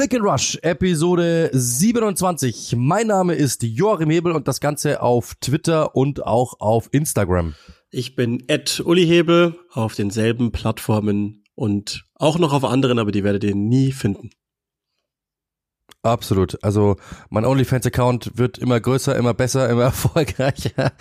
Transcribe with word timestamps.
Click 0.00 0.14
and 0.14 0.24
Rush, 0.24 0.58
Episode 0.62 1.50
27. 1.52 2.74
Mein 2.74 3.08
Name 3.08 3.34
ist 3.34 3.62
Joachim 3.62 4.08
Hebel 4.08 4.32
und 4.32 4.48
das 4.48 4.58
Ganze 4.58 5.02
auf 5.02 5.34
Twitter 5.42 5.94
und 5.94 6.24
auch 6.24 6.58
auf 6.58 6.88
Instagram. 6.90 7.54
Ich 7.90 8.16
bin 8.16 8.42
Ed 8.46 8.80
Uli 8.82 9.06
Hebel 9.06 9.58
auf 9.70 9.96
denselben 9.96 10.52
Plattformen 10.52 11.44
und 11.54 12.06
auch 12.14 12.38
noch 12.38 12.54
auf 12.54 12.64
anderen, 12.64 12.98
aber 12.98 13.12
die 13.12 13.24
werdet 13.24 13.44
ihr 13.44 13.54
nie 13.54 13.92
finden. 13.92 14.30
Absolut. 16.02 16.62
Also 16.64 16.96
mein 17.28 17.44
OnlyFans-Account 17.44 18.38
wird 18.38 18.56
immer 18.56 18.80
größer, 18.80 19.14
immer 19.16 19.34
besser, 19.34 19.68
immer 19.68 19.82
erfolgreicher. 19.90 20.92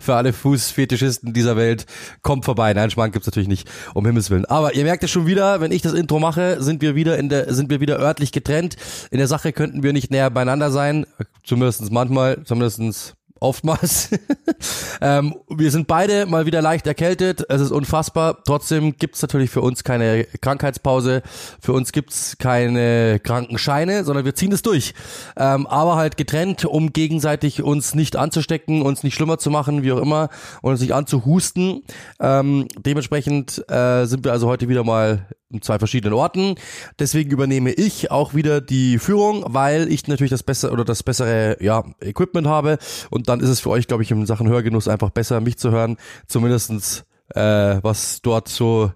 Für 0.00 0.16
alle 0.16 0.32
Fußfetischisten 0.32 1.32
dieser 1.32 1.56
Welt. 1.56 1.86
Kommt 2.22 2.44
vorbei. 2.44 2.72
Nein, 2.74 2.90
Schmarrn 2.90 3.12
gibt's 3.12 3.26
natürlich 3.26 3.48
nicht, 3.48 3.70
um 3.94 4.04
Himmels 4.04 4.30
Willen. 4.30 4.44
Aber 4.46 4.74
ihr 4.74 4.82
merkt 4.82 5.04
es 5.04 5.10
schon 5.12 5.26
wieder, 5.26 5.60
wenn 5.60 5.70
ich 5.70 5.82
das 5.82 5.92
Intro 5.92 6.18
mache, 6.18 6.60
sind 6.62 6.82
wir 6.82 6.96
wieder 6.96 7.16
in 7.16 7.28
der, 7.28 7.54
sind 7.54 7.70
wir 7.70 7.80
wieder 7.80 8.00
örtlich 8.00 8.32
getrennt. 8.32 8.76
In 9.12 9.18
der 9.18 9.28
Sache 9.28 9.52
könnten 9.52 9.84
wir 9.84 9.92
nicht 9.92 10.10
näher 10.10 10.30
beieinander 10.30 10.72
sein. 10.72 11.06
Zumindest 11.44 11.92
manchmal, 11.92 12.42
zumindestens 12.44 13.14
oftmals. 13.44 14.10
ähm, 15.00 15.36
wir 15.48 15.70
sind 15.70 15.86
beide 15.86 16.26
mal 16.26 16.46
wieder 16.46 16.62
leicht 16.62 16.86
erkältet. 16.86 17.44
Es 17.48 17.60
ist 17.60 17.70
unfassbar. 17.70 18.42
Trotzdem 18.44 18.96
gibt's 18.96 19.22
natürlich 19.22 19.50
für 19.50 19.60
uns 19.60 19.84
keine 19.84 20.24
Krankheitspause. 20.40 21.22
Für 21.60 21.72
uns 21.72 21.92
gibt's 21.92 22.36
keine 22.38 23.20
Krankenscheine, 23.20 24.04
sondern 24.04 24.24
wir 24.24 24.34
ziehen 24.34 24.52
es 24.52 24.62
durch. 24.62 24.94
Ähm, 25.36 25.66
aber 25.66 25.96
halt 25.96 26.16
getrennt, 26.16 26.64
um 26.64 26.92
gegenseitig 26.92 27.62
uns 27.62 27.94
nicht 27.94 28.16
anzustecken, 28.16 28.82
uns 28.82 29.02
nicht 29.02 29.14
schlimmer 29.14 29.38
zu 29.38 29.50
machen, 29.50 29.82
wie 29.82 29.92
auch 29.92 30.00
immer, 30.00 30.30
und 30.62 30.72
uns 30.72 30.80
nicht 30.80 30.94
anzuhusten. 30.94 31.82
Ähm, 32.20 32.66
dementsprechend 32.78 33.62
äh, 33.70 34.06
sind 34.06 34.24
wir 34.24 34.32
also 34.32 34.48
heute 34.48 34.68
wieder 34.68 34.84
mal 34.84 35.26
zwei 35.62 35.78
verschiedenen 35.78 36.14
Orten. 36.14 36.54
Deswegen 36.98 37.30
übernehme 37.30 37.72
ich 37.72 38.10
auch 38.10 38.34
wieder 38.34 38.60
die 38.60 38.98
Führung, 38.98 39.44
weil 39.48 39.90
ich 39.90 40.06
natürlich 40.08 40.30
das 40.30 40.42
bessere 40.42 40.72
oder 40.72 40.84
das 40.84 41.02
bessere 41.02 41.56
ja, 41.60 41.84
Equipment 42.00 42.46
habe. 42.46 42.78
Und 43.10 43.28
dann 43.28 43.40
ist 43.40 43.48
es 43.48 43.60
für 43.60 43.70
euch, 43.70 43.86
glaube 43.86 44.02
ich, 44.02 44.10
in 44.10 44.26
Sachen 44.26 44.48
Hörgenuss 44.48 44.88
einfach 44.88 45.10
besser, 45.10 45.40
mich 45.40 45.58
zu 45.58 45.70
hören. 45.70 45.96
Zumindestens 46.26 47.04
äh, 47.34 47.78
was 47.82 48.20
dort 48.22 48.48
so 48.48 48.92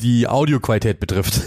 die 0.00 0.28
Audioqualität 0.28 1.00
betrifft. 1.00 1.40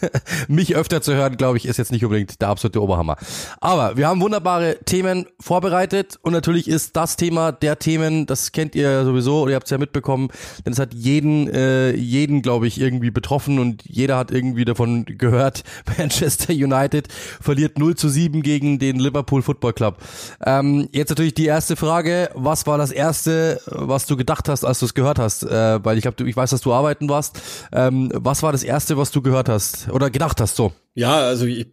Mich 0.48 0.76
öfter 0.76 1.02
zu 1.02 1.14
hören, 1.14 1.36
glaube 1.36 1.56
ich, 1.58 1.66
ist 1.66 1.76
jetzt 1.76 1.92
nicht 1.92 2.04
unbedingt 2.04 2.40
der 2.40 2.48
absolute 2.48 2.82
Oberhammer. 2.82 3.16
Aber 3.60 3.96
wir 3.96 4.08
haben 4.08 4.20
wunderbare 4.20 4.78
Themen 4.84 5.26
vorbereitet 5.40 6.18
und 6.22 6.32
natürlich 6.32 6.68
ist 6.68 6.96
das 6.96 7.16
Thema 7.16 7.52
der 7.52 7.78
Themen, 7.78 8.26
das 8.26 8.52
kennt 8.52 8.74
ihr 8.74 9.04
sowieso, 9.04 9.42
oder 9.42 9.52
ihr 9.52 9.56
habt 9.56 9.66
es 9.66 9.70
ja 9.70 9.78
mitbekommen, 9.78 10.28
denn 10.64 10.72
es 10.72 10.78
hat 10.78 10.94
jeden, 10.94 11.48
äh, 11.48 11.92
jeden, 11.92 12.42
glaube 12.42 12.66
ich, 12.66 12.80
irgendwie 12.80 13.10
betroffen 13.10 13.58
und 13.58 13.82
jeder 13.86 14.16
hat 14.16 14.30
irgendwie 14.30 14.64
davon 14.64 15.04
gehört, 15.04 15.64
Manchester 15.98 16.52
United 16.52 17.08
verliert 17.40 17.78
0 17.78 17.96
zu 17.96 18.08
7 18.08 18.42
gegen 18.42 18.78
den 18.78 18.98
Liverpool 18.98 19.42
Football 19.42 19.72
Club. 19.72 19.98
Ähm, 20.44 20.88
jetzt 20.92 21.10
natürlich 21.10 21.34
die 21.34 21.46
erste 21.46 21.76
Frage, 21.76 22.30
was 22.34 22.66
war 22.66 22.78
das 22.78 22.90
erste, 22.90 23.60
was 23.66 24.06
du 24.06 24.16
gedacht 24.16 24.48
hast, 24.48 24.64
als 24.64 24.80
du 24.80 24.86
es 24.86 24.94
gehört 24.94 25.18
hast? 25.18 25.42
Äh, 25.42 25.84
weil 25.84 25.98
ich 25.98 26.02
glaube, 26.02 26.28
ich 26.28 26.36
weiß, 26.36 26.50
dass 26.50 26.60
du 26.60 26.72
arbeiten 26.72 27.08
warst. 27.08 27.40
Ähm, 27.72 28.10
was 28.14 28.42
war 28.42 28.52
das 28.52 28.62
erste, 28.62 28.96
was 28.96 29.10
du 29.10 29.22
gehört 29.22 29.48
hast 29.48 29.88
oder 29.90 30.10
gedacht 30.10 30.40
hast 30.40 30.56
so? 30.56 30.72
Ja, 30.94 31.18
also 31.18 31.46
ich, 31.46 31.68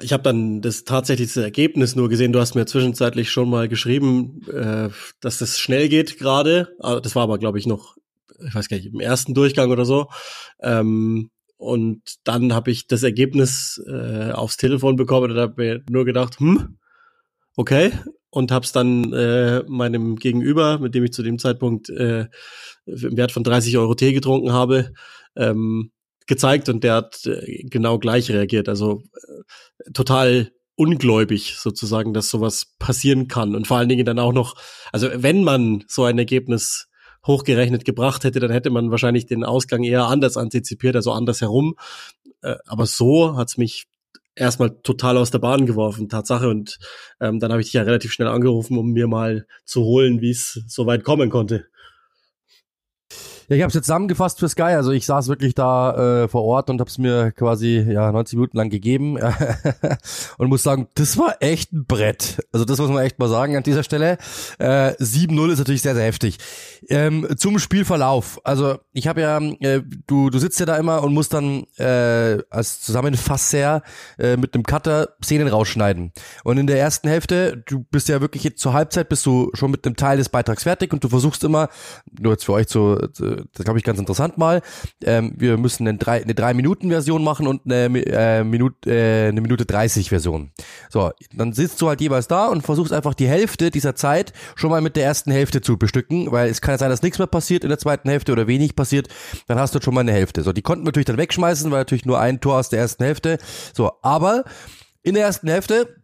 ich 0.00 0.12
habe 0.12 0.22
dann 0.22 0.60
das 0.60 0.84
tatsächliche 0.84 1.42
Ergebnis 1.42 1.94
nur 1.94 2.08
gesehen. 2.08 2.32
Du 2.32 2.40
hast 2.40 2.54
mir 2.54 2.66
zwischenzeitlich 2.66 3.30
schon 3.30 3.48
mal 3.48 3.68
geschrieben, 3.68 4.42
äh, 4.52 4.88
dass 5.20 5.38
das 5.38 5.58
schnell 5.58 5.88
geht 5.88 6.18
gerade. 6.18 6.74
Ah, 6.80 7.00
das 7.00 7.14
war 7.14 7.22
aber, 7.22 7.38
glaube 7.38 7.58
ich, 7.58 7.66
noch, 7.66 7.96
ich 8.44 8.54
weiß 8.54 8.68
gar 8.68 8.76
nicht, 8.76 8.92
im 8.92 9.00
ersten 9.00 9.34
Durchgang 9.34 9.70
oder 9.70 9.84
so. 9.84 10.08
Ähm, 10.60 11.30
und 11.56 12.02
dann 12.24 12.52
habe 12.52 12.70
ich 12.70 12.86
das 12.86 13.02
Ergebnis 13.02 13.82
äh, 13.86 14.30
aufs 14.30 14.56
Telefon 14.56 14.96
bekommen 14.96 15.32
und 15.32 15.38
habe 15.38 15.54
mir 15.56 15.82
nur 15.90 16.04
gedacht, 16.04 16.38
hm, 16.40 16.78
okay. 17.56 17.92
Und 18.30 18.52
habe 18.52 18.64
es 18.64 18.72
dann 18.72 19.12
äh, 19.14 19.62
meinem 19.66 20.16
Gegenüber, 20.16 20.78
mit 20.78 20.94
dem 20.94 21.04
ich 21.04 21.12
zu 21.12 21.22
dem 21.22 21.38
Zeitpunkt 21.38 21.88
äh, 21.88 22.26
im 22.84 23.16
Wert 23.16 23.32
von 23.32 23.42
30 23.42 23.78
Euro 23.78 23.94
Tee 23.94 24.12
getrunken 24.12 24.52
habe, 24.52 24.92
ähm, 25.34 25.92
gezeigt 26.26 26.68
und 26.68 26.84
der 26.84 26.94
hat 26.94 27.24
äh, 27.26 27.64
genau 27.64 27.98
gleich 27.98 28.30
reagiert. 28.30 28.68
Also 28.68 29.02
äh, 29.14 29.92
total 29.92 30.52
ungläubig 30.76 31.56
sozusagen, 31.58 32.14
dass 32.14 32.28
sowas 32.28 32.74
passieren 32.78 33.26
kann. 33.26 33.56
Und 33.56 33.66
vor 33.66 33.78
allen 33.78 33.88
Dingen 33.88 34.06
dann 34.06 34.20
auch 34.20 34.32
noch, 34.32 34.54
also 34.92 35.08
wenn 35.12 35.42
man 35.42 35.84
so 35.88 36.04
ein 36.04 36.18
Ergebnis 36.18 36.88
hochgerechnet 37.26 37.84
gebracht 37.84 38.24
hätte, 38.24 38.38
dann 38.38 38.52
hätte 38.52 38.70
man 38.70 38.90
wahrscheinlich 38.90 39.26
den 39.26 39.42
Ausgang 39.42 39.82
eher 39.82 40.04
anders 40.06 40.36
antizipiert, 40.36 40.94
also 40.94 41.12
anders 41.12 41.40
herum. 41.40 41.74
Äh, 42.42 42.56
aber 42.66 42.86
so 42.86 43.36
hat's 43.36 43.56
mich 43.56 43.86
erstmal 44.38 44.70
total 44.82 45.16
aus 45.16 45.30
der 45.30 45.38
Bahn 45.38 45.66
geworfen, 45.66 46.08
Tatsache. 46.08 46.48
Und 46.48 46.78
ähm, 47.20 47.38
dann 47.40 47.50
habe 47.50 47.60
ich 47.60 47.68
dich 47.68 47.74
ja 47.74 47.82
relativ 47.82 48.12
schnell 48.12 48.28
angerufen, 48.28 48.78
um 48.78 48.92
mir 48.92 49.06
mal 49.06 49.46
zu 49.64 49.82
holen, 49.82 50.20
wie 50.20 50.30
es 50.30 50.62
so 50.66 50.86
weit 50.86 51.04
kommen 51.04 51.30
konnte. 51.30 51.66
Ja, 53.48 53.56
ich 53.56 53.62
habe 53.62 53.68
es 53.68 53.74
jetzt 53.74 53.86
zusammengefasst 53.86 54.40
für 54.40 54.48
Sky. 54.48 54.74
Also 54.74 54.92
ich 54.92 55.06
saß 55.06 55.28
wirklich 55.28 55.54
da 55.54 56.24
äh, 56.24 56.28
vor 56.28 56.44
Ort 56.44 56.68
und 56.68 56.80
habe 56.80 56.90
es 56.90 56.98
mir 56.98 57.32
quasi 57.32 57.78
ja 57.78 58.12
90 58.12 58.36
Minuten 58.36 58.58
lang 58.58 58.68
gegeben 58.68 59.16
und 60.38 60.48
muss 60.48 60.62
sagen, 60.62 60.88
das 60.96 61.16
war 61.16 61.36
echt 61.40 61.72
ein 61.72 61.86
Brett. 61.86 62.46
Also 62.52 62.66
das 62.66 62.78
muss 62.78 62.90
man 62.90 63.02
echt 63.02 63.18
mal 63.18 63.30
sagen 63.30 63.56
an 63.56 63.62
dieser 63.62 63.84
Stelle. 63.84 64.18
Äh, 64.58 64.92
7-0 65.00 65.50
ist 65.52 65.58
natürlich 65.60 65.80
sehr 65.80 65.94
sehr 65.94 66.04
heftig. 66.04 66.36
Ähm, 66.90 67.26
zum 67.38 67.58
Spielverlauf. 67.58 68.38
Also 68.44 68.80
ich 68.92 69.08
habe 69.08 69.22
ja, 69.22 69.38
äh, 69.38 69.80
du 70.06 70.28
du 70.28 70.38
sitzt 70.38 70.60
ja 70.60 70.66
da 70.66 70.76
immer 70.76 71.02
und 71.02 71.14
musst 71.14 71.32
dann 71.32 71.64
äh, 71.78 72.42
als 72.50 72.82
Zusammenfasser 72.82 73.82
äh, 74.18 74.36
mit 74.36 74.54
einem 74.54 74.64
Cutter 74.64 75.14
Szenen 75.24 75.48
rausschneiden. 75.48 76.12
Und 76.44 76.58
in 76.58 76.66
der 76.66 76.78
ersten 76.78 77.08
Hälfte, 77.08 77.62
du 77.66 77.86
bist 77.90 78.10
ja 78.10 78.20
wirklich 78.20 78.44
jetzt 78.44 78.60
zur 78.60 78.74
Halbzeit 78.74 79.08
bist 79.08 79.24
du 79.24 79.50
schon 79.54 79.70
mit 79.70 79.86
einem 79.86 79.96
Teil 79.96 80.18
des 80.18 80.28
Beitrags 80.28 80.64
fertig 80.64 80.92
und 80.92 81.02
du 81.02 81.08
versuchst 81.08 81.44
immer, 81.44 81.70
nur 82.20 82.32
jetzt 82.32 82.44
für 82.44 82.52
euch 82.52 82.68
zu, 82.68 82.96
zu 83.14 83.37
das 83.54 83.64
glaube 83.64 83.78
ich 83.78 83.84
ganz 83.84 83.98
interessant 83.98 84.38
mal. 84.38 84.62
Ähm, 85.04 85.34
wir 85.36 85.56
müssen 85.56 85.86
eine 85.86 85.98
drei, 85.98 86.22
eine 86.22 86.34
drei 86.34 86.54
Minuten 86.54 86.90
Version 86.90 87.24
machen 87.24 87.46
und 87.46 87.62
eine 87.64 87.86
äh, 88.06 88.44
Minute 88.44 88.90
äh, 88.90 89.28
eine 89.28 89.40
Minute 89.40 89.66
30 89.66 90.08
Version. 90.08 90.50
So, 90.90 91.10
dann 91.32 91.52
sitzt 91.52 91.80
du 91.80 91.88
halt 91.88 92.00
jeweils 92.00 92.28
da 92.28 92.46
und 92.46 92.62
versuchst 92.62 92.92
einfach 92.92 93.14
die 93.14 93.28
Hälfte 93.28 93.70
dieser 93.70 93.94
Zeit 93.94 94.32
schon 94.54 94.70
mal 94.70 94.80
mit 94.80 94.96
der 94.96 95.04
ersten 95.04 95.30
Hälfte 95.30 95.60
zu 95.60 95.76
bestücken, 95.76 96.30
weil 96.32 96.50
es 96.50 96.60
kann 96.60 96.74
ja 96.74 96.78
sein, 96.78 96.90
dass 96.90 97.02
nichts 97.02 97.18
mehr 97.18 97.26
passiert 97.26 97.64
in 97.64 97.70
der 97.70 97.78
zweiten 97.78 98.08
Hälfte 98.08 98.32
oder 98.32 98.46
wenig 98.46 98.76
passiert, 98.76 99.08
dann 99.46 99.58
hast 99.58 99.74
du 99.74 99.80
schon 99.80 99.94
mal 99.94 100.00
eine 100.00 100.12
Hälfte. 100.12 100.42
So, 100.42 100.52
die 100.52 100.62
konnten 100.62 100.84
wir 100.84 100.88
natürlich 100.88 101.06
dann 101.06 101.18
wegschmeißen, 101.18 101.70
weil 101.70 101.80
natürlich 101.80 102.06
nur 102.06 102.18
ein 102.20 102.40
Tor 102.40 102.58
aus 102.58 102.68
der 102.68 102.80
ersten 102.80 103.04
Hälfte. 103.04 103.38
So, 103.74 103.92
aber 104.02 104.44
in 105.02 105.14
der 105.14 105.24
ersten 105.24 105.48
Hälfte 105.48 105.96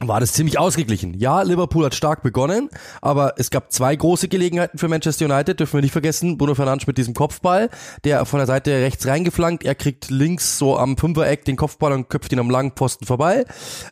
war 0.00 0.18
das 0.18 0.32
ziemlich 0.32 0.58
ausgeglichen. 0.58 1.14
Ja, 1.14 1.42
Liverpool 1.42 1.84
hat 1.84 1.94
stark 1.94 2.22
begonnen, 2.22 2.70
aber 3.02 3.34
es 3.36 3.50
gab 3.50 3.70
zwei 3.70 3.94
große 3.94 4.28
Gelegenheiten 4.28 4.78
für 4.78 4.88
Manchester 4.88 5.26
United, 5.26 5.60
dürfen 5.60 5.74
wir 5.74 5.82
nicht 5.82 5.92
vergessen. 5.92 6.38
Bruno 6.38 6.54
Fernandes 6.54 6.86
mit 6.86 6.96
diesem 6.96 7.12
Kopfball, 7.12 7.68
der 8.04 8.24
von 8.24 8.38
der 8.38 8.46
Seite 8.46 8.70
rechts 8.70 9.06
reingeflankt, 9.06 9.64
er 9.64 9.74
kriegt 9.74 10.10
links 10.10 10.56
so 10.56 10.78
am 10.78 10.96
Fünfereck 10.96 11.44
den 11.44 11.56
Kopfball 11.56 11.92
und 11.92 12.08
köpft 12.08 12.32
ihn 12.32 12.38
am 12.38 12.50
langen 12.50 12.72
Pfosten 12.72 13.04
vorbei. 13.04 13.44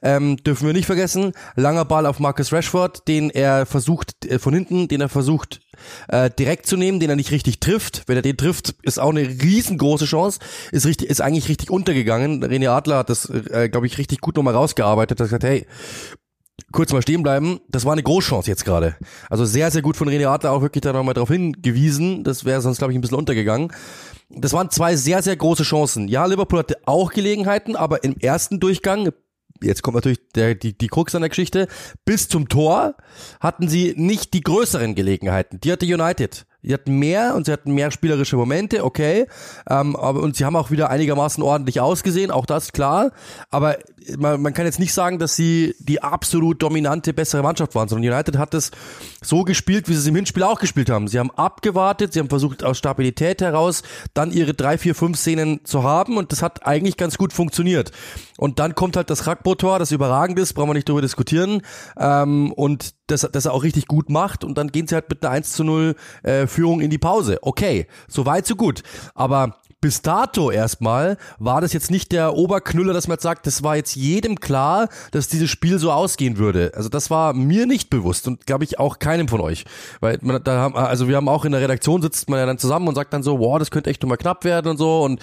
Ähm, 0.02 0.38
dürfen 0.38 0.66
wir 0.66 0.72
nicht 0.72 0.86
vergessen, 0.86 1.32
langer 1.56 1.84
Ball 1.84 2.06
auf 2.06 2.20
Marcus 2.20 2.52
Rashford, 2.52 3.06
den 3.06 3.28
er 3.28 3.66
versucht, 3.66 4.24
äh, 4.24 4.38
von 4.38 4.54
hinten, 4.54 4.88
den 4.88 5.02
er 5.02 5.10
versucht 5.10 5.60
äh, 6.08 6.30
direkt 6.30 6.66
zu 6.66 6.76
nehmen, 6.76 7.00
den 7.00 7.10
er 7.10 7.16
nicht 7.16 7.30
richtig 7.30 7.60
trifft. 7.60 8.02
Wenn 8.06 8.16
er 8.16 8.22
den 8.22 8.36
trifft, 8.36 8.74
ist 8.82 8.98
auch 8.98 9.10
eine 9.10 9.26
riesengroße 9.28 10.04
Chance. 10.04 10.40
Ist 10.72 10.86
richtig, 10.86 11.10
ist 11.10 11.20
eigentlich 11.20 11.48
richtig 11.48 11.70
untergegangen. 11.70 12.44
René 12.44 12.68
Adler 12.68 12.98
hat 12.98 13.10
das, 13.10 13.28
äh, 13.28 13.68
glaube 13.68 13.86
ich, 13.86 13.98
richtig 13.98 14.20
gut 14.20 14.36
nochmal 14.36 14.54
rausgearbeitet. 14.54 15.20
Hat 15.20 15.26
gesagt, 15.26 15.44
hey, 15.44 15.66
kurz 16.72 16.92
mal 16.92 17.02
stehen 17.02 17.22
bleiben. 17.22 17.60
Das 17.68 17.84
war 17.84 17.92
eine 17.92 18.02
Großchance 18.02 18.50
jetzt 18.50 18.64
gerade. 18.64 18.96
Also 19.30 19.44
sehr, 19.44 19.70
sehr 19.70 19.82
gut 19.82 19.96
von 19.96 20.08
René 20.08 20.26
Adler 20.26 20.52
auch 20.52 20.62
wirklich 20.62 20.82
da 20.82 20.92
nochmal 20.92 21.14
drauf 21.14 21.28
hingewiesen. 21.28 22.24
Das 22.24 22.44
wäre 22.44 22.60
sonst, 22.60 22.78
glaube 22.78 22.92
ich, 22.92 22.98
ein 22.98 23.00
bisschen 23.00 23.16
untergegangen. 23.16 23.72
Das 24.30 24.52
waren 24.52 24.70
zwei 24.70 24.94
sehr, 24.96 25.22
sehr 25.22 25.36
große 25.36 25.62
Chancen. 25.62 26.08
Ja, 26.08 26.26
Liverpool 26.26 26.58
hatte 26.58 26.76
auch 26.84 27.12
Gelegenheiten, 27.12 27.76
aber 27.76 28.04
im 28.04 28.16
ersten 28.18 28.60
Durchgang 28.60 29.10
jetzt 29.62 29.82
kommt 29.82 29.94
natürlich 29.94 30.20
der, 30.34 30.54
die, 30.54 30.76
die 30.76 30.88
Krux 30.88 31.14
an 31.14 31.22
der 31.22 31.28
Geschichte, 31.28 31.68
bis 32.04 32.28
zum 32.28 32.48
Tor 32.48 32.94
hatten 33.40 33.68
sie 33.68 33.94
nicht 33.96 34.34
die 34.34 34.40
größeren 34.40 34.94
Gelegenheiten. 34.94 35.60
Die 35.60 35.72
hatte 35.72 35.86
United. 35.86 36.46
Die 36.62 36.74
hatten 36.74 36.98
mehr 36.98 37.34
und 37.36 37.46
sie 37.46 37.52
hatten 37.52 37.72
mehr 37.72 37.90
spielerische 37.90 38.36
Momente, 38.36 38.84
okay. 38.84 39.26
Ähm, 39.70 39.94
aber, 39.94 40.20
und 40.20 40.36
sie 40.36 40.44
haben 40.44 40.56
auch 40.56 40.70
wieder 40.70 40.90
einigermaßen 40.90 41.42
ordentlich 41.42 41.80
ausgesehen, 41.80 42.30
auch 42.30 42.46
das 42.46 42.72
klar. 42.72 43.12
Aber 43.50 43.78
man, 44.16 44.40
man 44.40 44.54
kann 44.54 44.66
jetzt 44.66 44.78
nicht 44.78 44.92
sagen, 44.92 45.18
dass 45.18 45.36
sie 45.36 45.74
die 45.78 46.02
absolut 46.02 46.62
dominante, 46.62 47.12
bessere 47.12 47.42
Mannschaft 47.42 47.74
waren, 47.74 47.88
sondern 47.88 48.12
United 48.12 48.38
hat 48.38 48.54
es 48.54 48.70
so 49.22 49.44
gespielt, 49.44 49.88
wie 49.88 49.94
sie 49.94 50.00
es 50.00 50.06
im 50.06 50.14
Hinspiel 50.14 50.42
auch 50.42 50.60
gespielt 50.60 50.90
haben. 50.90 51.08
Sie 51.08 51.18
haben 51.18 51.30
abgewartet, 51.30 52.12
sie 52.12 52.20
haben 52.20 52.28
versucht 52.28 52.64
aus 52.64 52.78
Stabilität 52.78 53.40
heraus 53.40 53.82
dann 54.14 54.30
ihre 54.30 54.54
drei, 54.54 54.78
vier, 54.78 54.94
fünf 54.94 55.18
Szenen 55.18 55.64
zu 55.64 55.82
haben 55.82 56.16
und 56.16 56.32
das 56.32 56.42
hat 56.42 56.66
eigentlich 56.66 56.96
ganz 56.96 57.18
gut 57.18 57.32
funktioniert. 57.32 57.92
Und 58.36 58.58
dann 58.58 58.74
kommt 58.74 58.96
halt 58.96 59.10
das 59.10 59.26
Rakbo-Tor, 59.26 59.78
das 59.78 59.92
überragend 59.92 60.38
ist, 60.38 60.54
brauchen 60.54 60.70
wir 60.70 60.74
nicht 60.74 60.88
darüber 60.88 61.02
diskutieren. 61.02 61.62
Ähm, 61.98 62.52
und 62.52 62.94
das, 63.08 63.28
das 63.32 63.46
er 63.46 63.52
auch 63.52 63.62
richtig 63.62 63.86
gut 63.86 64.10
macht 64.10 64.44
und 64.44 64.56
dann 64.58 64.68
gehen 64.68 64.86
sie 64.86 64.94
halt 64.94 65.08
mit 65.08 65.24
einer 65.24 65.32
1 65.32 65.52
zu 65.52 65.64
0 65.64 65.94
äh, 66.22 66.46
Führung 66.46 66.80
in 66.80 66.90
die 66.90 66.98
Pause. 66.98 67.38
Okay, 67.42 67.86
so 68.06 68.26
weit, 68.26 68.46
so 68.46 68.54
gut. 68.54 68.82
Aber 69.14 69.56
bis 69.80 70.02
dato 70.02 70.50
erstmal 70.50 71.16
war 71.38 71.60
das 71.60 71.72
jetzt 71.72 71.90
nicht 71.90 72.10
der 72.10 72.34
Oberknüller, 72.34 72.92
dass 72.92 73.06
man 73.06 73.14
jetzt 73.14 73.22
sagt, 73.22 73.46
das 73.46 73.62
war 73.62 73.76
jetzt 73.76 73.94
jedem 73.94 74.40
klar, 74.40 74.88
dass 75.12 75.28
dieses 75.28 75.50
Spiel 75.50 75.78
so 75.78 75.92
ausgehen 75.92 76.36
würde. 76.36 76.72
Also 76.74 76.88
das 76.88 77.10
war 77.10 77.32
mir 77.32 77.64
nicht 77.66 77.88
bewusst 77.88 78.26
und 78.26 78.44
glaube 78.44 78.64
ich 78.64 78.80
auch 78.80 78.98
keinem 78.98 79.28
von 79.28 79.40
euch. 79.40 79.64
Weil 80.00 80.18
man, 80.20 80.42
da 80.42 80.58
haben, 80.58 80.74
also 80.74 81.06
wir 81.08 81.16
haben 81.16 81.28
auch 81.28 81.44
in 81.44 81.52
der 81.52 81.60
Redaktion 81.60 82.02
sitzt 82.02 82.28
man 82.28 82.40
ja 82.40 82.46
dann 82.46 82.58
zusammen 82.58 82.88
und 82.88 82.96
sagt 82.96 83.12
dann 83.12 83.22
so, 83.22 83.38
wow, 83.38 83.58
das 83.58 83.70
könnte 83.70 83.90
echt 83.90 84.02
nochmal 84.02 84.18
knapp 84.18 84.44
werden 84.44 84.68
und 84.68 84.78
so. 84.78 85.02
Und 85.02 85.20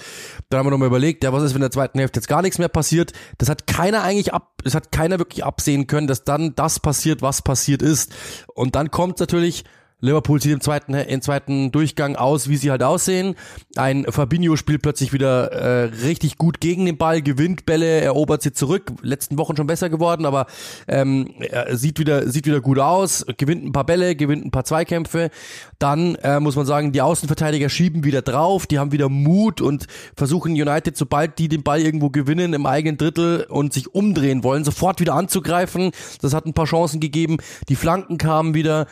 dann 0.48 0.60
haben 0.60 0.66
wir 0.66 0.70
nochmal 0.70 0.88
überlegt, 0.88 1.22
ja, 1.22 1.32
was 1.34 1.42
ist, 1.42 1.50
wenn 1.50 1.56
in 1.56 1.62
der 1.62 1.70
zweiten 1.70 1.98
Hälfte 1.98 2.18
jetzt 2.20 2.28
gar 2.28 2.40
nichts 2.40 2.58
mehr 2.58 2.68
passiert? 2.68 3.12
Das 3.36 3.50
hat 3.50 3.66
keiner 3.66 4.02
eigentlich 4.02 4.32
ab, 4.32 4.52
das 4.64 4.74
hat 4.74 4.90
keiner 4.90 5.18
wirklich 5.18 5.44
absehen 5.44 5.86
können, 5.86 6.06
dass 6.06 6.24
dann 6.24 6.54
das 6.54 6.80
passiert, 6.80 7.20
was 7.20 7.42
passiert 7.42 7.82
ist. 7.82 8.10
Und 8.54 8.74
dann 8.74 8.90
kommt 8.90 9.20
natürlich 9.20 9.64
Liverpool 10.00 10.42
sieht 10.42 10.52
im 10.52 10.60
zweiten, 10.60 10.92
im 10.92 11.22
zweiten 11.22 11.72
Durchgang 11.72 12.16
aus, 12.16 12.50
wie 12.50 12.56
sie 12.56 12.70
halt 12.70 12.82
aussehen. 12.82 13.34
Ein 13.76 14.04
Fabinho 14.04 14.56
spielt 14.56 14.82
plötzlich 14.82 15.14
wieder 15.14 15.52
äh, 15.52 15.84
richtig 16.04 16.36
gut 16.36 16.60
gegen 16.60 16.84
den 16.84 16.98
Ball, 16.98 17.22
gewinnt 17.22 17.64
Bälle, 17.64 18.02
erobert 18.02 18.42
sie 18.42 18.52
zurück. 18.52 18.92
Letzten 19.00 19.38
Wochen 19.38 19.56
schon 19.56 19.66
besser 19.66 19.88
geworden, 19.88 20.26
aber 20.26 20.46
ähm, 20.86 21.30
sieht 21.72 21.98
wieder 21.98 22.28
sieht 22.28 22.46
wieder 22.46 22.60
gut 22.60 22.78
aus, 22.78 23.24
gewinnt 23.38 23.64
ein 23.64 23.72
paar 23.72 23.86
Bälle, 23.86 24.16
gewinnt 24.16 24.44
ein 24.44 24.50
paar 24.50 24.64
Zweikämpfe. 24.64 25.30
Dann 25.78 26.16
äh, 26.16 26.40
muss 26.40 26.56
man 26.56 26.66
sagen, 26.66 26.92
die 26.92 27.00
Außenverteidiger 27.00 27.70
schieben 27.70 28.04
wieder 28.04 28.20
drauf, 28.20 28.66
die 28.66 28.78
haben 28.78 28.92
wieder 28.92 29.08
Mut 29.08 29.62
und 29.62 29.86
versuchen 30.14 30.52
United, 30.52 30.96
sobald 30.96 31.38
die 31.38 31.48
den 31.48 31.62
Ball 31.62 31.80
irgendwo 31.80 32.10
gewinnen 32.10 32.52
im 32.52 32.66
eigenen 32.66 32.98
Drittel 32.98 33.46
und 33.48 33.72
sich 33.72 33.94
umdrehen 33.94 34.44
wollen, 34.44 34.62
sofort 34.62 35.00
wieder 35.00 35.14
anzugreifen. 35.14 35.92
Das 36.20 36.34
hat 36.34 36.44
ein 36.44 36.52
paar 36.52 36.66
Chancen 36.66 37.00
gegeben. 37.00 37.38
Die 37.70 37.76
Flanken 37.76 38.18
kamen 38.18 38.52
wieder. 38.52 38.86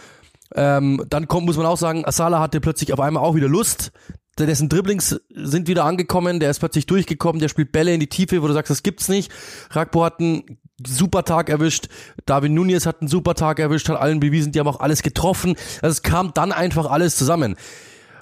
Ähm, 0.55 1.05
dann 1.09 1.29
kommt, 1.29 1.47
muss 1.47 1.57
man 1.57 1.67
auch 1.67 1.79
sagen, 1.79 2.05
Asala 2.05 2.41
hatte 2.41 2.61
plötzlich 2.61 2.93
auf 2.93 3.01
einmal 3.01 3.23
auch 3.23 3.35
wieder 3.35 3.49
Lust. 3.49 3.93
Dessen 4.39 4.69
Dribblings 4.69 5.21
sind 5.33 5.69
wieder 5.69 5.85
angekommen, 5.85 6.41
der 6.41 6.51
ist 6.51 6.59
plötzlich 6.59 6.87
durchgekommen, 6.87 7.39
der 7.41 7.49
spielt 7.49 7.71
Bälle 7.71 7.95
in 7.95 8.01
die 8.01 8.09
Tiefe, 8.09 8.43
wo 8.43 8.49
du 8.49 8.53
sagst, 8.53 8.71
das 8.71 8.83
gibt's 8.83 9.09
nicht. 9.09 9.31
Ragbo 9.71 10.05
hat 10.05 10.19
einen 10.19 10.59
super 10.85 11.25
Tag 11.25 11.49
erwischt, 11.49 11.89
David 12.27 12.51
Nunez 12.51 12.85
hat 12.85 13.01
einen 13.01 13.09
super 13.09 13.35
Tag 13.35 13.61
erwischt, 13.61 13.89
hat 13.89 14.01
allen 14.01 14.19
bewiesen, 14.19 14.51
die 14.51 14.59
haben 14.59 14.67
auch 14.67 14.81
alles 14.81 15.03
getroffen. 15.03 15.55
Also 15.83 15.93
es 15.93 16.03
kam 16.03 16.33
dann 16.35 16.51
einfach 16.51 16.87
alles 16.87 17.17
zusammen. 17.17 17.55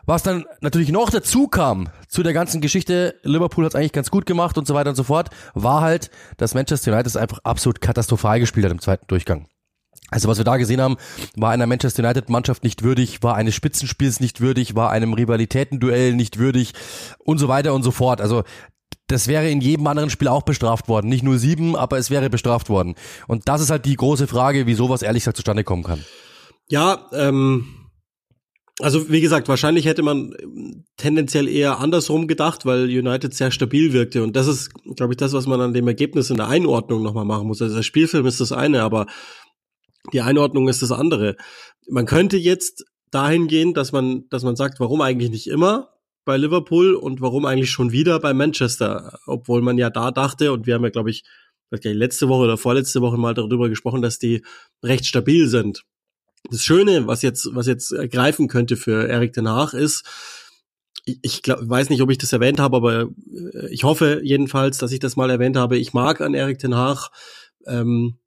Was 0.05 0.23
dann 0.23 0.45
natürlich 0.61 0.91
noch 0.91 1.11
dazu 1.11 1.47
kam 1.47 1.89
zu 2.09 2.23
der 2.23 2.33
ganzen 2.33 2.61
Geschichte, 2.61 3.15
Liverpool 3.23 3.65
hat 3.65 3.73
es 3.73 3.77
eigentlich 3.77 3.93
ganz 3.93 4.11
gut 4.11 4.27
gemacht 4.27 4.59
und 4.59 4.67
so 4.67 4.75
weiter 4.75 4.91
und 4.91 4.97
so 4.97 5.05
fort, 5.05 5.31
war 5.55 5.81
halt, 5.81 6.11
dass 6.37 6.55
Manchester 6.55 6.93
United 6.93 7.17
einfach 7.17 7.39
absolut 7.45 7.81
katastrophal 7.81 8.41
gespielt 8.41 8.67
hat 8.67 8.73
im 8.73 8.81
zweiten 8.81 9.07
Durchgang. 9.07 9.47
Also 10.13 10.29
was 10.29 10.39
wir 10.39 10.45
da 10.45 10.59
gesehen 10.59 10.81
haben, 10.81 10.97
war 11.37 11.51
einer 11.51 11.67
Manchester 11.67 12.05
United 12.05 12.29
Mannschaft 12.29 12.63
nicht 12.65 12.83
würdig, 12.83 13.23
war 13.23 13.35
eines 13.35 13.55
Spitzenspiels 13.55 14.21
nicht 14.21 14.41
würdig, 14.41 14.75
war 14.77 14.91
einem 14.91 15.15
Rivalitätenduell 15.15 16.15
nicht 16.15 16.39
würdig 16.39 16.73
und 17.19 17.39
so 17.39 17.49
weiter 17.49 17.75
und 17.75 17.83
so 17.83 17.91
fort. 17.91 18.21
Also 18.21 18.45
das 19.07 19.27
wäre 19.27 19.49
in 19.49 19.61
jedem 19.61 19.87
anderen 19.87 20.11
Spiel 20.11 20.29
auch 20.29 20.43
bestraft 20.43 20.89
worden. 20.89 21.09
Nicht 21.09 21.23
nur 21.25 21.39
sieben, 21.39 21.77
aber 21.77 21.99
es 21.99 22.11
wäre 22.11 22.31
bestraft 22.31 22.69
worden. 22.69 22.95
Und 23.27 23.49
das 23.49 23.61
ist 23.61 23.71
halt 23.71 23.85
die 23.87 23.97
große 23.97 24.27
Frage, 24.27 24.67
wie 24.67 24.75
sowas 24.75 25.03
ehrlich 25.03 25.23
gesagt 25.23 25.37
zustande 25.39 25.65
kommen 25.65 25.83
kann. 25.83 26.05
Ja, 26.69 27.09
ähm, 27.13 27.67
also 28.81 29.11
wie 29.11 29.21
gesagt, 29.21 29.49
wahrscheinlich 29.49 29.85
hätte 29.85 30.03
man 30.03 30.35
tendenziell 30.97 31.49
eher 31.49 31.79
andersrum 31.79 32.27
gedacht, 32.27 32.65
weil 32.65 32.85
United 32.85 33.35
sehr 33.35 33.51
stabil 33.51 33.93
wirkte. 33.93 34.23
Und 34.23 34.35
das 34.35 34.47
ist, 34.47 34.71
glaube 34.97 35.13
ich, 35.13 35.19
das, 35.19 35.33
was 35.33 35.47
man 35.47 35.61
an 35.61 35.75
dem 35.75 35.87
Ergebnis 35.89 36.31
in 36.31 36.37
der 36.37 36.49
Einordnung 36.49 37.03
nochmal 37.03 37.25
machen 37.25 37.47
muss. 37.47 37.61
Also 37.61 37.77
der 37.77 37.83
Spielfilm 37.83 38.27
ist 38.27 38.41
das 38.41 38.53
eine, 38.53 38.83
aber 38.83 39.07
die 40.13 40.21
Einordnung 40.21 40.69
ist 40.69 40.83
das 40.83 40.93
andere. 40.93 41.37
Man 41.89 42.07
könnte 42.07 42.37
jetzt 42.37 42.85
dahin 43.11 43.47
gehen, 43.47 43.75
dass 43.75 43.93
man, 43.93 44.29
dass 44.31 44.43
man 44.43 44.57
sagt, 44.57 44.81
warum 44.81 45.01
eigentlich 45.01 45.31
nicht 45.31 45.47
immer 45.47 45.91
bei 46.25 46.37
Liverpool 46.37 46.95
und 46.95 47.21
warum 47.21 47.45
eigentlich 47.45 47.71
schon 47.71 47.93
wieder 47.93 48.19
bei 48.21 48.33
Manchester, 48.33 49.19
obwohl 49.27 49.61
man 49.63 49.79
ja 49.79 49.91
da 49.91 50.11
dachte 50.11 50.53
und 50.53 50.67
wir 50.67 50.75
haben 50.75 50.85
ja, 50.85 50.91
glaube 50.91 51.11
ich, 51.11 51.25
letzte 51.71 52.29
Woche 52.29 52.45
oder 52.45 52.59
vorletzte 52.59 53.01
Woche 53.01 53.17
mal 53.17 53.35
darüber 53.35 53.69
gesprochen, 53.69 54.03
dass 54.03 54.19
die 54.19 54.45
recht 54.83 55.07
stabil 55.07 55.49
sind. 55.49 55.85
Das 56.51 56.65
Schöne, 56.65 57.07
was 57.07 57.23
jetzt, 57.23 57.49
was 57.55 57.67
jetzt 57.67 57.95
greifen 58.11 58.49
könnte 58.49 58.77
für 58.77 59.09
Erik 59.09 59.37
Haag 59.37 59.75
ist, 59.75 60.05
ich, 61.05 61.19
ich 61.23 61.43
glaub, 61.43 61.59
weiß 61.63 61.91
nicht, 61.91 62.03
ob 62.03 62.11
ich 62.11 62.19
das 62.19 62.33
erwähnt 62.33 62.61
habe, 62.61 62.77
aber 62.77 63.03
äh, 63.03 63.69
ich 63.71 63.85
hoffe 63.85 64.21
jedenfalls, 64.23 64.79
dass 64.79 64.93
ich 64.93 65.01
das 65.01 65.17
mal 65.17 65.31
erwähnt 65.31 65.57
habe. 65.57 65.79
Ich 65.79 65.93
mag 65.93 66.21
an 66.21 66.35
Erik 66.35 66.59
Den 66.59 66.77
Haag 66.77 67.11
ähm, 67.67 68.19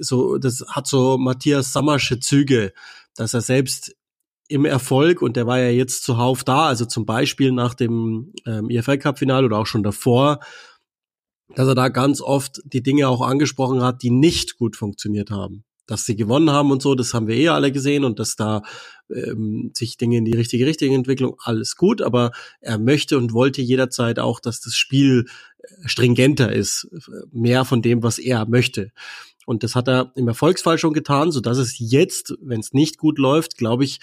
so, 0.00 0.38
das 0.38 0.64
hat 0.68 0.86
so 0.86 1.18
Matthias 1.18 1.72
Sammersche 1.72 2.20
Züge, 2.20 2.72
dass 3.14 3.34
er 3.34 3.40
selbst 3.40 3.94
im 4.48 4.64
Erfolg, 4.64 5.22
und 5.22 5.36
der 5.36 5.46
war 5.46 5.60
ja 5.60 5.70
jetzt 5.70 6.02
zuhauf 6.02 6.42
da, 6.42 6.66
also 6.66 6.84
zum 6.84 7.06
Beispiel 7.06 7.52
nach 7.52 7.74
dem 7.74 8.32
ähm, 8.46 8.68
EFL 8.68 8.98
Cup 8.98 9.18
Finale 9.18 9.46
oder 9.46 9.58
auch 9.58 9.66
schon 9.66 9.84
davor, 9.84 10.40
dass 11.54 11.68
er 11.68 11.76
da 11.76 11.88
ganz 11.88 12.20
oft 12.20 12.60
die 12.64 12.82
Dinge 12.82 13.08
auch 13.08 13.20
angesprochen 13.20 13.82
hat, 13.82 14.02
die 14.02 14.10
nicht 14.10 14.56
gut 14.56 14.76
funktioniert 14.76 15.30
haben. 15.30 15.64
Dass 15.86 16.04
sie 16.04 16.16
gewonnen 16.16 16.50
haben 16.50 16.70
und 16.70 16.82
so, 16.82 16.94
das 16.94 17.14
haben 17.14 17.28
wir 17.28 17.36
eh 17.36 17.48
alle 17.48 17.72
gesehen 17.72 18.04
und 18.04 18.18
dass 18.18 18.36
da 18.36 18.62
ähm, 19.12 19.70
sich 19.74 19.96
Dinge 19.96 20.18
in 20.18 20.24
die 20.24 20.36
richtige 20.36 20.66
Richtung 20.66 20.94
entwickeln, 20.94 21.32
alles 21.44 21.76
gut, 21.76 22.02
aber 22.02 22.32
er 22.60 22.78
möchte 22.78 23.18
und 23.18 23.32
wollte 23.32 23.62
jederzeit 23.62 24.18
auch, 24.18 24.40
dass 24.40 24.60
das 24.60 24.74
Spiel 24.74 25.26
äh, 25.58 25.88
stringenter 25.88 26.52
ist, 26.52 26.88
mehr 27.32 27.64
von 27.64 27.82
dem, 27.82 28.02
was 28.02 28.18
er 28.18 28.46
möchte. 28.46 28.90
Und 29.50 29.64
das 29.64 29.74
hat 29.74 29.88
er 29.88 30.12
im 30.14 30.28
Erfolgsfall 30.28 30.78
schon 30.78 30.92
getan, 30.92 31.32
so 31.32 31.40
dass 31.40 31.58
es 31.58 31.74
jetzt, 31.80 32.36
wenn 32.40 32.60
es 32.60 32.72
nicht 32.72 32.98
gut 32.98 33.18
läuft, 33.18 33.56
glaube 33.56 33.82
ich, 33.82 33.98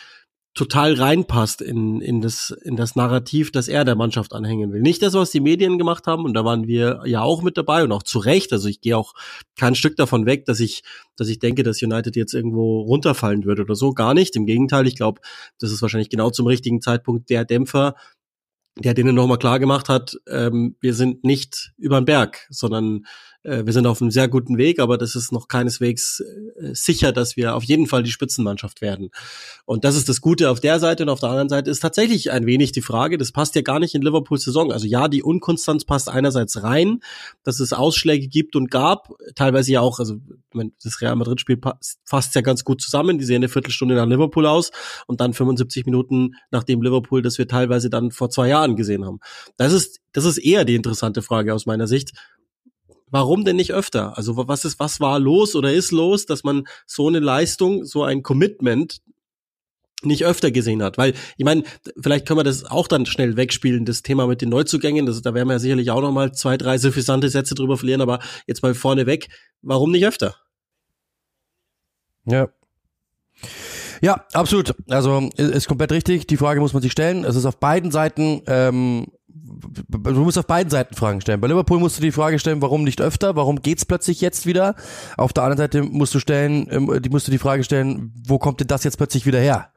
total 0.54 0.96
reinpasst 0.96 1.62
in, 1.62 2.02
in, 2.02 2.20
das, 2.20 2.50
in 2.50 2.76
das 2.76 2.98
Narrativ, 2.98 3.54
das 3.54 3.70
er 3.70 3.86
der 3.86 3.96
Mannschaft 3.96 4.34
anhängen 4.34 4.74
will. 4.74 4.82
Nicht 4.82 5.02
das, 5.02 5.14
was 5.14 5.32
die 5.32 5.40
Medien 5.40 5.78
gemacht 5.78 6.06
haben, 6.06 6.26
und 6.26 6.34
da 6.34 6.44
waren 6.44 6.68
wir 6.68 7.02
ja 7.06 7.22
auch 7.22 7.44
mit 7.44 7.56
dabei 7.58 7.86
und 7.86 7.94
auch 7.94 8.04
zu 8.04 8.20
Recht. 8.20 8.52
Also 8.52 8.68
ich 8.68 8.82
gehe 8.82 8.98
auch 8.98 9.14
kein 9.58 9.74
Stück 9.74 9.96
davon 9.96 10.26
weg, 10.26 10.44
dass 10.44 10.60
ich, 10.60 10.84
dass 11.16 11.30
ich 11.30 11.40
denke, 11.40 11.64
dass 11.64 11.82
United 11.82 12.18
jetzt 12.18 12.34
irgendwo 12.34 12.82
runterfallen 12.82 13.46
würde 13.46 13.62
oder 13.62 13.76
so. 13.76 13.94
Gar 13.94 14.16
nicht. 14.16 14.36
Im 14.36 14.48
Gegenteil, 14.48 14.86
ich 14.86 14.98
glaube, 14.98 15.22
das 15.60 15.72
ist 15.72 15.82
wahrscheinlich 15.82 16.10
genau 16.10 16.30
zum 16.30 16.48
richtigen 16.48 16.82
Zeitpunkt 16.82 17.30
der 17.30 17.46
Dämpfer, 17.46 17.96
der 18.80 18.94
denen 18.94 19.16
nochmal 19.16 19.40
klar 19.40 19.60
gemacht 19.60 19.88
hat, 19.88 20.18
ähm, 20.28 20.76
wir 20.82 20.94
sind 20.94 21.24
nicht 21.24 21.72
über 21.78 22.02
den 22.02 22.06
Berg, 22.06 22.46
sondern 22.50 23.06
wir 23.48 23.72
sind 23.72 23.88
auf 23.88 24.02
einem 24.02 24.12
sehr 24.12 24.28
guten 24.28 24.58
Weg, 24.58 24.80
aber 24.80 24.98
das 24.98 25.16
ist 25.16 25.32
noch 25.32 25.48
keineswegs 25.48 26.20
äh, 26.20 26.74
sicher, 26.74 27.14
dass 27.14 27.38
wir 27.38 27.56
auf 27.56 27.64
jeden 27.64 27.88
Fall 27.88 28.04
die 28.04 28.12
Spitzenmannschaft 28.12 28.82
werden. 28.82 29.10
Und 29.66 29.86
das 29.86 29.96
ist 29.96 30.10
das 30.10 30.20
Gute 30.20 30.50
auf 30.50 30.60
der 30.60 30.80
Seite 30.80 31.04
und 31.04 31.10
auf 31.10 31.22
der 31.22 31.30
anderen 31.30 31.48
Seite 31.48 31.72
ist 31.72 31.80
tatsächlich 31.80 32.32
ein 32.32 32.46
wenig 32.46 32.74
die 32.74 32.82
Frage, 32.82 33.18
das 33.18 33.32
passt 33.32 33.56
ja 33.56 33.62
gar 33.62 33.80
nicht 33.80 33.96
in 33.96 34.02
Liverpools 34.02 34.44
Saison. 34.44 34.74
Also 34.74 34.86
ja, 34.86 35.08
die 35.08 35.24
Unkonstanz 35.24 35.86
passt 35.86 36.10
einerseits 36.10 36.62
rein, 36.62 37.00
dass 37.44 37.62
es 37.62 37.72
Ausschläge 37.72 38.28
gibt 38.28 38.58
und 38.58 38.70
gab, 38.70 39.14
teilweise 39.36 39.72
ja 39.72 39.80
auch, 39.80 40.00
also 40.00 40.16
das 40.84 41.02
Real 41.02 41.16
Madrid-Spiel 41.16 41.60
fasst 42.04 42.36
ja 42.36 42.42
ganz 42.42 42.66
gut 42.66 42.82
zusammen, 42.82 43.18
die 43.18 43.26
sehen 43.26 43.38
eine 43.38 43.50
Viertelstunde 43.50 43.96
nach 43.96 44.08
Liverpool 44.08 44.46
aus 44.46 44.72
und 45.06 45.22
dann 45.22 45.34
75 45.34 45.86
Minuten 45.86 46.36
nachdem 46.52 46.82
Liverpool, 46.82 47.22
das 47.22 47.38
wir 47.38 47.48
teilweise 47.48 47.90
dann 47.90 48.12
vor 48.12 48.30
zwei 48.30 48.50
Jahren 48.50 48.76
gesehen 48.76 49.06
haben. 49.06 49.20
Das 49.56 49.72
ist, 49.72 50.00
das 50.12 50.26
ist 50.26 50.38
eher 50.38 50.66
die 50.66 50.76
interessante 50.76 51.22
Frage 51.22 51.54
aus 51.54 51.66
meiner 51.66 51.88
Sicht 51.88 52.12
warum 53.10 53.46
denn 53.46 53.56
nicht 53.56 53.74
öfter? 53.74 54.18
Also 54.18 54.36
was 54.48 54.66
ist, 54.66 54.80
was 54.80 55.00
war 55.00 55.20
los 55.20 55.56
oder 55.56 55.72
ist 55.74 55.92
los, 55.92 56.26
dass 56.26 56.44
man 56.44 56.68
so 56.86 57.08
eine 57.08 57.20
Leistung, 57.20 57.86
so 57.86 58.04
ein 58.04 58.24
Commitment 58.24 59.02
nicht 60.04 60.26
öfter 60.26 60.52
gesehen 60.52 60.84
hat. 60.84 60.98
Weil, 60.98 61.14
ich 61.38 61.46
meine, 61.46 61.64
vielleicht 62.00 62.28
können 62.28 62.40
wir 62.40 62.44
das 62.44 62.66
auch 62.66 62.88
dann 62.88 63.06
schnell 63.06 63.36
wegspielen, 63.36 63.86
das 63.86 64.04
Thema 64.04 64.28
mit 64.28 64.42
den 64.42 64.50
Neuzugängen. 64.50 65.06
Das, 65.06 65.22
da 65.22 65.34
werden 65.34 65.48
wir 65.48 65.54
ja 65.54 65.60
sicherlich 65.60 65.90
auch 65.92 66.02
noch 66.02 66.12
mal 66.12 66.32
zwei, 66.34 66.58
drei 66.58 66.78
suffisante 66.78 67.30
Sätze 67.30 67.56
drüber 67.56 67.78
verlieren, 67.78 68.02
aber 68.02 68.20
jetzt 68.46 68.62
mal 68.62 68.76
vorne 68.76 69.06
weg, 69.06 69.28
warum 69.62 69.92
nicht 69.92 70.06
öfter? 70.06 70.36
Ja. 72.26 72.50
Ja, 74.02 74.26
absolut. 74.34 74.76
Also 74.90 75.30
ist 75.38 75.68
komplett 75.68 75.92
richtig. 75.92 76.28
Die 76.28 76.38
Frage 76.38 76.60
muss 76.60 76.74
man 76.74 76.84
sich 76.84 76.92
stellen. 76.92 77.24
Es 77.24 77.36
ist 77.36 77.46
auf 77.46 77.60
beiden 77.60 77.90
Seiten 77.90 78.44
ähm, 78.46 79.08
du 79.90 80.24
musst 80.24 80.38
auf 80.38 80.48
beiden 80.48 80.70
Seiten 80.70 80.96
Fragen 80.96 81.22
stellen. 81.22 81.42
Bei 81.42 81.48
Liverpool 81.48 81.80
musst 81.80 81.98
du 81.98 82.02
die 82.02 82.12
Frage 82.12 82.40
stellen, 82.40 82.62
warum 82.62 82.84
nicht 82.84 83.02
öfter? 83.02 83.36
Warum 83.36 83.62
geht's 83.62 83.86
plötzlich 83.86 84.22
jetzt 84.22 84.46
wieder? 84.46 84.76
Auf 85.18 85.34
der 85.34 85.44
anderen 85.44 85.58
Seite 85.58 85.84
musst 85.84 86.14
du 86.16 86.20
stellen, 86.20 86.68
ähm, 86.72 87.02
die 87.02 87.10
musst 87.10 87.28
du 87.28 87.32
die 87.32 87.38
Frage 87.38 87.64
stellen, 87.64 88.14
wo 88.26 88.38
kommt 88.38 88.60
denn 88.60 88.68
das 88.68 88.84
jetzt 88.84 88.98
plötzlich 88.98 89.26
wieder 89.26 89.40
her? 89.40 89.70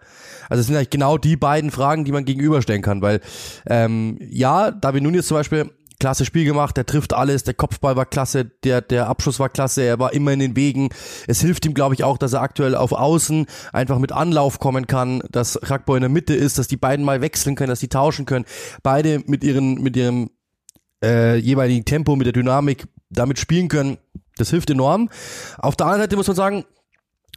Also 0.49 0.61
es 0.61 0.67
sind 0.67 0.77
eigentlich 0.77 0.91
genau 0.91 1.17
die 1.17 1.37
beiden 1.37 1.71
Fragen, 1.71 2.05
die 2.05 2.13
man 2.13 2.25
gegenüberstellen 2.25 2.83
kann, 2.83 3.03
weil 3.03 3.21
ähm, 3.67 4.19
ja, 4.21 4.73
David 4.73 5.05
Nunes 5.05 5.29
zum 5.29 5.37
Beispiel 5.37 5.71
klasse 6.01 6.25
Spiel 6.25 6.45
gemacht, 6.45 6.77
der 6.77 6.87
trifft 6.87 7.13
alles, 7.13 7.45
der 7.45 7.55
Kopfball 7.55 7.95
war 7.95 8.07
klasse, 8.07 8.45
der, 8.45 8.81
der 8.81 9.07
Abschluss 9.07 9.39
war 9.39 9.49
klasse, 9.49 9.83
er 9.83 10.01
war 10.01 10.13
immer 10.13 10.33
in 10.33 10.41
den 10.41 10.57
Wegen. 10.57 10.89
Es 11.29 11.41
hilft 11.41 11.65
ihm, 11.67 11.75
glaube 11.75 11.95
ich, 11.95 12.03
auch, 12.03 12.19
dass 12.19 12.33
er 12.33 12.43
aktuell 12.43 12.75
auf 12.75 12.91
Außen 12.91 13.47
einfach 13.73 13.99
mit 13.99 14.11
Anlauf 14.11 14.59
kommen 14.59 14.89
kann, 14.89 15.23
dass 15.31 15.59
Rakbo 15.63 15.95
in 15.95 16.01
der 16.01 16.11
Mitte 16.11 16.35
ist, 16.35 16.59
dass 16.59 16.67
die 16.67 16.77
beiden 16.77 17.05
mal 17.05 17.21
wechseln 17.21 17.55
können, 17.55 17.71
dass 17.71 17.81
die 17.81 17.89
tauschen 17.89 18.27
können. 18.27 18.47
Beide 18.83 19.23
mit 19.27 19.45
ihren, 19.45 19.75
mit 19.75 19.97
ihrem 19.97 20.31
äh, 21.05 21.37
jeweiligen 21.37 21.85
Tempo, 21.85 22.17
mit 22.17 22.27
der 22.27 22.33
Dynamik 22.33 22.89
damit 23.11 23.39
spielen 23.39 23.69
können. 23.69 23.99
Das 24.37 24.51
hilft 24.51 24.71
enorm. 24.71 25.11
Auf 25.59 25.77
der 25.77 25.87
anderen 25.87 26.03
Seite 26.03 26.17
muss 26.17 26.27
man 26.27 26.37
sagen, 26.37 26.65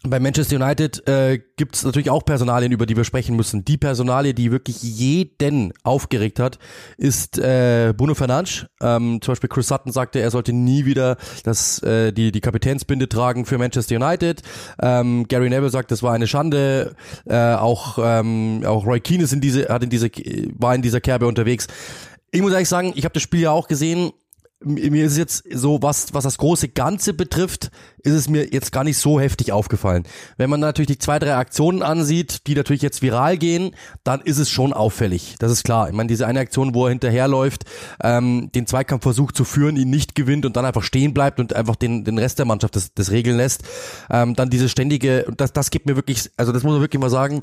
bei 0.06 0.20
Manchester 0.20 0.58
United 0.58 1.08
äh, 1.08 1.40
gibt 1.56 1.76
es 1.76 1.84
natürlich 1.84 2.10
auch 2.10 2.26
Personalien, 2.26 2.74
über 2.74 2.86
die 2.86 2.98
wir 2.98 3.06
sprechen 3.06 3.38
müssen. 3.38 3.64
Die 3.64 3.78
Personalie, 3.78 4.34
die 4.34 4.52
wirklich 4.52 4.84
jeden 4.84 5.74
aufgeregt 5.84 6.40
hat, 6.40 6.60
ist 6.98 7.38
äh, 7.38 7.94
Bruno 7.96 8.14
Fernandes. 8.14 8.66
Ähm, 8.82 9.22
zum 9.22 9.32
Beispiel 9.32 9.50
Chris 9.50 9.70
Sutton 9.70 9.94
sagte, 9.94 10.20
er 10.20 10.30
sollte 10.30 10.52
nie 10.52 10.86
wieder 10.86 11.18
das, 11.44 11.82
äh, 11.84 12.12
die, 12.12 12.34
die 12.34 12.42
Kapitänsbinde 12.42 13.08
tragen 13.08 13.46
für 13.46 13.58
Manchester 13.58 13.96
United. 13.96 14.42
Ähm, 14.82 15.26
Gary 15.30 15.50
Neville 15.50 15.70
sagt, 15.70 15.92
das 15.92 16.04
war 16.04 16.14
eine 16.14 16.28
Schande. 16.28 16.96
Äh, 17.26 17.54
auch, 17.54 17.98
ähm, 18.02 18.64
auch 18.66 18.86
Roy 18.86 19.00
Keane 19.00 19.24
ist 19.24 19.32
in 19.32 19.40
diese, 19.40 19.70
hat 19.70 19.84
in 19.84 19.90
diese, 19.90 20.10
war 20.58 20.76
in 20.76 20.82
dieser 20.82 21.00
Kerbe 21.00 21.28
unterwegs. 21.28 21.68
Ich 22.32 22.42
muss 22.42 22.52
ehrlich 22.52 22.70
sagen, 22.70 22.92
ich 22.96 23.06
habe 23.06 23.14
das 23.14 23.24
Spiel 23.24 23.42
ja 23.42 23.52
auch 23.52 23.68
gesehen 23.68 24.12
mir 24.66 25.06
ist 25.06 25.18
jetzt 25.18 25.44
so, 25.54 25.82
was, 25.82 26.14
was 26.14 26.24
das 26.24 26.38
große 26.38 26.70
Ganze 26.70 27.14
betrifft, 27.14 27.72
ist 28.04 28.14
es 28.14 28.30
mir 28.30 28.52
jetzt 28.52 28.72
gar 28.72 28.84
nicht 28.84 28.98
so 28.98 29.20
heftig 29.20 29.52
aufgefallen. 29.52 30.04
Wenn 30.38 30.50
man 30.50 30.60
natürlich 30.60 30.88
die 30.88 30.98
zwei, 30.98 31.20
drei 31.20 31.36
Aktionen 31.36 31.82
ansieht, 31.82 32.48
die 32.48 32.56
natürlich 32.56 32.82
jetzt 32.82 33.02
viral 33.02 33.38
gehen, 33.38 33.76
dann 34.04 34.22
ist 34.22 34.38
es 34.38 34.50
schon 34.50 34.74
auffällig. 34.74 35.36
Das 35.40 35.52
ist 35.52 35.64
klar. 35.64 35.88
Ich 35.88 35.96
meine, 35.96 36.08
diese 36.08 36.28
eine 36.28 36.40
Aktion, 36.40 36.76
wo 36.76 36.86
er 36.86 36.90
hinterherläuft, 36.90 37.64
ähm, 38.02 38.50
den 38.54 38.68
Zweikampf 38.68 39.04
versucht 39.04 39.38
zu 39.38 39.46
führen, 39.46 39.78
ihn 39.78 39.90
nicht 39.90 40.16
gewinnt 40.16 40.46
und 40.46 40.58
dann 40.58 40.66
einfach 40.66 40.84
stehen 40.84 41.14
bleibt 41.14 41.40
und 41.40 41.56
einfach 41.56 41.76
den, 41.76 42.04
den 42.04 42.18
Rest 42.18 42.40
der 42.40 42.46
Mannschaft 42.46 42.76
das, 42.76 42.94
das 42.94 43.12
regeln 43.12 43.38
lässt. 43.38 43.64
Ähm, 44.10 44.36
dann 44.36 44.50
diese 44.50 44.68
ständige, 44.68 45.26
das, 45.38 45.54
das 45.54 45.72
gibt 45.72 45.86
mir 45.86 45.96
wirklich, 45.96 46.30
also 46.36 46.52
das 46.52 46.64
muss 46.64 46.74
man 46.74 46.82
wirklich 46.82 47.02
mal 47.02 47.10
sagen, 47.10 47.42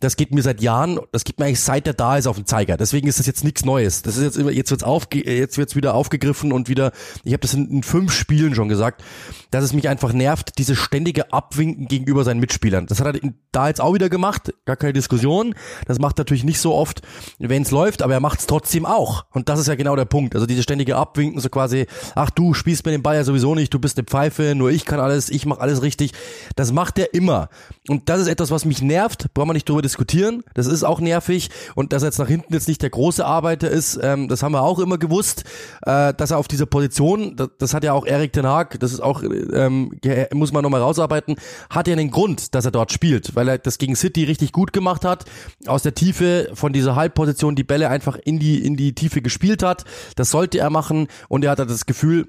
das 0.00 0.16
geht 0.16 0.34
mir 0.34 0.42
seit 0.42 0.60
Jahren, 0.60 0.98
das 1.12 1.24
gibt 1.24 1.38
mir 1.38 1.46
eigentlich 1.46 1.60
seit 1.60 1.86
er 1.86 1.94
da 1.94 2.16
ist 2.16 2.26
auf 2.26 2.36
den 2.36 2.46
Zeiger. 2.46 2.76
Deswegen 2.76 3.06
ist 3.06 3.18
das 3.18 3.26
jetzt 3.26 3.44
nichts 3.44 3.64
Neues. 3.64 4.02
Das 4.02 4.16
ist 4.16 4.24
jetzt 4.24 4.36
immer, 4.36 4.50
jetzt 4.50 4.70
wird's 4.70 4.84
aufge, 4.84 5.24
jetzt 5.24 5.56
wird's 5.56 5.76
wieder 5.76 5.94
aufgegriffen 5.94 6.52
und 6.52 6.59
wieder, 6.68 6.92
ich 7.24 7.32
habe 7.32 7.40
das 7.40 7.54
in, 7.54 7.70
in 7.70 7.82
fünf 7.82 8.12
Spielen 8.12 8.54
schon 8.54 8.68
gesagt, 8.68 9.02
dass 9.50 9.64
es 9.64 9.72
mich 9.72 9.88
einfach 9.88 10.12
nervt, 10.12 10.58
diese 10.58 10.76
ständige 10.76 11.32
Abwinken 11.32 11.88
gegenüber 11.88 12.24
seinen 12.24 12.40
Mitspielern. 12.40 12.86
Das 12.86 13.00
hat 13.00 13.14
er 13.16 13.30
da 13.52 13.68
jetzt 13.68 13.80
auch 13.80 13.94
wieder 13.94 14.08
gemacht, 14.08 14.52
gar 14.64 14.76
keine 14.76 14.92
Diskussion. 14.92 15.54
Das 15.86 15.98
macht 15.98 16.18
natürlich 16.18 16.44
nicht 16.44 16.60
so 16.60 16.74
oft, 16.74 17.02
wenn 17.38 17.62
es 17.62 17.70
läuft, 17.70 18.02
aber 18.02 18.14
er 18.14 18.20
macht 18.20 18.40
es 18.40 18.46
trotzdem 18.46 18.86
auch. 18.86 19.24
Und 19.32 19.48
das 19.48 19.60
ist 19.60 19.66
ja 19.66 19.74
genau 19.74 19.96
der 19.96 20.04
Punkt. 20.04 20.34
Also 20.34 20.46
diese 20.46 20.62
ständige 20.62 20.96
Abwinken, 20.96 21.40
so 21.40 21.48
quasi, 21.48 21.86
ach 22.14 22.30
du 22.30 22.54
spielst 22.54 22.84
mir 22.86 22.92
den 22.92 23.02
Ball 23.02 23.16
ja 23.16 23.24
sowieso 23.24 23.54
nicht, 23.54 23.72
du 23.74 23.78
bist 23.78 23.98
eine 23.98 24.04
Pfeife, 24.04 24.54
nur 24.54 24.70
ich 24.70 24.84
kann 24.84 25.00
alles, 25.00 25.30
ich 25.30 25.46
mache 25.46 25.60
alles 25.60 25.82
richtig. 25.82 26.12
Das 26.56 26.72
macht 26.72 26.98
er 26.98 27.14
immer. 27.14 27.48
Und 27.90 28.08
das 28.08 28.20
ist 28.20 28.28
etwas, 28.28 28.52
was 28.52 28.64
mich 28.64 28.82
nervt, 28.82 29.34
brauchen 29.34 29.48
wir 29.48 29.52
nicht 29.52 29.68
drüber 29.68 29.82
diskutieren. 29.82 30.44
Das 30.54 30.68
ist 30.68 30.84
auch 30.84 31.00
nervig. 31.00 31.50
Und 31.74 31.92
dass 31.92 32.04
er 32.04 32.10
jetzt 32.10 32.18
nach 32.18 32.28
hinten 32.28 32.54
jetzt 32.54 32.68
nicht 32.68 32.82
der 32.82 32.90
große 32.90 33.26
Arbeiter 33.26 33.68
ist, 33.68 33.98
ähm, 34.00 34.28
das 34.28 34.44
haben 34.44 34.52
wir 34.52 34.62
auch 34.62 34.78
immer 34.78 34.96
gewusst, 34.96 35.42
äh, 35.84 36.14
dass 36.14 36.30
er 36.30 36.38
auf 36.38 36.46
dieser 36.46 36.66
Position, 36.66 37.34
das, 37.34 37.48
das 37.58 37.74
hat 37.74 37.82
ja 37.82 37.92
auch 37.92 38.06
Erik 38.06 38.32
Ten 38.32 38.46
Haag, 38.46 38.78
das 38.78 38.92
ist 38.92 39.00
auch 39.00 39.24
ähm, 39.24 39.98
muss 40.32 40.52
man 40.52 40.62
nochmal 40.62 40.82
rausarbeiten, 40.82 41.34
hat 41.68 41.88
ja 41.88 41.94
einen 41.94 42.12
Grund, 42.12 42.54
dass 42.54 42.64
er 42.64 42.70
dort 42.70 42.92
spielt, 42.92 43.34
weil 43.34 43.48
er 43.48 43.58
das 43.58 43.78
gegen 43.78 43.96
City 43.96 44.22
richtig 44.22 44.52
gut 44.52 44.72
gemacht 44.72 45.04
hat, 45.04 45.24
aus 45.66 45.82
der 45.82 45.96
Tiefe 45.96 46.52
von 46.54 46.72
dieser 46.72 46.94
Halbposition 46.94 47.56
die 47.56 47.64
Bälle 47.64 47.88
einfach 47.88 48.16
in 48.22 48.38
die, 48.38 48.64
in 48.64 48.76
die 48.76 48.94
Tiefe 48.94 49.20
gespielt 49.20 49.64
hat. 49.64 49.84
Das 50.14 50.30
sollte 50.30 50.60
er 50.60 50.70
machen 50.70 51.08
und 51.28 51.44
er 51.44 51.50
hat 51.50 51.58
das 51.58 51.86
Gefühl, 51.86 52.28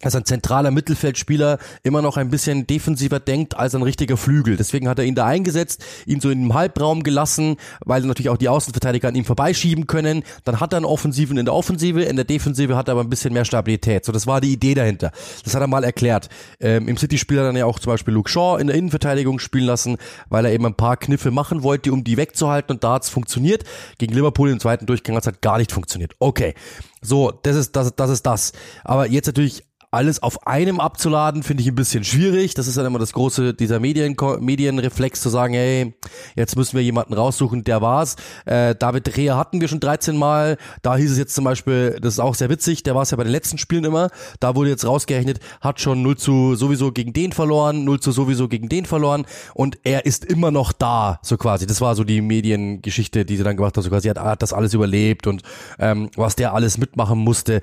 dass 0.00 0.14
ein 0.14 0.24
zentraler 0.24 0.70
Mittelfeldspieler 0.70 1.58
immer 1.82 2.02
noch 2.02 2.16
ein 2.16 2.30
bisschen 2.30 2.66
defensiver 2.66 3.18
denkt 3.18 3.56
als 3.56 3.74
ein 3.74 3.82
richtiger 3.82 4.16
Flügel. 4.16 4.56
Deswegen 4.56 4.88
hat 4.88 4.98
er 4.98 5.04
ihn 5.04 5.16
da 5.16 5.26
eingesetzt, 5.26 5.84
ihn 6.06 6.20
so 6.20 6.30
in 6.30 6.42
den 6.42 6.54
Halbraum 6.54 7.02
gelassen, 7.02 7.56
weil 7.84 8.02
natürlich 8.02 8.30
auch 8.30 8.36
die 8.36 8.48
Außenverteidiger 8.48 9.08
an 9.08 9.16
ihm 9.16 9.24
vorbeischieben 9.24 9.88
können. 9.88 10.22
Dann 10.44 10.60
hat 10.60 10.72
er 10.72 10.76
einen 10.76 10.86
Offensiven 10.86 11.36
in 11.36 11.46
der 11.46 11.54
Offensive, 11.54 12.02
in 12.02 12.14
der 12.14 12.24
Defensive 12.24 12.76
hat 12.76 12.88
er 12.88 12.92
aber 12.92 13.00
ein 13.02 13.10
bisschen 13.10 13.32
mehr 13.32 13.44
Stabilität. 13.44 14.04
So, 14.04 14.12
das 14.12 14.26
war 14.28 14.40
die 14.40 14.52
Idee 14.52 14.74
dahinter. 14.74 15.10
Das 15.42 15.54
hat 15.54 15.60
er 15.60 15.66
mal 15.66 15.82
erklärt. 15.82 16.28
Ähm, 16.60 16.86
Im 16.86 16.96
City-Spiel 16.96 17.38
dann 17.38 17.56
ja 17.56 17.66
auch 17.66 17.80
zum 17.80 17.92
Beispiel 17.92 18.14
Luke 18.14 18.30
Shaw 18.30 18.58
in 18.60 18.68
der 18.68 18.76
Innenverteidigung 18.76 19.40
spielen 19.40 19.64
lassen, 19.64 19.96
weil 20.28 20.44
er 20.44 20.52
eben 20.52 20.66
ein 20.66 20.74
paar 20.74 20.96
Kniffe 20.96 21.32
machen 21.32 21.64
wollte, 21.64 21.92
um 21.92 22.04
die 22.04 22.16
wegzuhalten 22.16 22.76
und 22.76 22.84
da 22.84 22.94
hat's 22.94 23.08
funktioniert. 23.08 23.64
Gegen 23.98 24.14
Liverpool 24.14 24.50
im 24.50 24.60
zweiten 24.60 24.86
Durchgang 24.86 25.16
hat's 25.16 25.26
halt 25.26 25.42
gar 25.42 25.58
nicht 25.58 25.72
funktioniert. 25.72 26.14
Okay. 26.20 26.54
So, 27.00 27.30
das 27.30 27.54
ist 27.54 27.76
das, 27.76 27.94
das 27.94 28.10
ist 28.10 28.26
das. 28.26 28.52
Aber 28.82 29.06
jetzt 29.06 29.26
natürlich 29.26 29.64
alles 29.90 30.22
auf 30.22 30.46
einem 30.46 30.80
abzuladen, 30.80 31.42
finde 31.42 31.62
ich 31.62 31.68
ein 31.68 31.74
bisschen 31.74 32.04
schwierig. 32.04 32.54
Das 32.54 32.66
ist 32.66 32.76
dann 32.76 32.84
immer 32.84 32.98
das 32.98 33.12
große, 33.12 33.54
dieser 33.54 33.80
Medien, 33.80 34.16
Medienreflex 34.40 35.22
zu 35.22 35.30
sagen, 35.30 35.54
hey, 35.54 35.94
jetzt 36.36 36.56
müssen 36.56 36.76
wir 36.76 36.82
jemanden 36.82 37.14
raussuchen, 37.14 37.64
der 37.64 37.80
war's. 37.80 38.16
Äh, 38.44 38.74
David 38.74 39.16
Rea 39.16 39.36
hatten 39.36 39.60
wir 39.60 39.68
schon 39.68 39.80
13 39.80 40.16
Mal. 40.16 40.58
Da 40.82 40.96
hieß 40.96 41.10
es 41.10 41.18
jetzt 41.18 41.34
zum 41.34 41.44
Beispiel, 41.44 41.98
das 42.02 42.14
ist 42.14 42.20
auch 42.20 42.34
sehr 42.34 42.50
witzig, 42.50 42.82
der 42.82 42.94
war 42.94 43.02
es 43.02 43.10
ja 43.10 43.16
bei 43.16 43.24
den 43.24 43.32
letzten 43.32 43.56
Spielen 43.56 43.84
immer. 43.84 44.10
Da 44.40 44.54
wurde 44.54 44.70
jetzt 44.70 44.84
rausgerechnet, 44.84 45.40
hat 45.60 45.80
schon 45.80 46.02
0 46.02 46.18
zu 46.18 46.54
sowieso 46.54 46.92
gegen 46.92 47.12
den 47.14 47.32
verloren, 47.32 47.84
0 47.84 48.00
zu 48.00 48.12
sowieso 48.12 48.48
gegen 48.48 48.68
den 48.68 48.84
verloren 48.84 49.24
und 49.54 49.78
er 49.84 50.04
ist 50.04 50.24
immer 50.24 50.50
noch 50.50 50.72
da, 50.72 51.18
so 51.22 51.38
quasi. 51.38 51.66
Das 51.66 51.80
war 51.80 51.94
so 51.94 52.04
die 52.04 52.20
Mediengeschichte, 52.20 53.24
die 53.24 53.36
sie 53.36 53.42
dann 53.42 53.56
gemacht 53.56 53.76
hat, 53.76 53.84
so 53.84 53.90
quasi, 53.90 54.08
er 54.08 54.22
hat 54.22 54.42
das 54.42 54.52
alles 54.52 54.74
überlebt 54.74 55.26
und 55.26 55.42
ähm, 55.78 56.10
was 56.16 56.36
der 56.36 56.52
alles 56.52 56.76
mitmachen 56.76 57.18
musste 57.18 57.62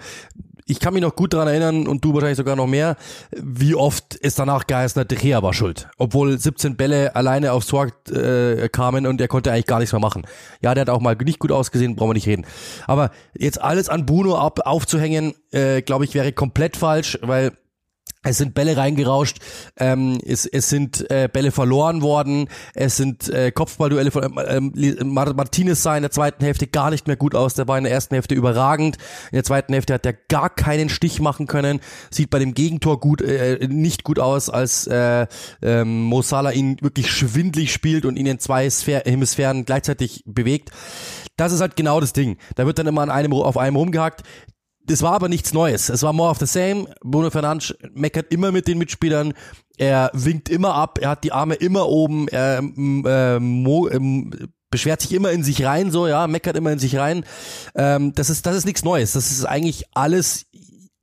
ich 0.67 0.79
kann 0.79 0.93
mich 0.93 1.03
noch 1.03 1.15
gut 1.15 1.33
daran 1.33 1.47
erinnern 1.47 1.87
und 1.87 2.03
du 2.03 2.13
wahrscheinlich 2.13 2.37
sogar 2.37 2.55
noch 2.55 2.65
mehr, 2.65 2.95
wie 3.31 3.75
oft 3.75 4.17
es 4.21 4.33
danach 4.33 4.65
geheißen 4.65 4.99
hat, 4.99 5.11
De 5.11 5.17
Gea 5.17 5.43
war 5.43 5.53
schuld. 5.53 5.87
Obwohl 5.97 6.39
17 6.39 6.75
Bälle 6.75 7.15
alleine 7.15 7.51
aufs 7.51 7.67
Tor 7.67 7.89
äh, 8.09 8.67
kamen 8.69 9.05
und 9.05 9.21
er 9.21 9.27
konnte 9.27 9.51
eigentlich 9.51 9.67
gar 9.67 9.79
nichts 9.79 9.93
mehr 9.93 9.99
machen. 9.99 10.25
Ja, 10.61 10.73
der 10.73 10.81
hat 10.81 10.89
auch 10.89 11.01
mal 11.01 11.15
nicht 11.15 11.39
gut 11.39 11.51
ausgesehen, 11.51 11.95
brauchen 11.95 12.09
wir 12.09 12.13
nicht 12.15 12.27
reden. 12.27 12.45
Aber 12.87 13.11
jetzt 13.37 13.61
alles 13.61 13.89
an 13.89 14.07
Bruno 14.07 14.37
ab, 14.37 14.59
aufzuhängen, 14.65 15.35
äh, 15.51 15.83
glaube 15.83 16.05
ich, 16.05 16.15
wäre 16.15 16.31
komplett 16.31 16.77
falsch, 16.77 17.19
weil 17.21 17.51
es 18.25 18.37
sind 18.39 18.55
Bälle 18.55 18.75
reingerauscht, 18.75 19.37
ähm, 19.77 20.17
es, 20.25 20.45
es 20.45 20.69
sind 20.69 21.09
äh, 21.11 21.29
Bälle 21.31 21.51
verloren 21.51 22.01
worden, 22.01 22.49
es 22.73 22.97
sind 22.97 23.29
äh, 23.29 23.51
Kopfballduelle 23.51 24.11
von 24.11 24.23
ähm, 24.47 24.73
ähm 24.75 25.13
Martinez 25.13 25.83
sah 25.83 25.95
in 25.95 26.01
der 26.01 26.11
zweiten 26.11 26.43
Hälfte 26.43 26.67
gar 26.67 26.89
nicht 26.89 27.07
mehr 27.07 27.17
gut 27.17 27.35
aus, 27.35 27.53
der 27.53 27.67
war 27.67 27.77
in 27.77 27.83
der 27.83 27.93
ersten 27.93 28.15
Hälfte 28.15 28.33
überragend, 28.33 28.97
in 29.31 29.35
der 29.35 29.43
zweiten 29.43 29.73
Hälfte 29.73 29.93
hat 29.93 30.05
er 30.05 30.13
gar 30.13 30.49
keinen 30.49 30.89
Stich 30.89 31.21
machen 31.21 31.45
können, 31.45 31.79
sieht 32.09 32.31
bei 32.31 32.39
dem 32.39 32.55
Gegentor 32.55 32.99
gut 32.99 33.21
äh, 33.21 33.67
nicht 33.69 34.03
gut 34.03 34.19
aus, 34.19 34.49
als 34.49 34.87
äh, 34.87 35.27
ähm, 35.61 36.03
Mo 36.03 36.21
Salah 36.23 36.51
ihn 36.51 36.77
wirklich 36.81 37.11
schwindlig 37.11 37.71
spielt 37.71 38.05
und 38.05 38.17
ihn 38.17 38.25
in 38.25 38.39
zwei 38.39 38.67
Sphär 38.69 39.03
Hemisphären 39.05 39.65
gleichzeitig 39.65 40.23
bewegt. 40.25 40.71
Das 41.37 41.51
ist 41.51 41.61
halt 41.61 41.75
genau 41.75 41.99
das 41.99 42.13
Ding. 42.13 42.37
Da 42.55 42.65
wird 42.65 42.79
dann 42.79 42.87
immer 42.87 43.01
an 43.01 43.09
einem 43.09 43.33
auf 43.33 43.57
einem 43.57 43.75
rumgehackt 43.75 44.23
das 44.87 45.01
war 45.01 45.13
aber 45.13 45.29
nichts 45.29 45.53
Neues. 45.53 45.89
Es 45.89 46.03
war 46.03 46.13
more 46.13 46.29
of 46.29 46.39
the 46.39 46.45
same. 46.45 46.87
Bruno 47.03 47.29
Fernandes 47.29 47.75
meckert 47.93 48.31
immer 48.31 48.51
mit 48.51 48.67
den 48.67 48.77
Mitspielern. 48.77 49.33
Er 49.77 50.11
winkt 50.13 50.49
immer 50.49 50.75
ab. 50.75 50.99
Er 51.01 51.09
hat 51.09 51.23
die 51.23 51.31
Arme 51.31 51.55
immer 51.55 51.87
oben. 51.87 52.27
Er 52.27 52.59
äh, 52.59 53.39
mo, 53.39 53.87
äh, 53.87 53.99
beschwert 54.69 55.01
sich 55.01 55.13
immer 55.13 55.31
in 55.31 55.43
sich 55.43 55.63
rein, 55.63 55.89
so 55.89 56.05
ja, 56.05 56.27
meckert 56.27 56.57
immer 56.57 56.71
in 56.71 56.79
sich 56.79 56.97
rein. 56.97 57.23
Ähm, 57.75 58.13
das 58.13 58.29
ist 58.29 58.45
das 58.45 58.57
ist 58.57 58.65
nichts 58.65 58.83
Neues. 58.83 59.13
Das 59.13 59.31
ist 59.31 59.45
eigentlich 59.45 59.85
alles 59.93 60.47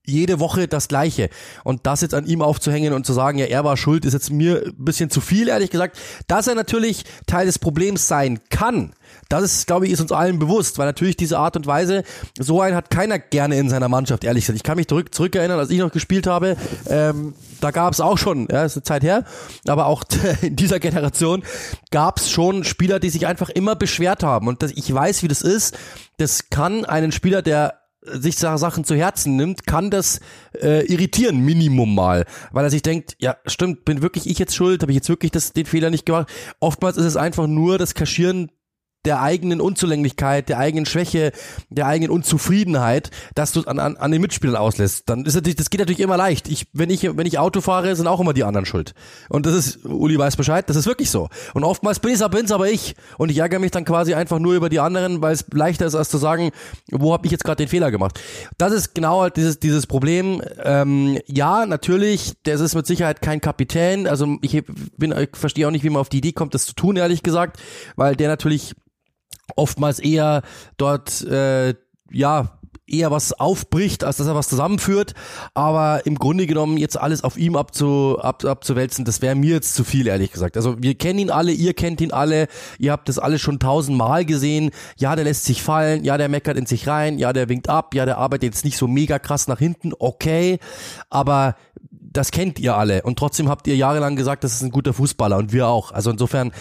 jede 0.05 0.41
Woche 0.41 0.69
das 0.69 0.89
Gleiche. 0.89 1.29
Und 1.65 1.87
das 1.87 2.01
jetzt 2.01 2.15
an 2.15 2.27
ihm 2.27 2.43
aufzuhängen 2.43 2.93
und 2.93 3.07
zu 3.07 3.13
sagen, 3.13 3.39
ja, 3.39 3.47
er 3.47 3.65
war 3.65 3.77
schuld, 3.77 4.05
ist 4.05 4.15
jetzt 4.15 4.31
mir 4.31 4.65
ein 4.67 4.85
bisschen 4.85 5.11
zu 5.11 5.21
viel, 5.21 5.49
ehrlich 5.49 5.71
gesagt. 5.71 5.99
Dass 6.27 6.47
er 6.47 6.55
natürlich 6.55 7.05
Teil 7.27 7.47
des 7.47 7.59
Problems 7.59 8.09
sein 8.09 8.41
kann, 8.51 8.95
das 9.29 9.43
ist, 9.45 9.67
glaube 9.67 9.87
ich, 9.87 9.93
ist 9.93 10.01
uns 10.01 10.13
allen 10.13 10.39
bewusst, 10.39 10.79
weil 10.79 10.87
natürlich 10.87 11.17
diese 11.17 11.39
Art 11.39 11.57
und 11.57 11.67
Weise, 11.67 12.03
so 12.39 12.61
einen 12.61 12.77
hat 12.77 12.91
keiner 12.91 13.19
gerne 13.19 13.57
in 13.57 13.69
seiner 13.69 13.89
Mannschaft, 13.89 14.25
ehrlich 14.25 14.45
gesagt. 14.45 14.57
Ich 14.57 14.63
kann 14.63 14.77
mich 14.77 14.89
zurück, 14.89 15.15
zurückerinnern, 15.15 15.59
als 15.59 15.71
ich 15.71 15.79
noch 15.79 15.93
gespielt 15.93 16.27
habe, 16.27 16.57
ähm, 16.89 17.35
da 17.61 17.71
gab 17.71 17.93
es 17.93 18.01
auch 18.01 18.19
schon, 18.19 18.49
ja, 18.51 18.65
ist 18.65 18.77
eine 18.77 18.83
Zeit 18.83 19.03
her, 19.03 19.25
aber 19.67 19.87
auch 19.87 20.05
in 20.43 20.57
dieser 20.57 20.81
Generation 20.81 21.45
gab 21.91 22.19
es 22.19 22.31
schon 22.31 22.65
Spieler, 22.65 22.99
die 22.99 23.11
sich 23.11 23.27
einfach 23.27 23.51
immer 23.51 23.77
beschwert 23.77 24.23
haben. 24.23 24.49
Und 24.49 24.63
das, 24.63 24.73
ich 24.73 24.93
weiß, 24.93 25.23
wie 25.23 25.29
das 25.29 25.43
ist. 25.43 25.79
Das 26.19 26.51
kann 26.51 26.85
einen 26.85 27.13
Spieler, 27.13 27.43
der 27.43 27.82
sich 28.05 28.37
Sachen 28.37 28.85
zu 28.85 28.95
Herzen 28.95 29.37
nimmt, 29.37 29.67
kann 29.67 29.91
das 29.91 30.21
äh, 30.61 30.85
irritieren, 30.87 31.41
Minimum 31.41 31.95
mal. 31.95 32.25
Weil 32.51 32.65
er 32.65 32.71
sich 32.71 32.83
denkt, 32.83 33.17
ja, 33.19 33.37
stimmt, 33.47 33.85
bin 33.85 34.03
wirklich 34.03 34.29
ich 34.29 34.39
jetzt 34.39 34.55
schuld, 34.55 34.83
habe 34.83 34.93
ich 34.93 34.97
jetzt 34.97 35.09
wirklich 35.09 35.31
das, 35.31 35.53
den 35.53 35.67
Fehler 35.67 35.91
nicht 35.91 36.07
gemacht. 36.07 36.29
Oftmals 36.61 36.97
ist 36.97 37.07
es 37.07 37.17
einfach 37.17 37.47
nur 37.47 37.79
das 37.79 37.95
Kaschieren 37.95 38.51
der 39.05 39.21
eigenen 39.21 39.61
Unzulänglichkeit, 39.61 40.49
der 40.49 40.59
eigenen 40.59 40.87
Schwäche, 40.87 41.33
der 41.71 41.87
eigenen 41.87 42.11
Unzufriedenheit, 42.13 43.11
dass 43.35 43.53
du 43.53 43.63
an, 43.63 43.79
an, 43.79 43.97
an 43.97 44.11
den 44.13 44.21
Mitspielern 44.21 44.57
auslässt. 44.57 45.09
Dann 45.09 45.25
ist 45.25 45.35
natürlich, 45.35 45.57
das 45.57 45.71
geht 45.71 45.81
natürlich 45.81 46.01
immer 46.01 46.17
leicht. 46.17 46.49
Ich, 46.49 46.67
wenn 46.73 46.91
ich, 46.91 47.05
wenn 47.17 47.27
ich 47.27 47.39
Auto 47.39 47.61
fahre, 47.61 47.97
sind 47.97 48.07
auch 48.07 48.21
immer 48.21 48.33
die 48.33 48.45
anderen 48.45 48.65
schuld. 48.65 48.95
Und 49.29 49.47
das 49.47 49.55
ist, 49.55 49.85
Uli 49.85 50.17
weiß 50.19 50.37
Bescheid, 50.37 50.69
das 50.69 50.77
ist 50.77 50.87
wirklich 50.87 51.11
so. 51.11 51.29
Und 51.55 51.65
oftmals 51.65 51.99
bin 51.99 52.13
ich 52.13 52.23
bin's 52.29 52.53
aber 52.53 52.71
ich. 52.71 52.95
Und 53.19 53.31
ich 53.31 53.39
ärgere 53.39 53.59
mich 53.59 53.73
dann 53.73 53.85
quasi 53.85 54.15
einfach 54.15 54.39
nur 54.39 54.55
über 54.55 54.69
die 54.69 54.79
anderen, 54.79 55.21
weil 55.21 55.35
es 55.35 55.45
leichter 55.53 55.87
ist, 55.87 55.95
als 55.95 56.09
zu 56.09 56.19
sagen, 56.19 56.51
wo 56.91 57.13
habe 57.13 57.27
ich 57.27 57.33
jetzt 57.33 57.45
gerade 57.45 57.57
den 57.57 57.69
Fehler 57.69 57.91
gemacht. 57.91 58.21
Das 58.59 58.73
ist 58.73 58.95
genau 58.95 59.23
halt 59.23 59.37
dieses, 59.37 59.59
dieses 59.59 59.87
Problem. 59.87 60.43
Ähm, 60.63 61.19
ja, 61.27 61.67
natürlich, 61.67 62.35
das 62.45 62.61
ist 62.61 62.75
mit 62.75 62.87
Sicherheit 62.87 63.21
kein 63.21 63.41
Kapitän. 63.41 64.07
Also 64.07 64.37
ich 64.43 64.63
bin, 64.97 65.13
ich 65.13 65.31
verstehe 65.33 65.67
auch 65.67 65.73
nicht, 65.73 65.85
wie 65.85 65.91
man 65.91 66.01
auf 66.01 66.09
die 66.09 66.19
Idee 66.19 66.33
kommt, 66.33 66.55
das 66.55 66.67
zu 66.67 66.75
tun, 66.75 66.97
ehrlich 66.97 67.23
gesagt, 67.23 67.59
weil 67.97 68.15
der 68.15 68.29
natürlich 68.29 68.75
oftmals 69.57 69.99
eher 69.99 70.43
dort 70.77 71.23
äh, 71.23 71.75
ja 72.11 72.59
eher 72.93 73.11
was 73.11 73.33
aufbricht, 73.33 74.05
als 74.05 74.19
dass 74.19 74.27
er 74.27 74.35
was 74.35 74.49
zusammenführt. 74.49 75.15
Aber 75.55 76.05
im 76.05 76.17
Grunde 76.17 76.47
genommen 76.47 76.77
jetzt 76.77 77.01
alles 77.01 77.25
auf 77.25 77.37
ihm 77.37 77.57
abzu, 77.57 78.19
ab, 78.21 78.45
abzuwälzen, 78.45 79.05
das 79.05 79.23
wäre 79.23 79.35
mir 79.35 79.55
jetzt 79.55 79.75
zu 79.75 79.85
viel, 79.85 80.07
ehrlich 80.07 80.33
gesagt. 80.33 80.57
Also 80.57 80.77
wir 80.81 80.95
kennen 80.95 81.19
ihn 81.19 81.31
alle, 81.31 81.53
ihr 81.53 81.75
kennt 81.75 82.01
ihn 82.01 82.13
alle, 82.13 82.49
ihr 82.79 82.93
habt 82.93 83.09
das 83.09 83.19
alles 83.19 83.41
schon 83.41 83.59
tausendmal 83.59 84.25
gesehen. 84.25 84.71
Ja, 84.99 85.17
der 85.17 85.25
lässt 85.25 85.45
sich 85.45 85.63
fallen, 85.63 86.05
ja, 86.05 86.19
der 86.19 86.29
meckert 86.29 86.57
in 86.57 86.67
sich 86.67 86.87
rein, 86.87 87.19
ja, 87.19 87.33
der 87.33 87.49
winkt 87.49 87.69
ab, 87.69 87.95
ja, 87.95 88.05
der 88.05 88.19
arbeitet 88.19 88.55
jetzt 88.55 88.65
nicht 88.65 88.77
so 88.77 88.87
mega 88.87 89.19
krass 89.19 89.49
nach 89.49 89.59
hinten, 89.59 89.93
okay. 89.99 90.59
Aber 91.09 91.57
das 92.13 92.31
kennt 92.31 92.59
ihr 92.59 92.77
alle 92.77 93.03
und 93.03 93.19
trotzdem 93.19 93.49
habt 93.49 93.67
ihr 93.67 93.77
jahrelang 93.77 94.17
gesagt, 94.17 94.45
das 94.45 94.55
ist 94.55 94.63
ein 94.63 94.71
guter 94.71 94.93
Fußballer 94.93 95.37
und 95.37 95.53
wir 95.53 95.69
auch. 95.69 95.93
Also 95.93 96.11
insofern, 96.11 96.53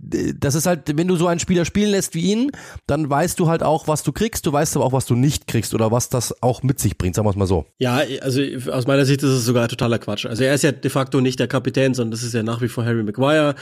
das 0.00 0.54
ist 0.54 0.66
halt, 0.66 0.96
wenn 0.96 1.08
du 1.08 1.16
so 1.16 1.26
einen 1.26 1.40
Spieler 1.40 1.64
spielen 1.64 1.90
lässt 1.90 2.14
wie 2.14 2.32
ihn, 2.32 2.50
dann 2.86 3.08
weißt 3.08 3.38
du 3.38 3.48
halt 3.48 3.62
auch, 3.62 3.88
was 3.88 4.02
du 4.02 4.12
kriegst, 4.12 4.46
du 4.46 4.52
weißt 4.52 4.76
aber 4.76 4.84
auch, 4.84 4.92
was 4.92 5.06
du 5.06 5.14
nicht 5.14 5.46
kriegst 5.46 5.74
oder 5.74 5.90
was 5.90 6.08
das 6.08 6.42
auch 6.42 6.62
mit 6.62 6.80
sich 6.80 6.98
bringt, 6.98 7.14
sagen 7.14 7.26
wir 7.26 7.30
es 7.30 7.36
mal 7.36 7.46
so. 7.46 7.66
Ja, 7.78 8.02
also 8.20 8.42
aus 8.70 8.86
meiner 8.86 9.04
Sicht 9.04 9.22
ist 9.22 9.30
es 9.30 9.44
sogar 9.44 9.68
totaler 9.68 9.98
Quatsch. 9.98 10.26
Also 10.26 10.44
er 10.44 10.54
ist 10.54 10.62
ja 10.62 10.72
de 10.72 10.90
facto 10.90 11.20
nicht 11.20 11.38
der 11.38 11.48
Kapitän, 11.48 11.94
sondern 11.94 12.12
das 12.12 12.22
ist 12.22 12.34
ja 12.34 12.42
nach 12.42 12.60
wie 12.62 12.68
vor 12.68 12.84
Harry 12.84 13.02
Maguire. 13.02 13.54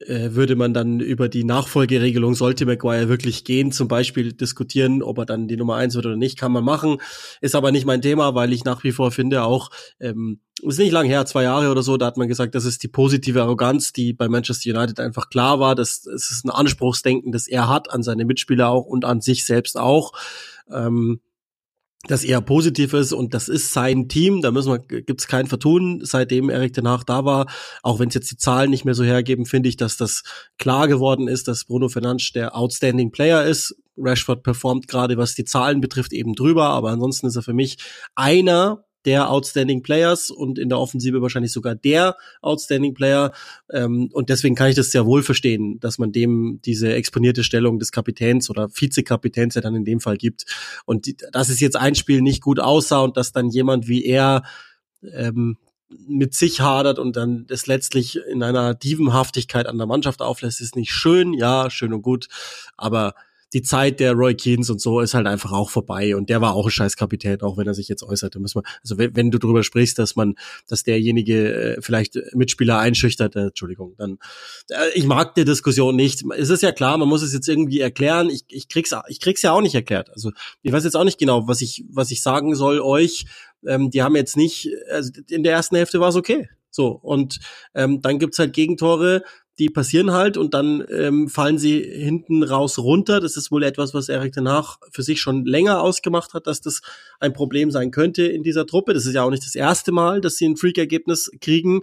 Äh, 0.00 0.30
würde 0.32 0.56
man 0.56 0.74
dann 0.74 1.00
über 1.00 1.28
die 1.28 1.44
Nachfolgeregelung, 1.44 2.34
sollte 2.34 2.66
Maguire 2.66 3.08
wirklich 3.08 3.44
gehen, 3.44 3.72
zum 3.72 3.88
Beispiel 3.88 4.32
diskutieren, 4.32 5.02
ob 5.02 5.18
er 5.18 5.26
dann 5.26 5.48
die 5.48 5.56
Nummer 5.56 5.76
eins 5.76 5.94
wird 5.94 6.06
oder 6.06 6.16
nicht, 6.16 6.38
kann 6.38 6.52
man 6.52 6.64
machen. 6.64 6.98
Ist 7.40 7.54
aber 7.54 7.72
nicht 7.72 7.86
mein 7.86 8.02
Thema, 8.02 8.34
weil 8.34 8.52
ich 8.52 8.64
nach 8.64 8.84
wie 8.84 8.92
vor 8.92 9.10
finde 9.10 9.44
auch, 9.44 9.70
ähm, 10.00 10.40
ist 10.68 10.78
nicht 10.78 10.92
lang 10.92 11.06
her, 11.06 11.26
zwei 11.26 11.44
Jahre 11.44 11.70
oder 11.70 11.82
so, 11.82 11.96
da 11.96 12.06
hat 12.06 12.16
man 12.16 12.28
gesagt, 12.28 12.54
das 12.54 12.64
ist 12.64 12.82
die 12.82 12.88
positive 12.88 13.42
Arroganz, 13.42 13.92
die 13.92 14.12
bei 14.12 14.28
Manchester 14.28 14.70
United 14.70 15.00
einfach 15.00 15.28
klar 15.28 15.60
war. 15.60 15.74
Das, 15.74 16.02
das 16.02 16.30
ist 16.30 16.44
ein 16.44 16.50
Anspruchsdenken, 16.50 17.32
das 17.32 17.48
er 17.48 17.68
hat 17.68 17.90
an 17.90 18.02
seine 18.02 18.24
Mitspieler 18.24 18.68
auch 18.68 18.86
und 18.86 19.04
an 19.04 19.20
sich 19.20 19.44
selbst 19.44 19.78
auch. 19.78 20.12
Ähm, 20.70 21.20
das 22.06 22.24
eher 22.24 22.40
positiv 22.40 22.92
ist 22.92 23.12
und 23.12 23.34
das 23.34 23.48
ist 23.48 23.72
sein 23.72 24.08
Team, 24.08 24.42
da 24.42 24.50
müssen 24.50 24.72
wir, 24.72 24.78
gibt's 24.78 25.26
kein 25.26 25.46
Vertun, 25.46 26.00
seitdem 26.02 26.50
Erik 26.50 26.76
Hag 26.84 27.04
da 27.06 27.24
war, 27.24 27.46
auch 27.82 27.98
wenn 27.98 28.08
es 28.08 28.14
jetzt 28.14 28.30
die 28.30 28.36
Zahlen 28.36 28.70
nicht 28.70 28.84
mehr 28.84 28.94
so 28.94 29.04
hergeben, 29.04 29.46
finde 29.46 29.68
ich, 29.68 29.76
dass 29.76 29.96
das 29.96 30.22
klar 30.58 30.86
geworden 30.86 31.28
ist, 31.28 31.48
dass 31.48 31.64
Bruno 31.64 31.88
Fernandes 31.88 32.32
der 32.32 32.56
outstanding 32.56 33.10
Player 33.10 33.44
ist. 33.44 33.74
Rashford 33.96 34.42
performt 34.42 34.88
gerade, 34.88 35.16
was 35.16 35.34
die 35.34 35.44
Zahlen 35.44 35.80
betrifft, 35.80 36.12
eben 36.12 36.34
drüber, 36.34 36.66
aber 36.66 36.90
ansonsten 36.90 37.26
ist 37.26 37.36
er 37.36 37.42
für 37.42 37.54
mich 37.54 37.78
einer 38.14 38.83
der 39.04 39.30
Outstanding 39.30 39.82
Players 39.82 40.30
und 40.30 40.58
in 40.58 40.68
der 40.68 40.78
Offensive 40.78 41.20
wahrscheinlich 41.22 41.52
sogar 41.52 41.74
der 41.74 42.16
Outstanding 42.40 42.94
Player. 42.94 43.32
Ähm, 43.70 44.10
und 44.12 44.28
deswegen 44.30 44.54
kann 44.54 44.68
ich 44.68 44.76
das 44.76 44.90
sehr 44.90 45.06
wohl 45.06 45.22
verstehen, 45.22 45.78
dass 45.80 45.98
man 45.98 46.12
dem 46.12 46.60
diese 46.64 46.92
exponierte 46.94 47.44
Stellung 47.44 47.78
des 47.78 47.92
Kapitäns 47.92 48.50
oder 48.50 48.68
Vizekapitäns 48.70 49.54
ja 49.54 49.60
dann 49.60 49.74
in 49.74 49.84
dem 49.84 50.00
Fall 50.00 50.16
gibt. 50.16 50.46
Und 50.84 51.06
die, 51.06 51.16
dass 51.32 51.48
es 51.48 51.60
jetzt 51.60 51.76
ein 51.76 51.94
Spiel 51.94 52.22
nicht 52.22 52.42
gut 52.42 52.60
aussah 52.60 53.00
und 53.00 53.16
dass 53.16 53.32
dann 53.32 53.48
jemand 53.48 53.88
wie 53.88 54.04
er 54.04 54.42
ähm, 55.12 55.58
mit 56.08 56.34
sich 56.34 56.60
hadert 56.60 56.98
und 56.98 57.16
dann 57.16 57.46
das 57.46 57.66
letztlich 57.66 58.18
in 58.30 58.42
einer 58.42 58.74
Dievenhaftigkeit 58.74 59.66
an 59.66 59.78
der 59.78 59.86
Mannschaft 59.86 60.22
auflässt, 60.22 60.60
ist 60.60 60.76
nicht 60.76 60.90
schön, 60.90 61.32
ja, 61.32 61.70
schön 61.70 61.92
und 61.92 62.02
gut, 62.02 62.28
aber 62.76 63.14
die 63.54 63.62
Zeit 63.62 64.00
der 64.00 64.12
Roy 64.12 64.34
Keens 64.34 64.68
und 64.68 64.80
so 64.80 65.00
ist 65.00 65.14
halt 65.14 65.26
einfach 65.26 65.52
auch 65.52 65.70
vorbei 65.70 66.16
und 66.16 66.28
der 66.28 66.40
war 66.40 66.54
auch 66.54 66.66
ein 66.66 66.70
Scheißkapitän, 66.70 67.40
auch 67.42 67.56
wenn 67.56 67.66
er 67.66 67.74
sich 67.74 67.88
jetzt 67.88 68.02
äußerte. 68.02 68.40
Muss 68.40 68.54
man, 68.54 68.64
also 68.82 68.98
wenn, 68.98 69.14
wenn 69.14 69.30
du 69.30 69.38
darüber 69.38 69.62
sprichst, 69.62 69.98
dass 69.98 70.16
man, 70.16 70.34
dass 70.66 70.82
derjenige 70.82 71.76
äh, 71.76 71.80
vielleicht 71.80 72.18
Mitspieler 72.34 72.78
einschüchtert, 72.78 73.36
äh, 73.36 73.46
Entschuldigung, 73.46 73.94
dann 73.96 74.18
äh, 74.70 74.90
ich 74.94 75.06
mag 75.06 75.34
die 75.36 75.44
Diskussion 75.44 75.94
nicht. 75.94 76.24
Es 76.36 76.50
ist 76.50 76.62
ja 76.62 76.72
klar, 76.72 76.98
man 76.98 77.08
muss 77.08 77.22
es 77.22 77.32
jetzt 77.32 77.48
irgendwie 77.48 77.80
erklären. 77.80 78.28
Ich, 78.28 78.44
ich 78.48 78.68
krieg's, 78.68 78.92
ich 79.08 79.20
krieg's 79.20 79.42
ja 79.42 79.52
auch 79.52 79.62
nicht 79.62 79.74
erklärt. 79.74 80.10
Also 80.10 80.32
ich 80.62 80.72
weiß 80.72 80.82
jetzt 80.82 80.96
auch 80.96 81.04
nicht 81.04 81.18
genau, 81.18 81.46
was 81.46 81.60
ich, 81.60 81.84
was 81.88 82.10
ich 82.10 82.22
sagen 82.22 82.56
soll 82.56 82.80
euch. 82.80 83.26
Ähm, 83.66 83.90
die 83.90 84.02
haben 84.02 84.16
jetzt 84.16 84.36
nicht, 84.36 84.68
also 84.90 85.12
in 85.30 85.44
der 85.44 85.52
ersten 85.52 85.76
Hälfte 85.76 86.00
war 86.00 86.08
es 86.08 86.16
okay. 86.16 86.48
So, 86.70 86.88
und 86.88 87.38
ähm, 87.74 88.02
dann 88.02 88.18
gibt's 88.18 88.40
halt 88.40 88.52
Gegentore, 88.52 89.22
die 89.58 89.68
passieren 89.68 90.10
halt 90.10 90.36
und 90.36 90.52
dann 90.52 90.84
ähm, 90.90 91.28
fallen 91.28 91.58
sie 91.58 91.80
hinten 91.80 92.42
raus 92.42 92.78
runter. 92.78 93.20
Das 93.20 93.36
ist 93.36 93.52
wohl 93.52 93.62
etwas, 93.62 93.94
was 93.94 94.08
Erik 94.08 94.32
danach 94.32 94.78
für 94.90 95.04
sich 95.04 95.20
schon 95.20 95.44
länger 95.44 95.80
ausgemacht 95.80 96.34
hat, 96.34 96.48
dass 96.48 96.60
das 96.60 96.82
ein 97.20 97.32
Problem 97.32 97.70
sein 97.70 97.92
könnte 97.92 98.24
in 98.24 98.42
dieser 98.42 98.66
Truppe. 98.66 98.94
Das 98.94 99.06
ist 99.06 99.14
ja 99.14 99.22
auch 99.22 99.30
nicht 99.30 99.44
das 99.44 99.54
erste 99.54 99.92
Mal, 99.92 100.20
dass 100.20 100.36
sie 100.36 100.46
ein 100.46 100.56
Freak-Ergebnis 100.56 101.30
kriegen. 101.40 101.82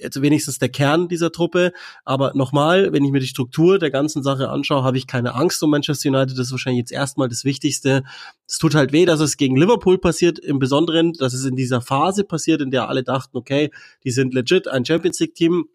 Jetzt 0.00 0.20
wenigstens 0.20 0.58
der 0.58 0.68
Kern 0.68 1.06
dieser 1.06 1.30
Truppe. 1.30 1.72
Aber 2.04 2.32
nochmal, 2.34 2.92
wenn 2.92 3.04
ich 3.04 3.12
mir 3.12 3.20
die 3.20 3.28
Struktur 3.28 3.78
der 3.78 3.92
ganzen 3.92 4.24
Sache 4.24 4.48
anschaue, 4.48 4.82
habe 4.82 4.98
ich 4.98 5.06
keine 5.06 5.34
Angst 5.34 5.62
um 5.62 5.70
Manchester 5.70 6.08
United. 6.08 6.36
Das 6.36 6.46
ist 6.46 6.52
wahrscheinlich 6.52 6.80
jetzt 6.80 6.92
erstmal 6.92 7.28
das 7.28 7.44
Wichtigste. 7.44 8.02
Es 8.48 8.58
tut 8.58 8.74
halt 8.74 8.92
weh, 8.92 9.04
dass 9.04 9.20
es 9.20 9.36
gegen 9.36 9.56
Liverpool 9.56 9.98
passiert, 9.98 10.40
im 10.40 10.58
Besonderen, 10.58 11.12
dass 11.12 11.34
es 11.34 11.44
in 11.44 11.54
dieser 11.54 11.80
Phase 11.80 12.24
passiert, 12.24 12.60
in 12.60 12.72
der 12.72 12.88
alle 12.88 13.04
dachten, 13.04 13.36
okay, 13.36 13.70
die 14.02 14.10
sind 14.10 14.34
legit 14.34 14.66
ein 14.66 14.84
Champions 14.84 15.20
League-Team 15.20 15.68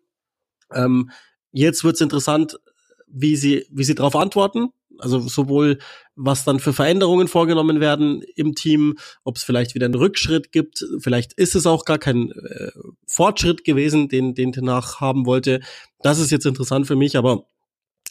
ähm, 0.74 1.10
jetzt 1.52 1.84
wird's 1.84 2.02
interessant, 2.02 2.60
wie 3.08 3.36
sie, 3.36 3.66
wie 3.72 3.84
sie 3.84 3.96
darauf 3.96 4.16
antworten. 4.16 4.70
Also 5.00 5.20
sowohl, 5.20 5.80
was 6.16 6.44
dann 6.44 6.60
für 6.60 6.74
Veränderungen 6.74 7.28
vorgenommen 7.28 7.80
werden 7.80 8.22
im 8.36 8.54
Team, 8.54 8.98
ob 9.24 9.38
es 9.38 9.44
vielleicht 9.44 9.74
wieder 9.74 9.86
einen 9.86 9.96
Rückschritt 9.96 10.52
gibt, 10.52 10.86
vielleicht 11.00 11.34
ist 11.34 11.56
es 11.56 11.66
auch 11.66 11.86
gar 11.86 11.98
kein 11.98 12.32
äh, 12.32 12.72
Fortschritt 13.08 13.64
gewesen, 13.64 14.10
den, 14.10 14.36
den 14.36 14.52
Tenach 14.52 15.00
haben 15.00 15.26
wollte. 15.26 15.62
Das 16.02 16.20
ist 16.20 16.30
jetzt 16.30 16.46
interessant 16.46 16.86
für 16.86 16.96
mich, 16.96 17.18
aber 17.18 17.46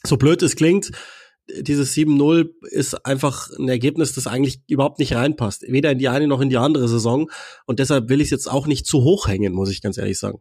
so 0.04 0.16
blöd 0.16 0.42
es 0.42 0.56
klingt, 0.56 0.90
dieses 1.58 1.94
7-0 1.94 2.50
ist 2.70 3.06
einfach 3.06 3.50
ein 3.58 3.68
Ergebnis, 3.68 4.14
das 4.14 4.26
eigentlich 4.26 4.60
überhaupt 4.68 4.98
nicht 4.98 5.14
reinpasst. 5.14 5.62
Weder 5.62 5.90
in 5.92 5.98
die 5.98 6.08
eine 6.08 6.26
noch 6.26 6.40
in 6.40 6.50
die 6.50 6.56
andere 6.56 6.88
Saison. 6.88 7.30
Und 7.66 7.78
deshalb 7.78 8.08
will 8.08 8.20
ich 8.20 8.26
es 8.26 8.30
jetzt 8.30 8.50
auch 8.50 8.66
nicht 8.66 8.86
zu 8.86 9.02
hoch 9.02 9.28
hängen, 9.28 9.52
muss 9.52 9.70
ich 9.70 9.82
ganz 9.82 9.98
ehrlich 9.98 10.18
sagen. 10.18 10.40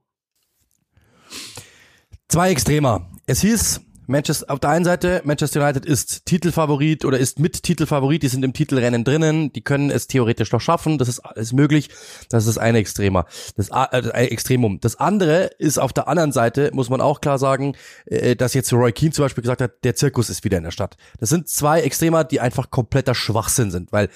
Zwei 2.31 2.51
Extremer. 2.51 3.09
Es 3.25 3.41
hieß, 3.41 3.81
Manchester, 4.09 4.51
auf 4.51 4.59
der 4.59 4.71
einen 4.71 4.85
Seite, 4.85 5.21
Manchester 5.23 5.61
United 5.61 5.85
ist 5.85 6.25
Titelfavorit 6.25 7.05
oder 7.05 7.19
ist 7.19 7.37
mit 7.37 7.61
Titelfavorit, 7.61 8.23
die 8.23 8.27
sind 8.27 8.43
im 8.43 8.53
Titelrennen 8.53 9.03
drinnen, 9.03 9.53
die 9.53 9.61
können 9.61 9.91
es 9.91 10.07
theoretisch 10.07 10.51
noch 10.51 10.61
schaffen, 10.61 10.97
das 10.97 11.07
ist 11.07 11.19
alles 11.19 11.53
möglich. 11.53 11.89
Das 12.29 12.47
ist 12.47 12.57
ein 12.57 12.73
Extremer, 12.73 13.27
das 13.55 13.69
äh, 13.69 14.25
Extremum. 14.25 14.79
Das 14.81 14.95
andere 14.95 15.51
ist 15.59 15.77
auf 15.77 15.93
der 15.93 16.07
anderen 16.07 16.31
Seite, 16.31 16.71
muss 16.73 16.89
man 16.89 17.01
auch 17.01 17.21
klar 17.21 17.37
sagen, 17.37 17.75
äh, 18.07 18.35
dass 18.35 18.55
jetzt 18.55 18.73
Roy 18.73 18.91
Keane 18.91 19.11
zum 19.11 19.25
Beispiel 19.25 19.43
gesagt 19.43 19.61
hat, 19.61 19.83
der 19.83 19.95
Zirkus 19.95 20.31
ist 20.31 20.43
wieder 20.43 20.57
in 20.57 20.63
der 20.63 20.71
Stadt. 20.71 20.97
Das 21.19 21.29
sind 21.29 21.47
zwei 21.47 21.81
Extremer, 21.81 22.23
die 22.23 22.39
einfach 22.39 22.71
kompletter 22.71 23.13
Schwachsinn 23.13 23.69
sind, 23.69 23.91
weil 23.91 24.09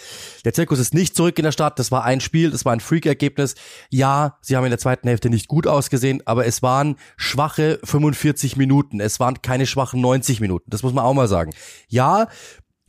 der 0.44 0.56
Zirkus 0.56 0.80
ist 0.80 0.96
nicht 0.96 1.16
zurück 1.16 1.38
in 1.38 1.46
der 1.46 1.52
Stadt, 1.52 1.78
das 1.78 1.92
war 1.92 2.04
ein 2.04 2.20
Spiel, 2.20 2.50
das 2.50 2.66
war 2.66 2.74
ein 2.74 2.80
Freak-Ergebnis. 2.80 3.54
Ja, 3.92 4.40
sie 4.42 4.58
haben 4.58 4.64
in 4.64 4.72
der 4.72 4.80
zweiten 4.80 5.08
Hälfte 5.08 5.30
nicht 5.30 5.48
gut 5.48 5.68
ausgesehen, 5.68 6.24
aber 6.26 6.48
es 6.48 6.64
waren 6.64 6.96
schwache 7.16 7.80
45 7.84 8.58
Minuten, 8.58 9.00
es 9.00 9.20
waren 9.20 9.44
keine 9.44 9.68
schwachen 9.68 9.83
schwachen 9.84 10.02
90 10.02 10.40
Minuten. 10.40 10.70
Das 10.70 10.84
muss 10.84 10.94
man 10.94 11.04
auch 11.04 11.14
mal 11.14 11.28
sagen. 11.28 11.52
Ja, 11.88 12.28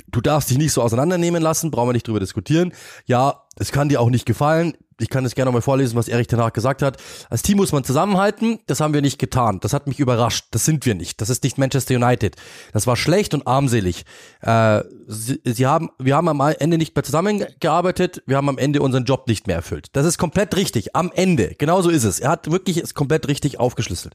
du 0.09 0.21
darfst 0.21 0.51
dich 0.51 0.59
nicht 0.59 0.73
so 0.73 0.83
auseinandernehmen 0.83 1.43
lassen, 1.43 1.71
brauchen 1.71 1.89
wir 1.89 1.93
nicht 1.93 2.07
drüber 2.07 2.21
diskutieren. 2.21 2.73
Ja, 3.07 3.43
es 3.57 3.73
kann 3.73 3.89
dir 3.89 4.01
auch 4.01 4.11
nicht 4.11 4.27
gefallen. 4.27 4.77
Ich 5.01 5.09
kann 5.09 5.25
es 5.25 5.35
gerne 5.35 5.51
mal 5.51 5.63
vorlesen, 5.63 5.97
was 5.97 6.09
Erich 6.09 6.27
danach 6.27 6.53
gesagt 6.53 6.83
hat. 6.83 6.99
Als 7.31 7.43
Team 7.43 7.57
muss 7.57 7.73
man 7.73 7.85
zusammenhalten. 7.85 8.61
Das 8.67 8.81
haben 8.81 8.95
wir 8.95 9.03
nicht 9.03 9.19
getan. 9.19 9.61
Das 9.61 9.73
hat 9.73 9.87
mich 9.87 10.01
überrascht. 10.01 10.47
Das 10.53 10.65
sind 10.65 10.87
wir 10.87 10.95
nicht. 10.95 11.21
Das 11.21 11.31
ist 11.31 11.43
nicht 11.45 11.59
Manchester 11.59 11.95
United. 11.95 12.37
Das 12.73 12.87
war 12.87 12.97
schlecht 12.97 13.35
und 13.35 13.47
armselig. 13.47 14.05
Äh, 14.41 14.83
sie, 15.07 15.41
sie 15.45 15.67
haben, 15.67 15.91
wir 15.99 16.17
haben 16.17 16.29
am 16.29 16.41
Ende 16.41 16.79
nicht 16.79 16.95
mehr 16.95 17.05
zusammengearbeitet. 17.05 18.23
Wir 18.27 18.37
haben 18.37 18.49
am 18.49 18.59
Ende 18.59 18.83
unseren 18.83 19.05
Job 19.05 19.27
nicht 19.27 19.47
mehr 19.47 19.57
erfüllt. 19.57 19.89
Das 19.93 20.07
ist 20.07 20.19
komplett 20.19 20.57
richtig. 20.57 20.95
Am 20.95 21.11
Ende. 21.15 21.55
Genauso 21.59 21.91
ist 21.91 22.05
es. 22.05 22.21
Er 22.21 22.31
hat 22.31 22.51
wirklich 22.51 22.79
es 22.79 22.95
komplett 22.95 23.29
richtig 23.29 23.59
aufgeschlüsselt. 23.59 24.15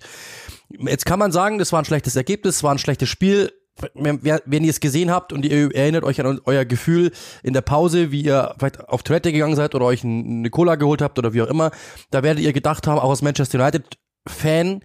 Jetzt 0.70 1.06
kann 1.06 1.20
man 1.20 1.32
sagen, 1.32 1.58
das 1.58 1.72
war 1.72 1.82
ein 1.82 1.86
schlechtes 1.86 2.15
Ergebnis, 2.15 2.58
es 2.58 2.63
war 2.63 2.72
ein 2.72 2.78
schlechtes 2.78 3.10
Spiel. 3.10 3.52
Wenn 3.94 4.63
ihr 4.63 4.70
es 4.70 4.80
gesehen 4.80 5.12
habt 5.12 5.34
und 5.34 5.46
ihr 5.46 5.74
erinnert 5.76 6.04
euch 6.04 6.20
an 6.20 6.39
euer 6.46 6.65
Gefühl 6.65 7.12
in 7.44 7.54
der 7.54 7.62
Pause, 7.62 8.12
wie 8.12 8.22
ihr 8.22 8.56
vielleicht 8.58 8.80
auf 8.88 9.04
Toilette 9.04 9.32
gegangen 9.32 9.56
seid 9.56 9.76
oder 9.76 9.86
euch 9.86 10.04
eine 10.04 10.50
Cola 10.50 10.76
geholt 10.76 11.02
habt 11.02 11.18
oder 11.18 11.34
wie 11.34 11.42
auch 11.42 11.48
immer, 11.48 11.72
da 12.12 12.24
werdet 12.24 12.44
ihr 12.44 12.54
gedacht 12.54 12.88
haben, 12.88 13.00
auch 13.00 13.10
als 13.10 13.22
Manchester 13.22 13.60
United 13.60 13.98
Fan, 14.28 14.82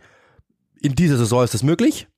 in 0.80 0.94
dieser 0.94 1.16
Saison 1.16 1.42
ist 1.44 1.54
das 1.54 1.62
möglich. 1.62 2.08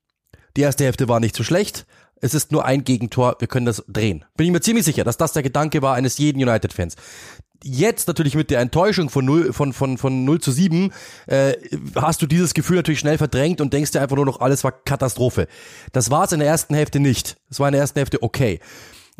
Die 0.55 0.61
erste 0.61 0.83
Hälfte 0.83 1.07
war 1.07 1.19
nicht 1.19 1.35
so 1.35 1.43
schlecht. 1.43 1.85
Es 2.21 2.33
ist 2.33 2.51
nur 2.51 2.65
ein 2.65 2.83
Gegentor, 2.83 3.35
wir 3.39 3.47
können 3.47 3.65
das 3.65 3.83
drehen. 3.87 4.25
Bin 4.35 4.47
ich 4.47 4.51
mir 4.51 4.61
ziemlich 4.61 4.85
sicher, 4.85 5.03
dass 5.03 5.17
das 5.17 5.33
der 5.33 5.43
Gedanke 5.43 5.81
war 5.81 5.95
eines 5.95 6.17
jeden 6.17 6.41
United-Fans 6.41 6.95
jetzt 7.63 8.07
natürlich 8.07 8.35
mit 8.35 8.51
der 8.51 8.59
Enttäuschung 8.59 9.09
von 9.09 9.25
0, 9.25 9.53
von, 9.53 9.73
von, 9.73 9.97
von 9.97 10.25
0 10.25 10.41
zu 10.41 10.51
7 10.51 10.91
äh, 11.27 11.53
hast 11.95 12.21
du 12.21 12.27
dieses 12.27 12.53
Gefühl 12.53 12.77
natürlich 12.77 12.99
schnell 12.99 13.17
verdrängt 13.17 13.61
und 13.61 13.73
denkst 13.73 13.91
dir 13.91 14.01
einfach 14.01 14.15
nur 14.15 14.25
noch, 14.25 14.41
alles 14.41 14.63
war 14.63 14.71
Katastrophe. 14.71 15.47
Das 15.91 16.11
war 16.11 16.25
es 16.25 16.31
in 16.31 16.39
der 16.39 16.47
ersten 16.47 16.75
Hälfte 16.75 16.99
nicht. 16.99 17.37
Das 17.49 17.59
war 17.59 17.67
in 17.67 17.73
der 17.73 17.81
ersten 17.81 17.99
Hälfte 17.99 18.21
okay. 18.21 18.59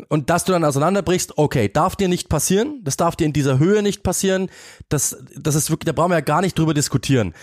Und 0.06 0.30
dass 0.30 0.44
du 0.44 0.52
dann 0.52 0.64
auseinanderbrichst, 0.64 1.38
okay, 1.38 1.68
darf 1.68 1.96
dir 1.96 2.08
nicht 2.08 2.28
passieren, 2.28 2.80
das 2.84 2.96
darf 2.96 3.16
dir 3.16 3.24
in 3.24 3.32
dieser 3.32 3.58
Höhe 3.58 3.82
nicht 3.82 4.04
passieren, 4.04 4.48
das, 4.88 5.16
das 5.36 5.56
ist 5.56 5.70
wirklich, 5.70 5.86
da 5.86 5.92
brauchen 5.92 6.12
wir 6.12 6.18
ja 6.18 6.20
gar 6.20 6.40
nicht 6.40 6.56
drüber 6.56 6.72
diskutieren. 6.72 7.34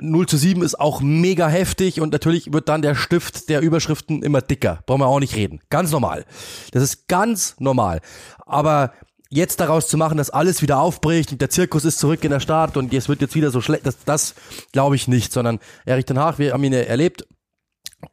0 0.00 0.26
zu 0.26 0.36
7 0.36 0.62
ist 0.62 0.78
auch 0.80 1.00
mega 1.00 1.46
heftig 1.46 2.00
und 2.00 2.12
natürlich 2.12 2.52
wird 2.52 2.68
dann 2.68 2.82
der 2.82 2.96
Stift 2.96 3.48
der 3.48 3.60
Überschriften 3.60 4.24
immer 4.24 4.42
dicker, 4.42 4.80
brauchen 4.86 5.00
wir 5.00 5.06
auch 5.06 5.20
nicht 5.20 5.36
reden. 5.36 5.60
Ganz 5.70 5.92
normal. 5.92 6.24
Das 6.72 6.82
ist 6.82 7.06
ganz 7.06 7.54
normal. 7.60 8.00
Aber 8.44 8.92
jetzt 9.28 9.60
daraus 9.60 9.86
zu 9.86 9.96
machen, 9.96 10.18
dass 10.18 10.30
alles 10.30 10.62
wieder 10.62 10.80
aufbricht 10.80 11.30
und 11.30 11.40
der 11.40 11.50
Zirkus 11.50 11.84
ist 11.84 12.00
zurück 12.00 12.24
in 12.24 12.30
der 12.30 12.40
Stadt 12.40 12.76
und 12.76 12.92
es 12.92 13.08
wird 13.08 13.20
jetzt 13.20 13.36
wieder 13.36 13.52
so 13.52 13.60
schlecht, 13.60 13.86
das, 13.86 13.98
das 14.04 14.34
glaube 14.72 14.96
ich 14.96 15.06
nicht, 15.06 15.32
sondern 15.32 15.60
Erich 15.84 16.06
Den 16.06 16.18
Haag, 16.18 16.40
wir 16.40 16.52
haben 16.52 16.64
ihn 16.64 16.72
erlebt, 16.72 17.24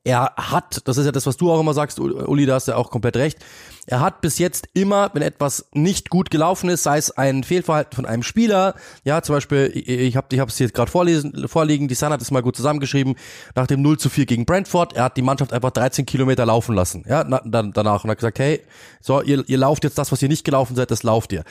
er 0.03 0.33
hat, 0.35 0.87
das 0.87 0.97
ist 0.97 1.05
ja 1.05 1.11
das, 1.11 1.25
was 1.25 1.37
du 1.37 1.51
auch 1.51 1.59
immer 1.59 1.73
sagst, 1.73 1.99
Uli, 1.99 2.45
da 2.45 2.55
hast 2.55 2.67
du 2.67 2.73
ja 2.73 2.77
auch 2.77 2.91
komplett 2.91 3.17
recht, 3.17 3.39
er 3.87 4.01
hat 4.01 4.21
bis 4.21 4.37
jetzt 4.37 4.67
immer, 4.73 5.09
wenn 5.13 5.21
etwas 5.21 5.65
nicht 5.73 6.09
gut 6.09 6.29
gelaufen 6.29 6.69
ist, 6.69 6.83
sei 6.83 6.97
es 6.97 7.11
ein 7.11 7.43
Fehlverhalten 7.43 7.95
von 7.95 8.05
einem 8.05 8.21
Spieler, 8.21 8.75
ja, 9.03 9.21
zum 9.21 9.35
Beispiel, 9.35 9.71
ich 9.73 10.15
habe 10.17 10.27
ich 10.29 10.39
es 10.39 10.59
jetzt 10.59 10.73
gerade 10.73 10.91
vorlesen, 10.91 11.47
vorliegen, 11.47 11.87
die 11.87 11.95
Sun 11.95 12.09
hat 12.09 12.21
es 12.21 12.29
mal 12.29 12.41
gut 12.41 12.57
zusammengeschrieben, 12.57 13.15
nach 13.55 13.65
dem 13.65 13.81
0 13.81 13.97
zu 13.97 14.09
4 14.09 14.25
gegen 14.25 14.45
Brentford, 14.45 14.93
er 14.93 15.05
hat 15.05 15.17
die 15.17 15.21
Mannschaft 15.21 15.53
einfach 15.53 15.71
13 15.71 16.05
Kilometer 16.05 16.45
laufen 16.45 16.75
lassen, 16.75 17.05
ja, 17.07 17.23
na, 17.25 17.41
dann, 17.45 17.71
danach 17.71 18.03
und 18.03 18.09
hat 18.09 18.17
gesagt, 18.17 18.39
hey, 18.39 18.61
so, 18.99 19.21
ihr, 19.21 19.43
ihr 19.47 19.57
lauft 19.57 19.85
jetzt 19.85 19.97
das, 19.97 20.11
was 20.11 20.21
ihr 20.21 20.29
nicht 20.29 20.43
gelaufen 20.43 20.75
seid, 20.75 20.91
das 20.91 21.03
lauft 21.03 21.31
ihr. 21.31 21.43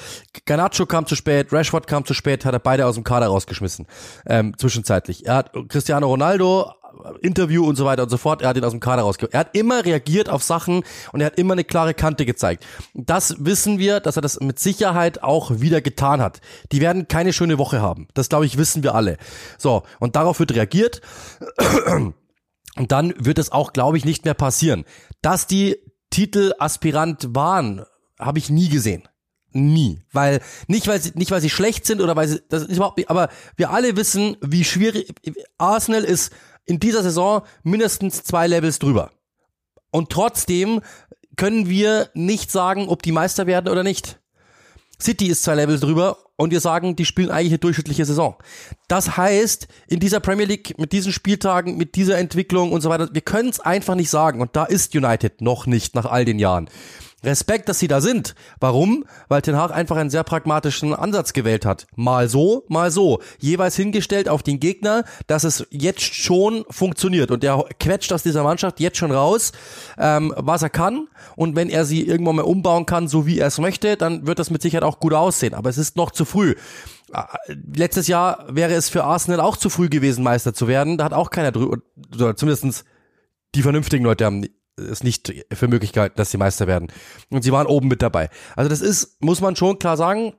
Garnacho 0.45 0.85
kam 0.85 1.07
zu 1.07 1.15
spät, 1.17 1.53
Rashford 1.53 1.87
kam 1.87 2.05
zu 2.05 2.13
spät, 2.13 2.45
hat 2.45 2.53
er 2.53 2.61
beide 2.61 2.85
aus 2.87 2.97
dem 2.97 3.05
Kader 3.05 3.29
rausgeschmissen, 3.29 3.87
ähm, 4.27 4.53
zwischenzeitlich. 4.59 5.25
Er 5.25 5.37
hat 5.37 5.53
Cristiano 5.69 6.07
Ronaldo 6.07 6.71
Interview 7.21 7.67
und 7.67 7.77
so 7.77 7.85
weiter 7.85 8.03
und 8.03 8.09
so 8.09 8.17
fort. 8.17 8.43
Er 8.43 8.49
hat 8.49 8.57
ihn 8.57 8.65
aus 8.65 8.73
dem 8.73 8.81
Kader 8.81 9.03
rausgeholt. 9.03 9.35
Er 9.35 9.41
hat 9.41 9.57
immer 9.57 9.85
reagiert 9.85 10.29
auf 10.29 10.43
Sachen 10.43 10.83
und 11.13 11.21
er 11.21 11.27
hat 11.27 11.39
immer 11.39 11.53
eine 11.53 11.65
klare 11.65 11.95
Kante 11.95 12.27
gezeigt. 12.27 12.67
Das 12.95 13.37
wissen 13.45 13.79
wir, 13.79 14.01
dass 14.01 14.17
er 14.17 14.23
das 14.23 14.41
mit 14.41 14.59
Sicherheit 14.59 15.23
auch 15.23 15.61
wieder 15.61 15.81
getan 15.81 16.21
hat. 16.21 16.41
Die 16.73 16.81
werden 16.81 17.09
keine 17.09 17.33
schöne 17.33 17.59
Woche 17.59 17.81
haben. 17.81 18.09
Das 18.15 18.29
glaube 18.29 18.47
ich 18.47 18.59
wissen 18.59 18.83
wir 18.83 18.95
alle. 18.95 19.17
So, 19.59 19.83
und 20.01 20.17
darauf 20.17 20.39
wird 20.41 20.55
reagiert. 20.55 21.01
Und 22.79 22.93
dann 22.93 23.15
wird 23.17 23.39
es 23.39 23.53
auch, 23.53 23.73
glaube 23.73 23.97
ich, 23.97 24.05
nicht 24.05 24.27
mehr 24.27 24.35
passieren. 24.35 24.85
Dass 25.23 25.47
die 25.47 25.79
Titelaspirant 26.11 27.35
waren, 27.35 27.87
habe 28.21 28.39
ich 28.39 28.51
nie 28.51 28.69
gesehen. 28.69 29.09
Nie, 29.53 30.03
weil 30.13 30.41
nicht 30.67 30.87
weil 30.87 31.01
sie 31.01 31.13
nicht 31.15 31.31
weil 31.31 31.41
sie 31.41 31.49
schlecht 31.49 31.87
sind 31.87 32.03
oder 32.03 32.15
weil 32.15 32.29
sie 32.29 32.43
das 32.51 32.65
ist 32.65 32.77
überhaupt 32.77 33.09
aber 33.09 33.31
wir 33.57 33.71
alle 33.71 33.97
wissen, 33.97 34.37
wie 34.43 34.65
schwierig 34.65 35.15
Arsenal 35.57 36.05
ist 36.05 36.31
in 36.67 36.81
dieser 36.81 37.03
Saison 37.03 37.43
mindestens 37.63 38.23
zwei 38.25 38.47
Levels 38.47 38.79
drüber. 38.79 39.13
Und 39.91 40.11
trotzdem 40.11 40.83
können 41.37 41.69
wir 41.69 42.11
nicht 42.15 42.51
sagen, 42.51 42.89
ob 42.89 43.03
die 43.03 43.13
Meister 43.13 43.47
werden 43.47 43.69
oder 43.69 43.83
nicht. 43.83 44.21
City 45.01 45.27
ist 45.27 45.43
zwei 45.43 45.55
Levels 45.55 45.81
drüber 45.81 46.19
und 46.37 46.51
wir 46.51 46.61
sagen, 46.61 46.97
die 46.97 47.05
spielen 47.05 47.31
eigentlich 47.31 47.53
eine 47.53 47.59
durchschnittliche 47.59 48.05
Saison. 48.05 48.37
Das 48.89 49.17
heißt, 49.17 49.69
in 49.89 50.01
dieser 50.01 50.21
Premier 50.21 50.47
League, 50.47 50.79
mit 50.79 50.93
diesen 50.93 51.13
Spieltagen, 51.13 51.77
mit 51.77 51.97
dieser 51.97 52.19
Entwicklung 52.19 52.73
und 52.73 52.81
so 52.81 52.89
weiter, 52.89 53.09
wir 53.13 53.21
können 53.21 53.51
es 53.51 53.61
einfach 53.61 53.95
nicht 53.95 54.11
sagen. 54.11 54.41
Und 54.41 54.57
da 54.57 54.65
ist 54.65 54.95
United 54.95 55.41
noch 55.41 55.67
nicht 55.67 55.95
nach 55.95 56.07
all 56.07 56.25
den 56.25 56.39
Jahren. 56.39 56.69
Respekt, 57.27 57.69
dass 57.69 57.79
sie 57.79 57.89
da 57.89 58.01
sind. 58.01 58.35
Warum? 58.61 59.05
Weil 59.29 59.43
Ten 59.43 59.57
Hag 59.57 59.73
einfach 59.73 59.97
einen 59.97 60.11
sehr 60.11 60.25
pragmatischen 60.25 60.95
Ansatz 60.95 61.33
gewählt 61.33 61.67
hat. 61.67 61.87
Mal 61.97 62.29
so, 62.29 62.65
mal 62.69 62.91
so. 62.91 63.21
Jeweils 63.39 63.77
hingestellt 63.77 64.29
auf 64.29 64.43
den 64.43 64.61
Gegner, 64.61 65.05
dass 65.27 65.45
es 65.45 65.67
jetzt 65.71 66.03
schon 66.03 66.65
funktioniert. 66.71 67.31
Und 67.31 67.43
der 67.43 67.65
quetscht 67.79 68.13
aus 68.13 68.23
dieser 68.23 68.43
Mannschaft 68.43 68.81
jetzt 68.81 68.97
schon 68.97 69.11
raus, 69.11 69.53
ähm, 69.99 70.33
was 70.37 70.63
er 70.63 70.71
kann. 70.71 71.09
Und 71.35 71.57
wenn 71.57 71.69
er 71.69 71.85
sie 71.85 72.07
irgendwann 72.07 72.37
mal 72.37 72.43
umbauen 72.43 72.87
kann, 72.87 73.09
so 73.09 73.27
wie 73.27 73.39
er 73.39 73.49
es 73.49 73.59
möchte, 73.59 73.97
dann 73.97 74.27
wird 74.27 74.39
das 74.39 74.51
mit 74.51 74.63
Sicherheit 74.63 74.85
auch 74.85 75.01
gut 75.01 75.13
aussehen. 75.13 75.55
Aber 75.55 75.69
es 75.69 75.79
ist 75.79 75.97
noch 75.97 76.13
zu 76.13 76.25
früh. 76.25 76.55
Äh, 77.13 77.23
letztes 77.75 78.07
Jahr 78.07 78.47
wäre 78.49 78.75
es 78.75 78.89
für 78.89 79.05
Arsenal 79.05 79.41
auch 79.41 79.57
zu 79.57 79.69
früh 79.69 79.89
gewesen, 79.89 80.23
Meister 80.23 80.55
zu 80.55 80.69
werden. 80.69 80.99
Da 80.99 81.05
hat 81.05 81.13
auch 81.13 81.31
keiner 81.31 81.53
drüber, 81.53 81.79
oder 82.15 82.37
zumindestens 82.37 82.85
die 83.55 83.63
vernünftigen 83.63 84.05
Leute 84.05 84.25
haben 84.25 84.45
es 84.77 85.03
nicht 85.03 85.47
für 85.53 85.69
Möglichkeit, 85.69 86.19
dass 86.19 86.31
sie 86.31 86.39
Meister 86.39 86.67
werden. 86.67 86.89
Und 87.31 87.43
sie 87.43 87.53
waren 87.53 87.67
oben 87.67 87.89
mit 87.89 88.03
dabei. 88.03 88.29
Also 88.55 88.69
das 88.69 88.81
ist, 88.81 89.23
muss 89.23 89.41
man 89.41 89.57
schon 89.57 89.79
klar 89.79 89.97
sagen, 89.97 90.35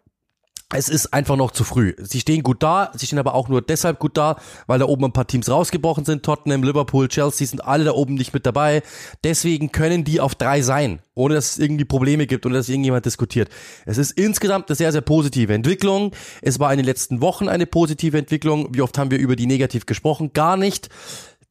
es 0.74 0.90
ist 0.90 1.14
einfach 1.14 1.38
noch 1.38 1.52
zu 1.52 1.64
früh. 1.64 1.94
Sie 1.98 2.20
stehen 2.20 2.44
gut 2.44 2.62
da, 2.62 2.92
sie 2.94 3.06
stehen 3.06 3.20
aber 3.20 3.36
auch 3.36 3.48
nur 3.48 3.62
deshalb 3.62 4.00
gut 4.00 4.18
da, 4.18 4.36
weil 4.68 4.80
da 4.80 4.86
oben 4.86 5.06
ein 5.06 5.14
paar 5.14 5.26
Teams 5.26 5.50
rausgebrochen 5.50 6.04
sind. 6.04 6.24
Tottenham, 6.24 6.62
Liverpool, 6.62 7.08
Chelsea 7.08 7.48
sind 7.48 7.64
alle 7.64 7.86
da 7.86 7.92
oben 7.92 8.16
nicht 8.16 8.34
mit 8.34 8.46
dabei. 8.46 8.84
Deswegen 9.24 9.72
können 9.72 10.04
die 10.04 10.20
auf 10.20 10.36
drei 10.36 10.62
sein, 10.62 11.00
ohne 11.16 11.36
dass 11.36 11.52
es 11.52 11.58
irgendwie 11.58 11.86
Probleme 11.86 12.28
gibt, 12.28 12.46
ohne 12.46 12.56
dass 12.56 12.68
irgendjemand 12.68 13.06
diskutiert. 13.06 13.48
Es 13.86 13.98
ist 13.98 14.12
insgesamt 14.12 14.68
eine 14.68 14.76
sehr, 14.76 14.92
sehr 14.92 15.00
positive 15.00 15.54
Entwicklung. 15.54 16.12
Es 16.42 16.60
war 16.60 16.74
in 16.74 16.78
den 16.78 16.86
letzten 16.86 17.22
Wochen 17.22 17.48
eine 17.48 17.66
positive 17.66 18.18
Entwicklung. 18.18 18.76
Wie 18.76 18.82
oft 18.82 18.98
haben 18.98 19.10
wir 19.10 19.20
über 19.20 19.38
die 19.38 19.48
negativ 19.48 19.86
gesprochen? 19.86 20.34
Gar 20.34 20.58
nicht 20.58 20.90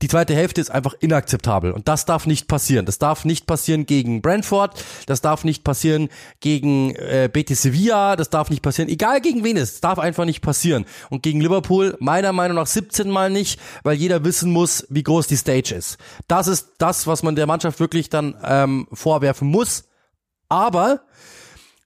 die 0.03 0.09
zweite 0.09 0.35
Hälfte 0.35 0.61
ist 0.61 0.71
einfach 0.71 0.93
inakzeptabel 1.01 1.73
und 1.73 1.89
das 1.89 2.05
darf 2.05 2.27
nicht 2.27 2.49
passieren. 2.49 2.85
Das 2.85 2.99
darf 2.99 3.25
nicht 3.25 3.47
passieren 3.47 3.87
gegen 3.87 4.21
Brentford, 4.21 4.85
das 5.07 5.23
darf 5.23 5.43
nicht 5.43 5.65
passieren 5.65 6.11
gegen 6.41 6.95
äh, 6.97 7.31
Betis 7.33 7.63
Sevilla, 7.63 8.15
das 8.17 8.29
darf 8.29 8.51
nicht 8.51 8.63
passieren, 8.63 8.91
egal 8.91 9.23
gegen 9.23 9.43
wen 9.43 9.57
es, 9.57 9.81
darf 9.81 9.99
einfach 9.99 10.27
nicht 10.27 10.43
passieren. 10.43 10.85
Und 11.09 11.23
gegen 11.23 11.41
Liverpool 11.41 11.97
meiner 11.99 12.35
Meinung 12.35 12.57
nach 12.57 12.67
17 12.67 13.11
Mal 13.11 13.31
nicht, 13.31 13.59
weil 13.85 13.97
jeder 13.97 14.23
wissen 14.23 14.53
muss, 14.53 14.87
wie 14.91 15.03
groß 15.03 15.29
die 15.29 15.37
Stage 15.37 15.75
ist. 15.75 15.97
Das 16.29 16.47
ist 16.47 16.75
das, 16.77 17.07
was 17.07 17.23
man 17.23 17.35
der 17.35 17.47
Mannschaft 17.47 17.81
wirklich 17.81 18.11
dann 18.11 18.37
ähm, 18.45 18.89
vorwerfen 18.93 19.49
muss. 19.49 19.85
Aber 20.51 21.01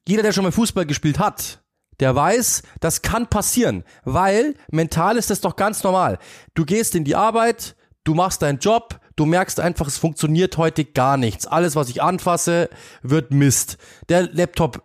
jeder, 0.07 0.25
der 0.25 0.33
schon 0.33 0.43
mal 0.45 0.53
Fußball 0.53 0.85
gespielt 0.85 1.21
hat, 1.21 1.63
der 2.01 2.17
weiß, 2.17 2.63
das 2.81 3.03
kann 3.03 3.29
passieren, 3.29 3.85
weil 4.05 4.55
mental 4.71 5.17
ist 5.17 5.31
das 5.31 5.41
doch 5.41 5.55
ganz 5.55 5.85
normal. 5.85 6.19
Du 6.55 6.65
gehst 6.65 6.95
in 6.95 7.05
die 7.05 7.15
Arbeit, 7.15 7.77
du 8.05 8.15
machst 8.15 8.43
deinen 8.43 8.59
Job, 8.59 9.01
du 9.17 9.27
merkst 9.27 9.61
einfach, 9.61 9.87
es 9.87 9.99
funktioniert 9.99 10.57
heute 10.57 10.85
gar 10.85 11.17
nichts. 11.17 11.47
Alles, 11.47 11.77
was 11.77 11.89
ich 11.89 12.03
anfasse, 12.03 12.71
wird 13.03 13.33
Mist. 13.33 13.79
Der 14.09 14.23
Laptop 14.33 14.83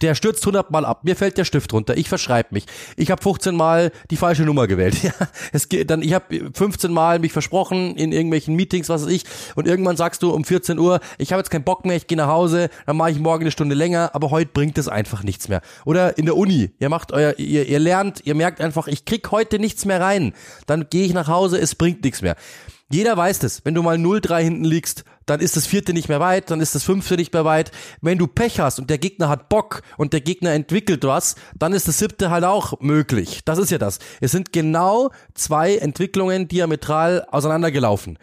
der 0.00 0.14
stürzt 0.14 0.42
100 0.42 0.70
Mal 0.70 0.84
ab. 0.84 1.04
Mir 1.04 1.16
fällt 1.16 1.38
der 1.38 1.44
Stift 1.44 1.72
runter. 1.72 1.96
Ich 1.96 2.08
verschreibe 2.08 2.50
mich. 2.52 2.66
Ich 2.96 3.10
habe 3.10 3.22
15 3.22 3.56
Mal 3.56 3.90
die 4.10 4.16
falsche 4.16 4.42
Nummer 4.42 4.66
gewählt. 4.66 4.96
Ja, 5.02 5.12
es 5.52 5.68
geht 5.68 5.90
dann. 5.90 6.00
Ich 6.00 6.12
habe 6.12 6.52
15 6.54 6.92
Mal 6.92 7.18
mich 7.18 7.32
versprochen 7.32 7.96
in 7.96 8.12
irgendwelchen 8.12 8.54
Meetings, 8.54 8.88
was 8.88 9.04
weiß 9.04 9.10
ich. 9.10 9.24
Und 9.56 9.66
irgendwann 9.66 9.96
sagst 9.96 10.22
du 10.22 10.30
um 10.30 10.44
14 10.44 10.78
Uhr, 10.78 11.00
ich 11.18 11.32
habe 11.32 11.40
jetzt 11.40 11.50
keinen 11.50 11.64
Bock 11.64 11.84
mehr. 11.84 11.96
Ich 11.96 12.06
gehe 12.06 12.16
nach 12.16 12.28
Hause. 12.28 12.70
Dann 12.86 12.96
mache 12.96 13.10
ich 13.10 13.18
morgen 13.18 13.42
eine 13.42 13.50
Stunde 13.50 13.74
länger. 13.74 14.10
Aber 14.14 14.30
heute 14.30 14.50
bringt 14.52 14.78
es 14.78 14.86
einfach 14.86 15.24
nichts 15.24 15.48
mehr. 15.48 15.60
Oder 15.84 16.18
in 16.18 16.26
der 16.26 16.36
Uni. 16.36 16.70
Ihr 16.78 16.88
macht 16.88 17.10
euer, 17.12 17.36
ihr, 17.38 17.66
ihr 17.66 17.78
lernt. 17.80 18.20
Ihr 18.24 18.36
merkt 18.36 18.60
einfach, 18.60 18.86
ich 18.86 19.04
krieg 19.04 19.28
heute 19.32 19.58
nichts 19.58 19.84
mehr 19.84 20.00
rein. 20.00 20.34
Dann 20.66 20.86
gehe 20.88 21.04
ich 21.04 21.14
nach 21.14 21.26
Hause. 21.26 21.58
Es 21.58 21.74
bringt 21.74 22.04
nichts 22.04 22.22
mehr. 22.22 22.36
Jeder 22.92 23.16
weiß 23.16 23.38
das. 23.38 23.64
Wenn 23.64 23.74
du 23.74 23.82
mal 23.82 23.96
0-3 23.96 24.42
hinten 24.42 24.64
liegst, 24.64 25.04
dann 25.24 25.40
ist 25.40 25.56
das 25.56 25.66
vierte 25.66 25.94
nicht 25.94 26.10
mehr 26.10 26.20
weit, 26.20 26.50
dann 26.50 26.60
ist 26.60 26.74
das 26.74 26.84
fünfte 26.84 27.16
nicht 27.16 27.32
mehr 27.32 27.46
weit. 27.46 27.70
Wenn 28.02 28.18
du 28.18 28.26
Pech 28.26 28.60
hast 28.60 28.78
und 28.78 28.90
der 28.90 28.98
Gegner 28.98 29.30
hat 29.30 29.48
Bock 29.48 29.80
und 29.96 30.12
der 30.12 30.20
Gegner 30.20 30.52
entwickelt 30.52 31.02
was, 31.04 31.36
dann 31.58 31.72
ist 31.72 31.88
das 31.88 31.98
siebte 31.98 32.28
halt 32.28 32.44
auch 32.44 32.80
möglich. 32.80 33.40
Das 33.46 33.58
ist 33.58 33.70
ja 33.70 33.78
das. 33.78 33.98
Es 34.20 34.30
sind 34.30 34.52
genau 34.52 35.10
zwei 35.32 35.76
Entwicklungen 35.76 36.48
diametral 36.48 37.26
auseinandergelaufen. 37.30 38.18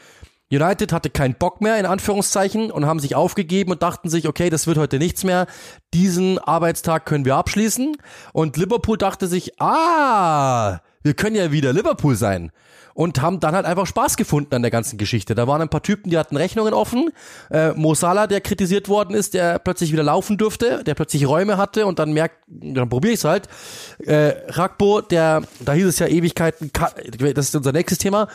United 0.51 0.93
hatte 0.93 1.10
keinen 1.10 1.34
Bock 1.34 1.62
mehr, 1.62 1.79
in 1.79 1.88
Anführungszeichen, 1.88 2.69
und 2.69 2.86
haben 2.86 2.99
sich 2.99 3.15
aufgegeben 3.15 3.71
und 3.71 3.82
dachten 3.82 4.10
sich, 4.10 4.27
okay, 4.27 4.51
das 4.51 4.67
wird 4.67 4.77
heute 4.77 4.99
nichts 4.99 5.23
mehr. 5.23 5.47
Diesen 5.95 6.38
Arbeitstag 6.38 7.08
können 7.08 7.25
wir 7.25 7.38
abschließen. 7.38 7.97
Und 8.34 8.55
Liverpool 8.58 8.99
dachte 8.99 9.27
sich, 9.27 9.60
ah, 9.60 10.79
wir 11.01 11.15
können 11.15 11.36
ja 11.36 11.51
wieder 11.51 11.73
Liverpool 11.73 12.15
sein 12.15 12.51
und 12.93 13.21
haben 13.21 13.39
dann 13.39 13.56
halt 13.56 13.65
einfach 13.65 13.86
Spaß 13.86 14.17
gefunden 14.17 14.56
an 14.56 14.62
der 14.62 14.71
ganzen 14.71 14.97
Geschichte. 14.97 15.36
Da 15.36 15.47
waren 15.47 15.62
ein 15.62 15.69
paar 15.69 15.84
Typen, 15.84 16.10
die 16.10 16.17
hatten 16.17 16.38
Rechnungen 16.38 16.73
offen. 16.73 17.12
Äh, 17.52 17.71
Mo 17.73 17.93
Salah, 17.95 18.28
der 18.28 18.41
kritisiert 18.41 18.89
worden 18.89 19.15
ist, 19.15 19.34
der 19.34 19.60
plötzlich 19.60 19.91
wieder 19.91 20.04
laufen 20.04 20.38
durfte, 20.38 20.84
der 20.84 20.95
plötzlich 20.95 21.28
Räume 21.28 21.58
hatte 21.58 21.86
und 21.86 21.99
dann 21.99 22.12
merkt, 22.13 22.43
dann 22.47 22.89
probiere 22.89 23.13
ich 23.13 23.19
es 23.19 23.25
halt. 23.25 23.47
Äh, 23.99 24.34
Rakbo, 24.47 25.02
der, 25.02 25.43
da 25.60 25.73
hieß 25.73 25.86
es 25.86 25.99
ja 25.99 26.08
Ewigkeiten, 26.08 26.71
das 27.34 27.47
ist 27.47 27.56
unser 27.56 27.71
nächstes 27.71 27.99
Thema. 27.99 28.28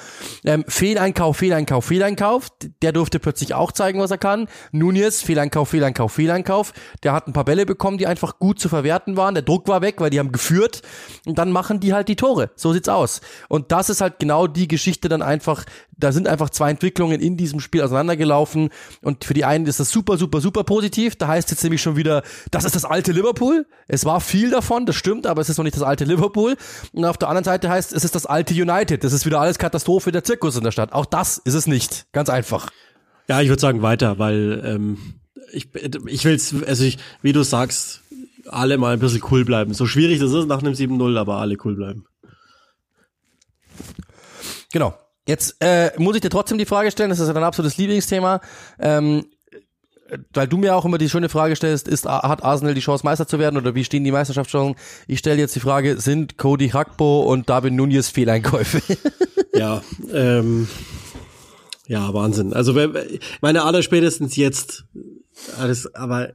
Ähm, 0.44 0.64
Fehleinkauf, 0.68 1.36
Fehleinkauf, 1.36 1.84
Fehleinkauf. 1.84 2.48
Der 2.82 2.92
durfte 2.92 3.18
plötzlich 3.18 3.54
auch 3.54 3.72
zeigen, 3.72 4.00
was 4.00 4.10
er 4.10 4.18
kann. 4.18 4.48
Nunez, 4.72 5.22
Fehleinkauf, 5.22 5.68
Fehleinkauf, 5.68 6.12
Fehleinkauf. 6.12 6.72
Der 7.02 7.12
hat 7.12 7.26
ein 7.26 7.32
paar 7.32 7.44
Bälle 7.44 7.66
bekommen, 7.66 7.98
die 7.98 8.06
einfach 8.06 8.38
gut 8.38 8.60
zu 8.60 8.68
verwerten 8.68 9.16
waren. 9.16 9.34
Der 9.34 9.42
Druck 9.42 9.68
war 9.68 9.82
weg, 9.82 9.96
weil 9.98 10.10
die 10.10 10.18
haben 10.18 10.32
geführt. 10.32 10.82
Und 11.26 11.38
dann 11.38 11.52
machen 11.52 11.80
die 11.80 11.92
halt 11.92 12.08
die 12.08 12.16
Tore. 12.16 12.50
So 12.56 12.72
sieht's 12.72 12.88
aus. 12.88 13.20
Und 13.48 13.72
das 13.72 13.90
ist 13.90 14.00
halt 14.00 14.18
genau 14.18 14.46
die 14.54 14.68
Geschichte 14.68 15.08
dann 15.08 15.20
einfach, 15.20 15.64
da 15.96 16.12
sind 16.12 16.26
einfach 16.26 16.48
zwei 16.50 16.70
Entwicklungen 16.70 17.20
in 17.20 17.36
diesem 17.36 17.60
Spiel 17.60 17.82
auseinandergelaufen 17.82 18.70
und 19.02 19.24
für 19.24 19.34
die 19.34 19.44
einen 19.44 19.66
ist 19.66 19.80
das 19.80 19.90
super, 19.90 20.16
super, 20.16 20.40
super 20.40 20.64
positiv. 20.64 21.16
Da 21.16 21.28
heißt 21.28 21.50
jetzt 21.50 21.62
nämlich 21.62 21.82
schon 21.82 21.96
wieder, 21.96 22.22
das 22.50 22.64
ist 22.64 22.74
das 22.74 22.84
alte 22.84 23.12
Liverpool. 23.12 23.66
Es 23.88 24.04
war 24.04 24.20
viel 24.20 24.50
davon, 24.50 24.86
das 24.86 24.96
stimmt, 24.96 25.26
aber 25.26 25.42
es 25.42 25.48
ist 25.48 25.58
noch 25.58 25.64
nicht 25.64 25.76
das 25.76 25.82
alte 25.82 26.04
Liverpool. 26.04 26.56
Und 26.92 27.04
auf 27.04 27.18
der 27.18 27.28
anderen 27.28 27.44
Seite 27.44 27.68
heißt, 27.68 27.92
es 27.92 28.04
ist 28.04 28.14
das 28.14 28.26
alte 28.26 28.54
United. 28.54 29.04
Das 29.04 29.12
ist 29.12 29.26
wieder 29.26 29.40
alles 29.40 29.58
Katastrophe, 29.58 30.12
der 30.12 30.24
Zirkus 30.24 30.56
in 30.56 30.64
der 30.64 30.72
Stadt. 30.72 30.92
Auch 30.92 31.06
das 31.06 31.38
ist 31.38 31.54
es 31.54 31.66
nicht. 31.66 32.06
Ganz 32.12 32.30
einfach. 32.30 32.70
Ja, 33.28 33.40
ich 33.40 33.48
würde 33.48 33.60
sagen 33.60 33.82
weiter, 33.82 34.18
weil 34.18 34.62
ähm, 34.64 34.98
ich, 35.52 35.68
ich 36.06 36.24
will's, 36.24 36.54
also 36.66 36.84
ich, 36.84 36.98
wie 37.22 37.32
du 37.32 37.42
sagst, 37.42 38.02
alle 38.46 38.78
mal 38.78 38.92
ein 38.92 39.00
bisschen 39.00 39.22
cool 39.30 39.44
bleiben. 39.44 39.74
So 39.74 39.86
schwierig 39.86 40.20
das 40.20 40.32
ist 40.32 40.46
nach 40.46 40.60
einem 40.60 40.74
7-0, 40.74 41.18
aber 41.18 41.36
alle 41.36 41.56
cool 41.64 41.74
bleiben. 41.74 42.04
Genau. 44.74 44.92
Jetzt 45.24 45.54
äh, 45.60 45.92
muss 45.98 46.16
ich 46.16 46.20
dir 46.20 46.30
trotzdem 46.30 46.58
die 46.58 46.66
Frage 46.66 46.90
stellen, 46.90 47.08
das 47.08 47.20
ist 47.20 47.28
ja 47.28 47.32
dein 47.32 47.44
absolutes 47.44 47.76
Lieblingsthema. 47.78 48.40
Ähm, 48.80 49.24
weil 50.32 50.48
du 50.48 50.58
mir 50.58 50.74
auch 50.74 50.84
immer 50.84 50.98
die 50.98 51.08
schöne 51.08 51.28
Frage 51.28 51.54
stellst, 51.54 51.86
ist, 51.86 52.06
hat 52.06 52.42
Arsenal 52.42 52.74
die 52.74 52.80
Chance 52.80 53.06
Meister 53.06 53.28
zu 53.28 53.38
werden 53.38 53.56
oder 53.56 53.76
wie 53.76 53.84
stehen 53.84 54.02
die 54.02 54.10
Meisterschaftschancen? 54.10 54.74
Ich 55.06 55.20
stelle 55.20 55.38
jetzt 55.38 55.54
die 55.54 55.60
Frage, 55.60 56.00
sind 56.00 56.38
Cody 56.38 56.70
Hakpo 56.70 57.22
und 57.22 57.48
David 57.48 57.72
Nunez 57.72 58.08
Fehleinkäufe? 58.08 58.82
ja, 59.54 59.80
ähm, 60.12 60.68
ja, 61.86 62.12
Wahnsinn. 62.12 62.52
Also 62.52 62.74
meine 63.40 63.62
aller 63.62 63.84
spätestens 63.84 64.34
jetzt 64.34 64.86
alles, 65.56 65.94
aber 65.94 66.32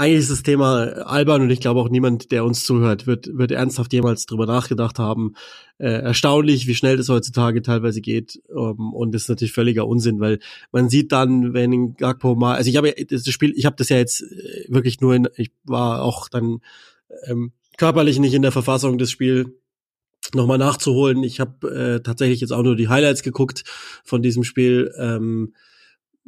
eigentlich 0.00 0.20
ist 0.20 0.30
das 0.30 0.42
Thema 0.42 0.84
albern 1.06 1.42
und 1.42 1.50
ich 1.50 1.60
glaube 1.60 1.78
auch 1.78 1.90
niemand, 1.90 2.32
der 2.32 2.46
uns 2.46 2.64
zuhört, 2.64 3.06
wird, 3.06 3.36
wird 3.36 3.50
ernsthaft 3.50 3.92
jemals 3.92 4.24
drüber 4.24 4.46
nachgedacht 4.46 4.98
haben. 4.98 5.34
Äh, 5.76 5.90
erstaunlich, 5.90 6.66
wie 6.66 6.74
schnell 6.74 6.96
das 6.96 7.10
heutzutage 7.10 7.60
teilweise 7.60 8.00
geht. 8.00 8.40
Um, 8.48 8.78
ähm, 8.78 8.94
und 8.94 9.12
das 9.12 9.22
ist 9.22 9.28
natürlich 9.28 9.52
völliger 9.52 9.86
Unsinn, 9.86 10.18
weil 10.18 10.38
man 10.72 10.88
sieht 10.88 11.12
dann, 11.12 11.52
wenn 11.52 11.96
Gagpo 11.96 12.34
mal, 12.34 12.56
also 12.56 12.70
ich 12.70 12.78
habe 12.78 12.94
das 13.10 13.28
Spiel, 13.28 13.52
ich 13.54 13.66
habe 13.66 13.76
das 13.76 13.90
ja 13.90 13.98
jetzt 13.98 14.22
äh, 14.22 14.64
wirklich 14.68 15.02
nur 15.02 15.14
in, 15.14 15.28
ich 15.36 15.50
war 15.64 16.02
auch 16.02 16.30
dann 16.30 16.60
ähm, 17.26 17.52
körperlich 17.76 18.18
nicht 18.20 18.32
in 18.32 18.40
der 18.42 18.52
Verfassung, 18.52 18.96
das 18.96 19.10
Spiel 19.10 19.58
nochmal 20.32 20.56
nachzuholen. 20.56 21.22
Ich 21.24 21.40
habe 21.40 21.68
äh, 21.68 22.00
tatsächlich 22.00 22.40
jetzt 22.40 22.52
auch 22.52 22.62
nur 22.62 22.74
die 22.74 22.88
Highlights 22.88 23.22
geguckt 23.22 23.64
von 24.02 24.22
diesem 24.22 24.44
Spiel. 24.44 24.94
Ähm, 24.98 25.52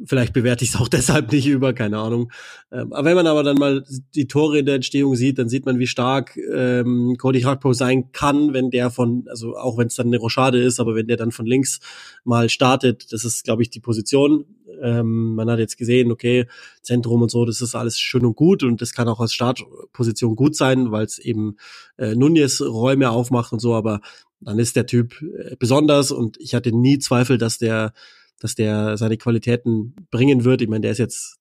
Vielleicht 0.05 0.33
bewerte 0.33 0.63
ich 0.63 0.71
es 0.71 0.75
auch 0.75 0.87
deshalb 0.89 1.31
nicht 1.31 1.47
über, 1.47 1.73
keine 1.73 1.97
Ahnung. 1.99 2.31
Ähm, 2.71 2.93
aber 2.93 3.05
wenn 3.05 3.15
man 3.15 3.27
aber 3.27 3.43
dann 3.43 3.57
mal 3.57 3.83
die 4.15 4.27
Tore 4.27 4.59
in 4.59 4.65
der 4.65 4.75
Entstehung 4.75 5.15
sieht, 5.15 5.37
dann 5.37 5.49
sieht 5.49 5.65
man, 5.65 5.79
wie 5.79 5.87
stark 5.87 6.37
ähm, 6.37 7.15
Cody 7.17 7.41
Hakpo 7.41 7.73
sein 7.73 8.11
kann, 8.11 8.53
wenn 8.53 8.69
der 8.69 8.89
von, 8.89 9.25
also 9.29 9.55
auch 9.55 9.77
wenn 9.77 9.87
es 9.87 9.95
dann 9.95 10.07
eine 10.07 10.17
Rochade 10.17 10.61
ist, 10.61 10.79
aber 10.79 10.95
wenn 10.95 11.07
der 11.07 11.17
dann 11.17 11.31
von 11.31 11.45
links 11.45 11.79
mal 12.23 12.49
startet, 12.49 13.11
das 13.11 13.23
ist, 13.23 13.43
glaube 13.43 13.61
ich, 13.61 13.69
die 13.69 13.79
Position. 13.79 14.45
Ähm, 14.81 15.35
man 15.35 15.49
hat 15.49 15.59
jetzt 15.59 15.77
gesehen, 15.77 16.11
okay, 16.11 16.47
Zentrum 16.81 17.21
und 17.21 17.31
so, 17.31 17.45
das 17.45 17.61
ist 17.61 17.75
alles 17.75 17.99
schön 17.99 18.25
und 18.25 18.35
gut 18.35 18.63
und 18.63 18.81
das 18.81 18.93
kann 18.93 19.07
auch 19.07 19.19
als 19.19 19.33
Startposition 19.33 20.35
gut 20.35 20.55
sein, 20.55 20.91
weil 20.91 21.05
es 21.05 21.19
eben 21.19 21.57
äh, 21.97 22.15
Nunez 22.15 22.61
Räume 22.61 23.09
aufmacht 23.11 23.53
und 23.53 23.59
so, 23.59 23.73
aber 23.73 24.01
dann 24.41 24.59
ist 24.59 24.75
der 24.75 24.85
Typ 24.85 25.21
äh, 25.21 25.55
besonders 25.57 26.11
und 26.11 26.37
ich 26.39 26.55
hatte 26.55 26.75
nie 26.75 26.99
Zweifel, 26.99 27.37
dass 27.37 27.57
der 27.57 27.93
dass 28.39 28.55
der 28.55 28.97
seine 28.97 29.17
Qualitäten 29.17 29.95
bringen 30.11 30.43
wird. 30.43 30.61
Ich 30.61 30.69
meine, 30.69 30.81
der 30.81 30.91
ist 30.91 30.97
jetzt 30.97 31.39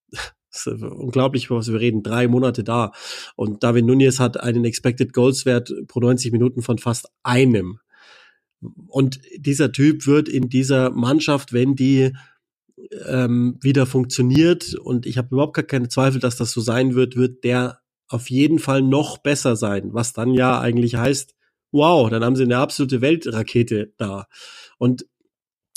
ist 0.53 0.67
unglaublich, 0.83 1.51
was 1.51 1.73
wir 1.73 1.81
reden, 1.81 2.03
drei 2.03 2.29
Monate 2.29 2.65
da. 2.65 2.93
Und 3.37 3.63
David 3.63 3.87
Nunez 3.87 4.21
hat 4.21 4.39
einen 4.39 4.65
Expected 4.65 5.13
Goals 5.13 5.47
Wert 5.47 5.73
pro 5.89 6.01
90 6.01 6.33
Minuten 6.33 6.63
von 6.63 6.79
fast 6.79 7.09
einem. 7.23 7.79
Und 8.87 9.21
dieser 9.37 9.73
Typ 9.73 10.07
wird 10.07 10.29
in 10.29 10.49
dieser 10.49 10.91
Mannschaft, 10.91 11.53
wenn 11.53 11.75
die 11.75 12.13
ähm, 13.07 13.59
wieder 13.61 13.87
funktioniert, 13.87 14.75
und 14.75 15.07
ich 15.07 15.19
habe 15.19 15.29
überhaupt 15.33 15.55
gar 15.55 15.65
keine 15.65 15.89
Zweifel, 15.89 16.21
dass 16.21 16.37
das 16.37 16.53
so 16.53 16.61
sein 16.61 16.95
wird, 16.95 17.17
wird 17.17 17.45
der 17.45 17.81
auf 18.09 18.31
jeden 18.31 18.59
Fall 18.59 18.83
noch 18.83 19.19
besser 19.19 19.57
sein, 19.57 19.95
was 19.95 20.13
dann 20.13 20.35
ja 20.35 20.61
eigentlich 20.61 20.97
heißt, 20.97 21.35
wow, 21.71 22.11
dann 22.11 22.23
haben 22.23 22.37
sie 22.37 22.43
eine 22.43 22.59
absolute 22.59 23.01
Weltrakete 23.01 23.95
da. 23.97 24.27
Und 24.79 25.07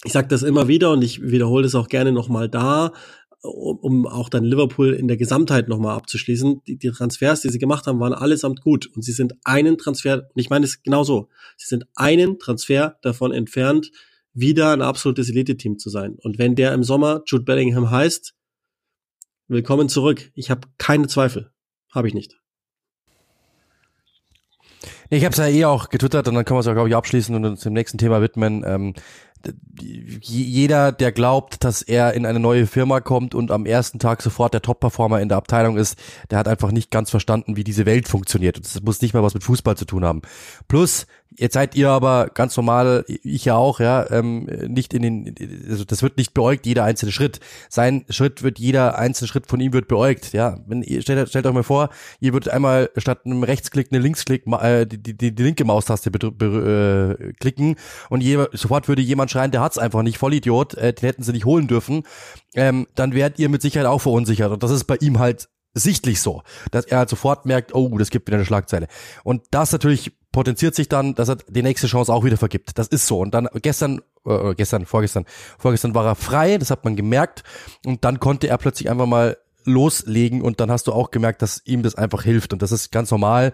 ich 0.06 0.13
sage 0.13 0.28
das 0.28 0.44
immer 0.44 0.68
wieder 0.68 0.91
und 0.91 1.04
ich 1.04 1.22
wiederhole 1.22 1.63
das 1.63 1.76
auch 1.76 1.88
gerne 1.88 2.12
nochmal 2.12 2.48
da, 2.48 2.94
um, 3.41 3.78
um 3.78 4.08
auch 4.08 4.30
dann 4.30 4.44
Liverpool 4.44 4.94
in 4.94 5.08
der 5.08 5.18
Gesamtheit 5.18 5.68
nochmal 5.68 5.96
abzuschließen. 5.96 6.62
Die, 6.68 6.78
die 6.78 6.91
Transfers, 6.91 7.41
die 7.41 7.50
sie 7.50 7.58
gemacht 7.58 7.88
haben, 7.88 8.00
waren 8.00 8.13
allesamt 8.13 8.62
gut 8.62 8.88
und 8.96 9.02
sie 9.04 9.12
sind 9.12 9.34
einen 9.44 9.78
Transfer, 9.78 10.28
und 10.34 10.39
ich 10.39 10.50
meine 10.50 10.65
es 10.65 10.84
genau 10.84 11.04
so, 11.04 11.30
sie 11.58 11.68
sind 11.68 11.86
einen 11.96 12.38
Transfer 12.38 12.98
davon 13.02 13.32
entfernt, 13.32 13.91
wieder 14.34 14.72
ein 14.72 14.82
absolutes 14.82 15.30
Elite-Team 15.30 15.80
zu 15.80 15.89
sein. 15.89 16.18
Und 16.22 16.38
wenn 16.38 16.56
der 16.56 16.74
im 16.74 16.84
Sommer 16.84 17.24
Jude 17.26 17.44
Bellingham 17.44 17.89
heißt, 17.89 18.36
willkommen 19.48 19.89
zurück. 19.89 20.32
Ich 20.36 20.52
habe 20.52 20.68
keine 20.78 21.08
Zweifel. 21.08 21.52
Habe 21.91 22.08
ich 22.10 22.13
nicht. 22.13 22.38
Ich 25.10 25.24
habe 25.24 25.34
es 25.34 25.38
ja 25.38 25.48
eh 25.48 25.65
auch 25.65 25.89
getwittert 25.89 26.28
und 26.28 26.36
dann 26.36 26.46
können 26.46 26.58
wir 26.58 26.62
es 26.62 26.65
ja, 26.65 26.74
glaube 26.74 26.89
ich, 26.89 26.96
abschließen 26.96 27.36
und 27.36 27.46
uns 27.46 27.62
dem 27.62 27.74
nächsten 27.74 27.98
Thema 27.98 28.22
widmen. 28.22 28.63
Ähm, 28.65 28.94
jeder, 30.20 30.91
der 30.91 31.12
glaubt, 31.12 31.63
dass 31.63 31.82
er 31.82 32.13
in 32.13 32.26
eine 32.26 32.39
neue 32.39 32.65
Firma 32.68 33.00
kommt 33.02 33.36
und 33.36 33.52
am 33.52 33.65
ersten 33.65 34.00
Tag 34.00 34.22
sofort 34.22 34.54
der 34.54 34.62
Top-Performer 34.62 35.22
in 35.22 35.30
der 35.30 35.38
Abteilung 35.38 35.78
ist, 35.78 36.00
der 36.32 36.39
hat 36.39 36.48
einfach 36.48 36.72
nicht 36.72 36.91
ganz 36.91 37.10
verstanden, 37.10 37.56
wie 37.56 37.63
diese 37.63 37.86
Welt 37.86 38.08
funktioniert. 38.08 38.58
Und 38.58 38.65
das 38.65 38.82
muss 38.82 39.02
nicht 39.02 39.13
mal 39.13 39.24
was 39.24 39.34
mit 39.34 39.44
Fußball 39.44 39.78
zu 39.78 39.86
tun 39.86 40.04
haben. 40.04 40.22
Plus, 40.68 41.06
Jetzt 41.38 41.54
seid 41.54 41.76
ihr 41.76 41.89
aber 41.89 42.30
ganz 42.34 42.56
normal, 42.56 43.04
ich 43.08 43.45
ja 43.45 43.56
auch, 43.56 43.80
ja, 43.80 44.10
ähm, 44.10 44.45
nicht 44.67 44.93
in 44.93 45.02
den, 45.02 45.36
also 45.69 45.84
das 45.84 46.02
wird 46.02 46.17
nicht 46.17 46.34
beäugt, 46.34 46.65
jeder 46.65 46.84
einzelne 46.84 47.12
Schritt. 47.12 47.39
Sein 47.69 48.06
Schritt 48.10 48.43
wird, 48.43 48.60
jeder 48.60 48.98
einzelne 48.98 49.28
Schritt 49.28 49.48
von 49.48 49.60
ihm 49.60 49.74
wird 49.74 49.88
beäugt, 49.88 50.34
ja. 50.34 50.60
Wenn 50.65 50.82
ihr, 50.82 51.02
stellt, 51.02 51.28
stellt 51.30 51.45
euch 51.45 51.54
mal 51.54 51.63
vor, 51.63 51.89
ihr 52.19 52.34
würdet 52.34 52.52
einmal 52.54 52.89
statt 52.98 53.21
einem 53.26 53.43
Rechtsklick 53.43 53.89
eine 53.91 54.02
Linksklick, 54.02 54.45
äh, 54.48 54.86
die, 54.86 55.02
die, 55.02 55.36
die 55.36 55.43
linke 55.43 55.65
Maustaste 55.65 56.10
äh, 56.10 57.34
klicken 57.34 57.76
und 58.10 58.21
je, 58.21 58.45
sofort 58.54 58.88
würde 58.88 59.02
jemand 59.02 59.32
schreien, 59.32 59.52
der 59.52 59.62
hat's 59.62 59.78
einfach 59.78 60.04
nicht, 60.04 60.17
Vollidiot, 60.17 60.76
äh, 60.76 60.93
den 60.93 61.06
hätten 61.08 61.24
sie 61.24 61.34
nicht 61.34 61.45
holen 61.45 61.67
dürfen, 61.67 62.04
ähm, 62.56 62.88
dann 62.95 63.13
wärt 63.13 63.39
ihr 63.39 63.50
mit 63.50 63.62
Sicherheit 63.62 63.88
auch 63.88 64.02
verunsichert. 64.02 64.52
Und 64.52 64.63
das 64.63 64.71
ist 64.71 64.86
bei 64.86 64.95
ihm 65.02 65.19
halt 65.19 65.50
sichtlich 65.76 66.22
so, 66.22 66.42
dass 66.72 66.86
er 66.86 67.00
halt 67.00 67.10
sofort 67.10 67.46
merkt, 67.46 67.76
oh, 67.76 67.98
das 67.98 68.10
gibt 68.10 68.28
wieder 68.28 68.38
eine 68.38 68.46
Schlagzeile. 68.46 68.88
Und 69.24 69.44
das 69.52 69.72
natürlich 69.72 70.14
potenziert 70.32 70.74
sich 70.74 70.90
dann, 70.90 71.16
dass 71.16 71.30
er 71.30 71.38
die 71.48 71.64
nächste 71.64 71.88
Chance 71.88 72.12
auch 72.12 72.24
wieder 72.24 72.38
vergibt. 72.38 72.78
Das 72.78 72.88
ist 72.88 73.06
so. 73.08 73.20
Und 73.20 73.34
dann 73.34 73.48
gestern, 73.62 74.02
äh, 74.26 74.56
gestern, 74.56 74.86
vorgestern, 74.86 75.26
vorgestern 75.60 75.94
war 75.94 76.06
er 76.06 76.16
frei, 76.16 76.58
das 76.58 76.72
hat 76.72 76.84
man 76.84 76.96
gemerkt. 76.96 77.44
Und 77.86 78.04
dann 78.04 78.20
konnte 78.20 78.48
er 78.48 78.58
plötzlich 78.58 78.90
einfach 78.90 79.06
mal 79.06 79.38
loslegen 79.66 80.42
und 80.42 80.60
dann 80.60 80.72
hast 80.72 80.88
du 80.88 80.94
auch 80.94 81.12
gemerkt, 81.12 81.42
dass 81.42 81.62
ihm 81.66 81.84
das 81.84 81.96
einfach 81.96 82.24
hilft 82.24 82.54
und 82.54 82.62
das 82.62 82.72
ist 82.72 82.92
ganz 82.92 83.10
normal 83.12 83.52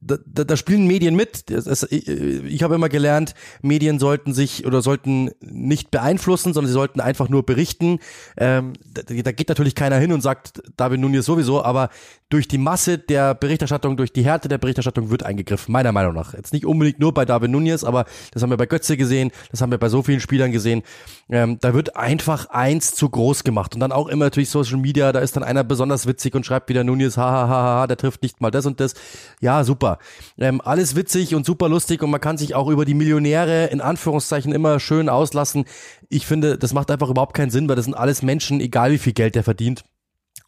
da, 0.00 0.16
da, 0.24 0.44
da 0.44 0.56
spielen 0.56 0.86
Medien 0.86 1.14
mit. 1.14 1.50
Das, 1.50 1.82
ich, 1.84 2.08
ich 2.08 2.62
habe 2.62 2.74
immer 2.74 2.88
gelernt, 2.88 3.34
Medien 3.62 3.98
sollten 3.98 4.32
sich 4.32 4.66
oder 4.66 4.82
sollten 4.82 5.30
nicht 5.40 5.90
beeinflussen, 5.90 6.54
sondern 6.54 6.68
sie 6.68 6.74
sollten 6.74 7.00
einfach 7.00 7.28
nur 7.28 7.44
berichten. 7.44 7.98
Ähm, 8.36 8.72
da, 8.92 9.02
da 9.02 9.32
geht 9.32 9.48
natürlich 9.48 9.74
keiner 9.74 9.96
hin 9.98 10.12
und 10.12 10.22
sagt, 10.22 10.62
David 10.76 11.00
Nunez 11.00 11.26
sowieso, 11.26 11.62
aber 11.62 11.90
durch 12.30 12.46
die 12.46 12.58
Masse 12.58 12.96
der 12.96 13.34
Berichterstattung, 13.34 13.96
durch 13.96 14.12
die 14.12 14.24
Härte 14.24 14.48
der 14.48 14.58
Berichterstattung 14.58 15.10
wird 15.10 15.24
eingegriffen, 15.24 15.72
meiner 15.72 15.90
Meinung 15.90 16.14
nach. 16.14 16.32
Jetzt 16.32 16.52
nicht 16.52 16.64
unbedingt 16.64 17.00
nur 17.00 17.12
bei 17.12 17.24
David 17.24 17.50
Nunez, 17.50 17.82
aber 17.82 18.04
das 18.32 18.42
haben 18.42 18.50
wir 18.50 18.56
bei 18.56 18.66
Götze 18.66 18.96
gesehen, 18.96 19.32
das 19.50 19.60
haben 19.60 19.72
wir 19.72 19.78
bei 19.78 19.88
so 19.88 20.02
vielen 20.02 20.20
Spielern 20.20 20.52
gesehen. 20.52 20.82
Ähm, 21.28 21.58
da 21.60 21.74
wird 21.74 21.96
einfach 21.96 22.48
eins 22.48 22.94
zu 22.94 23.10
groß 23.10 23.42
gemacht. 23.42 23.74
Und 23.74 23.80
dann 23.80 23.90
auch 23.90 24.06
immer 24.06 24.26
natürlich 24.26 24.48
Social 24.48 24.76
Media, 24.76 25.12
da 25.12 25.18
ist 25.18 25.34
dann 25.34 25.42
einer 25.42 25.64
besonders 25.64 26.06
witzig 26.06 26.34
und 26.36 26.46
schreibt 26.46 26.68
wieder 26.68 26.84
Nunez, 26.84 27.16
hahaha, 27.16 27.88
der 27.88 27.96
trifft 27.96 28.22
nicht 28.22 28.40
mal 28.40 28.52
das 28.52 28.64
und 28.64 28.78
das. 28.78 28.94
Ja, 29.40 29.64
super. 29.64 29.98
Ähm, 30.38 30.60
alles 30.64 30.94
witzig 30.94 31.34
und 31.34 31.44
super 31.44 31.68
lustig 31.68 32.00
und 32.00 32.10
man 32.10 32.20
kann 32.20 32.38
sich 32.38 32.54
auch 32.54 32.68
über 32.68 32.84
die 32.84 32.94
Millionäre 32.94 33.66
in 33.66 33.80
Anführungszeichen 33.80 34.52
immer 34.52 34.78
schön 34.78 35.08
auslassen. 35.08 35.64
Ich 36.08 36.26
finde, 36.26 36.58
das 36.58 36.72
macht 36.72 36.92
einfach 36.92 37.10
überhaupt 37.10 37.34
keinen 37.34 37.50
Sinn, 37.50 37.68
weil 37.68 37.76
das 37.76 37.86
sind 37.86 37.94
alles 37.94 38.22
Menschen, 38.22 38.60
egal 38.60 38.92
wie 38.92 38.98
viel 38.98 39.14
Geld 39.14 39.34
der 39.34 39.42
verdient. 39.42 39.84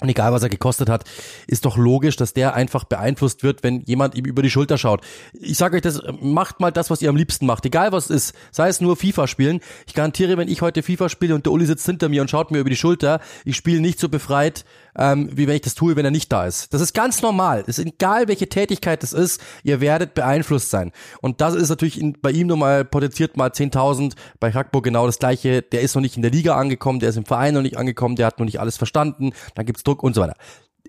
Und 0.02 0.08
egal, 0.08 0.32
was 0.32 0.42
er 0.42 0.48
gekostet 0.48 0.88
hat, 0.88 1.04
ist 1.46 1.64
doch 1.64 1.76
logisch, 1.76 2.16
dass 2.16 2.34
der 2.34 2.54
einfach 2.54 2.84
beeinflusst 2.84 3.42
wird, 3.44 3.62
wenn 3.62 3.82
jemand 3.82 4.16
ihm 4.16 4.24
über 4.24 4.42
die 4.42 4.50
Schulter 4.50 4.76
schaut. 4.76 5.02
Ich 5.32 5.56
sage 5.56 5.76
euch 5.76 5.82
das, 5.82 6.02
macht 6.20 6.58
mal 6.58 6.72
das, 6.72 6.90
was 6.90 7.00
ihr 7.02 7.08
am 7.08 7.16
liebsten 7.16 7.46
macht. 7.46 7.64
Egal, 7.64 7.92
was 7.92 8.10
es 8.10 8.28
ist. 8.28 8.36
Sei 8.50 8.68
es 8.68 8.80
nur 8.80 8.96
FIFA 8.96 9.28
spielen. 9.28 9.60
Ich 9.86 9.94
garantiere, 9.94 10.36
wenn 10.36 10.48
ich 10.48 10.60
heute 10.60 10.82
FIFA 10.82 11.08
spiele 11.08 11.34
und 11.34 11.46
der 11.46 11.52
Uli 11.52 11.66
sitzt 11.66 11.86
hinter 11.86 12.08
mir 12.08 12.20
und 12.20 12.28
schaut 12.28 12.50
mir 12.50 12.58
über 12.58 12.70
die 12.70 12.76
Schulter, 12.76 13.20
ich 13.44 13.56
spiele 13.56 13.80
nicht 13.80 14.00
so 14.00 14.08
befreit, 14.08 14.64
ähm, 14.98 15.30
wie 15.32 15.46
wenn 15.46 15.56
ich 15.56 15.62
das 15.62 15.74
tue, 15.74 15.96
wenn 15.96 16.04
er 16.04 16.10
nicht 16.10 16.32
da 16.32 16.46
ist. 16.46 16.72
Das 16.74 16.80
ist 16.80 16.92
ganz 16.92 17.22
normal. 17.22 17.64
Es 17.66 17.78
ist 17.78 17.86
egal, 17.86 18.28
welche 18.28 18.48
Tätigkeit 18.48 19.02
das 19.02 19.12
ist, 19.12 19.40
ihr 19.62 19.80
werdet 19.80 20.14
beeinflusst 20.14 20.70
sein. 20.70 20.92
Und 21.20 21.40
das 21.40 21.54
ist 21.54 21.68
natürlich 21.68 22.00
in, 22.00 22.16
bei 22.20 22.30
ihm 22.30 22.46
nochmal 22.46 22.84
potenziert 22.84 23.36
mal 23.36 23.50
10.000, 23.50 24.14
bei 24.40 24.52
Hackburg 24.52 24.84
genau 24.84 25.06
das 25.06 25.18
gleiche. 25.18 25.62
Der 25.62 25.80
ist 25.80 25.94
noch 25.94 26.02
nicht 26.02 26.16
in 26.16 26.22
der 26.22 26.30
Liga 26.30 26.56
angekommen, 26.56 27.00
der 27.00 27.10
ist 27.10 27.16
im 27.16 27.24
Verein 27.24 27.54
noch 27.54 27.62
nicht 27.62 27.76
angekommen, 27.76 28.16
der 28.16 28.26
hat 28.26 28.38
noch 28.38 28.46
nicht 28.46 28.60
alles 28.60 28.76
verstanden, 28.76 29.32
dann 29.54 29.66
gibt's 29.66 29.82
Druck 29.82 30.02
und 30.02 30.14
so 30.14 30.20
weiter. 30.20 30.36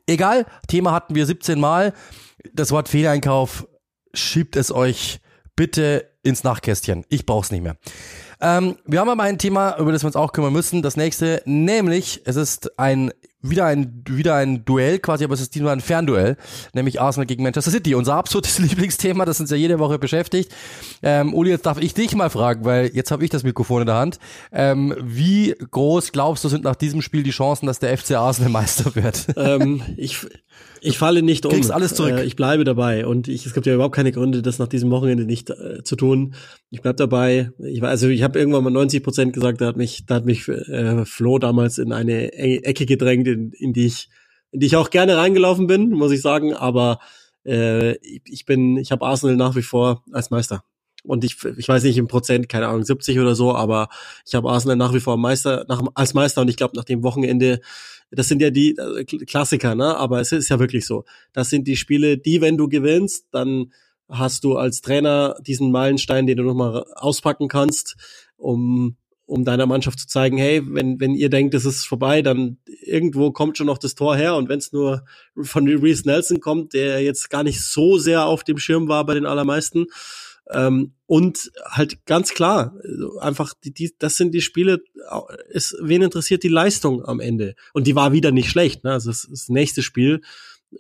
Egal, 0.08 0.46
Thema 0.68 0.92
hatten 0.92 1.16
wir 1.16 1.26
17 1.26 1.60
Mal. 1.60 1.94
Das 2.54 2.72
Wort 2.72 2.90
Fehleinkauf, 2.90 3.68
schiebt 4.14 4.56
es 4.56 4.72
euch 4.72 5.20
bitte 5.56 6.10
ins 6.24 6.44
Nachkästchen. 6.44 7.06
Ich 7.10 7.26
brauch's 7.26 7.52
nicht 7.52 7.64
mehr. 7.64 7.78
Ähm, 8.42 8.78
wir 8.86 9.00
haben 9.00 9.10
aber 9.10 9.24
ein 9.24 9.38
Thema, 9.38 9.78
über 9.78 9.92
das 9.92 10.04
wir 10.04 10.08
uns 10.08 10.16
auch 10.16 10.34
kümmern 10.34 10.54
müssen. 10.54 10.82
Das 10.82 10.98
nächste, 10.98 11.42
nämlich, 11.46 12.22
es 12.26 12.36
ist 12.36 12.78
ein 12.80 13.12
wieder 13.44 13.66
ein, 13.66 14.04
wieder 14.10 14.36
ein 14.36 14.66
Duell 14.66 15.00
quasi, 15.00 15.24
aber 15.24 15.34
es 15.34 15.42
ist 15.42 15.54
diesmal 15.54 15.74
ein 15.74 15.82
Fernduell, 15.82 16.38
nämlich 16.74 17.00
Arsenal 17.00 17.28
gegen 17.28 17.44
Manchester 17.44 17.72
City. 17.72 17.94
Unser 17.94 18.16
absolutes 18.16 18.58
Lieblingsthema, 18.60 19.26
das 19.26 19.40
uns 19.40 19.52
ja 19.52 19.58
jede 19.58 19.80
Woche 19.80 20.00
beschäftigt. 20.00 20.52
Ähm, 21.04 21.34
Uli, 21.34 21.52
jetzt 21.52 21.66
darf 21.66 21.78
ich 21.78 21.94
dich 21.94 22.16
mal 22.16 22.30
fragen, 22.30 22.66
weil 22.66 22.88
jetzt 22.94 23.12
habe 23.12 23.24
ich 23.24 23.30
das 23.30 23.44
Mikrofon 23.44 23.82
in 23.82 23.88
der 23.88 23.96
Hand. 23.96 24.18
Ähm, 24.52 24.96
wie 25.02 25.56
groß 25.72 26.14
glaubst 26.14 26.44
du 26.44 26.50
sind 26.50 26.64
nach 26.64 26.76
diesem 26.76 27.02
Spiel 27.02 27.24
die 27.24 27.32
Chancen, 27.32 27.68
dass 27.68 27.80
der 27.80 27.96
FC 27.98 28.12
Arsenal 28.12 28.52
Meister 28.54 28.96
wird? 28.96 29.28
Ähm, 29.36 29.84
ich, 29.98 30.26
ich 30.84 30.98
falle 30.98 31.22
nicht 31.22 31.46
um. 31.46 31.52
Kriegst 31.52 31.72
alles 31.72 31.96
zurück. 31.96 32.20
Äh, 32.20 32.26
ich 32.26 32.36
bleibe 32.36 32.64
dabei 32.64 33.06
und 33.06 33.28
ich, 33.28 33.46
es 33.46 33.54
gibt 33.54 33.66
ja 33.66 33.74
überhaupt 33.74 33.96
keine 33.96 34.12
Gründe, 34.12 34.42
das 34.42 34.60
nach 34.60 34.68
diesem 34.68 34.92
Wochenende 34.92 35.26
nicht 35.26 35.50
äh, 35.50 35.84
zu 35.84 35.96
tun. 35.96 36.36
Ich 36.70 36.82
bleib 36.82 36.98
dabei. 36.98 37.52
Ich 37.60 37.82
war, 37.82 37.90
also 37.90 38.08
ich 38.08 38.24
habe 38.24 38.38
irgendwann 38.38 38.64
mal 38.64 38.70
90 38.70 39.04
Prozent 39.04 39.34
gesagt, 39.34 39.62
da 39.62 39.68
hat 39.68 39.78
mich, 39.78 40.06
da 40.06 40.16
hat 40.16 40.26
mich 40.26 40.48
äh, 40.48 41.06
Flo 41.06 41.40
damals 41.40 41.78
in 41.78 41.92
eine 41.94 42.34
Ecke 42.34 42.86
gedrängt, 42.86 43.28
in, 43.28 43.52
in 43.54 43.74
die 43.74 43.88
ich 43.88 44.10
in 44.54 44.60
die 44.60 44.68
ich 44.68 44.76
auch 44.76 44.92
gerne 44.92 45.18
reingelaufen 45.18 45.68
bin, 45.68 45.90
muss 45.90 46.12
ich 46.12 46.22
sagen, 46.22 46.54
aber 46.54 47.00
äh, 47.44 47.98
ich 48.24 48.46
bin, 48.46 48.78
ich 48.78 48.92
habe 48.92 49.06
Arsenal 49.06 49.36
nach 49.36 49.56
wie 49.56 49.64
vor 49.64 50.04
als 50.12 50.30
Meister. 50.30 50.64
Und 51.04 51.24
ich, 51.24 51.38
ich 51.58 51.68
weiß 51.68 51.84
nicht 51.84 51.98
im 51.98 52.08
Prozent, 52.08 52.48
keine 52.50 52.68
Ahnung, 52.68 52.84
70 52.84 53.20
oder 53.20 53.36
so, 53.36 53.54
aber 53.54 53.90
ich 54.26 54.36
habe 54.36 54.50
Arsenal 54.50 54.78
nach 54.78 54.94
wie 54.94 55.00
vor 55.00 55.18
Meister, 55.18 55.66
nach, 55.68 55.82
als 55.96 56.14
Meister 56.14 56.42
und 56.42 56.48
ich 56.48 56.56
glaube 56.56 56.78
nach 56.78 56.86
dem 56.86 57.04
Wochenende, 57.04 57.60
das 58.10 58.28
sind 58.28 58.42
ja 58.42 58.50
die 58.50 58.78
äh, 58.78 59.04
Klassiker, 59.04 59.76
ne? 59.76 59.98
Aber 59.98 60.22
es 60.22 60.32
ist 60.32 60.50
ja 60.50 60.60
wirklich 60.60 60.86
so. 60.86 61.04
Das 61.34 61.50
sind 61.50 61.68
die 61.68 61.76
Spiele, 61.76 62.18
die, 62.18 62.42
wenn 62.42 62.58
du 62.58 62.70
gewinnst, 62.70 63.28
dann 63.32 63.74
hast 64.10 64.44
du 64.44 64.56
als 64.56 64.82
Trainer 64.82 65.36
diesen 65.42 65.72
Meilenstein, 65.72 66.28
den 66.28 66.38
du 66.38 66.44
nochmal 66.44 66.86
auspacken 66.96 67.48
kannst, 67.48 67.96
um 68.38 68.98
um 69.26 69.46
deiner 69.46 69.66
Mannschaft 69.66 70.00
zu 70.00 70.08
zeigen, 70.08 70.38
hey, 70.38 70.62
wenn, 70.64 71.00
wenn 71.00 71.16
ihr 71.16 71.30
denkt, 71.30 71.54
es 71.54 71.66
ist 71.66 71.86
vorbei, 71.86 72.22
dann 72.22 72.58
irgendwo 72.66 73.32
kommt 73.32 73.58
schon 73.58 73.68
noch 73.68 73.78
das 73.78 73.96
Tor 73.96 74.16
her 74.16 74.36
und 74.36 74.50
wenn 74.50 74.60
es 74.60 74.74
nur 74.74 75.06
von 75.42 75.68
Reese 75.68 76.06
Nelson 76.06 76.40
kommt, 76.40 76.74
der 76.74 77.02
jetzt 77.02 77.30
gar 77.30 77.44
nicht 77.44 77.62
so 77.62 77.98
sehr 77.98 78.26
auf 78.26 78.44
dem 78.44 78.58
Schirm 78.58 78.90
war 78.90 79.06
bei 79.06 79.14
den 79.14 79.26
allermeisten. 79.26 79.86
Ähm, 80.50 80.94
und 81.06 81.52
halt 81.66 82.06
ganz 82.06 82.34
klar, 82.34 82.76
einfach 83.20 83.54
die, 83.64 83.74
die, 83.74 83.96
das 83.98 84.16
sind 84.18 84.34
die 84.34 84.42
Spiele, 84.42 84.84
ist, 85.50 85.76
wen 85.82 86.02
interessiert 86.02 86.44
die 86.44 86.50
Leistung 86.50 87.06
am 87.06 87.20
Ende? 87.20 87.56
Und 87.74 87.88
die 87.88 87.96
war 87.96 88.12
wieder 88.12 88.32
nicht 88.32 88.50
schlecht. 88.50 88.84
Ne? 88.84 88.92
Also 88.92 89.10
das, 89.10 89.28
das 89.30 89.50
nächste 89.50 89.82
Spiel, 89.82 90.22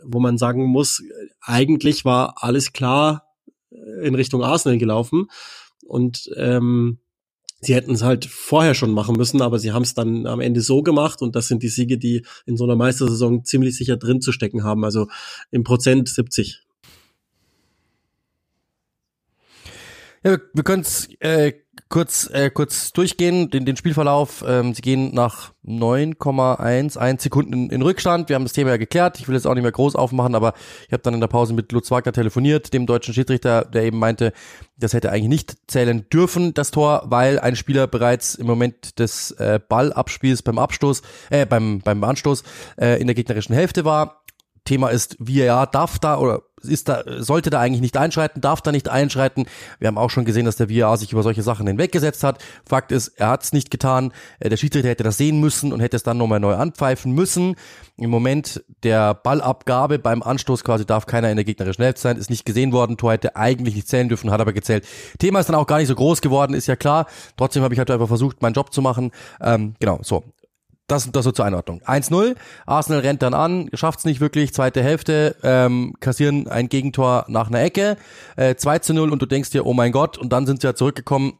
wo 0.04 0.19
man 0.19 0.38
sagen 0.38 0.65
muss, 0.65 1.04
eigentlich 1.41 2.04
war 2.04 2.43
alles 2.43 2.73
klar 2.73 3.30
in 4.02 4.15
Richtung 4.15 4.43
Arsenal 4.43 4.78
gelaufen. 4.78 5.28
Und 5.86 6.30
ähm, 6.36 6.99
sie 7.62 7.76
hätten 7.76 7.93
es 7.93 8.04
halt 8.04 8.26
vorher 8.26 8.73
schon 8.73 8.91
machen 8.91 9.15
müssen, 9.15 9.41
aber 9.41 9.60
sie 9.60 9.71
haben 9.71 9.84
es 9.84 9.93
dann 9.93 10.28
am 10.28 10.39
Ende 10.39 10.62
so 10.62 10.82
gemacht 10.82 11.21
und 11.21 11.36
das 11.36 11.47
sind 11.47 11.63
die 11.63 11.69
Siege, 11.69 11.97
die 11.97 12.26
in 12.45 12.58
so 12.58 12.63
einer 12.65 12.76
Meistersaison 12.76 13.45
ziemlich 13.45 13.76
sicher 13.76 13.97
drin 13.97 14.21
zu 14.21 14.32
stecken 14.32 14.63
haben. 14.63 14.84
Also 14.84 15.08
im 15.52 15.63
Prozent 15.63 16.10
70. 16.10 16.62
Ja, 20.23 20.38
wir 20.53 20.63
können 20.63 20.83
es 20.83 21.09
äh, 21.19 21.53
kurz 21.89 22.29
äh, 22.31 22.49
kurz 22.49 22.93
durchgehen, 22.93 23.49
den, 23.51 23.65
den 23.65 23.75
Spielverlauf. 23.75 24.43
Ähm, 24.47 24.73
sie 24.73 24.81
gehen 24.81 25.13
nach 25.13 25.51
9,11 25.65 27.21
Sekunden 27.21 27.53
in, 27.53 27.69
in 27.69 27.81
Rückstand. 27.81 28.29
Wir 28.29 28.36
haben 28.36 28.45
das 28.45 28.53
Thema 28.53 28.71
ja 28.71 28.77
geklärt. 28.77 29.19
Ich 29.19 29.27
will 29.27 29.36
jetzt 29.36 29.45
auch 29.45 29.53
nicht 29.53 29.63
mehr 29.63 29.71
groß 29.71 29.95
aufmachen, 29.95 30.33
aber 30.33 30.53
ich 30.88 30.93
habe 30.93 31.03
dann 31.03 31.13
in 31.13 31.19
der 31.19 31.27
Pause 31.27 31.53
mit 31.53 31.71
Lutz 31.71 31.91
Wagner 31.91 32.13
telefoniert, 32.13 32.73
dem 32.73 32.86
deutschen 32.86 33.13
Schiedsrichter, 33.13 33.65
der 33.65 33.83
eben 33.83 33.99
meinte, 33.99 34.33
das 34.77 34.93
hätte 34.93 35.12
eigentlich 35.12 35.27
nicht 35.27 35.57
zählen 35.67 36.07
dürfen, 36.09 36.53
das 36.53 36.71
Tor, 36.71 37.03
weil 37.07 37.38
ein 37.38 37.55
Spieler 37.55 37.86
bereits 37.86 38.36
im 38.36 38.47
Moment 38.47 38.97
des 38.99 39.31
äh, 39.31 39.59
Ballabspiels 39.59 40.41
beim 40.41 40.57
Abstoß, 40.57 41.01
äh, 41.31 41.45
beim, 41.45 41.79
beim 41.79 42.03
Anstoß 42.03 42.43
äh, 42.77 42.99
in 42.99 43.07
der 43.07 43.13
gegnerischen 43.13 43.53
Hälfte 43.53 43.86
war. 43.86 44.23
Thema 44.65 44.89
ist, 44.89 45.17
wie 45.19 45.41
er 45.41 45.67
darf 45.67 45.99
da 45.99 46.17
oder 46.17 46.43
ist 46.63 46.89
da, 46.89 47.04
sollte 47.19 47.49
da 47.49 47.60
eigentlich 47.60 47.82
nicht 47.82 47.97
einschreiten, 47.97 48.41
darf 48.41 48.62
da 48.62 48.71
nicht 48.71 48.89
einschreiten. 48.89 49.45
Wir 49.80 49.88
haben 49.88 49.97
auch 49.97 50.10
schon 50.10 50.26
gesehen, 50.26 50.45
dass 50.45 50.56
der 50.56 50.69
VAR 50.69 50.97
sich 50.97 51.12
über 51.12 51.23
solche 51.23 51.43
Sachen 51.43 51.67
hinweggesetzt 51.67 52.23
hat. 52.23 52.43
Fakt 52.67 52.91
ist, 52.91 53.10
er 53.17 53.30
hat 53.30 53.43
es 53.43 53.54
nicht 53.54 53.71
getan. 53.71 54.12
Äh, 54.39 54.49
der 54.49 54.58
Schiedsrichter 54.58 54.89
hätte 54.89 55.04
das 55.04 55.17
sehen 55.17 55.39
müssen 55.39 55.73
und 55.73 55.80
hätte 55.80 55.95
es 55.95 56.04
dann 56.04 56.17
nochmal 56.17 56.39
neu 56.39 56.56
anpfeifen 56.56 57.12
müssen. 57.12 57.56
Im 57.97 58.10
Moment 58.10 58.63
der 58.84 59.13
Ballabgabe 59.13 59.99
beim 59.99 60.23
Anstoß 60.23 60.63
quasi 60.63 60.86
darf 60.86 61.06
keiner 61.06 61.30
in 61.30 61.36
der 61.36 61.45
gegnerischen 61.45 61.84
Hälfte 61.84 62.02
sein, 62.02 62.17
ist 62.17 62.30
nicht 62.30 62.45
gesehen 62.45 62.71
worden. 62.71 62.97
Tor 62.97 63.13
hätte 63.13 63.36
eigentlich 63.36 63.76
nicht 63.76 63.88
zählen 63.88 64.10
dürfen, 64.10 64.32
hat 64.32 64.41
aber 64.41 64.54
gezählt. 64.54 64.86
Thema 65.19 65.39
ist 65.39 65.47
dann 65.47 65.56
auch 65.56 65.67
gar 65.67 65.78
nicht 65.78 65.88
so 65.88 65.95
groß 65.95 66.21
geworden, 66.21 66.54
ist 66.54 66.67
ja 66.67 66.76
klar. 66.76 67.06
Trotzdem 67.38 67.63
habe 67.63 67.73
ich 67.73 67.80
halt 67.80 67.91
einfach 67.91 68.08
versucht, 68.08 68.41
meinen 68.41 68.54
Job 68.54 68.73
zu 68.73 68.82
machen. 68.82 69.12
Ähm, 69.41 69.76
genau, 69.80 69.99
so 70.02 70.23
das, 70.87 71.09
das 71.11 71.23
so 71.23 71.31
zur 71.31 71.45
Einordnung. 71.45 71.81
1-0, 71.83 72.35
Arsenal 72.65 73.01
rennt 73.01 73.21
dann 73.21 73.33
an, 73.33 73.69
schafft's 73.73 74.05
nicht 74.05 74.19
wirklich, 74.19 74.53
zweite 74.53 74.83
Hälfte, 74.83 75.35
ähm, 75.43 75.93
kassieren 75.99 76.47
ein 76.47 76.69
Gegentor 76.69 77.25
nach 77.29 77.47
einer 77.47 77.61
Ecke, 77.61 77.97
äh, 78.35 78.55
2-0 78.55 79.09
und 79.09 79.21
du 79.21 79.25
denkst 79.25 79.51
dir, 79.51 79.65
oh 79.65 79.73
mein 79.73 79.91
Gott, 79.91 80.17
und 80.17 80.33
dann 80.33 80.45
sind 80.45 80.61
sie 80.61 80.67
ja 80.67 80.75
zurückgekommen 80.75 81.39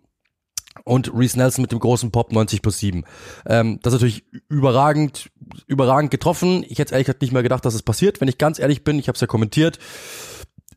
und 0.86 1.14
Reese 1.14 1.38
Nelson 1.38 1.62
mit 1.62 1.72
dem 1.72 1.80
großen 1.80 2.12
Pop 2.12 2.32
90 2.32 2.62
plus 2.62 2.80
7. 2.80 3.04
Ähm, 3.46 3.80
das 3.84 3.94
ist 3.94 4.02
natürlich 4.02 4.26
überragend, 4.50 5.30
überragend 5.68 6.12
getroffen. 6.12 6.66
Ich 6.68 6.80
hätte 6.80 6.94
ehrlich 6.94 7.06
gesagt 7.06 7.22
nicht 7.22 7.34
mehr 7.34 7.44
gedacht, 7.44 7.66
dass 7.66 7.74
es 7.74 7.84
passiert, 7.84 8.22
wenn 8.22 8.28
ich 8.28 8.38
ganz 8.38 8.60
ehrlich 8.60 8.84
bin, 8.84 8.98
ich 8.98 9.08
habe 9.08 9.16
es 9.16 9.22
ja 9.22 9.28
kommentiert. 9.28 9.78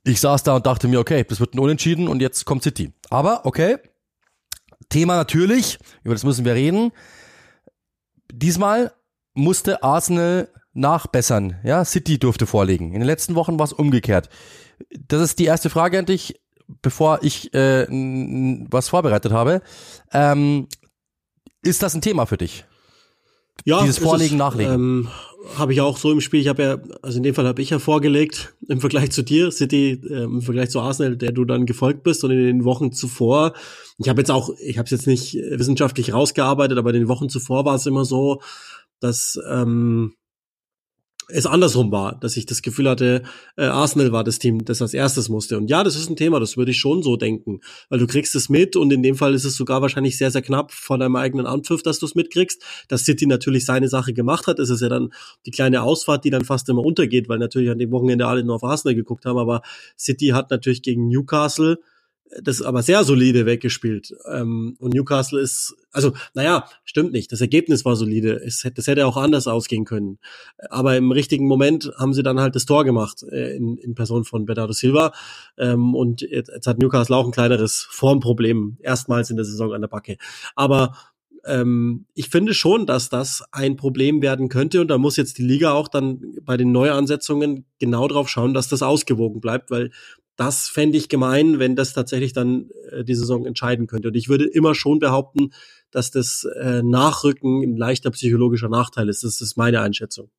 Ich 0.04 0.20
saß 0.20 0.42
da 0.42 0.56
und 0.56 0.66
dachte 0.66 0.86
mir, 0.86 1.00
okay, 1.00 1.24
das 1.28 1.40
wird 1.40 1.54
ein 1.54 1.58
Unentschieden 1.58 2.08
und 2.08 2.20
jetzt 2.20 2.44
kommt 2.44 2.62
City. 2.62 2.92
Aber 3.10 3.46
okay, 3.46 3.78
Thema 4.88 5.16
natürlich, 5.16 5.78
über 6.04 6.14
das 6.14 6.24
müssen 6.24 6.44
wir 6.44 6.54
reden 6.54 6.92
diesmal 8.32 8.92
musste 9.34 9.82
Arsenal 9.82 10.48
nachbessern. 10.72 11.56
Ja, 11.64 11.84
City 11.84 12.18
durfte 12.18 12.46
vorlegen. 12.46 12.92
In 12.92 13.00
den 13.00 13.06
letzten 13.06 13.34
Wochen 13.34 13.58
war 13.58 13.64
es 13.64 13.72
umgekehrt. 13.72 14.28
Das 15.08 15.22
ist 15.22 15.38
die 15.38 15.46
erste 15.46 15.70
Frage 15.70 15.98
an 15.98 16.06
dich, 16.06 16.40
bevor 16.82 17.20
ich 17.22 17.52
äh, 17.54 17.86
was 18.70 18.88
vorbereitet 18.88 19.32
habe. 19.32 19.62
Ähm, 20.12 20.68
ist 21.62 21.82
das 21.82 21.94
ein 21.94 22.02
Thema 22.02 22.26
für 22.26 22.36
dich? 22.36 22.64
Ja, 23.64 23.80
dieses 23.80 23.98
Vorlegen, 23.98 24.34
es, 24.34 24.38
Nachlegen. 24.38 24.72
Ähm, 24.72 25.08
habe 25.56 25.72
ich 25.72 25.80
auch 25.80 25.96
so 25.96 26.10
im 26.10 26.20
Spiel. 26.20 26.40
Ich 26.40 26.48
habe 26.48 26.62
ja, 26.62 26.78
also 27.02 27.18
in 27.18 27.22
dem 27.22 27.34
Fall 27.34 27.46
habe 27.46 27.62
ich 27.62 27.70
ja 27.70 27.78
vorgelegt 27.78 28.54
im 28.68 28.80
Vergleich 28.80 29.10
zu 29.10 29.22
dir, 29.22 29.50
City, 29.50 30.00
äh, 30.08 30.24
im 30.24 30.42
Vergleich 30.42 30.70
zu 30.70 30.80
Arsenal, 30.80 31.16
der 31.16 31.32
du 31.32 31.44
dann 31.44 31.66
gefolgt 31.66 32.02
bist 32.02 32.24
und 32.24 32.30
in 32.30 32.38
den 32.38 32.64
Wochen 32.64 32.92
zuvor. 32.92 33.54
Ich 33.98 34.08
habe 34.08 34.20
jetzt 34.20 34.30
auch, 34.30 34.50
ich 34.60 34.78
habe 34.78 34.86
es 34.86 34.90
jetzt 34.90 35.06
nicht 35.06 35.34
wissenschaftlich 35.34 36.12
rausgearbeitet, 36.12 36.78
aber 36.78 36.90
in 36.90 37.00
den 37.00 37.08
Wochen 37.08 37.28
zuvor 37.28 37.64
war 37.64 37.76
es 37.76 37.86
immer 37.86 38.04
so, 38.04 38.40
dass 39.00 39.38
ähm, 39.48 40.14
es 41.28 41.44
andersrum 41.44 41.90
war, 41.90 42.18
dass 42.18 42.36
ich 42.36 42.46
das 42.46 42.62
Gefühl 42.62 42.88
hatte, 42.88 43.22
äh, 43.56 43.64
Arsenal 43.64 44.12
war 44.12 44.22
das 44.22 44.38
Team, 44.38 44.64
das 44.64 44.80
als 44.80 44.94
erstes 44.94 45.28
musste. 45.28 45.56
Und 45.56 45.68
ja, 45.68 45.82
das 45.82 45.96
ist 45.96 46.08
ein 46.08 46.16
Thema, 46.16 46.38
das 46.38 46.56
würde 46.56 46.70
ich 46.70 46.78
schon 46.78 47.02
so 47.02 47.16
denken, 47.16 47.60
weil 47.88 47.98
du 47.98 48.06
kriegst 48.06 48.34
es 48.36 48.48
mit 48.48 48.76
und 48.76 48.92
in 48.92 49.02
dem 49.02 49.16
Fall 49.16 49.34
ist 49.34 49.44
es 49.44 49.56
sogar 49.56 49.82
wahrscheinlich 49.82 50.16
sehr, 50.16 50.30
sehr 50.30 50.42
knapp 50.42 50.70
vor 50.70 50.98
deinem 50.98 51.16
eigenen 51.16 51.46
Anpfiff, 51.46 51.82
dass 51.82 51.98
du 51.98 52.06
es 52.06 52.14
mitkriegst. 52.14 52.62
Dass 52.88 53.04
City 53.04 53.26
natürlich 53.26 53.64
seine 53.64 53.88
Sache 53.88 54.12
gemacht 54.12 54.46
hat, 54.46 54.60
ist 54.60 54.70
es 54.70 54.80
ja 54.80 54.88
dann 54.88 55.12
die 55.46 55.50
kleine 55.50 55.82
Ausfahrt, 55.82 56.24
die 56.24 56.30
dann 56.30 56.44
fast 56.44 56.68
immer 56.68 56.84
untergeht, 56.84 57.28
weil 57.28 57.38
natürlich 57.38 57.70
an 57.70 57.78
dem 57.78 57.90
Wochenende 57.90 58.26
alle 58.26 58.44
nur 58.44 58.56
auf 58.56 58.64
Arsenal 58.64 58.94
geguckt 58.94 59.24
haben, 59.24 59.38
aber 59.38 59.62
City 59.98 60.28
hat 60.28 60.50
natürlich 60.50 60.82
gegen 60.82 61.08
Newcastle 61.08 61.78
das 62.42 62.62
aber 62.62 62.82
sehr 62.82 63.04
solide 63.04 63.46
weggespielt. 63.46 64.14
Ähm, 64.30 64.76
und 64.78 64.94
Newcastle 64.94 65.40
ist, 65.40 65.74
also, 65.92 66.12
naja, 66.34 66.68
stimmt 66.84 67.12
nicht. 67.12 67.32
Das 67.32 67.40
Ergebnis 67.40 67.84
war 67.84 67.96
solide. 67.96 68.40
Es, 68.44 68.66
das 68.74 68.86
hätte 68.86 69.06
auch 69.06 69.16
anders 69.16 69.46
ausgehen 69.46 69.84
können. 69.84 70.18
Aber 70.70 70.96
im 70.96 71.12
richtigen 71.12 71.46
Moment 71.46 71.90
haben 71.98 72.14
sie 72.14 72.22
dann 72.22 72.40
halt 72.40 72.54
das 72.54 72.66
Tor 72.66 72.84
gemacht 72.84 73.22
äh, 73.30 73.56
in, 73.56 73.76
in 73.78 73.94
Person 73.94 74.24
von 74.24 74.44
Bernardo 74.44 74.72
Silva. 74.72 75.12
Ähm, 75.56 75.94
und 75.94 76.22
jetzt, 76.22 76.50
jetzt 76.52 76.66
hat 76.66 76.78
Newcastle 76.78 77.16
auch 77.16 77.26
ein 77.26 77.32
kleineres 77.32 77.86
Formproblem. 77.90 78.76
Erstmals 78.80 79.30
in 79.30 79.36
der 79.36 79.44
Saison 79.44 79.72
an 79.72 79.80
der 79.80 79.88
Backe. 79.88 80.16
Aber 80.54 80.96
ähm, 81.44 82.06
ich 82.14 82.28
finde 82.28 82.54
schon, 82.54 82.86
dass 82.86 83.08
das 83.08 83.44
ein 83.52 83.76
Problem 83.76 84.20
werden 84.20 84.48
könnte 84.48 84.80
und 84.80 84.88
da 84.88 84.98
muss 84.98 85.16
jetzt 85.16 85.38
die 85.38 85.44
Liga 85.44 85.72
auch 85.72 85.86
dann 85.88 86.20
bei 86.42 86.56
den 86.56 86.72
Neuansetzungen 86.72 87.66
genau 87.78 88.08
drauf 88.08 88.28
schauen, 88.28 88.52
dass 88.52 88.68
das 88.68 88.82
ausgewogen 88.82 89.40
bleibt, 89.40 89.70
weil 89.70 89.92
das 90.36 90.68
fände 90.68 90.98
ich 90.98 91.08
gemein, 91.08 91.58
wenn 91.58 91.76
das 91.76 91.92
tatsächlich 91.92 92.32
dann 92.32 92.70
äh, 92.90 93.04
die 93.04 93.14
Saison 93.14 93.46
entscheiden 93.46 93.86
könnte. 93.86 94.08
Und 94.08 94.14
ich 94.14 94.28
würde 94.28 94.44
immer 94.44 94.74
schon 94.74 94.98
behaupten, 94.98 95.52
dass 95.90 96.10
das 96.10 96.44
äh, 96.44 96.82
Nachrücken 96.82 97.62
ein 97.62 97.76
leichter 97.76 98.10
psychologischer 98.10 98.68
Nachteil 98.68 99.08
ist. 99.08 99.24
Das 99.24 99.40
ist 99.40 99.56
meine 99.56 99.80
Einschätzung. 99.80 100.30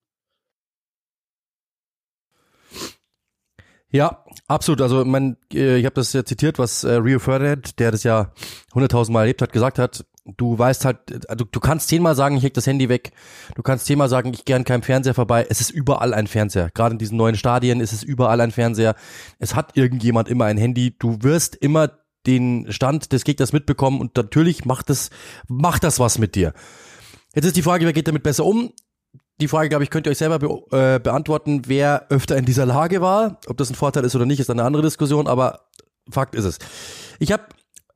Ja, 3.90 4.26
absolut. 4.48 4.82
Also 4.82 5.06
man, 5.06 5.38
äh, 5.54 5.78
ich 5.78 5.86
habe 5.86 5.96
das 5.96 6.14
ja 6.14 6.26
zitiert, 6.26 6.60
was 6.60 6.84
äh, 6.84 6.94
Rio 6.94 7.20
Ferdinand, 7.20 7.80
der 7.80 7.92
das 7.92 8.04
ja 8.04 8.34
hunderttausend 8.74 9.14
Mal 9.14 9.22
erlebt 9.22 9.42
hat, 9.42 9.54
gesagt 9.54 9.80
hat 9.80 10.06
du 10.36 10.58
weißt 10.58 10.86
halt, 10.86 11.30
also 11.30 11.46
du 11.46 11.60
kannst 11.60 11.88
zehnmal 11.88 12.16
sagen, 12.16 12.38
ich 12.38 12.44
leg 12.44 12.54
das 12.54 12.68
Handy 12.68 12.90
weg. 12.90 13.12
Du 13.56 13.62
kannst 13.62 13.86
zehnmal 13.86 14.10
sagen, 14.10 14.34
ich 14.34 14.46
gern 14.46 14.64
keinem 14.64 14.84
Fernseher 14.84 15.14
vorbei. 15.14 15.46
Es 15.50 15.62
ist 15.62 15.70
überall 15.70 16.14
ein 16.14 16.28
Fernseher. 16.28 16.70
Gerade 16.74 16.94
in 16.94 17.00
diesen 17.00 17.18
neuen 17.18 17.36
Stadien 17.36 17.80
ist 17.80 17.94
es 17.94 18.04
überall 18.04 18.42
ein 18.42 18.52
Fernseher. 18.52 18.96
Es 19.40 19.56
hat 19.56 19.78
irgendjemand 19.78 20.28
immer 20.28 20.46
ein 20.46 20.58
Handy. 20.58 20.96
Du 20.98 21.18
wirst 21.22 21.56
immer 21.56 21.92
den 22.26 22.72
Stand 22.72 23.14
des 23.14 23.24
Gegners 23.24 23.54
mitbekommen 23.54 24.02
und 24.02 24.16
natürlich 24.18 24.66
macht 24.66 24.90
das, 24.90 25.10
macht 25.48 25.84
das 25.84 26.00
was 26.00 26.18
mit 26.18 26.36
dir. 26.36 26.54
Jetzt 27.34 27.46
ist 27.46 27.56
die 27.56 27.62
Frage, 27.62 27.86
wer 27.86 27.94
geht 27.94 28.08
damit 28.08 28.24
besser 28.24 28.46
um? 28.46 28.74
Die 29.40 29.48
Frage, 29.48 29.70
glaube 29.70 29.84
ich, 29.84 29.92
könnt 29.92 30.08
ihr 30.08 30.12
euch 30.12 30.18
selber 30.18 30.40
be 30.40 30.48
äh, 30.72 31.00
beantworten, 31.00 31.62
wer 31.68 32.08
öfter 32.10 32.36
in 32.38 32.46
dieser 32.46 32.66
Lage 32.66 33.02
war. 33.02 33.40
Ob 33.48 33.58
das 33.58 33.70
ein 33.70 33.76
Vorteil 33.76 34.04
ist 34.04 34.16
oder 34.16 34.26
nicht, 34.26 34.40
ist 34.40 34.50
eine 34.50 34.64
andere 34.64 34.82
Diskussion, 34.82 35.28
aber 35.28 35.68
Fakt 36.10 36.36
ist 36.36 36.46
es. 36.46 36.58
Ich 37.20 37.32
habe 37.32 37.44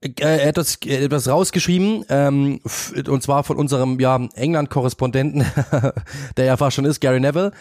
äh, 0.02 0.42
etwas, 0.42 0.80
etwas 0.86 1.28
rausgeschrieben, 1.28 2.06
ähm, 2.10 2.60
und 3.08 3.24
zwar 3.24 3.44
von 3.44 3.58
unserem 3.58 4.00
ja, 4.00 4.20
England-Korrespondenten, 4.34 5.46
der 6.38 6.46
ja 6.46 6.58
fast 6.58 6.76
schon 6.76 6.86
ist, 6.86 7.00
Gary 7.00 7.20
Neville. 7.20 7.52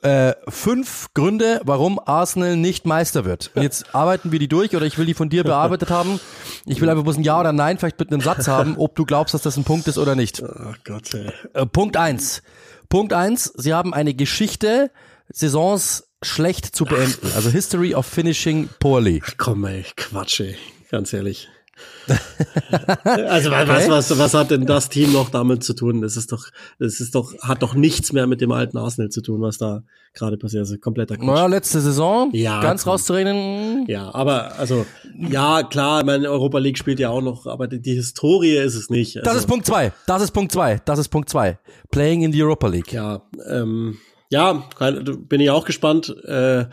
Äh, 0.00 0.34
fünf 0.48 1.08
Gründe, 1.12 1.60
warum 1.64 2.00
Arsenal 2.02 2.56
nicht 2.56 2.86
Meister 2.86 3.26
wird. 3.26 3.50
Und 3.54 3.62
jetzt 3.62 3.94
arbeiten 3.94 4.32
wir 4.32 4.38
die 4.38 4.48
durch 4.48 4.74
oder 4.74 4.86
ich 4.86 4.96
will 4.96 5.04
die 5.04 5.12
von 5.12 5.28
dir 5.28 5.44
bearbeitet 5.44 5.90
haben. 5.90 6.18
Ich 6.64 6.80
will 6.80 6.88
einfach 6.88 7.02
bloß 7.02 7.18
ein 7.18 7.24
Ja 7.24 7.38
oder 7.38 7.52
Nein 7.52 7.76
vielleicht 7.78 7.98
mit 7.98 8.10
einem 8.10 8.22
Satz 8.22 8.48
haben, 8.48 8.76
ob 8.78 8.94
du 8.94 9.04
glaubst, 9.04 9.34
dass 9.34 9.42
das 9.42 9.58
ein 9.58 9.64
Punkt 9.64 9.88
ist 9.88 9.98
oder 9.98 10.14
nicht. 10.14 10.42
Oh 10.42 10.72
Gott, 10.84 11.12
ey. 11.12 11.30
Äh, 11.52 11.66
Punkt 11.66 11.98
eins. 11.98 12.42
Punkt 12.88 13.12
eins, 13.12 13.52
sie 13.56 13.74
haben 13.74 13.92
eine 13.92 14.14
Geschichte, 14.14 14.90
Saisons 15.28 16.04
schlecht 16.22 16.74
zu 16.74 16.84
beenden. 16.84 17.30
Also 17.34 17.50
History 17.50 17.94
of 17.94 18.06
Finishing 18.06 18.70
Poorly. 18.78 19.22
Komm 19.36 19.64
ey, 19.64 19.84
Quatsch 19.96 20.40
ey, 20.40 20.56
ganz 20.90 21.12
ehrlich. 21.12 21.48
also 23.06 23.50
okay. 23.50 23.68
was, 23.68 23.88
was, 23.88 24.18
was 24.18 24.34
hat 24.34 24.50
denn 24.50 24.66
das 24.66 24.88
Team 24.88 25.12
noch 25.12 25.30
damit 25.30 25.62
zu 25.62 25.74
tun? 25.74 26.00
Das 26.00 26.16
ist 26.16 26.32
doch, 26.32 26.48
das 26.78 27.00
ist 27.00 27.14
doch, 27.14 27.34
hat 27.40 27.62
doch 27.62 27.74
nichts 27.74 28.12
mehr 28.12 28.26
mit 28.26 28.40
dem 28.40 28.52
alten 28.52 28.76
Arsenal 28.76 29.10
zu 29.10 29.20
tun, 29.20 29.40
was 29.40 29.58
da 29.58 29.82
gerade 30.14 30.36
passiert. 30.36 30.60
Also 30.60 30.76
kompletter 30.78 31.16
Quatsch. 31.16 31.26
Naja, 31.26 31.46
letzte 31.46 31.80
Saison, 31.80 32.30
ja, 32.32 32.60
ganz 32.60 32.84
komm. 32.84 32.92
rauszureden. 32.92 33.86
Ja, 33.88 34.12
aber 34.14 34.58
also, 34.58 34.86
ja, 35.16 35.62
klar, 35.62 36.04
meine 36.04 36.30
Europa 36.30 36.58
League 36.58 36.78
spielt 36.78 36.98
ja 36.98 37.10
auch 37.10 37.22
noch, 37.22 37.46
aber 37.46 37.68
die, 37.68 37.80
die 37.80 37.94
Historie 37.94 38.56
ist 38.56 38.74
es 38.74 38.90
nicht. 38.90 39.18
Also, 39.18 39.28
das 39.28 39.38
ist 39.38 39.46
Punkt 39.46 39.66
zwei. 39.66 39.92
Das 40.06 40.22
ist 40.22 40.32
Punkt 40.32 40.52
zwei. 40.52 40.80
Das 40.84 40.98
ist 40.98 41.08
Punkt 41.08 41.28
zwei. 41.28 41.58
Playing 41.90 42.22
in 42.22 42.32
the 42.32 42.42
Europa 42.42 42.68
League. 42.68 42.92
Ja, 42.92 43.22
ähm, 43.48 43.98
ja, 44.30 44.64
bin 45.28 45.40
ich 45.40 45.50
auch 45.50 45.64
gespannt. 45.64 46.14
Äh, 46.24 46.64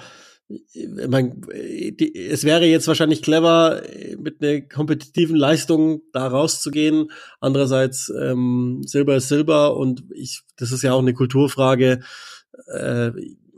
man, 1.07 1.41
die, 1.51 2.15
es 2.15 2.43
wäre 2.43 2.65
jetzt 2.65 2.87
wahrscheinlich 2.87 3.21
clever, 3.21 3.83
mit 4.17 4.41
einer 4.41 4.61
kompetitiven 4.61 5.35
Leistung 5.35 6.01
da 6.11 6.27
rauszugehen. 6.27 7.11
Andererseits 7.39 8.11
ähm, 8.19 8.81
Silber 8.85 9.15
ist 9.15 9.27
Silber 9.27 9.77
und 9.77 10.03
ich, 10.13 10.41
das 10.57 10.71
ist 10.71 10.81
ja 10.81 10.93
auch 10.93 10.99
eine 10.99 11.13
Kulturfrage. 11.13 12.01
Äh, 12.67 13.11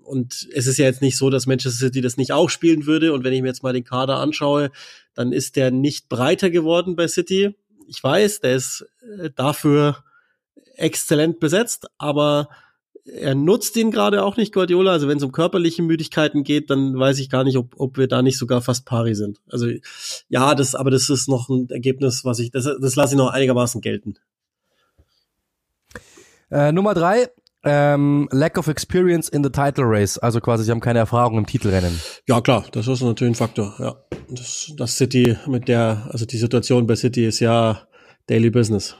und 0.04 0.50
es 0.54 0.68
ist 0.68 0.78
ja 0.78 0.86
jetzt 0.86 1.02
nicht 1.02 1.18
so, 1.18 1.30
dass 1.30 1.48
Manchester 1.48 1.86
City 1.86 2.02
das 2.02 2.18
nicht 2.18 2.34
auch 2.34 2.50
spielen 2.50 2.86
würde. 2.86 3.14
Und 3.14 3.24
wenn 3.24 3.32
ich 3.32 3.42
mir 3.42 3.48
jetzt 3.48 3.64
mal 3.64 3.72
den 3.72 3.86
Kader 3.86 4.18
anschaue, 4.18 4.72
dann 5.14 5.32
ist 5.32 5.56
der 5.56 5.72
nicht 5.72 6.10
breiter 6.10 6.50
geworden 6.50 6.98
bei 6.98 7.08
City. 7.08 7.56
Ich 7.88 8.04
weiß, 8.04 8.42
der 8.42 8.56
ist 8.56 8.86
äh, 9.20 9.30
dafür 9.34 10.04
exzellent 10.76 11.40
besetzt, 11.40 11.88
aber 11.98 12.50
er 13.06 13.36
nutzt 13.36 13.76
ihn 13.78 13.92
gerade 13.92 14.24
auch 14.24 14.38
nicht, 14.38 14.54
Guardiola. 14.54 14.92
Also 14.92 15.08
wenn 15.08 15.18
es 15.18 15.24
um 15.24 15.32
körperliche 15.32 15.82
Müdigkeiten 15.82 16.44
geht, 16.44 16.70
dann 16.70 16.98
weiß 16.98 17.20
ich 17.20 17.30
gar 17.30 17.44
nicht, 17.44 17.58
ob, 17.58 17.74
ob 17.78 17.98
wir 17.98 18.08
da 18.08 18.22
nicht 18.22 18.38
sogar 18.38 18.62
fast 18.62 18.86
pari 18.86 19.16
sind. 19.16 19.40
Also 19.50 19.68
ja, 20.30 20.56
das, 20.56 20.76
aber 20.76 20.92
das 20.92 21.10
ist 21.10 21.28
noch 21.28 21.50
ein 21.50 21.70
Ergebnis, 21.70 22.24
was 22.26 22.40
ich, 22.40 22.52
das, 22.52 22.70
das 22.80 22.96
lasse 22.96 23.14
ich 23.14 23.18
noch 23.18 23.30
einigermaßen 23.30 23.82
gelten. 23.82 24.16
Äh, 26.50 26.72
Nummer 26.72 26.94
drei, 26.94 27.30
ähm, 27.64 28.28
Lack 28.32 28.58
of 28.58 28.68
Experience 28.68 29.30
in 29.30 29.44
the 29.44 29.50
Title 29.50 29.86
Race. 29.86 30.18
Also 30.18 30.40
quasi, 30.40 30.66
sie 30.66 30.72
haben 30.72 30.82
keine 30.82 31.00
Erfahrung 31.00 31.38
im 31.38 31.46
Titelrennen. 31.46 32.00
Ja, 32.28 32.42
klar, 32.42 32.66
das 32.72 32.88
ist 32.88 33.02
natürlich 33.02 33.32
ein 33.32 33.36
Faktor, 33.36 33.76
ja. 33.80 33.96
Das, 34.30 34.72
das 34.78 34.98
City 34.98 35.38
mit 35.48 35.68
der, 35.68 36.08
also 36.10 36.26
die 36.26 36.38
Situation 36.38 36.88
bei 36.88 36.96
City 36.96 37.26
ist 37.26 37.40
ja 37.40 37.88
Daily 38.28 38.50
Business 38.50 38.96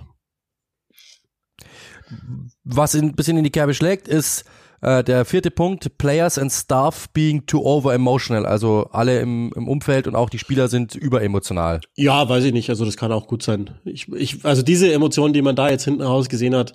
was 2.64 2.96
ein 2.96 3.14
bisschen 3.16 3.38
in 3.38 3.44
die 3.44 3.50
Kerbe 3.50 3.74
schlägt, 3.74 4.08
ist 4.08 4.46
äh, 4.82 5.04
der 5.04 5.26
vierte 5.26 5.52
Punkt, 5.52 5.98
Players 5.98 6.38
and 6.38 6.52
Staff 6.52 7.10
being 7.10 7.46
too 7.46 7.64
over 7.64 7.94
emotional. 7.94 8.46
Also 8.46 8.88
alle 8.92 9.20
im, 9.20 9.52
im 9.56 9.68
Umfeld 9.68 10.08
und 10.08 10.16
auch 10.16 10.30
die 10.30 10.40
Spieler 10.40 10.68
sind 10.68 10.96
überemotional. 10.96 11.82
Ja, 11.96 12.28
weiß 12.28 12.44
ich 12.46 12.54
nicht. 12.54 12.70
Also 12.70 12.86
das 12.86 12.98
kann 12.98 13.12
auch 13.12 13.28
gut 13.28 13.44
sein. 13.44 13.72
Ich, 13.86 14.08
ich, 14.10 14.44
also 14.44 14.62
diese 14.64 14.92
Emotionen, 14.92 15.34
die 15.34 15.42
man 15.42 15.56
da 15.56 15.70
jetzt 15.70 15.86
hinten 15.86 16.02
raus 16.02 16.30
gesehen 16.30 16.56
hat, 16.56 16.74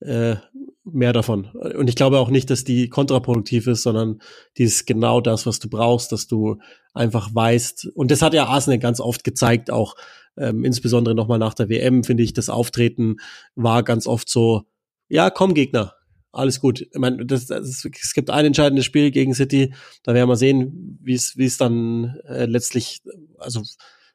äh, 0.00 0.36
mehr 0.84 1.12
davon. 1.12 1.46
Und 1.46 1.88
ich 1.88 1.96
glaube 1.96 2.18
auch 2.18 2.30
nicht, 2.30 2.48
dass 2.50 2.64
die 2.64 2.88
kontraproduktiv 2.88 3.66
ist, 3.66 3.82
sondern 3.82 4.20
die 4.56 4.62
ist 4.62 4.86
genau 4.86 5.20
das, 5.20 5.44
was 5.44 5.58
du 5.58 5.68
brauchst, 5.68 6.12
dass 6.12 6.26
du 6.28 6.58
einfach 6.94 7.34
weißt. 7.34 7.90
Und 7.94 8.10
das 8.10 8.22
hat 8.22 8.34
ja 8.34 8.46
Arsenal 8.46 8.78
ganz 8.78 9.00
oft 9.00 9.24
gezeigt, 9.24 9.70
auch 9.70 9.96
ähm, 10.36 10.64
insbesondere 10.64 11.14
nochmal 11.14 11.38
nach 11.38 11.54
der 11.54 11.68
WM, 11.68 12.04
finde 12.04 12.22
ich, 12.22 12.32
das 12.32 12.48
Auftreten 12.48 13.16
war 13.54 13.82
ganz 13.82 14.06
oft 14.06 14.28
so, 14.28 14.64
ja, 15.08 15.30
komm 15.30 15.54
Gegner, 15.54 15.94
alles 16.32 16.60
gut. 16.60 16.80
Ich 16.80 16.98
meine, 16.98 17.24
das, 17.24 17.46
das, 17.46 17.84
es 17.84 18.14
gibt 18.14 18.30
ein 18.30 18.46
entscheidendes 18.46 18.84
Spiel 18.84 19.10
gegen 19.10 19.34
City, 19.34 19.74
da 20.02 20.14
werden 20.14 20.28
wir 20.28 20.36
sehen, 20.36 20.98
wie 21.02 21.14
es 21.14 21.36
wie 21.36 21.46
es 21.46 21.56
dann 21.56 22.18
äh, 22.26 22.46
letztlich, 22.46 23.02
also 23.38 23.62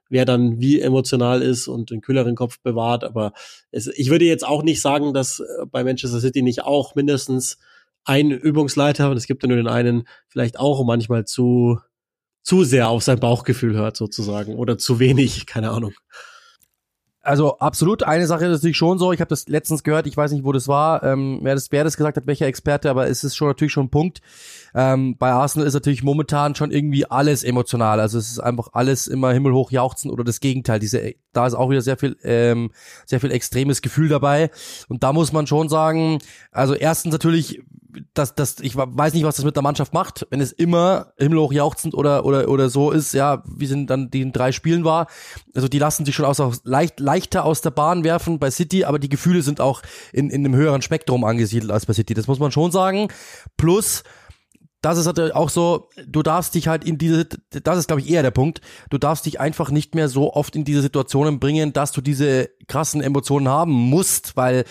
wer 0.09 0.25
dann 0.25 0.59
wie 0.59 0.79
emotional 0.79 1.41
ist 1.41 1.67
und 1.67 1.89
den 1.89 2.01
kühleren 2.01 2.35
Kopf 2.35 2.59
bewahrt. 2.61 3.03
Aber 3.03 3.33
es, 3.71 3.87
ich 3.87 4.09
würde 4.09 4.25
jetzt 4.25 4.45
auch 4.45 4.63
nicht 4.63 4.81
sagen, 4.81 5.13
dass 5.13 5.39
äh, 5.39 5.65
bei 5.65 5.83
Manchester 5.83 6.19
City 6.19 6.41
nicht 6.41 6.63
auch 6.63 6.95
mindestens 6.95 7.57
ein 8.05 8.31
Übungsleiter, 8.31 9.09
und 9.09 9.17
es 9.17 9.27
gibt 9.27 9.43
ja 9.43 9.47
nur 9.47 9.57
den 9.57 9.67
einen, 9.67 10.07
vielleicht 10.27 10.59
auch 10.59 10.83
manchmal 10.85 11.25
zu, 11.25 11.79
zu 12.43 12.63
sehr 12.63 12.89
auf 12.89 13.03
sein 13.03 13.19
Bauchgefühl 13.19 13.75
hört 13.75 13.97
sozusagen 13.97 14.55
oder 14.55 14.77
zu 14.77 14.99
wenig, 14.99 15.45
keine 15.47 15.71
Ahnung. 15.71 15.93
Also 17.25 17.57
absolut, 17.59 18.03
eine 18.03 18.27
Sache 18.27 18.43
ist 18.43 18.51
natürlich 18.51 18.75
schon 18.75 18.99
so, 18.99 19.13
ich 19.13 19.21
habe 19.21 19.29
das 19.29 19.47
letztens 19.47 19.83
gehört, 19.83 20.07
ich 20.07 20.17
weiß 20.17 20.33
nicht, 20.33 20.43
wo 20.43 20.51
das 20.51 20.67
war, 20.67 21.03
ähm, 21.03 21.39
wer, 21.41 21.55
das, 21.55 21.71
wer 21.71 21.85
das 21.85 21.95
gesagt 21.95 22.17
hat, 22.17 22.27
welcher 22.27 22.47
Experte, 22.47 22.89
aber 22.89 23.07
es 23.07 23.23
ist 23.23 23.37
schon 23.37 23.47
natürlich 23.47 23.71
schon 23.71 23.85
ein 23.85 23.89
Punkt. 23.89 24.19
Ähm, 24.75 25.15
bei 25.17 25.31
Arsenal 25.31 25.65
ist 25.65 25.73
natürlich 25.73 26.03
momentan 26.03 26.53
schon 26.53 26.71
irgendwie 26.71 27.05
alles 27.05 27.45
emotional, 27.45 28.01
also 28.01 28.17
es 28.17 28.29
ist 28.29 28.39
einfach 28.39 28.67
alles 28.73 29.07
immer 29.07 29.31
himmelhoch 29.31 29.71
jauchzen 29.71 30.11
oder 30.11 30.25
das 30.25 30.41
Gegenteil. 30.41 30.79
Diese, 30.79 31.13
da 31.31 31.47
ist 31.47 31.53
auch 31.53 31.69
wieder 31.69 31.81
sehr 31.81 31.95
viel, 31.95 32.17
ähm, 32.23 32.71
sehr 33.05 33.21
viel 33.21 33.31
extremes 33.31 33.81
Gefühl 33.81 34.09
dabei 34.09 34.51
und 34.89 35.03
da 35.03 35.13
muss 35.13 35.31
man 35.31 35.47
schon 35.47 35.69
sagen, 35.69 36.19
also 36.51 36.73
erstens 36.73 37.13
natürlich 37.13 37.63
das, 38.13 38.35
das, 38.35 38.59
ich 38.59 38.75
weiß 38.75 39.13
nicht, 39.13 39.23
was 39.23 39.35
das 39.35 39.45
mit 39.45 39.55
der 39.55 39.63
Mannschaft 39.63 39.93
macht, 39.93 40.27
wenn 40.29 40.41
es 40.41 40.51
immer 40.51 41.13
himmelhoch 41.17 41.53
jauchzend 41.53 41.93
oder, 41.93 42.25
oder, 42.25 42.49
oder 42.49 42.69
so 42.69 42.91
ist, 42.91 43.13
ja, 43.13 43.43
wie 43.45 43.65
sind 43.65 43.89
dann 43.89 44.09
die 44.09 44.21
in 44.21 44.31
drei 44.31 44.51
Spielen 44.51 44.83
war. 44.83 45.07
Also 45.53 45.67
die 45.67 45.79
lassen 45.79 46.05
sich 46.05 46.15
schon 46.15 46.25
aus, 46.25 46.61
leicht, 46.63 46.99
leichter 46.99 47.45
aus 47.45 47.61
der 47.61 47.71
Bahn 47.71 48.03
werfen 48.03 48.39
bei 48.39 48.51
City, 48.51 48.85
aber 48.85 48.99
die 48.99 49.09
Gefühle 49.09 49.41
sind 49.41 49.61
auch 49.61 49.81
in, 50.11 50.29
in 50.29 50.45
einem 50.45 50.55
höheren 50.55 50.81
Spektrum 50.81 51.23
angesiedelt 51.23 51.71
als 51.71 51.85
bei 51.85 51.93
City. 51.93 52.13
Das 52.13 52.27
muss 52.27 52.39
man 52.39 52.51
schon 52.51 52.71
sagen. 52.71 53.07
Plus, 53.57 54.03
das 54.83 54.97
ist 54.97 55.07
halt 55.07 55.33
auch 55.33 55.49
so, 55.49 55.89
du 56.05 56.23
darfst 56.23 56.55
dich 56.55 56.67
halt 56.67 56.83
in 56.83 56.97
diese, 56.97 57.25
das 57.25 57.79
ist 57.79 57.87
glaube 57.87 58.01
ich 58.01 58.09
eher 58.09 58.21
der 58.21 58.31
Punkt, 58.31 58.59
du 58.89 58.97
darfst 58.97 59.25
dich 59.25 59.39
einfach 59.39 59.71
nicht 59.71 59.95
mehr 59.95 60.09
so 60.09 60.33
oft 60.33 60.55
in 60.57 60.65
diese 60.65 60.81
Situationen 60.81 61.39
bringen, 61.39 61.71
dass 61.71 61.93
du 61.93 62.01
diese 62.01 62.49
krassen 62.67 63.01
Emotionen 63.01 63.47
haben 63.47 63.71
musst, 63.71 64.35
weil 64.35 64.65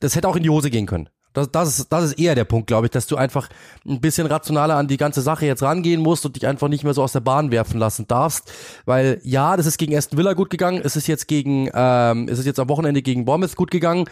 das 0.00 0.16
hätte 0.16 0.28
auch 0.28 0.36
in 0.36 0.42
die 0.42 0.50
Hose 0.50 0.70
gehen 0.70 0.86
können. 0.86 1.08
Das, 1.34 1.50
das, 1.50 1.80
ist, 1.80 1.92
das 1.92 2.04
ist 2.04 2.12
eher 2.18 2.36
der 2.36 2.44
Punkt, 2.44 2.68
glaube 2.68 2.86
ich, 2.86 2.92
dass 2.92 3.08
du 3.08 3.16
einfach 3.16 3.48
ein 3.84 4.00
bisschen 4.00 4.26
rationaler 4.28 4.76
an 4.76 4.86
die 4.86 4.96
ganze 4.96 5.20
Sache 5.20 5.46
jetzt 5.46 5.64
rangehen 5.64 6.00
musst 6.00 6.24
und 6.24 6.36
dich 6.36 6.46
einfach 6.46 6.68
nicht 6.68 6.84
mehr 6.84 6.94
so 6.94 7.02
aus 7.02 7.12
der 7.12 7.20
Bahn 7.20 7.50
werfen 7.50 7.80
lassen 7.80 8.06
darfst. 8.06 8.52
Weil 8.84 9.20
ja, 9.24 9.56
das 9.56 9.66
ist 9.66 9.76
gegen 9.76 9.96
Aston 9.96 10.16
Villa 10.16 10.34
gut 10.34 10.48
gegangen, 10.48 10.80
es 10.82 10.94
ist 10.94 11.08
jetzt 11.08 11.26
gegen, 11.26 11.68
ähm, 11.74 12.28
es 12.28 12.38
ist 12.38 12.46
jetzt 12.46 12.60
am 12.60 12.68
Wochenende 12.68 13.02
gegen 13.02 13.24
Bournemouth 13.24 13.56
gut 13.56 13.72
gegangen, 13.72 14.04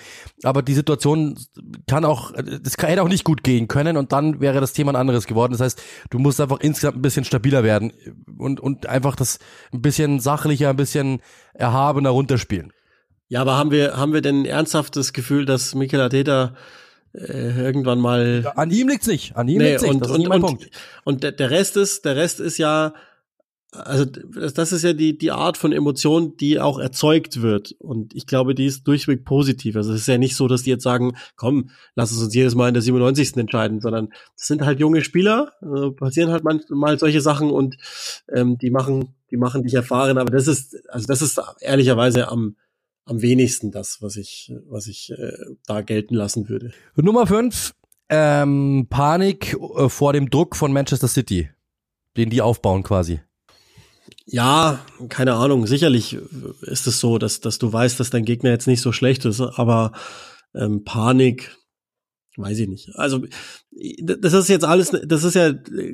aber 0.43 0.63
die 0.63 0.75
Situation 0.75 1.39
kann 1.87 2.05
auch, 2.05 2.33
das 2.33 2.77
kann, 2.77 2.91
hätte 2.91 3.03
auch 3.03 3.09
nicht 3.09 3.25
gut 3.25 3.45
gehen 3.45 3.69
können 3.69 3.97
und 3.97 4.11
dann 4.11 4.41
wäre 4.41 4.61
das 4.61 4.73
Thema 4.73 4.91
ein 4.91 4.97
anderes 4.97 5.29
geworden. 5.29 5.53
Das 5.53 5.61
heißt, 5.61 5.83
du 6.11 6.19
musst 6.19 6.41
einfach 6.41 6.59
insgesamt 6.59 6.99
ein 6.99 7.03
bisschen 7.03 7.25
stabiler 7.25 7.63
werden 7.63 7.93
und, 8.37 8.59
und 8.59 8.87
einfach 8.87 9.15
das 9.15 9.39
ein 9.73 9.81
bisschen 9.81 10.19
sachlicher, 10.19 10.71
ein 10.71 10.77
bisschen 10.77 11.21
erhabener 11.55 12.11
runterspielen. 12.11 12.73
Ja, 13.29 13.43
aber 13.43 13.57
haben 13.57 13.71
wir, 13.71 13.97
haben 13.97 14.13
wir 14.13 14.23
denn 14.23 14.45
ernsthaft 14.45 14.97
das 14.97 15.13
Gefühl, 15.13 15.47
dass 15.47 15.75
Mikel 15.77 16.01
Arteta 16.01 16.55
äh, 17.15 17.63
irgendwann 17.63 18.01
mal. 18.01 18.53
An 18.57 18.71
ihm 18.71 18.89
liegt's 18.89 19.07
nicht. 19.07 19.37
An 19.37 19.49
ihm 19.49 19.59
nee, 19.59 19.71
liegt's 19.71 19.83
nicht. 19.83 20.01
Das 20.01 20.11
und, 20.11 20.23
ist 20.23 20.29
und, 20.29 20.41
Punkt. 20.41 20.71
Und 21.05 21.23
der, 21.23 21.33
der 21.33 21.51
Rest 21.51 21.77
ist, 21.77 22.05
der 22.05 22.17
Rest 22.17 22.41
ist 22.41 22.59
ja, 22.59 22.95
also 23.73 24.05
das 24.05 24.73
ist 24.73 24.83
ja 24.83 24.93
die, 24.93 25.17
die 25.17 25.31
Art 25.31 25.57
von 25.57 25.73
Emotion, 25.73 26.37
die 26.37 26.61
auch 26.61 26.79
erzeugt 26.79 27.41
wird. 27.41 27.75
Und 27.79 28.15
ich 28.15 28.27
glaube, 28.27 28.55
die 28.55 28.67
ist 28.67 28.87
durchweg 28.87 29.25
positiv. 29.25 29.77
Also 29.77 29.93
es 29.95 30.03
ist 30.03 30.09
ja 30.09 30.19
nicht 30.19 30.37
so, 30.37 30.47
dass 30.47 30.63
die 30.63 30.71
jetzt 30.71 30.83
sagen, 30.83 31.17
komm, 31.37 31.71
lass 31.95 32.11
es 32.11 32.23
uns 32.23 32.35
jedes 32.35 32.55
Mal 32.55 32.69
in 32.69 32.75
der 32.75 32.83
97. 32.83 33.37
entscheiden, 33.37 33.81
sondern 33.81 34.11
es 34.37 34.47
sind 34.47 34.63
halt 34.63 34.79
junge 34.79 35.03
Spieler, 35.03 35.53
äh, 35.63 35.91
passieren 35.91 36.31
halt 36.31 36.45
manchmal 36.45 36.99
solche 36.99 37.23
Sachen 37.23 37.51
und 37.51 37.77
ähm, 38.31 38.59
die 38.59 38.71
machen, 38.71 39.15
die 39.31 39.39
machen 39.39 39.63
dich 39.63 39.75
erfahren. 39.75 40.19
Aber 40.19 40.31
das 40.31 40.49
ist, 40.49 40.77
also 40.89 41.07
das 41.07 41.23
ist 41.23 41.41
ehrlicherweise 41.61 42.29
am, 42.29 42.57
am 43.05 43.23
wenigsten 43.23 43.71
das, 43.71 43.99
was 44.01 44.17
ich, 44.17 44.53
was 44.69 44.87
ich 44.87 45.11
äh, 45.11 45.33
da 45.67 45.83
gelten 45.83 46.15
lassen 46.15 46.49
würde. 46.49 46.73
Nummer 46.97 47.27
fünf, 47.27 47.75
ähm, 48.09 48.87
Panik 48.89 49.57
äh, 49.77 49.89
vor 49.89 50.13
dem 50.13 50.31
Druck 50.31 50.57
von 50.57 50.73
Manchester 50.73 51.09
City, 51.09 51.51
den 52.17 52.31
die 52.31 52.43
aufbauen 52.43 52.83
quasi. 52.83 53.21
Ja, 54.27 54.85
keine 55.09 55.35
Ahnung. 55.35 55.67
Sicherlich 55.67 56.19
ist 56.63 56.87
es 56.87 57.01
so, 57.01 57.19
dass, 57.19 57.41
dass 57.41 57.59
du 57.59 57.73
weißt, 57.73 57.99
dass 57.99 58.11
dein 58.11 58.25
Gegner 58.25 58.51
jetzt 58.51 58.67
nicht 58.67 58.81
so 58.81 58.93
schlecht 58.93 59.25
ist, 59.25 59.41
aber 59.41 59.93
ähm, 60.55 60.85
Panik, 60.85 61.57
weiß 62.37 62.59
ich 62.59 62.69
nicht. 62.69 62.91
Also 62.95 63.25
das 64.03 64.33
ist 64.33 64.49
jetzt 64.49 64.65
alles, 64.65 64.91
das 65.05 65.25
ist 65.25 65.35
ja 65.35 65.53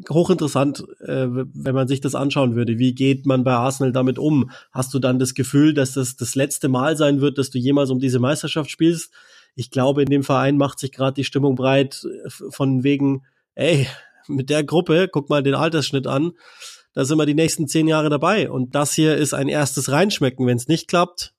hochinteressant, 0.09 0.84
äh, 1.01 1.26
wenn 1.28 1.74
man 1.74 1.89
sich 1.89 2.01
das 2.01 2.14
anschauen 2.14 2.55
würde. 2.55 2.78
Wie 2.78 2.95
geht 2.95 3.26
man 3.26 3.45
bei 3.45 3.53
Arsenal 3.53 3.93
damit 3.93 4.18
um? 4.18 4.51
Hast 4.70 4.95
du 4.95 4.99
dann 4.99 5.18
das 5.18 5.34
Gefühl, 5.34 5.74
dass 5.74 5.95
das 5.95 6.16
das 6.16 6.34
letzte 6.34 6.68
Mal 6.68 6.97
sein 6.97 7.20
wird, 7.20 7.39
dass 7.39 7.51
du 7.51 7.59
jemals 7.59 7.91
um 7.91 7.99
diese 7.99 8.20
Meisterschaft 8.20 8.70
spielst? 8.70 9.12
Ich 9.55 9.70
glaube, 9.70 10.03
in 10.03 10.11
dem 10.11 10.22
Verein 10.22 10.57
macht 10.57 10.78
sich 10.78 10.93
gerade 10.93 11.14
die 11.14 11.24
Stimmung 11.24 11.57
breit 11.57 12.05
äh, 12.05 12.30
von 12.30 12.84
wegen, 12.84 13.24
ey, 13.55 13.89
mit 14.28 14.51
der 14.51 14.62
Gruppe, 14.62 15.09
guck 15.11 15.30
mal 15.30 15.43
den 15.43 15.55
Altersschnitt 15.55 16.07
an, 16.07 16.32
da 16.93 17.05
sind 17.05 17.18
wir 17.18 17.26
die 17.26 17.34
nächsten 17.34 17.68
zehn 17.68 17.89
Jahre 17.89 18.11
dabei. 18.11 18.51
Und 18.51 18.74
das 18.74 18.93
hier 18.93 19.16
ist 19.16 19.34
ein 19.34 19.49
erstes 19.49 19.91
Reinschmecken. 19.91 20.47
Wenn 20.47 20.57
es 20.57 20.68
nicht 20.68 20.89
klappt, 20.89 21.34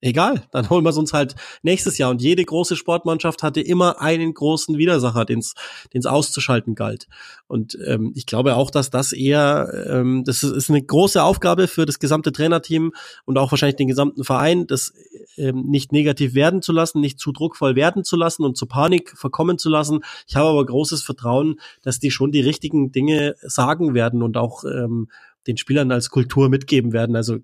egal, 0.00 0.42
dann 0.50 0.70
holen 0.70 0.84
wir 0.84 0.90
es 0.90 0.96
uns 0.96 1.12
halt 1.12 1.34
nächstes 1.62 1.98
Jahr. 1.98 2.10
Und 2.10 2.22
jede 2.22 2.44
große 2.44 2.76
Sportmannschaft 2.76 3.42
hatte 3.42 3.60
immer 3.60 4.00
einen 4.00 4.32
großen 4.34 4.78
Widersacher, 4.78 5.24
den 5.24 5.40
es 5.40 6.06
auszuschalten 6.06 6.74
galt. 6.74 7.06
Und 7.46 7.76
ähm, 7.86 8.12
ich 8.14 8.26
glaube 8.26 8.56
auch, 8.56 8.70
dass 8.70 8.90
das 8.90 9.12
eher, 9.12 9.86
ähm, 9.88 10.22
das 10.24 10.42
ist, 10.42 10.52
ist 10.52 10.70
eine 10.70 10.82
große 10.82 11.22
Aufgabe 11.22 11.68
für 11.68 11.84
das 11.84 11.98
gesamte 11.98 12.32
Trainerteam 12.32 12.92
und 13.24 13.38
auch 13.38 13.50
wahrscheinlich 13.50 13.76
den 13.76 13.88
gesamten 13.88 14.24
Verein, 14.24 14.66
das 14.66 14.92
ähm, 15.36 15.66
nicht 15.66 15.92
negativ 15.92 16.34
werden 16.34 16.62
zu 16.62 16.72
lassen, 16.72 17.00
nicht 17.00 17.18
zu 17.18 17.32
druckvoll 17.32 17.74
werden 17.74 18.04
zu 18.04 18.16
lassen 18.16 18.44
und 18.44 18.56
zu 18.56 18.66
Panik 18.66 19.12
verkommen 19.16 19.58
zu 19.58 19.68
lassen. 19.68 20.00
Ich 20.28 20.36
habe 20.36 20.48
aber 20.48 20.64
großes 20.64 21.02
Vertrauen, 21.02 21.60
dass 21.82 21.98
die 21.98 22.10
schon 22.10 22.32
die 22.32 22.40
richtigen 22.40 22.92
Dinge 22.92 23.34
sagen 23.42 23.94
werden 23.94 24.22
und 24.22 24.36
auch 24.36 24.64
ähm, 24.64 25.08
den 25.46 25.56
Spielern 25.56 25.90
als 25.92 26.10
Kultur 26.10 26.48
mitgeben 26.48 26.92
werden. 26.92 27.16
Also 27.16 27.38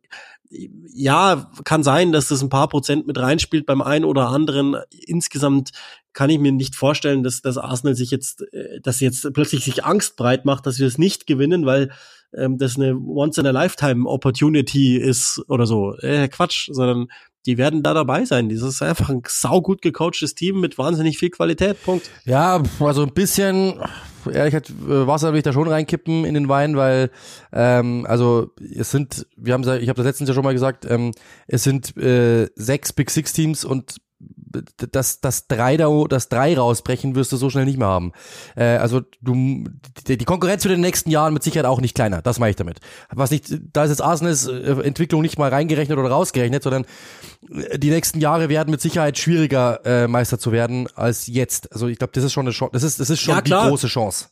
ja, 0.49 1.51
kann 1.64 1.82
sein, 1.82 2.12
dass 2.12 2.28
das 2.28 2.42
ein 2.42 2.49
paar 2.49 2.68
Prozent 2.68 3.07
mit 3.07 3.18
reinspielt 3.18 3.66
beim 3.66 3.82
einen 3.82 4.05
oder 4.05 4.28
anderen. 4.28 4.76
Insgesamt 5.07 5.70
kann 6.12 6.30
ich 6.30 6.38
mir 6.38 6.53
nicht 6.53 6.76
vorstellen, 6.76 7.22
dass 7.22 7.42
das 7.42 7.59
Arsenal 7.59 7.94
sich 7.94 8.11
jetzt, 8.11 8.42
äh, 8.53 8.80
dass 8.80 9.01
jetzt 9.01 9.32
plötzlich 9.32 9.64
sich 9.64 9.84
Angst 9.84 10.16
breit 10.16 10.44
macht, 10.44 10.66
dass 10.66 10.78
wir 10.78 10.86
es 10.86 10.99
nicht 10.99 11.26
gewinnen, 11.26 11.66
weil 11.66 11.90
ähm, 12.32 12.59
das 12.59 12.76
eine 12.76 12.97
once 12.97 13.38
in 13.38 13.47
a 13.47 13.51
lifetime 13.51 14.09
Opportunity 14.09 14.97
ist 14.97 15.42
oder 15.49 15.66
so. 15.66 15.97
Äh, 15.99 16.28
Quatsch, 16.28 16.68
sondern 16.72 17.09
die 17.47 17.59
werden 17.59 17.82
da 17.82 17.94
dabei 17.94 18.24
sein. 18.24 18.49
Dieses 18.49 18.74
ist 18.74 18.82
einfach 18.82 19.09
ein 19.09 19.22
saugut 19.26 19.80
gecoachtes 19.80 20.34
Team 20.34 20.61
mit 20.61 20.78
wahnsinnig 20.78 21.18
viel 21.18 21.30
Qualität. 21.30 21.82
Punkt. 21.84 22.11
Ja, 22.24 22.62
also 22.80 23.03
ein 23.03 23.14
bisschen, 23.14 23.74
ehrlich 24.27 24.53
gesagt, 24.53 24.72
Wasser 24.87 25.33
will 25.33 25.39
ich 25.39 25.45
da 25.45 25.53
schon 25.53 25.68
reinkippen 25.68 26.24
in 26.24 26.35
den 26.35 26.49
Wein, 26.49 26.77
weil 26.77 27.11
ähm, 27.53 28.07
also 28.09 28.51
es 28.61 28.91
sind, 28.91 29.27
wir 29.37 29.55
haben 29.55 29.62
ich 29.62 29.89
habe 29.89 29.97
das 29.97 30.07
letztens 30.07 30.29
ja 30.29 30.35
schon 30.35 30.45
mal 30.45 30.53
gesagt, 30.53 30.87
ähm, 30.91 31.12
es 31.47 31.64
sind 31.64 31.97
äh, 31.97 32.49
sechs 32.55 32.93
Big 32.93 33.11
Six 33.11 33.33
Teams 33.33 33.64
und 33.64 33.97
das, 34.18 35.20
das 35.20 35.46
drei 35.46 35.76
da, 35.76 35.88
das 36.08 36.28
drei 36.28 36.56
rausbrechen 36.56 37.14
wirst 37.14 37.32
du 37.32 37.36
so 37.36 37.50
schnell 37.50 37.66
nicht 37.66 37.78
mehr 37.78 37.88
haben. 37.88 38.12
Äh, 38.56 38.76
also 38.76 39.02
du, 39.20 39.64
die, 40.06 40.16
Konkurrenz 40.18 40.62
für 40.62 40.68
den 40.68 40.80
nächsten 40.80 41.10
Jahren 41.10 41.34
mit 41.34 41.42
Sicherheit 41.42 41.66
auch 41.66 41.80
nicht 41.80 41.94
kleiner. 41.94 42.22
Das 42.22 42.38
meine 42.38 42.50
ich 42.50 42.56
damit. 42.56 42.80
Was 43.10 43.30
nicht, 43.30 43.46
da 43.72 43.84
ist 43.84 43.90
jetzt 43.90 44.02
Arsenals 44.02 44.46
äh, 44.46 44.72
Entwicklung 44.82 45.22
nicht 45.22 45.38
mal 45.38 45.50
reingerechnet 45.50 45.98
oder 45.98 46.08
rausgerechnet, 46.08 46.62
sondern 46.62 46.86
äh, 47.50 47.78
die 47.78 47.90
nächsten 47.90 48.20
Jahre 48.20 48.48
werden 48.48 48.70
mit 48.70 48.80
Sicherheit 48.80 49.18
schwieriger 49.18 49.84
äh, 49.84 50.08
Meister 50.08 50.38
zu 50.38 50.52
werden 50.52 50.88
als 50.94 51.26
jetzt. 51.26 51.72
Also 51.72 51.88
ich 51.88 51.98
glaube, 51.98 52.12
das 52.14 52.24
ist 52.24 52.32
schon 52.32 52.46
eine 52.46 52.52
Chance. 52.52 52.72
Das 52.72 52.82
ist, 52.82 53.00
das 53.00 53.10
ist 53.10 53.20
schon 53.20 53.34
ja, 53.34 53.42
die 53.42 53.50
große 53.50 53.88
Chance. 53.88 54.28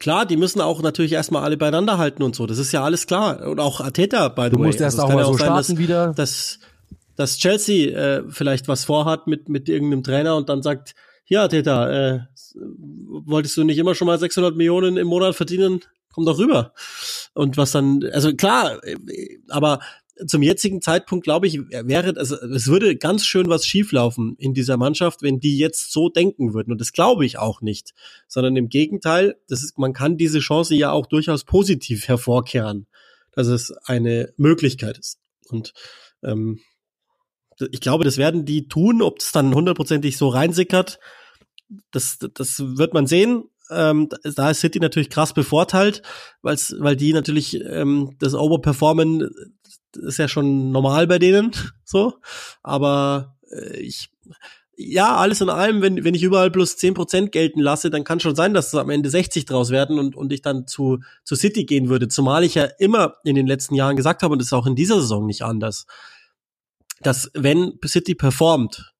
Klar, 0.00 0.26
die 0.26 0.36
müssen 0.36 0.60
auch 0.60 0.80
natürlich 0.80 1.12
erstmal 1.12 1.42
alle 1.42 1.56
beieinander 1.56 1.98
halten 1.98 2.22
und 2.22 2.36
so. 2.36 2.46
Das 2.46 2.58
ist 2.58 2.70
ja 2.70 2.84
alles 2.84 3.06
klar. 3.06 3.44
Und 3.46 3.58
auch 3.58 3.80
Ateta, 3.80 4.32
the 4.36 4.50
du 4.50 4.58
way. 4.58 4.66
Musst 4.66 4.80
erst 4.80 4.98
also 5.00 5.10
auch 5.10 5.14
mal 5.14 5.24
so 5.24 5.32
sein, 5.32 5.46
starten 5.46 5.72
dass, 5.72 5.78
wieder. 5.78 6.12
Dass, 6.14 6.58
dass 7.18 7.36
Chelsea 7.36 7.90
äh, 7.90 8.22
vielleicht 8.28 8.68
was 8.68 8.84
vorhat 8.84 9.26
mit, 9.26 9.48
mit 9.48 9.68
irgendeinem 9.68 10.04
Trainer 10.04 10.36
und 10.36 10.48
dann 10.48 10.62
sagt, 10.62 10.94
ja, 11.26 11.48
Teta, 11.48 11.90
äh, 11.90 12.20
wolltest 12.54 13.56
du 13.56 13.64
nicht 13.64 13.78
immer 13.78 13.96
schon 13.96 14.06
mal 14.06 14.20
600 14.20 14.56
Millionen 14.56 14.96
im 14.96 15.08
Monat 15.08 15.34
verdienen? 15.34 15.80
Komm 16.12 16.26
doch 16.26 16.38
rüber. 16.38 16.72
Und 17.34 17.56
was 17.56 17.72
dann, 17.72 18.04
also 18.12 18.32
klar, 18.34 18.80
äh, 18.84 18.96
aber 19.48 19.80
zum 20.28 20.42
jetzigen 20.42 20.80
Zeitpunkt 20.80 21.24
glaube 21.24 21.48
ich, 21.48 21.58
wäre, 21.58 22.16
also 22.16 22.36
es 22.36 22.68
würde 22.68 22.94
ganz 22.94 23.26
schön 23.26 23.48
was 23.48 23.66
schieflaufen 23.66 24.36
in 24.38 24.54
dieser 24.54 24.76
Mannschaft, 24.76 25.22
wenn 25.22 25.40
die 25.40 25.58
jetzt 25.58 25.92
so 25.92 26.08
denken 26.08 26.54
würden. 26.54 26.70
Und 26.70 26.80
das 26.80 26.92
glaube 26.92 27.26
ich 27.26 27.36
auch 27.36 27.62
nicht. 27.62 27.94
Sondern 28.28 28.54
im 28.54 28.68
Gegenteil, 28.68 29.36
das 29.48 29.64
ist, 29.64 29.76
man 29.76 29.92
kann 29.92 30.18
diese 30.18 30.38
Chance 30.38 30.76
ja 30.76 30.92
auch 30.92 31.06
durchaus 31.06 31.42
positiv 31.42 32.06
hervorkehren, 32.06 32.86
dass 33.32 33.48
es 33.48 33.72
eine 33.86 34.32
Möglichkeit 34.36 34.98
ist. 34.98 35.18
Und 35.48 35.72
ähm, 36.22 36.60
ich 37.70 37.80
glaube, 37.80 38.04
das 38.04 38.18
werden 38.18 38.44
die 38.44 38.68
tun, 38.68 39.02
ob 39.02 39.18
es 39.18 39.32
dann 39.32 39.54
hundertprozentig 39.54 40.16
so 40.16 40.28
reinsickert. 40.28 40.98
Das, 41.90 42.18
das 42.34 42.58
wird 42.60 42.94
man 42.94 43.06
sehen. 43.06 43.44
Ähm, 43.70 44.08
da 44.22 44.50
ist 44.50 44.60
City 44.60 44.80
natürlich 44.80 45.10
krass 45.10 45.34
bevorteilt, 45.34 46.02
weil's, 46.40 46.74
weil 46.78 46.96
die 46.96 47.12
natürlich 47.12 47.60
ähm, 47.60 48.16
das 48.18 48.34
Overperformen 48.34 49.28
ist 49.94 50.18
ja 50.18 50.26
schon 50.26 50.70
normal 50.72 51.06
bei 51.06 51.18
denen, 51.18 51.52
so. 51.84 52.14
Aber 52.62 53.36
äh, 53.50 53.78
ich, 53.80 54.10
ja, 54.74 55.16
alles 55.16 55.40
in 55.40 55.50
allem, 55.50 55.82
wenn, 55.82 56.02
wenn 56.04 56.14
ich 56.14 56.22
überall 56.22 56.50
plus 56.50 56.76
zehn 56.76 56.94
Prozent 56.94 57.32
gelten 57.32 57.60
lasse, 57.60 57.90
dann 57.90 58.04
kann 58.04 58.20
schon 58.20 58.36
sein, 58.36 58.54
dass 58.54 58.68
es 58.68 58.74
am 58.74 58.88
Ende 58.88 59.10
60 59.10 59.44
draus 59.44 59.70
werden 59.70 59.98
und, 59.98 60.16
und 60.16 60.32
ich 60.32 60.40
dann 60.40 60.66
zu, 60.66 61.00
zu 61.24 61.34
City 61.34 61.64
gehen 61.64 61.90
würde. 61.90 62.08
Zumal 62.08 62.44
ich 62.44 62.54
ja 62.54 62.64
immer 62.78 63.16
in 63.24 63.34
den 63.34 63.46
letzten 63.46 63.74
Jahren 63.74 63.96
gesagt 63.96 64.22
habe, 64.22 64.32
und 64.32 64.38
das 64.38 64.46
ist 64.46 64.52
auch 64.54 64.66
in 64.66 64.76
dieser 64.76 65.00
Saison 65.00 65.26
nicht 65.26 65.42
anders 65.42 65.84
dass 67.00 67.30
wenn 67.34 67.78
City 67.84 68.14
performt, 68.14 68.92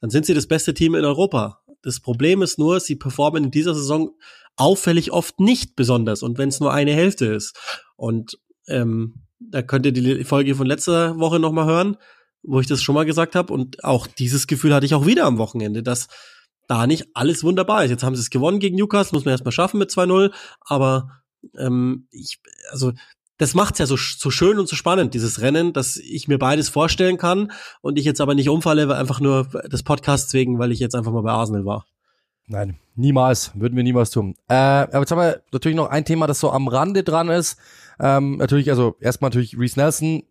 dann 0.00 0.10
sind 0.10 0.26
sie 0.26 0.34
das 0.34 0.46
beste 0.46 0.74
Team 0.74 0.94
in 0.94 1.04
Europa. 1.04 1.60
Das 1.82 2.00
Problem 2.00 2.42
ist 2.42 2.58
nur, 2.58 2.80
sie 2.80 2.96
performen 2.96 3.44
in 3.44 3.50
dieser 3.50 3.74
Saison 3.74 4.10
auffällig 4.56 5.12
oft 5.12 5.40
nicht 5.40 5.76
besonders 5.76 6.22
und 6.22 6.38
wenn 6.38 6.48
es 6.48 6.60
nur 6.60 6.72
eine 6.72 6.92
Hälfte 6.92 7.26
ist. 7.26 7.56
Und 7.96 8.38
ähm, 8.68 9.26
da 9.38 9.62
könnt 9.62 9.86
ihr 9.86 9.92
die 9.92 10.24
Folge 10.24 10.54
von 10.54 10.66
letzter 10.66 11.18
Woche 11.18 11.38
nochmal 11.38 11.66
hören, 11.66 11.96
wo 12.42 12.60
ich 12.60 12.66
das 12.66 12.82
schon 12.82 12.94
mal 12.94 13.04
gesagt 13.04 13.34
habe. 13.34 13.52
Und 13.52 13.84
auch 13.84 14.06
dieses 14.06 14.46
Gefühl 14.46 14.74
hatte 14.74 14.86
ich 14.86 14.94
auch 14.94 15.06
wieder 15.06 15.24
am 15.24 15.38
Wochenende, 15.38 15.82
dass 15.82 16.08
da 16.68 16.86
nicht 16.86 17.08
alles 17.14 17.42
wunderbar 17.42 17.84
ist. 17.84 17.90
Jetzt 17.90 18.04
haben 18.04 18.14
sie 18.14 18.22
es 18.22 18.30
gewonnen 18.30 18.60
gegen 18.60 18.76
Newcastle, 18.76 19.16
muss 19.16 19.24
man 19.24 19.32
erstmal 19.32 19.52
schaffen 19.52 19.78
mit 19.78 19.90
2-0, 19.90 20.32
aber 20.60 21.22
ähm, 21.58 22.06
ich, 22.10 22.38
also 22.70 22.92
das 23.42 23.54
macht's 23.54 23.80
ja 23.80 23.86
so, 23.86 23.96
so 23.96 24.30
schön 24.30 24.60
und 24.60 24.68
so 24.68 24.76
spannend, 24.76 25.14
dieses 25.14 25.40
Rennen, 25.40 25.72
dass 25.72 25.96
ich 25.96 26.28
mir 26.28 26.38
beides 26.38 26.68
vorstellen 26.68 27.18
kann 27.18 27.50
und 27.80 27.98
ich 27.98 28.04
jetzt 28.04 28.20
aber 28.20 28.36
nicht 28.36 28.48
umfalle, 28.48 28.94
einfach 28.96 29.18
nur 29.18 29.48
des 29.66 29.82
Podcasts 29.82 30.32
wegen, 30.32 30.60
weil 30.60 30.70
ich 30.70 30.78
jetzt 30.78 30.94
einfach 30.94 31.10
mal 31.10 31.22
bei 31.22 31.32
Arsenal 31.32 31.64
war. 31.64 31.84
Nein, 32.46 32.78
niemals, 32.94 33.50
würden 33.54 33.76
wir 33.76 33.82
niemals 33.82 34.10
tun. 34.10 34.36
Äh, 34.48 34.54
aber 34.54 35.00
jetzt 35.00 35.10
haben 35.10 35.18
wir 35.18 35.42
natürlich 35.50 35.76
noch 35.76 35.90
ein 35.90 36.04
Thema, 36.04 36.28
das 36.28 36.38
so 36.38 36.52
am 36.52 36.68
Rande 36.68 37.02
dran 37.02 37.30
ist. 37.30 37.58
Ähm, 37.98 38.36
natürlich, 38.36 38.70
also 38.70 38.94
erstmal 39.00 39.30
natürlich 39.30 39.58
Reese 39.58 39.78
Nelson, 39.78 40.22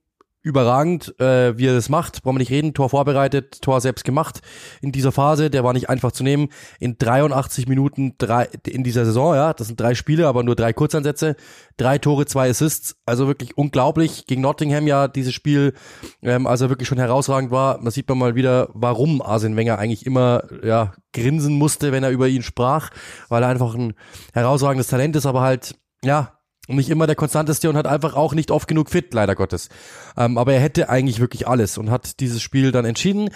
überragend, 0.41 1.19
äh, 1.19 1.57
wie 1.57 1.67
er 1.67 1.73
das 1.73 1.89
macht. 1.89 2.23
Brauchen 2.23 2.35
wir 2.35 2.39
nicht 2.39 2.51
reden. 2.51 2.73
Tor 2.73 2.89
vorbereitet, 2.89 3.61
Tor 3.61 3.79
selbst 3.81 4.03
gemacht 4.03 4.41
in 4.81 4.91
dieser 4.91 5.11
Phase. 5.11 5.49
Der 5.49 5.63
war 5.63 5.73
nicht 5.73 5.89
einfach 5.89 6.11
zu 6.11 6.23
nehmen. 6.23 6.49
In 6.79 6.97
83 6.97 7.67
Minuten 7.67 8.15
drei, 8.17 8.49
in 8.67 8.83
dieser 8.83 9.05
Saison, 9.05 9.35
ja, 9.35 9.53
das 9.53 9.67
sind 9.67 9.79
drei 9.79 9.93
Spiele, 9.93 10.27
aber 10.27 10.43
nur 10.43 10.55
drei 10.55 10.73
Kurzansätze. 10.73 11.35
Drei 11.77 11.97
Tore, 11.99 12.25
zwei 12.25 12.49
Assists. 12.49 12.95
Also 13.05 13.27
wirklich 13.27 13.57
unglaublich. 13.57 14.25
Gegen 14.25 14.41
Nottingham 14.41 14.87
ja 14.87 15.07
dieses 15.07 15.33
Spiel, 15.33 15.73
ähm, 16.21 16.47
als 16.47 16.61
er 16.61 16.69
wirklich 16.69 16.87
schon 16.87 16.99
herausragend 16.99 17.51
war. 17.51 17.79
Da 17.83 17.91
sieht 17.91 18.09
man 18.09 18.17
mal 18.17 18.35
wieder, 18.35 18.69
warum 18.73 19.21
Arsene 19.21 19.55
Wenger 19.55 19.77
eigentlich 19.77 20.05
immer 20.05 20.43
ja 20.63 20.93
grinsen 21.13 21.55
musste, 21.55 21.91
wenn 21.91 22.03
er 22.03 22.09
über 22.09 22.27
ihn 22.27 22.41
sprach, 22.41 22.89
weil 23.29 23.43
er 23.43 23.49
einfach 23.49 23.75
ein 23.75 23.93
herausragendes 24.33 24.87
Talent 24.87 25.15
ist, 25.15 25.25
aber 25.25 25.41
halt 25.41 25.75
ja 26.03 26.40
nicht 26.67 26.89
immer 26.89 27.07
der 27.07 27.15
konstanteste 27.15 27.69
und 27.69 27.77
hat 27.77 27.87
einfach 27.87 28.15
auch 28.15 28.33
nicht 28.33 28.51
oft 28.51 28.67
genug 28.67 28.89
fit, 28.89 29.13
leider 29.13 29.35
Gottes. 29.35 29.69
Ähm, 30.17 30.37
aber 30.37 30.53
er 30.53 30.59
hätte 30.59 30.89
eigentlich 30.89 31.19
wirklich 31.19 31.47
alles 31.47 31.77
und 31.77 31.89
hat 31.89 32.19
dieses 32.19 32.41
Spiel 32.41 32.71
dann 32.71 32.85
entschieden. 32.85 33.29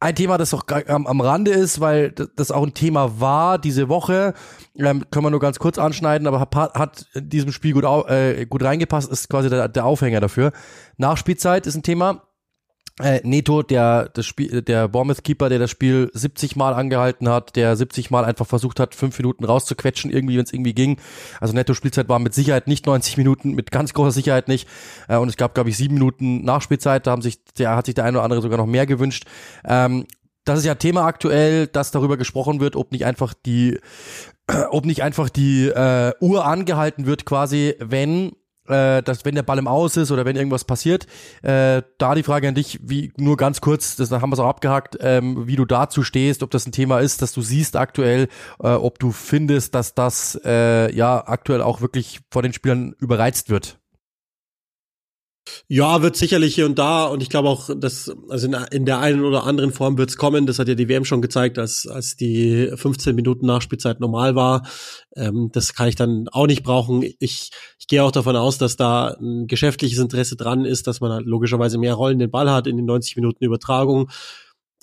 Ein 0.00 0.14
Thema, 0.14 0.38
das 0.38 0.54
auch 0.54 0.62
am, 0.86 1.08
am 1.08 1.20
Rande 1.20 1.50
ist, 1.50 1.80
weil 1.80 2.12
das 2.12 2.52
auch 2.52 2.62
ein 2.62 2.72
Thema 2.72 3.20
war 3.20 3.58
diese 3.58 3.88
Woche, 3.88 4.32
ähm, 4.76 5.04
können 5.10 5.24
wir 5.24 5.30
nur 5.30 5.40
ganz 5.40 5.58
kurz 5.58 5.76
anschneiden, 5.76 6.28
aber 6.28 6.38
hat, 6.38 6.54
hat 6.54 7.06
in 7.14 7.28
diesem 7.28 7.50
Spiel 7.50 7.72
gut, 7.72 7.84
äh, 8.08 8.46
gut 8.46 8.62
reingepasst, 8.62 9.10
ist 9.10 9.28
quasi 9.28 9.50
der, 9.50 9.66
der 9.66 9.84
Aufhänger 9.84 10.20
dafür. 10.20 10.52
Nachspielzeit 10.98 11.66
ist 11.66 11.74
ein 11.74 11.82
Thema 11.82 12.27
äh, 13.00 13.20
Neto, 13.22 13.62
der 13.62 14.08
das 14.08 14.26
Spiel, 14.26 14.62
der 14.62 14.88
Bournemouth 14.88 15.22
Keeper, 15.22 15.48
der 15.48 15.58
das 15.58 15.70
Spiel 15.70 16.10
70 16.12 16.56
Mal 16.56 16.74
angehalten 16.74 17.28
hat, 17.28 17.54
der 17.56 17.76
70 17.76 18.10
Mal 18.10 18.24
einfach 18.24 18.46
versucht 18.46 18.80
hat, 18.80 18.94
fünf 18.94 19.16
Minuten 19.18 19.44
rauszuquetschen, 19.44 20.10
irgendwie, 20.10 20.36
wenn 20.36 20.44
es 20.44 20.52
irgendwie 20.52 20.74
ging. 20.74 20.98
Also 21.40 21.54
Netto 21.54 21.74
Spielzeit 21.74 22.08
war 22.08 22.18
mit 22.18 22.34
Sicherheit 22.34 22.66
nicht 22.66 22.86
90 22.86 23.16
Minuten, 23.16 23.54
mit 23.54 23.70
ganz 23.70 23.94
großer 23.94 24.10
Sicherheit 24.10 24.48
nicht. 24.48 24.68
Äh, 25.08 25.16
und 25.16 25.28
es 25.28 25.36
gab, 25.36 25.54
glaube 25.54 25.70
ich, 25.70 25.76
sieben 25.76 25.94
Minuten 25.94 26.44
Nachspielzeit. 26.44 27.06
Da 27.06 27.12
haben 27.12 27.22
sich, 27.22 27.44
der 27.58 27.76
hat 27.76 27.86
sich 27.86 27.94
der 27.94 28.04
eine 28.04 28.18
oder 28.18 28.24
andere 28.24 28.42
sogar 28.42 28.58
noch 28.58 28.66
mehr 28.66 28.86
gewünscht. 28.86 29.24
Ähm, 29.64 30.06
das 30.44 30.60
ist 30.60 30.64
ja 30.64 30.74
Thema 30.74 31.04
aktuell, 31.04 31.66
dass 31.66 31.90
darüber 31.90 32.16
gesprochen 32.16 32.60
wird, 32.60 32.74
ob 32.74 32.90
nicht 32.90 33.04
einfach 33.04 33.34
die, 33.34 33.78
ob 34.70 34.86
nicht 34.86 35.02
einfach 35.02 35.28
die 35.28 35.68
äh, 35.68 36.12
Uhr 36.20 36.46
angehalten 36.46 37.06
wird, 37.06 37.26
quasi, 37.26 37.74
wenn 37.78 38.32
äh, 38.68 39.02
dass 39.02 39.24
wenn 39.24 39.34
der 39.34 39.42
Ball 39.42 39.58
im 39.58 39.68
Aus 39.68 39.96
ist 39.96 40.10
oder 40.10 40.24
wenn 40.24 40.36
irgendwas 40.36 40.64
passiert, 40.64 41.06
äh, 41.42 41.82
da 41.98 42.14
die 42.14 42.22
Frage 42.22 42.48
an 42.48 42.54
dich, 42.54 42.80
wie 42.82 43.12
nur 43.16 43.36
ganz 43.36 43.60
kurz, 43.60 43.96
das 43.96 44.10
haben 44.10 44.30
wir 44.30 44.34
es 44.34 44.38
auch 44.38 44.48
abgehakt, 44.48 44.96
ähm, 45.00 45.46
wie 45.46 45.56
du 45.56 45.64
dazu 45.64 46.02
stehst, 46.02 46.42
ob 46.42 46.50
das 46.50 46.66
ein 46.66 46.72
Thema 46.72 47.00
ist, 47.00 47.22
dass 47.22 47.32
du 47.32 47.42
siehst 47.42 47.76
aktuell, 47.76 48.28
äh, 48.60 48.68
ob 48.68 48.98
du 48.98 49.12
findest, 49.12 49.74
dass 49.74 49.94
das 49.94 50.40
äh, 50.44 50.94
ja 50.94 51.26
aktuell 51.26 51.62
auch 51.62 51.80
wirklich 51.80 52.20
vor 52.30 52.42
den 52.42 52.52
Spielern 52.52 52.94
überreizt 52.98 53.50
wird. 53.50 53.78
Ja, 55.68 56.02
wird 56.02 56.16
sicherlich 56.16 56.54
hier 56.54 56.66
und 56.66 56.78
da 56.78 57.06
und 57.06 57.22
ich 57.22 57.28
glaube 57.28 57.48
auch, 57.48 57.70
dass 57.76 58.10
also 58.28 58.46
in, 58.46 58.54
in 58.70 58.84
der 58.86 59.00
einen 59.00 59.22
oder 59.22 59.44
anderen 59.44 59.72
Form 59.72 59.98
wird's 59.98 60.16
kommen. 60.16 60.46
Das 60.46 60.58
hat 60.58 60.68
ja 60.68 60.74
die 60.74 60.88
WM 60.88 61.04
schon 61.04 61.22
gezeigt, 61.22 61.58
als 61.58 61.86
als 61.86 62.16
die 62.16 62.70
15 62.74 63.14
Minuten 63.14 63.46
Nachspielzeit 63.46 64.00
normal 64.00 64.34
war. 64.34 64.66
Ähm, 65.16 65.50
das 65.52 65.74
kann 65.74 65.88
ich 65.88 65.96
dann 65.96 66.28
auch 66.32 66.46
nicht 66.46 66.62
brauchen. 66.62 67.02
Ich, 67.18 67.50
ich 67.78 67.86
gehe 67.86 68.02
auch 68.02 68.12
davon 68.12 68.36
aus, 68.36 68.58
dass 68.58 68.76
da 68.76 69.16
ein 69.20 69.46
geschäftliches 69.46 69.98
Interesse 69.98 70.36
dran 70.36 70.64
ist, 70.64 70.86
dass 70.86 71.00
man 71.00 71.12
halt 71.12 71.26
logischerweise 71.26 71.78
mehr 71.78 71.94
Rollen 71.94 72.18
den 72.18 72.30
Ball 72.30 72.50
hat 72.50 72.66
in 72.66 72.76
den 72.76 72.86
90 72.86 73.16
Minuten 73.16 73.44
Übertragung. 73.44 74.10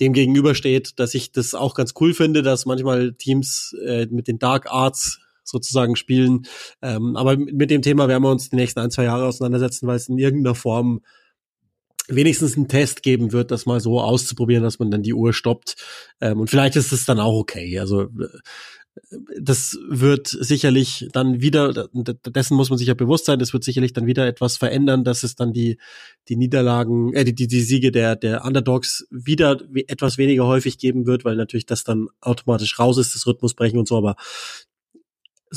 Dem 0.00 0.12
gegenüber 0.12 0.54
steht, 0.54 0.98
dass 0.98 1.14
ich 1.14 1.32
das 1.32 1.54
auch 1.54 1.74
ganz 1.74 1.94
cool 2.00 2.12
finde, 2.12 2.42
dass 2.42 2.66
manchmal 2.66 3.14
Teams 3.14 3.74
äh, 3.84 4.06
mit 4.10 4.28
den 4.28 4.38
Dark 4.38 4.70
Arts 4.70 5.20
sozusagen 5.48 5.96
spielen. 5.96 6.46
Ähm, 6.82 7.16
aber 7.16 7.36
mit 7.36 7.70
dem 7.70 7.82
Thema 7.82 8.08
werden 8.08 8.22
wir 8.22 8.30
uns 8.30 8.50
die 8.50 8.56
nächsten 8.56 8.80
ein, 8.80 8.90
zwei 8.90 9.04
Jahre 9.04 9.26
auseinandersetzen, 9.26 9.86
weil 9.86 9.96
es 9.96 10.08
in 10.08 10.18
irgendeiner 10.18 10.54
Form 10.54 11.00
wenigstens 12.08 12.56
einen 12.56 12.68
Test 12.68 13.02
geben 13.02 13.32
wird, 13.32 13.50
das 13.50 13.66
mal 13.66 13.80
so 13.80 14.00
auszuprobieren, 14.00 14.62
dass 14.62 14.78
man 14.78 14.90
dann 14.90 15.02
die 15.02 15.14
Uhr 15.14 15.32
stoppt. 15.32 15.76
Ähm, 16.20 16.40
und 16.40 16.50
vielleicht 16.50 16.76
ist 16.76 16.92
es 16.92 17.04
dann 17.04 17.20
auch 17.20 17.34
okay. 17.34 17.78
Also 17.78 18.02
äh, 18.02 18.28
das 19.40 19.78
wird 19.88 20.28
sicherlich 20.28 21.08
dann 21.12 21.42
wieder, 21.42 21.88
dessen 21.92 22.56
muss 22.56 22.70
man 22.70 22.78
sich 22.78 22.88
ja 22.88 22.94
bewusst 22.94 23.26
sein, 23.26 23.38
das 23.38 23.52
wird 23.52 23.62
sicherlich 23.62 23.92
dann 23.92 24.06
wieder 24.06 24.26
etwas 24.26 24.56
verändern, 24.56 25.04
dass 25.04 25.22
es 25.22 25.34
dann 25.34 25.52
die, 25.52 25.78
die 26.28 26.36
Niederlagen, 26.36 27.12
äh, 27.12 27.24
die, 27.24 27.46
die 27.46 27.60
Siege 27.60 27.92
der, 27.92 28.16
der 28.16 28.44
Underdogs 28.44 29.06
wieder 29.10 29.60
etwas 29.86 30.16
weniger 30.16 30.46
häufig 30.46 30.78
geben 30.78 31.06
wird, 31.06 31.24
weil 31.24 31.36
natürlich 31.36 31.66
das 31.66 31.84
dann 31.84 32.08
automatisch 32.20 32.78
raus 32.78 32.98
ist, 32.98 33.14
das 33.14 33.26
Rhythmusbrechen 33.26 33.78
und 33.78 33.88
so, 33.88 33.98
aber 33.98 34.16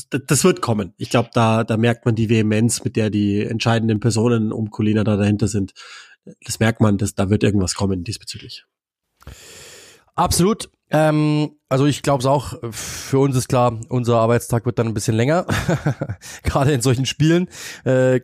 das 0.09 0.43
wird 0.43 0.61
kommen. 0.61 0.93
Ich 0.97 1.09
glaube, 1.09 1.29
da, 1.33 1.63
da 1.63 1.77
merkt 1.77 2.05
man 2.05 2.15
die 2.15 2.29
Vehemenz, 2.29 2.83
mit 2.83 2.95
der 2.95 3.09
die 3.09 3.41
entscheidenden 3.43 3.99
Personen 3.99 4.51
um 4.51 4.69
Colina 4.69 5.03
da 5.03 5.17
dahinter 5.17 5.47
sind. 5.47 5.73
Das 6.45 6.59
merkt 6.59 6.81
man, 6.81 6.97
dass 6.97 7.15
da 7.15 7.29
wird 7.29 7.43
irgendwas 7.43 7.75
kommen 7.75 8.03
diesbezüglich. 8.03 8.65
Absolut. 10.15 10.69
Ähm, 10.91 11.51
also 11.69 11.85
ich 11.85 12.01
glaube 12.01 12.21
es 12.21 12.25
auch, 12.25 12.55
für 12.71 13.19
uns 13.19 13.35
ist 13.35 13.47
klar, 13.47 13.79
unser 13.89 14.17
Arbeitstag 14.17 14.65
wird 14.65 14.79
dann 14.79 14.87
ein 14.87 14.95
bisschen 14.95 15.15
länger, 15.15 15.45
gerade 16.43 16.71
in 16.71 16.81
solchen 16.81 17.05
Spielen. 17.05 17.47
Äh, 17.85 18.21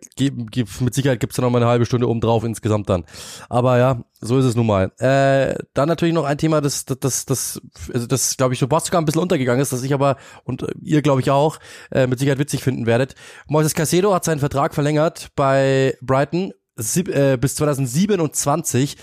mit 0.80 0.96
Sicherheit 0.96 1.20
gibt 1.20 1.34
es 1.34 1.38
dann 1.38 1.46
noch 1.46 1.52
mal 1.52 1.62
eine 1.62 1.70
halbe 1.70 1.86
Stunde 1.86 2.10
oben 2.10 2.22
drauf 2.22 2.44
insgesamt 2.44 2.90
dann. 2.90 3.06
Aber 3.50 3.78
ja, 3.78 4.04
so 4.20 4.40
ist 4.40 4.46
es 4.46 4.56
nun 4.56 4.66
mal. 4.66 4.92
Äh, 4.98 5.64
dann 5.76 5.88
natürlich 5.88 6.16
noch 6.16 6.26
ein 6.26 6.40
Thema, 6.40 6.60
das, 6.60 6.86
das, 6.86 6.98
das, 7.00 7.26
das, 7.26 7.62
also 7.94 8.08
das 8.08 8.36
glaube 8.36 8.54
ich, 8.56 8.60
so 8.60 8.66
sogar 8.66 9.00
ein 9.00 9.06
bisschen 9.06 9.22
untergegangen 9.22 9.62
ist, 9.62 9.72
das 9.72 9.84
ich 9.84 9.94
aber 9.94 10.18
und 10.44 10.66
ihr 10.82 11.04
glaube 11.04 11.22
ich 11.22 11.30
auch 11.30 11.60
äh, 11.92 12.08
mit 12.08 12.18
Sicherheit 12.18 12.40
witzig 12.40 12.64
finden 12.64 12.88
werdet. 12.88 13.14
Moises 13.48 13.76
Casedo 13.76 14.14
hat 14.14 14.26
seinen 14.26 14.40
Vertrag 14.40 14.74
verlängert 14.74 15.30
bei 15.36 15.96
Brighton 16.02 16.52
sieb, 16.76 17.10
äh, 17.10 17.38
bis 17.38 17.56
2027 17.56 18.98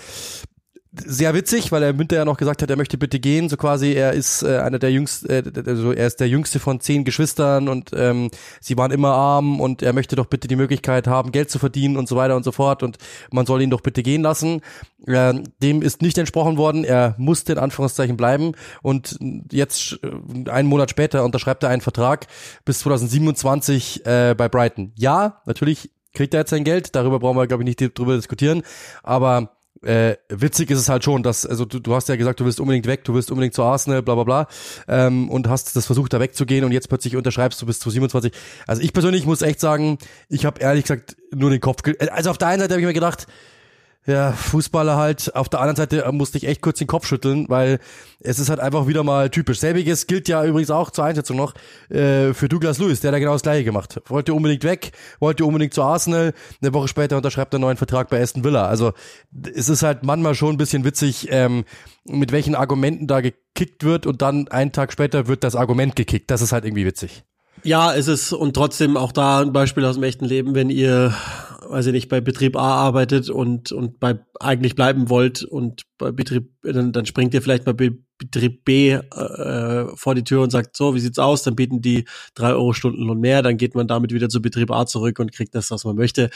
sehr 0.95 1.33
witzig, 1.33 1.71
weil 1.71 1.81
er 1.81 1.93
Münter 1.93 2.17
ja 2.17 2.25
noch 2.25 2.37
gesagt 2.37 2.61
hat, 2.61 2.69
er 2.69 2.75
möchte 2.75 2.97
bitte 2.97 3.19
gehen, 3.19 3.49
so 3.49 3.57
quasi, 3.57 3.93
er 3.93 4.13
ist 4.13 4.43
äh, 4.43 4.57
einer 4.57 4.77
der 4.77 4.91
jüngsten, 4.91 5.27
äh, 5.29 5.43
also 5.65 5.91
er 5.91 6.05
ist 6.05 6.19
der 6.19 6.27
jüngste 6.27 6.59
von 6.59 6.79
zehn 6.79 7.03
Geschwistern 7.03 7.67
und 7.67 7.89
ähm, 7.95 8.29
sie 8.61 8.77
waren 8.77 8.91
immer 8.91 9.09
arm 9.09 9.59
und 9.59 9.81
er 9.81 9.93
möchte 9.93 10.15
doch 10.15 10.27
bitte 10.27 10.47
die 10.47 10.55
Möglichkeit 10.55 11.07
haben, 11.07 11.31
Geld 11.31 11.49
zu 11.49 11.57
verdienen 11.57 11.97
und 11.97 12.07
so 12.07 12.15
weiter 12.15 12.35
und 12.35 12.43
so 12.43 12.51
fort 12.51 12.83
und 12.83 12.97
man 13.31 13.47
soll 13.47 13.63
ihn 13.63 13.71
doch 13.71 13.81
bitte 13.81 14.03
gehen 14.03 14.21
lassen. 14.21 14.61
Äh, 15.07 15.33
dem 15.63 15.81
ist 15.81 16.03
nicht 16.03 16.17
entsprochen 16.19 16.57
worden, 16.57 16.83
er 16.83 17.15
musste 17.17 17.53
in 17.53 17.59
Anführungszeichen 17.59 18.15
bleiben 18.15 18.51
und 18.83 19.17
jetzt 19.51 19.99
äh, 20.03 20.49
einen 20.49 20.69
Monat 20.69 20.91
später 20.91 21.23
unterschreibt 21.23 21.63
er 21.63 21.69
einen 21.69 21.81
Vertrag 21.81 22.27
bis 22.65 22.79
2027 22.79 24.05
äh, 24.05 24.35
bei 24.37 24.47
Brighton. 24.47 24.91
Ja, 24.95 25.41
natürlich 25.47 25.89
kriegt 26.13 26.35
er 26.35 26.41
jetzt 26.41 26.51
sein 26.51 26.63
Geld, 26.63 26.93
darüber 26.93 27.17
brauchen 27.17 27.37
wir 27.37 27.47
glaube 27.47 27.63
ich 27.63 27.79
nicht 27.79 27.97
drüber 27.97 28.15
diskutieren, 28.15 28.61
aber 29.01 29.49
äh, 29.83 30.17
witzig 30.29 30.71
ist 30.71 30.79
es 30.79 30.89
halt 30.89 31.03
schon, 31.03 31.23
dass, 31.23 31.45
also 31.45 31.65
du, 31.65 31.79
du 31.79 31.95
hast 31.95 32.09
ja 32.09 32.15
gesagt, 32.15 32.39
du 32.39 32.45
willst 32.45 32.59
unbedingt 32.59 32.87
weg, 32.87 33.03
du 33.03 33.13
willst 33.13 33.31
unbedingt 33.31 33.53
zu 33.53 33.63
Arsenal, 33.63 34.01
bla 34.01 34.15
bla 34.15 34.23
bla, 34.23 34.47
ähm, 34.87 35.29
und 35.29 35.47
hast 35.47 35.75
das 35.75 35.85
versucht, 35.85 36.13
da 36.13 36.19
wegzugehen 36.19 36.65
und 36.65 36.71
jetzt 36.71 36.89
plötzlich 36.89 37.15
unterschreibst 37.15 37.61
du 37.61 37.65
bis 37.65 37.79
zu 37.79 37.89
27. 37.89 38.33
Also 38.67 38.81
ich 38.81 38.93
persönlich 38.93 39.25
muss 39.25 39.41
echt 39.41 39.59
sagen, 39.59 39.97
ich 40.29 40.45
habe 40.45 40.61
ehrlich 40.61 40.83
gesagt 40.83 41.17
nur 41.33 41.49
den 41.49 41.59
Kopf, 41.59 41.81
also 42.11 42.29
auf 42.29 42.37
der 42.37 42.47
einen 42.49 42.61
Seite 42.61 42.73
habe 42.73 42.81
ich 42.81 42.87
mir 42.87 42.93
gedacht, 42.93 43.27
ja, 44.05 44.33
Fußballer 44.33 44.97
halt. 44.97 45.33
Auf 45.33 45.47
der 45.47 45.61
anderen 45.61 45.77
Seite 45.77 46.11
musste 46.11 46.37
ich 46.37 46.45
echt 46.45 46.61
kurz 46.61 46.79
den 46.79 46.87
Kopf 46.87 47.07
schütteln, 47.07 47.45
weil 47.47 47.79
es 48.19 48.37
ist 48.37 48.49
halt 48.49 48.59
einfach 48.59 48.85
wieder 48.85 49.03
mal 49.03 49.29
typisch. 49.29 49.59
Selbiges 49.59 50.07
gilt 50.07 50.27
ja 50.27 50.43
übrigens 50.43 50.71
auch 50.71 50.91
zur 50.91 51.05
Einschätzung 51.05 51.37
noch 51.37 51.53
äh, 51.89 52.33
für 52.33 52.49
Douglas 52.49 52.79
Lewis, 52.79 52.99
der 52.99 53.11
da 53.11 53.19
genau 53.19 53.33
das 53.33 53.43
gleiche 53.43 53.63
gemacht. 53.63 54.01
Wollte 54.07 54.33
unbedingt 54.33 54.65
weg, 54.65 54.91
wollte 55.19 55.45
unbedingt 55.45 55.73
zu 55.73 55.83
Arsenal. 55.83 56.33
Eine 56.61 56.73
Woche 56.73 56.89
später 56.89 57.15
unterschreibt 57.15 57.53
er 57.53 57.57
einen 57.57 57.61
neuen 57.61 57.77
Vertrag 57.77 58.09
bei 58.09 58.21
Aston 58.21 58.43
Villa. 58.43 58.67
Also 58.67 58.91
es 59.55 59.69
ist 59.69 59.83
halt 59.83 60.03
manchmal 60.03 60.35
schon 60.35 60.55
ein 60.55 60.57
bisschen 60.57 60.83
witzig, 60.83 61.29
ähm, 61.31 61.63
mit 62.03 62.33
welchen 62.33 62.55
Argumenten 62.55 63.07
da 63.07 63.21
gekickt 63.21 63.85
wird 63.85 64.05
und 64.05 64.21
dann 64.21 64.49
einen 64.49 64.73
Tag 64.73 64.91
später 64.91 65.27
wird 65.27 65.45
das 65.45 65.55
Argument 65.55 65.95
gekickt. 65.95 66.29
Das 66.29 66.41
ist 66.41 66.51
halt 66.51 66.65
irgendwie 66.65 66.85
witzig. 66.85 67.23
Ja, 67.63 67.93
es 67.93 68.09
ist 68.09 68.33
und 68.33 68.53
trotzdem 68.53 68.97
auch 68.97 69.13
da 69.13 69.39
ein 69.39 69.53
Beispiel 69.53 69.85
aus 69.85 69.95
dem 69.95 70.03
echten 70.03 70.25
Leben, 70.25 70.53
wenn 70.53 70.69
ihr 70.69 71.13
weiß 71.67 71.87
ich 71.87 71.93
nicht, 71.93 72.09
bei 72.09 72.21
Betrieb 72.21 72.55
A 72.55 72.75
arbeitet 72.75 73.29
und, 73.29 73.71
und 73.71 73.99
bei 73.99 74.19
eigentlich 74.39 74.75
bleiben 74.75 75.09
wollt 75.09 75.43
und 75.43 75.83
bei 75.97 76.11
Betrieb, 76.11 76.51
dann, 76.61 76.91
dann 76.91 77.05
springt 77.05 77.33
ihr 77.33 77.41
vielleicht 77.41 77.65
bei 77.65 77.73
Betrieb 77.73 78.63
B 78.63 78.91
äh, 78.91 79.85
vor 79.95 80.15
die 80.15 80.23
Tür 80.23 80.41
und 80.41 80.51
sagt, 80.51 80.77
so, 80.77 80.95
wie 80.95 80.99
sieht's 80.99 81.19
aus? 81.19 81.43
Dann 81.43 81.55
bieten 81.55 81.81
die 81.81 82.05
drei 82.35 82.53
Euro 82.53 82.73
Stundenlohn 82.73 83.19
mehr, 83.19 83.41
dann 83.41 83.57
geht 83.57 83.75
man 83.75 83.87
damit 83.87 84.13
wieder 84.13 84.29
zu 84.29 84.41
Betrieb 84.41 84.71
A 84.71 84.85
zurück 84.85 85.19
und 85.19 85.31
kriegt 85.31 85.55
das, 85.55 85.71
was 85.71 85.83
man 85.83 85.95
möchte. 85.95 86.29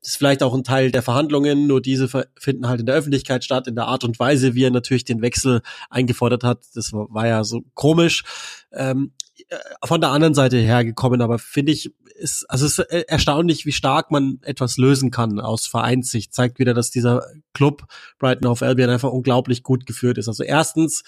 Das 0.00 0.10
ist 0.10 0.16
vielleicht 0.16 0.42
auch 0.42 0.54
ein 0.54 0.64
Teil 0.64 0.90
der 0.90 1.02
Verhandlungen, 1.02 1.66
nur 1.66 1.80
diese 1.80 2.08
finden 2.38 2.68
halt 2.68 2.80
in 2.80 2.86
der 2.86 2.94
Öffentlichkeit 2.94 3.44
statt, 3.44 3.66
in 3.66 3.74
der 3.74 3.86
Art 3.86 4.04
und 4.04 4.18
Weise, 4.18 4.54
wie 4.54 4.64
er 4.64 4.70
natürlich 4.70 5.04
den 5.04 5.22
Wechsel 5.22 5.62
eingefordert 5.90 6.44
hat. 6.44 6.64
Das 6.74 6.92
war, 6.92 7.06
war 7.10 7.26
ja 7.26 7.44
so 7.44 7.64
komisch. 7.74 8.24
Ähm, 8.72 9.12
äh, 9.48 9.56
von 9.84 10.00
der 10.00 10.10
anderen 10.10 10.34
Seite 10.34 10.56
hergekommen, 10.58 11.20
aber 11.20 11.38
finde 11.38 11.72
ich, 11.72 11.92
ist, 12.14 12.44
also 12.48 12.66
es 12.66 12.78
ist 12.78 12.88
erstaunlich, 13.08 13.66
wie 13.66 13.72
stark 13.72 14.10
man 14.10 14.38
etwas 14.42 14.76
lösen 14.76 15.10
kann 15.10 15.40
aus 15.40 15.66
Vereinssicht. 15.66 16.34
Zeigt 16.34 16.58
wieder, 16.58 16.74
dass 16.74 16.90
dieser 16.90 17.26
Club 17.52 17.84
Brighton 18.18 18.48
of 18.48 18.62
Albion 18.62 18.90
einfach 18.90 19.10
unglaublich 19.10 19.62
gut 19.62 19.86
geführt 19.86 20.18
ist. 20.18 20.28
Also 20.28 20.44
erstens, 20.44 21.02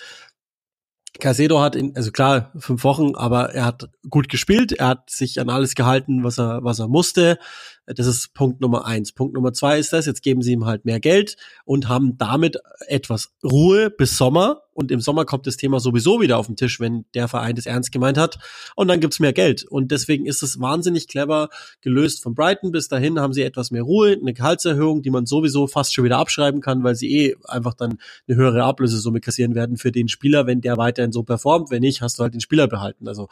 Casedo 1.18 1.60
hat 1.60 1.76
in, 1.76 1.96
also 1.96 2.10
klar, 2.10 2.52
fünf 2.58 2.84
Wochen, 2.84 3.14
aber 3.14 3.54
er 3.54 3.64
hat 3.64 3.88
gut 4.08 4.28
gespielt, 4.28 4.72
er 4.72 4.88
hat 4.88 5.10
sich 5.10 5.40
an 5.40 5.48
alles 5.48 5.74
gehalten, 5.74 6.24
was 6.24 6.38
er, 6.38 6.62
was 6.62 6.78
er 6.78 6.88
musste. 6.88 7.38
Das 7.86 8.06
ist 8.06 8.34
Punkt 8.34 8.60
Nummer 8.60 8.84
eins. 8.84 9.12
Punkt 9.12 9.34
Nummer 9.34 9.52
zwei 9.52 9.78
ist 9.78 9.92
das, 9.92 10.06
jetzt 10.06 10.22
geben 10.22 10.42
sie 10.42 10.52
ihm 10.52 10.66
halt 10.66 10.84
mehr 10.84 11.00
Geld 11.00 11.36
und 11.64 11.88
haben 11.88 12.18
damit 12.18 12.58
etwas 12.88 13.32
Ruhe 13.44 13.90
bis 13.90 14.16
Sommer. 14.16 14.62
Und 14.74 14.90
im 14.90 15.00
Sommer 15.00 15.24
kommt 15.24 15.46
das 15.46 15.56
Thema 15.56 15.80
sowieso 15.80 16.20
wieder 16.20 16.36
auf 16.36 16.48
den 16.48 16.56
Tisch, 16.56 16.80
wenn 16.80 17.06
der 17.14 17.28
Verein 17.28 17.56
das 17.56 17.64
ernst 17.64 17.92
gemeint 17.92 18.18
hat. 18.18 18.38
Und 18.74 18.88
dann 18.88 19.00
gibt's 19.00 19.20
mehr 19.20 19.32
Geld. 19.32 19.64
Und 19.64 19.90
deswegen 19.90 20.26
ist 20.26 20.42
es 20.42 20.60
wahnsinnig 20.60 21.08
clever 21.08 21.48
gelöst 21.80 22.22
von 22.22 22.34
Brighton. 22.34 22.72
Bis 22.72 22.88
dahin 22.88 23.18
haben 23.18 23.32
sie 23.32 23.42
etwas 23.42 23.70
mehr 23.70 23.84
Ruhe, 23.84 24.18
eine 24.20 24.34
Gehaltserhöhung, 24.34 25.00
die 25.00 25.08
man 25.08 25.24
sowieso 25.24 25.66
fast 25.66 25.94
schon 25.94 26.04
wieder 26.04 26.18
abschreiben 26.18 26.60
kann, 26.60 26.84
weil 26.84 26.94
sie 26.94 27.10
eh 27.10 27.36
einfach 27.44 27.72
dann 27.72 27.98
eine 28.28 28.36
höhere 28.36 28.64
Ablösesumme 28.64 29.20
kassieren 29.20 29.54
werden 29.54 29.78
für 29.78 29.92
den 29.92 30.08
Spieler, 30.08 30.46
wenn 30.46 30.60
der 30.60 30.76
weiterhin 30.76 31.12
so 31.12 31.22
performt. 31.22 31.70
Wenn 31.70 31.80
nicht, 31.80 32.02
hast 32.02 32.18
du 32.18 32.24
halt 32.24 32.34
den 32.34 32.42
Spieler 32.42 32.68
behalten. 32.68 33.08
Also 33.08 33.28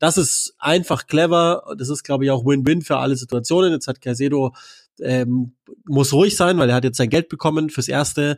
das 0.00 0.16
ist 0.16 0.54
einfach 0.58 1.06
clever. 1.06 1.62
Das 1.78 1.88
ist, 1.88 2.02
glaube 2.02 2.24
ich, 2.24 2.30
auch 2.32 2.44
Win-Win 2.44 2.82
für 2.82 2.96
alle 2.96 3.14
Situationen. 3.14 3.70
Jetzt 3.70 3.86
hat 3.86 4.00
Casedo 4.00 4.54
ähm, 5.00 5.52
muss 5.86 6.12
ruhig 6.12 6.34
sein, 6.36 6.58
weil 6.58 6.70
er 6.70 6.76
hat 6.76 6.84
jetzt 6.84 6.96
sein 6.96 7.10
Geld 7.10 7.28
bekommen 7.28 7.70
fürs 7.70 7.86
erste. 7.86 8.36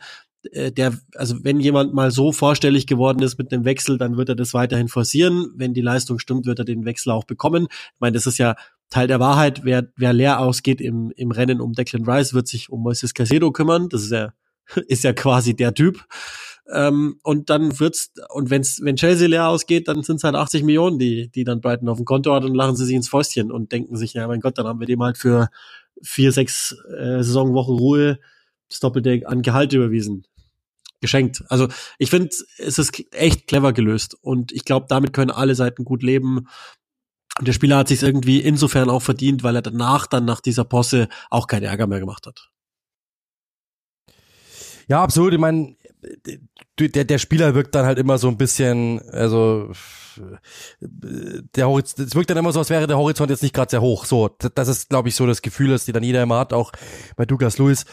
Äh, 0.51 0.73
der, 0.73 0.99
also 1.15 1.37
wenn 1.43 1.61
jemand 1.61 1.95
mal 1.95 2.11
so 2.11 2.33
vorstellig 2.33 2.87
geworden 2.87 3.23
ist 3.23 3.39
mit 3.39 3.53
einem 3.53 3.65
Wechsel, 3.65 3.97
dann 3.97 4.17
wird 4.17 4.29
er 4.29 4.35
das 4.35 4.55
weiterhin 4.55 4.89
forcieren. 4.89 5.53
Wenn 5.57 5.73
die 5.73 5.81
Leistung 5.81 6.19
stimmt, 6.19 6.47
wird 6.47 6.59
er 6.59 6.65
den 6.65 6.85
Wechsel 6.85 7.13
auch 7.13 7.25
bekommen. 7.25 7.69
Ich 7.71 8.01
meine, 8.01 8.15
das 8.15 8.27
ist 8.27 8.39
ja 8.39 8.57
Teil 8.91 9.07
der 9.07 9.21
Wahrheit. 9.21 9.65
Wer, 9.65 9.89
wer 9.97 10.13
leer 10.13 10.41
ausgeht 10.41 10.81
im, 10.81 11.13
im 11.17 11.31
Rennen 11.31 11.61
um 11.61 11.75
Declan 11.75 12.05
Rice, 12.05 12.35
wird 12.35 12.49
sich 12.49 12.71
um 12.71 12.83
Moises 12.83 13.15
Casedo 13.15 13.53
kümmern. 13.53 13.89
Das 13.89 14.03
ist 14.03 14.11
ja, 14.11 14.33
ist 14.89 15.05
ja 15.05 15.13
quasi 15.13 15.55
der 15.55 15.75
Typ. 15.75 16.05
Ähm, 16.71 17.19
und 17.23 17.51
dann 17.51 17.79
wird's, 17.81 18.13
und 18.31 18.51
wenn's, 18.51 18.81
wenn 18.83 18.97
Chelsea 18.97 19.29
leer 19.29 19.49
ausgeht, 19.49 19.89
dann 19.89 20.03
sind 20.03 20.17
es 20.17 20.25
halt 20.25 20.37
80 20.37 20.63
Millionen, 20.63 20.99
die, 20.99 21.29
die 21.29 21.45
dann 21.45 21.61
Brighton 21.61 21.89
auf 21.89 21.99
dem 21.99 22.05
Konto 22.05 22.33
hat 22.33 22.45
und 22.45 22.55
lachen 22.55 22.77
sie 22.77 22.85
sich 22.85 22.95
ins 22.95 23.09
Fäustchen 23.09 23.51
und 23.51 23.73
denken 23.73 23.97
sich, 23.97 24.15
ja 24.15 24.27
mein 24.29 24.41
Gott, 24.41 24.59
dann 24.59 24.67
haben 24.67 24.81
wir 24.81 24.87
dem 24.87 25.03
halt 25.03 25.19
für 25.19 25.49
vier, 26.03 26.33
sechs 26.33 26.77
äh, 26.97 27.23
Saisonwochen 27.23 27.77
Ruhe 27.77 28.19
das 28.69 28.81
Doppelte 28.81 29.23
an 29.27 29.43
Gehalt 29.43 29.73
überwiesen. 29.73 30.27
Geschenkt. 31.01 31.43
Also 31.49 31.67
ich 31.99 32.11
finde, 32.11 32.29
es 32.59 32.79
ist 32.79 33.13
echt 33.13 33.49
clever 33.49 33.73
gelöst 33.73 34.17
und 34.21 34.53
ich 34.53 34.65
glaube, 34.65 34.87
damit 34.89 35.13
können 35.13 35.33
alle 35.33 35.57
Seiten 35.57 35.85
gut 35.85 36.03
leben. 36.05 36.47
Und 37.39 37.49
der 37.49 37.53
Spieler 37.53 37.79
hat 37.79 37.89
sich 37.89 38.03
irgendwie 38.03 38.39
insofern 38.41 38.89
auch 38.89 39.03
verdient, 39.03 39.43
weil 39.43 39.57
er 39.57 39.63
danach 39.63 40.07
dann 40.07 40.25
nach 40.25 40.41
dieser 40.41 40.65
Posse 40.65 41.09
auch 41.29 41.49
keinen 41.49 41.65
Ärger 41.65 41.89
mehr 41.89 41.99
gemacht 41.99 42.27
hat. 42.27 42.51
Ja, 44.89 45.03
absolut. 45.03 45.33
Ich 45.33 45.41
meine, 45.41 45.77
der, 46.79 47.05
der 47.05 47.19
Spieler 47.19 47.55
wirkt 47.55 47.75
dann 47.75 47.87
halt 47.87 47.99
immer 47.99 48.19
so 48.19 48.29
ein 48.29 48.37
bisschen, 48.37 49.01
also 49.11 49.73
der 50.81 51.69
Horizont, 51.69 52.09
es 52.09 52.15
wirkt 52.15 52.31
dann 52.31 52.37
immer 52.37 52.53
so, 52.53 52.59
als 52.59 52.71
wäre 52.71 52.87
der 52.87 52.99
Horizont 52.99 53.31
jetzt 53.31 53.43
nicht 53.43 53.55
gerade 53.55 53.71
sehr 53.71 53.81
hoch. 53.81 54.05
So, 54.05 54.29
das 54.29 54.69
ist, 54.69 54.89
glaube 54.89 55.09
ich, 55.09 55.15
so 55.15 55.27
das 55.27 55.43
Gefühl, 55.43 55.71
das 55.71 55.85
die 55.85 55.93
dann 55.93 56.03
jeder 56.03 56.23
immer 56.23 56.39
hat, 56.39 56.53
auch 56.53 56.73
bei 57.17 57.25
Douglas 57.25 57.59
Lewis 57.59 57.85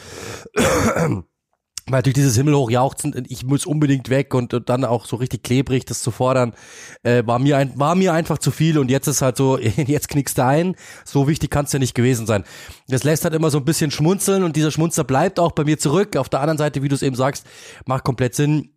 weil 1.88 2.02
durch 2.02 2.14
dieses 2.14 2.36
Himmelhoch 2.36 2.70
jauchzen, 2.70 3.24
ich 3.28 3.44
muss 3.44 3.66
unbedingt 3.66 4.10
weg 4.10 4.34
und, 4.34 4.54
und, 4.54 4.68
dann 4.68 4.84
auch 4.84 5.06
so 5.06 5.16
richtig 5.16 5.42
klebrig 5.42 5.84
das 5.84 6.02
zu 6.02 6.10
fordern, 6.10 6.54
äh, 7.02 7.22
war 7.26 7.38
mir 7.38 7.56
ein, 7.56 7.78
war 7.78 7.94
mir 7.94 8.12
einfach 8.12 8.38
zu 8.38 8.50
viel 8.50 8.78
und 8.78 8.90
jetzt 8.90 9.06
ist 9.06 9.22
halt 9.22 9.36
so, 9.36 9.58
jetzt 9.58 10.08
knickst 10.08 10.38
du 10.38 10.44
ein, 10.44 10.76
so 11.04 11.28
wichtig 11.28 11.50
kann 11.50 11.64
es 11.64 11.72
ja 11.72 11.78
nicht 11.78 11.94
gewesen 11.94 12.26
sein. 12.26 12.44
Das 12.88 13.04
lässt 13.04 13.24
halt 13.24 13.34
immer 13.34 13.50
so 13.50 13.58
ein 13.58 13.64
bisschen 13.64 13.90
schmunzeln 13.90 14.42
und 14.42 14.56
dieser 14.56 14.70
Schmunzler 14.70 15.04
bleibt 15.04 15.38
auch 15.38 15.52
bei 15.52 15.64
mir 15.64 15.78
zurück. 15.78 16.16
Auf 16.16 16.28
der 16.28 16.40
anderen 16.40 16.58
Seite, 16.58 16.82
wie 16.82 16.88
du 16.88 16.94
es 16.94 17.02
eben 17.02 17.16
sagst, 17.16 17.46
macht 17.86 18.04
komplett 18.04 18.34
Sinn. 18.34 18.70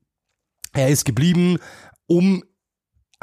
Er 0.73 0.89
ist 0.89 1.05
geblieben, 1.05 1.57
um 2.07 2.43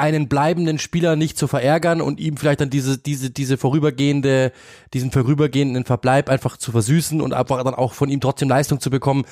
einen 0.01 0.29
bleibenden 0.29 0.79
Spieler 0.79 1.15
nicht 1.15 1.37
zu 1.37 1.47
verärgern 1.47 2.01
und 2.01 2.19
ihm 2.21 2.39
vielleicht 2.39 2.63
dann 2.63 2.71
diese, 2.71 2.97
diese, 2.97 3.31
diese 3.31 3.59
vorübergehende, 3.59 4.51
diesen 4.95 5.11
vorübergehenden 5.11 5.85
Verbleib 5.85 6.31
einfach 6.31 6.57
zu 6.57 6.73
versüßen 6.73 7.21
und 7.21 7.35
einfach 7.35 7.63
dann 7.63 7.75
auch 7.75 7.93
von 7.93 8.09
ihm 8.09 8.21
trotzdem 8.21 8.49
Leistung 8.49 8.81
zu 8.81 8.89
bekommen, 8.89 9.27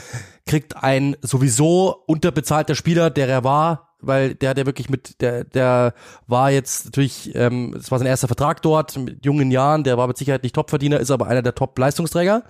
kriegt 0.46 0.76
ein 0.76 1.16
sowieso 1.22 2.04
unterbezahlter 2.06 2.74
Spieler, 2.74 3.08
der 3.08 3.28
er 3.28 3.44
war, 3.44 3.94
weil 4.00 4.34
der, 4.34 4.52
der 4.52 4.66
wirklich 4.66 4.90
mit, 4.90 5.22
der, 5.22 5.44
der 5.44 5.94
war 6.26 6.50
jetzt 6.50 6.84
natürlich, 6.84 7.34
ähm, 7.34 7.74
es 7.76 7.90
war 7.90 7.98
sein 7.98 8.06
erster 8.06 8.28
Vertrag 8.28 8.60
dort 8.60 8.96
mit 8.98 9.24
jungen 9.24 9.50
Jahren, 9.50 9.84
der 9.84 9.96
war 9.96 10.06
mit 10.06 10.18
Sicherheit 10.18 10.42
nicht 10.42 10.54
Topverdiener, 10.54 11.00
ist 11.00 11.10
aber 11.10 11.28
einer 11.28 11.42
der 11.42 11.54
Top-Leistungsträger 11.54 12.44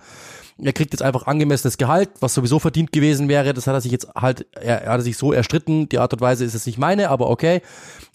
er 0.61 0.73
kriegt 0.73 0.93
jetzt 0.93 1.01
einfach 1.01 1.27
angemessenes 1.27 1.77
Gehalt, 1.77 2.09
was 2.19 2.33
sowieso 2.33 2.59
verdient 2.59 2.91
gewesen 2.91 3.29
wäre. 3.29 3.53
Das 3.53 3.67
hat 3.67 3.73
er 3.73 3.81
sich 3.81 3.91
jetzt 3.91 4.07
halt, 4.15 4.45
er, 4.53 4.83
er 4.83 4.93
hat 4.93 5.01
sich 5.01 5.17
so 5.17 5.31
erstritten. 5.31 5.89
Die 5.89 5.99
Art 5.99 6.13
und 6.13 6.21
Weise 6.21 6.45
ist 6.45 6.53
es 6.53 6.65
nicht 6.65 6.77
meine, 6.77 7.09
aber 7.09 7.29
okay. 7.29 7.61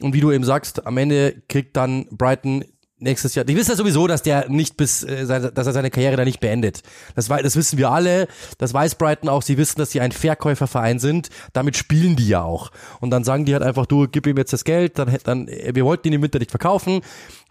Und 0.02 0.14
wie 0.14 0.20
du 0.20 0.30
eben 0.30 0.44
sagst, 0.44 0.86
am 0.86 0.96
Ende 0.96 1.42
kriegt 1.48 1.76
dann 1.76 2.06
Brighton 2.10 2.64
nächstes 3.04 3.34
Jahr. 3.34 3.44
Die 3.44 3.56
wissen 3.56 3.70
ja 3.70 3.76
sowieso, 3.76 4.06
dass 4.06 4.22
der 4.22 4.48
nicht 4.48 4.76
bis, 4.76 5.04
äh, 5.04 5.26
dass 5.26 5.66
er 5.66 5.72
seine 5.72 5.90
Karriere 5.90 6.16
da 6.16 6.24
nicht 6.24 6.40
beendet. 6.40 6.82
Das, 7.14 7.28
das 7.28 7.56
wissen 7.56 7.78
wir 7.78 7.90
alle. 7.90 8.26
Das 8.58 8.74
weiß 8.74 8.96
Brighton 8.96 9.28
auch. 9.28 9.42
Sie 9.42 9.56
wissen, 9.56 9.78
dass 9.78 9.92
sie 9.92 10.00
ein 10.00 10.12
Verkäuferverein 10.12 10.98
sind. 10.98 11.28
Damit 11.52 11.76
spielen 11.76 12.16
die 12.16 12.28
ja 12.28 12.42
auch. 12.42 12.70
Und 13.00 13.10
dann 13.10 13.22
sagen 13.22 13.44
die 13.44 13.52
halt 13.52 13.62
einfach, 13.62 13.86
du 13.86 14.08
gib 14.08 14.26
ihm 14.26 14.36
jetzt 14.36 14.52
das 14.52 14.64
Geld. 14.64 14.98
Dann, 14.98 15.16
dann, 15.22 15.46
wir 15.46 15.84
wollten 15.84 16.08
ihn 16.08 16.14
im 16.14 16.22
Winter 16.22 16.38
nicht 16.40 16.50
verkaufen 16.50 17.02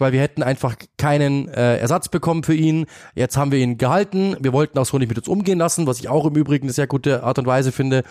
weil 0.04 0.12
wir 0.12 0.22
hätten 0.22 0.44
einfach 0.44 0.76
keinen 0.98 1.48
äh, 1.48 1.78
Ersatz 1.78 2.10
bekommen 2.10 2.44
für 2.44 2.54
ihn. 2.54 2.86
Jetzt 3.16 3.38
haben 3.38 3.52
wir 3.52 3.60
ihn 3.60 3.78
gehalten. 3.78 4.36
Wir 4.40 4.54
wollten 4.54 4.78
auch 4.78 4.86
so 4.86 4.98
nicht 4.98 5.10
mit 5.10 5.18
uns 5.18 5.28
umgehen 5.28 5.60
lassen, 5.60 5.88
was 5.88 6.00
ich 6.00 6.10
auch 6.10 6.26
im 6.26 6.36
Übrigen 6.36 6.66
eine 6.66 6.74
sehr 6.74 6.88
gute 6.88 7.24
Art 7.24 7.40
und 7.40 7.46
Weise 7.46 7.72
finde. 7.72 8.04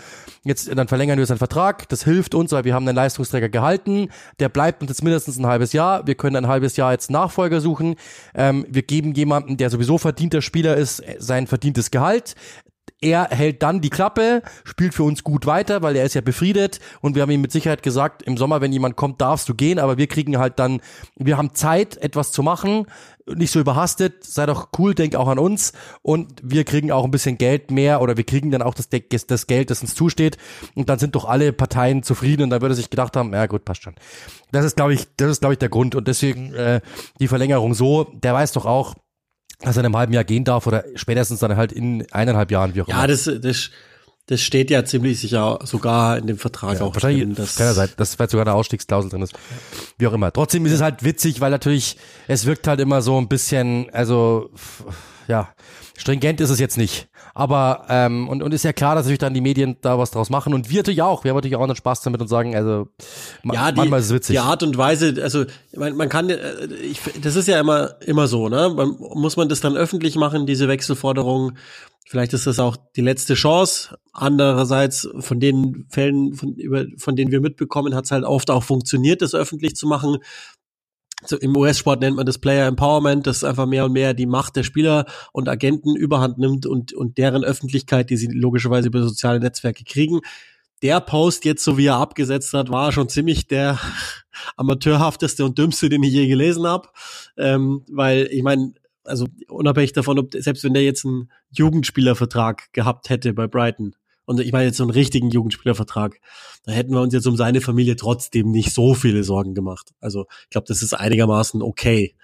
Jetzt 0.45 0.69
dann 0.75 0.89
verlängern 0.89 1.19
wir 1.19 1.27
seinen 1.27 1.39
Vertrag. 1.39 1.89
Das 1.89 2.03
hilft 2.03 2.35
uns, 2.35 2.51
weil 2.51 2.65
wir 2.65 2.75
haben 2.75 2.87
einen 2.89 2.97
Leistungsträger 2.97 3.49
gehalten. 3.49 4.09
Der 4.41 4.49
bleibt 4.49 4.83
uns 4.83 4.91
jetzt 4.91 5.05
mindestens 5.05 5.39
ein 5.39 5.47
halbes 5.47 5.73
Jahr. 5.73 6.07
Wir 6.07 6.17
können 6.17 6.35
ein 6.35 6.49
halbes 6.49 6.77
Jahr 6.77 6.91
jetzt 6.91 7.11
Nachfolger 7.11 7.61
suchen. 7.61 7.95
Ähm, 8.35 8.67
wir 8.69 8.83
geben 8.83 9.13
jemanden, 9.15 9.57
der 9.57 9.71
sowieso 9.71 9.99
verdienter 9.99 10.43
Spieler 10.43 10.77
ist, 10.77 11.03
sein 11.19 11.47
verdientes 11.47 11.93
Gehalt 11.93 12.35
er 13.03 13.29
hält 13.31 13.63
dann 13.63 13.81
die 13.81 13.91
Klappe, 13.91 14.43
spielt 14.65 14.95
für 14.95 15.03
uns 15.03 15.25
gut 15.25 15.45
weiter, 15.45 15.83
weil 15.83 15.97
er 15.97 16.05
ist 16.05 16.15
ja 16.15 16.21
befriedet. 16.21 16.81
Und 17.01 17.15
wir 17.15 17.23
haben 17.23 17.31
ihm 17.31 17.41
mit 17.41 17.53
Sicherheit 17.53 17.83
gesagt, 17.83 18.23
im 18.23 18.37
Sommer, 18.37 18.61
wenn 18.61 18.73
jemand 18.73 18.97
kommt, 18.97 19.21
darfst 19.21 19.49
du 19.49 19.55
gehen, 19.55 19.79
aber 19.79 19.99
wir 19.99 20.07
kriegen 20.07 20.39
halt 20.39 20.59
dann, 20.59 20.81
wir 21.17 21.37
haben 21.37 21.55
Zeit, 21.55 21.97
etwas 21.97 22.33
zu 22.33 22.43
machen, 22.43 22.87
nicht 23.27 23.53
so 23.53 23.61
überhastet, 23.61 24.25
sei 24.25 24.47
doch 24.47 24.69
cool, 24.79 24.95
denk 24.95 25.15
auch 25.15 25.29
an 25.29 25.39
uns. 25.39 25.73
Und 26.03 26.41
wir 26.43 26.65
kriegen 26.65 26.91
auch 26.91 27.05
ein 27.05 27.11
bisschen 27.11 27.39
Geld 27.39 27.71
mehr 27.71 28.01
oder 28.01 28.17
wir 28.17 28.25
kriegen 28.25 28.51
dann 28.51 28.63
auch 28.63 28.75
das, 28.75 28.89
das 28.89 29.47
Geld, 29.47 29.71
das 29.71 29.83
uns 29.83 29.95
zusteht. 29.95 30.39
Und 30.75 30.89
dann 30.89 30.99
sind 30.99 31.15
doch 31.15 31.25
alle 31.25 31.53
Parteien 31.53 32.03
zufrieden 32.03 32.45
und 32.45 32.51
dann 32.51 32.63
würde 32.63 32.75
sich 32.75 32.91
gedacht 32.91 33.17
haben, 33.17 33.33
ja 33.33 33.47
gut, 33.47 33.65
passt 33.65 33.83
schon. 33.83 33.95
Das 34.51 34.65
ist, 34.65 34.77
glaube 34.77 34.95
ich, 34.95 35.07
das 35.17 35.31
ist, 35.31 35.41
glaube 35.41 35.55
ich, 35.55 35.59
der 35.59 35.69
Grund. 35.69 35.95
Und 35.95 36.09
deswegen 36.09 36.53
äh, 36.55 36.81
die 37.21 37.29
Verlängerung 37.29 37.75
so, 37.75 38.05
der 38.13 38.35
weiß 38.35 38.53
doch 38.53 38.67
auch, 38.67 38.95
dass 39.63 39.77
er 39.77 39.81
in 39.81 39.87
einem 39.87 39.97
halben 39.97 40.13
Jahr 40.13 40.25
gehen 40.25 40.45
darf 40.45 40.67
oder 40.67 40.85
spätestens 40.95 41.41
dann 41.41 41.57
halt 41.57 41.73
in 41.73 42.07
eineinhalb 42.13 42.51
Jahren, 42.51 42.75
wie 42.75 42.83
auch 42.83 42.89
ja, 42.89 42.95
immer. 42.95 43.03
Ja, 43.03 43.07
das, 43.09 43.31
das, 43.41 43.71
das 44.27 44.41
steht 44.41 44.71
ja 44.71 44.85
ziemlich 44.85 45.21
sicher 45.21 45.59
sogar 45.65 46.19
in 46.19 46.27
dem 46.27 46.39
Vertrag 46.39 46.79
ja, 46.79 46.85
auch 46.85 46.95
wahrscheinlich 46.95 47.25
drin. 47.25 47.35
Dass 47.35 47.57
kann 47.57 47.75
sein, 47.75 47.89
dass 47.97 48.15
vielleicht 48.15 48.31
sogar 48.31 48.47
eine 48.47 48.55
Ausstiegsklausel 48.55 49.11
drin 49.11 49.23
ist. 49.23 49.35
Wie 49.99 50.07
auch 50.07 50.13
immer. 50.13 50.33
Trotzdem 50.33 50.65
ist 50.67 50.73
es 50.73 50.81
halt 50.81 51.03
witzig, 51.03 51.41
weil 51.41 51.51
natürlich, 51.51 51.97
es 52.29 52.47
wirkt 52.47 52.67
halt 52.67 52.81
immer 52.81 53.03
so 53.03 53.19
ein 53.19 53.29
bisschen, 53.29 53.91
also, 53.91 54.51
ja, 55.29 55.53
stringent 55.97 56.41
ist 56.41 56.51
es 56.51 56.59
jetzt 56.59 56.79
nicht. 56.79 57.09
Aber 57.35 57.87
ähm, 57.89 58.29
und, 58.29 58.43
und 58.43 58.53
ist 58.53 58.63
ja 58.63 58.73
klar, 58.73 58.95
dass 58.95 59.05
natürlich 59.05 59.21
dann 59.21 59.35
die 59.35 59.41
Medien 59.41 59.77
da 59.81 59.99
was 59.99 60.11
draus 60.11 60.31
machen 60.31 60.53
und 60.55 60.71
wir 60.71 60.79
natürlich 60.79 61.03
auch. 61.03 61.25
Wir 61.25 61.31
haben 61.31 61.37
natürlich 61.37 61.57
auch 61.57 61.63
einen 61.63 61.77
Spaß 61.77 62.03
damit 62.03 62.21
und 62.21 62.29
sagen, 62.29 62.55
also 62.55 62.89
ja, 63.45 63.73
die, 63.73 63.79
manchmal 63.79 64.01
ist 64.01 64.07
es 64.07 64.13
witzig. 64.15 64.35
Die 64.35 64.41
Art 64.41 64.63
und 64.63 64.77
Weise, 64.77 65.15
also 65.23 65.45
man, 65.75 65.97
man 65.97 66.09
kann, 66.09 66.31
äh, 66.31 66.67
ich, 66.83 67.01
das 67.23 67.37
ist 67.37 67.49
ja 67.49 67.59
immer 67.59 67.95
immer 68.01 68.27
so, 68.27 68.49
ne? 68.49 68.73
Man, 68.75 68.97
muss 68.99 69.37
man 69.37 69.49
das 69.49 69.61
dann 69.61 69.77
öffentlich 69.77 70.17
machen, 70.17 70.47
diese 70.47 70.69
Wechselforderung? 70.69 71.53
Vielleicht 72.07 72.35
ist 72.35 72.47
das 72.47 72.59
auch 72.59 72.77
die 72.97 73.01
letzte 73.01 73.35
Chance. 73.35 73.97
Andererseits 74.13 75.09
von 75.21 75.41
den 75.41 75.87
Fällen, 75.89 76.35
von, 76.35 76.55
über, 76.57 76.85
von 76.99 77.17
denen 77.17 77.31
wir 77.31 77.41
mitbekommen, 77.41 77.95
hat 77.95 78.05
es 78.05 78.11
halt 78.11 78.25
oft 78.25 78.51
auch 78.51 78.63
funktioniert, 78.63 79.23
das 79.23 79.35
öffentlich 79.35 79.77
zu 79.77 79.87
machen 79.87 80.19
so 81.25 81.37
im 81.37 81.57
US-Sport 81.57 82.01
nennt 82.01 82.17
man 82.17 82.27
das 82.27 82.39
Player 82.39 82.67
Empowerment, 82.67 83.27
das 83.27 83.45
einfach 83.45 83.67
mehr 83.67 83.85
und 83.85 83.93
mehr 83.93 84.15
die 84.15 84.27
Macht 84.27 84.57
der 84.57 84.63
Spieler 84.63 85.07
und 85.33 85.49
Agenten 85.49 85.97
überhand 85.97 86.39
nimmt 86.39 86.67
und, 86.67 86.93
und 86.93 87.19
deren 87.19 87.45
Öffentlichkeit, 87.45 88.11
die 88.11 88.17
sie 88.17 88.27
logischerweise 88.27 88.89
über 88.89 89.03
soziale 89.03 89.41
Netzwerke 89.41 89.85
kriegen. 89.85 90.21
Der 90.83 91.01
Post 91.01 91.45
jetzt, 91.45 91.63
so 91.63 91.79
wie 91.79 91.87
er 91.87 91.97
abgesetzt 91.97 92.53
hat, 92.55 92.71
war 92.71 92.91
schon 92.91 93.09
ziemlich 93.09 93.47
der 93.47 93.79
amateurhafteste 94.57 95.45
und 95.45 95.59
dümmste, 95.59 95.89
den 95.89 96.03
ich 96.03 96.13
je 96.13 96.27
gelesen 96.27 96.67
habe. 96.67 96.89
Ähm, 97.37 97.85
weil 97.89 98.29
ich 98.31 98.43
meine, 98.43 98.75
also 99.05 99.27
unabhängig 99.49 99.93
davon, 99.93 100.19
ob 100.19 100.35
selbst 100.35 100.65
wenn 100.65 100.75
der 100.75 100.85
jetzt 100.85 101.05
einen 101.05 101.31
Jugendspielervertrag 101.51 102.73
gehabt 102.73 103.11
hätte 103.11 103.33
bei 103.33 103.47
Brighton, 103.47 103.95
und 104.25 104.41
ich 104.41 104.53
meine 104.53 104.67
jetzt 104.67 104.77
so 104.77 104.85
einen 104.85 104.91
richtigen 104.91 105.31
Jugendspielervertrag, 105.31 106.21
da 106.65 106.73
hätten 106.73 106.93
wir 106.93 107.01
uns 107.01 107.13
jetzt 107.13 107.27
um 107.27 107.37
seine 107.37 107.61
Familie 107.61 107.97
trotzdem 107.97 108.51
nicht 108.51 108.73
so 108.73 108.95
viele 108.95 109.25
Sorgen 109.25 109.55
gemacht. 109.55 109.93
Also 110.01 110.27
ich 110.45 110.51
glaube, 110.51 110.67
das 110.69 110.83
ist 110.83 110.95
einigermaßen 110.95 111.63
okay. 111.63 112.15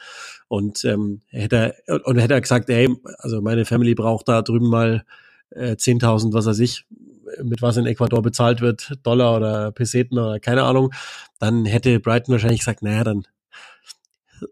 Und 0.46 0.84
ähm, 0.84 1.20
hätte 1.28 1.74
er, 1.86 2.06
und 2.06 2.18
hätte 2.18 2.34
er 2.34 2.40
gesagt, 2.40 2.70
ey, 2.70 2.88
also 3.18 3.40
meine 3.40 3.64
Family 3.64 3.94
braucht 3.94 4.28
da 4.28 4.42
drüben 4.42 4.68
mal 4.68 5.04
äh, 5.50 5.72
10.000, 5.72 6.32
was 6.32 6.46
weiß 6.46 6.58
ich, 6.60 6.86
mit 7.42 7.62
was 7.62 7.76
in 7.76 7.86
Ecuador 7.86 8.22
bezahlt 8.22 8.60
wird, 8.60 8.92
Dollar 9.02 9.36
oder 9.36 9.72
Peseten 9.72 10.18
oder 10.18 10.40
keine 10.40 10.62
Ahnung, 10.62 10.92
dann 11.38 11.66
hätte 11.66 12.00
Brighton 12.00 12.32
wahrscheinlich 12.32 12.60
gesagt, 12.60 12.82
naja, 12.82 13.04
dann 13.04 13.24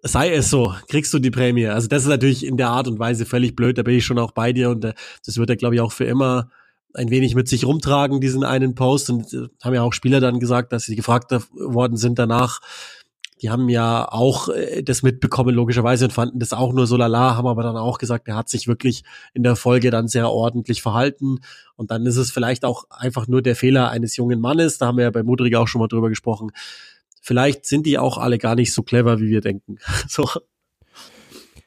sei 0.02 0.32
es 0.32 0.50
so, 0.50 0.74
kriegst 0.88 1.14
du 1.14 1.18
die 1.18 1.30
Prämie. 1.30 1.68
Also 1.68 1.88
das 1.88 2.02
ist 2.02 2.08
natürlich 2.08 2.44
in 2.44 2.56
der 2.56 2.68
Art 2.68 2.88
und 2.88 2.98
Weise 2.98 3.24
völlig 3.24 3.54
blöd, 3.54 3.78
da 3.78 3.82
bin 3.82 3.94
ich 3.94 4.04
schon 4.04 4.18
auch 4.18 4.32
bei 4.32 4.52
dir 4.52 4.70
und 4.70 4.84
äh, 4.84 4.94
das 5.24 5.38
wird 5.38 5.50
er, 5.50 5.56
glaube 5.56 5.76
ich, 5.76 5.80
auch 5.80 5.92
für 5.92 6.04
immer 6.04 6.50
ein 6.96 7.10
wenig 7.10 7.34
mit 7.34 7.48
sich 7.48 7.64
rumtragen, 7.64 8.20
diesen 8.20 8.44
einen 8.44 8.74
Post. 8.74 9.10
Und 9.10 9.32
äh, 9.32 9.48
haben 9.62 9.74
ja 9.74 9.82
auch 9.82 9.92
Spieler 9.92 10.20
dann 10.20 10.40
gesagt, 10.40 10.72
dass 10.72 10.84
sie 10.84 10.96
gefragt 10.96 11.32
worden 11.54 11.96
sind 11.96 12.18
danach. 12.18 12.60
Die 13.42 13.50
haben 13.50 13.68
ja 13.68 14.10
auch 14.10 14.48
äh, 14.48 14.82
das 14.82 15.02
mitbekommen, 15.02 15.54
logischerweise, 15.54 16.06
und 16.06 16.12
fanden 16.12 16.38
das 16.38 16.52
auch 16.52 16.72
nur 16.72 16.86
so 16.86 16.96
lala, 16.96 17.36
haben 17.36 17.46
aber 17.46 17.62
dann 17.62 17.76
auch 17.76 17.98
gesagt, 17.98 18.28
er 18.28 18.36
hat 18.36 18.48
sich 18.48 18.66
wirklich 18.66 19.04
in 19.34 19.42
der 19.42 19.56
Folge 19.56 19.90
dann 19.90 20.08
sehr 20.08 20.30
ordentlich 20.30 20.82
verhalten. 20.82 21.40
Und 21.76 21.90
dann 21.90 22.06
ist 22.06 22.16
es 22.16 22.30
vielleicht 22.30 22.64
auch 22.64 22.84
einfach 22.90 23.28
nur 23.28 23.42
der 23.42 23.56
Fehler 23.56 23.90
eines 23.90 24.16
jungen 24.16 24.40
Mannes. 24.40 24.78
Da 24.78 24.86
haben 24.86 24.96
wir 24.96 25.04
ja 25.04 25.10
bei 25.10 25.22
Mudrig 25.22 25.54
auch 25.56 25.68
schon 25.68 25.80
mal 25.80 25.88
drüber 25.88 26.08
gesprochen. 26.08 26.50
Vielleicht 27.20 27.66
sind 27.66 27.86
die 27.86 27.98
auch 27.98 28.18
alle 28.18 28.38
gar 28.38 28.54
nicht 28.54 28.72
so 28.72 28.82
clever, 28.82 29.20
wie 29.20 29.28
wir 29.28 29.40
denken. 29.40 29.78
so. 30.08 30.28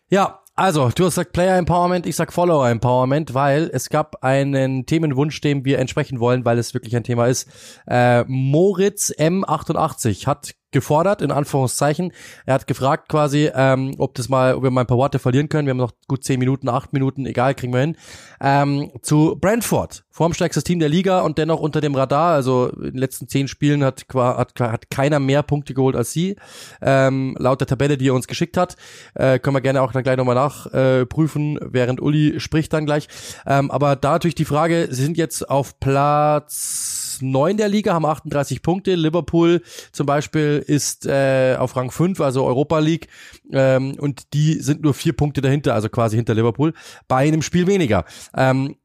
Ja, 0.10 0.40
also, 0.60 0.90
du 0.90 1.06
hast 1.06 1.16
gesagt 1.16 1.32
Player 1.32 1.58
Empowerment, 1.58 2.06
ich 2.06 2.18
sag 2.18 2.34
Follower 2.34 2.68
Empowerment, 2.68 3.34
weil 3.34 3.70
es 3.72 3.90
gab 3.90 4.26
einen 4.26 4.86
Themenwunsch, 4.86 5.40
dem 5.40 5.64
wir 5.64 5.80
entsprechen 5.80 6.20
wollen, 6.20 6.44
weil 6.44 6.58
es 6.58 6.74
wirklich 6.74 6.98
ein 6.98 7.06
Thema 7.06 7.28
ist. 7.28 7.48
Äh, 7.88 8.26
Moritz 8.28 9.10
M88 9.18 10.28
hat 10.28 10.56
gefordert, 10.72 11.22
in 11.22 11.32
Anführungszeichen. 11.32 12.12
Er 12.46 12.54
hat 12.54 12.68
gefragt 12.68 13.10
quasi, 13.10 13.50
ähm, 13.54 13.96
ob 13.98 14.16
das 14.16 14.30
mal, 14.30 14.56
ob 14.56 14.64
wir 14.64 14.72
mal 14.72 14.82
ein 14.82 14.88
paar 14.88 14.98
Worte 14.98 15.20
verlieren 15.20 15.50
können. 15.50 15.66
Wir 15.66 15.72
haben 15.72 15.78
noch 15.78 15.94
gut 16.08 16.24
zehn 16.24 16.40
Minuten, 16.40 16.70
acht 16.70 16.94
Minuten, 16.94 17.26
egal, 17.26 17.56
kriegen 17.56 17.74
wir 17.74 17.82
hin. 17.82 17.96
Ähm, 18.42 18.92
zu 19.02 19.38
Brentford, 19.40 20.04
formstärkstes 20.12 20.64
Team 20.64 20.80
der 20.80 20.90
Liga 20.90 21.22
und 21.22 21.38
dennoch 21.38 21.60
unter 21.60 21.82
dem 21.82 21.96
Radar. 21.96 22.34
Also 22.34 22.70
in 22.70 22.92
den 22.92 22.98
letzten 22.98 23.28
zehn 23.28 23.48
Spielen 23.48 23.84
hat, 23.84 24.06
hat, 24.14 24.60
hat 24.60 24.90
keiner 24.90 25.20
mehr 25.20 25.44
Punkte 25.44 25.74
geholt 25.74 25.96
als 25.96 26.12
sie. 26.12 26.36
Ähm, 26.82 27.36
laut 27.40 27.60
der 27.60 27.68
Tabelle, 27.68 27.98
die 27.98 28.10
er 28.10 28.14
uns 28.14 28.28
geschickt 28.28 28.58
hat. 28.58 28.76
Äh, 29.16 29.40
können 29.40 29.56
wir 29.56 29.62
gerne 29.62 29.82
auch 29.82 29.92
dann 29.92 30.04
gleich 30.04 30.18
nochmal 30.18 30.36
nachprüfen, 30.36 31.58
äh, 31.58 31.66
während 31.72 32.02
Uli 32.02 32.40
spricht 32.40 32.74
dann 32.74 32.86
gleich. 32.86 33.08
Ähm, 33.46 33.72
aber 33.72 33.96
da 33.96 34.12
natürlich 34.12 34.36
die 34.36 34.46
Frage, 34.46 34.88
sie 34.92 35.04
sind 35.04 35.18
jetzt 35.18 35.50
auf 35.50 35.80
Platz 35.80 36.99
neun 37.22 37.58
der 37.58 37.70
Liga, 37.70 37.94
haben 37.94 38.06
38 38.06 38.62
Punkte. 38.62 38.96
Liverpool 38.96 39.62
zum 39.92 40.06
Beispiel 40.06 40.64
ist 40.66 41.06
äh, 41.06 41.56
auf 41.58 41.76
Rang 41.76 41.92
5, 41.92 42.20
also 42.22 42.46
Europa 42.46 42.80
League. 42.80 43.08
Ähm, 43.52 43.96
und 44.00 44.34
die 44.34 44.54
sind 44.56 44.82
nur 44.82 44.94
vier 44.94 45.14
Punkte 45.14 45.42
dahinter, 45.42 45.74
also 45.74 45.90
quasi 45.90 46.16
hinter 46.16 46.34
Liverpool, 46.34 46.74
bei 47.08 47.28
einem 47.28 47.42
Spiel 47.42 47.68
weniger. 47.68 48.06
Ähm, 48.36 48.76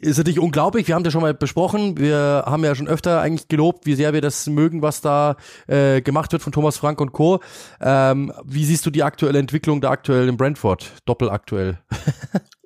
ist 0.00 0.18
natürlich 0.18 0.40
unglaublich. 0.40 0.88
Wir 0.88 0.94
haben 0.94 1.04
das 1.04 1.12
schon 1.12 1.22
mal 1.22 1.34
besprochen. 1.34 1.98
Wir 1.98 2.44
haben 2.46 2.64
ja 2.64 2.74
schon 2.74 2.88
öfter 2.88 3.20
eigentlich 3.20 3.48
gelobt, 3.48 3.86
wie 3.86 3.94
sehr 3.94 4.12
wir 4.12 4.20
das 4.20 4.46
mögen, 4.46 4.82
was 4.82 5.00
da 5.00 5.36
äh, 5.66 6.00
gemacht 6.00 6.32
wird 6.32 6.42
von 6.42 6.52
Thomas 6.52 6.76
Frank 6.76 7.00
und 7.00 7.12
Co. 7.12 7.40
Ähm, 7.80 8.32
wie 8.44 8.64
siehst 8.64 8.84
du 8.86 8.90
die 8.90 9.02
aktuelle 9.02 9.38
Entwicklung 9.38 9.80
da 9.80 9.90
aktuell 9.90 10.28
in 10.28 10.36
Brentford? 10.36 10.92
Doppelaktuell. 11.04 11.78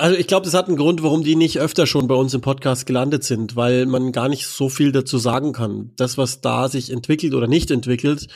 Also 0.00 0.16
ich 0.16 0.26
glaube, 0.26 0.46
das 0.46 0.54
hat 0.54 0.68
einen 0.68 0.78
Grund, 0.78 1.02
warum 1.02 1.24
die 1.24 1.36
nicht 1.36 1.58
öfter 1.58 1.86
schon 1.86 2.08
bei 2.08 2.14
uns 2.14 2.32
im 2.32 2.40
Podcast 2.40 2.86
gelandet 2.86 3.22
sind, 3.22 3.54
weil 3.54 3.84
man 3.84 4.12
gar 4.12 4.30
nicht 4.30 4.46
so 4.46 4.70
viel 4.70 4.92
dazu 4.92 5.18
sagen 5.18 5.52
kann. 5.52 5.92
Das, 5.96 6.16
was 6.16 6.40
da 6.40 6.70
sich 6.70 6.90
entwickelt 6.90 7.34
oder 7.34 7.46
nicht 7.46 7.70
entwickelt, 7.70 8.26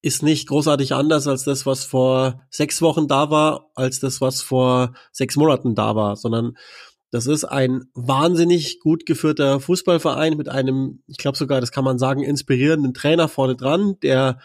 ist 0.00 0.24
nicht 0.24 0.48
großartig 0.48 0.94
anders 0.94 1.28
als 1.28 1.44
das, 1.44 1.64
was 1.64 1.84
vor 1.84 2.42
sechs 2.50 2.82
Wochen 2.82 3.06
da 3.06 3.30
war, 3.30 3.70
als 3.76 4.00
das, 4.00 4.20
was 4.20 4.42
vor 4.42 4.94
sechs 5.12 5.36
Monaten 5.36 5.76
da 5.76 5.94
war, 5.94 6.16
sondern 6.16 6.56
das 7.12 7.28
ist 7.28 7.44
ein 7.44 7.84
wahnsinnig 7.94 8.80
gut 8.80 9.06
geführter 9.06 9.60
Fußballverein 9.60 10.36
mit 10.36 10.48
einem, 10.48 11.04
ich 11.06 11.18
glaube 11.18 11.38
sogar, 11.38 11.60
das 11.60 11.70
kann 11.70 11.84
man 11.84 12.00
sagen, 12.00 12.24
inspirierenden 12.24 12.94
Trainer 12.94 13.28
vorne 13.28 13.54
dran, 13.54 13.94
der 14.02 14.40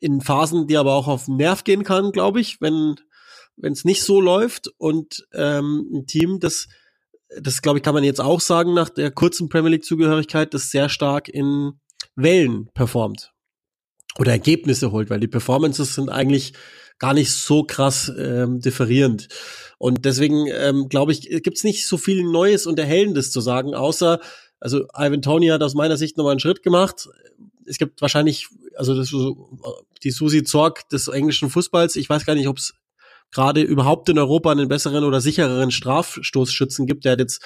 in 0.00 0.22
Phasen, 0.22 0.68
die 0.68 0.78
aber 0.78 0.94
auch 0.94 1.06
auf 1.06 1.26
den 1.26 1.36
Nerv 1.36 1.64
gehen 1.64 1.84
kann, 1.84 2.12
glaube 2.12 2.40
ich, 2.40 2.62
wenn 2.62 2.96
wenn 3.60 3.72
es 3.72 3.84
nicht 3.84 4.02
so 4.02 4.20
läuft 4.20 4.68
und 4.78 5.26
ähm, 5.32 5.88
ein 5.92 6.06
Team, 6.06 6.40
das 6.40 6.68
das 7.40 7.60
glaube 7.60 7.78
ich 7.78 7.84
kann 7.84 7.94
man 7.94 8.04
jetzt 8.04 8.20
auch 8.20 8.40
sagen 8.40 8.72
nach 8.72 8.88
der 8.88 9.10
kurzen 9.10 9.48
Premier 9.48 9.72
League 9.72 9.84
Zugehörigkeit, 9.84 10.54
das 10.54 10.70
sehr 10.70 10.88
stark 10.88 11.28
in 11.28 11.72
Wellen 12.16 12.70
performt 12.74 13.32
oder 14.18 14.32
Ergebnisse 14.32 14.92
holt, 14.92 15.10
weil 15.10 15.20
die 15.20 15.28
Performances 15.28 15.94
sind 15.94 16.08
eigentlich 16.08 16.54
gar 16.98 17.14
nicht 17.14 17.30
so 17.30 17.62
krass 17.62 18.12
ähm, 18.18 18.60
differierend. 18.60 19.28
Und 19.78 20.04
deswegen 20.04 20.46
ähm, 20.48 20.88
glaube 20.88 21.12
ich, 21.12 21.20
gibt's 21.42 21.62
nicht 21.62 21.86
so 21.86 21.96
viel 21.96 22.24
Neues 22.24 22.66
und 22.66 22.78
Erhellendes 22.78 23.30
zu 23.30 23.40
sagen, 23.40 23.74
außer, 23.74 24.18
also 24.58 24.86
Ivan 24.96 25.22
Tony 25.22 25.48
hat 25.48 25.62
aus 25.62 25.74
meiner 25.74 25.96
Sicht 25.96 26.16
nochmal 26.16 26.32
einen 26.32 26.40
Schritt 26.40 26.64
gemacht. 26.64 27.08
Es 27.64 27.78
gibt 27.78 28.02
wahrscheinlich, 28.02 28.48
also 28.74 28.96
das, 28.96 29.14
die 30.02 30.10
Susi 30.10 30.42
Zorg 30.42 30.88
des 30.88 31.06
englischen 31.06 31.50
Fußballs, 31.50 31.94
ich 31.94 32.10
weiß 32.10 32.26
gar 32.26 32.34
nicht, 32.34 32.48
ob 32.48 32.58
es 32.58 32.74
gerade 33.32 33.62
überhaupt 33.62 34.08
in 34.08 34.18
Europa 34.18 34.50
einen 34.50 34.68
besseren 34.68 35.04
oder 35.04 35.20
sichereren 35.20 35.70
Strafstoßschützen 35.70 36.86
gibt. 36.86 37.04
Der 37.04 37.12
hat 37.12 37.20
jetzt, 37.20 37.42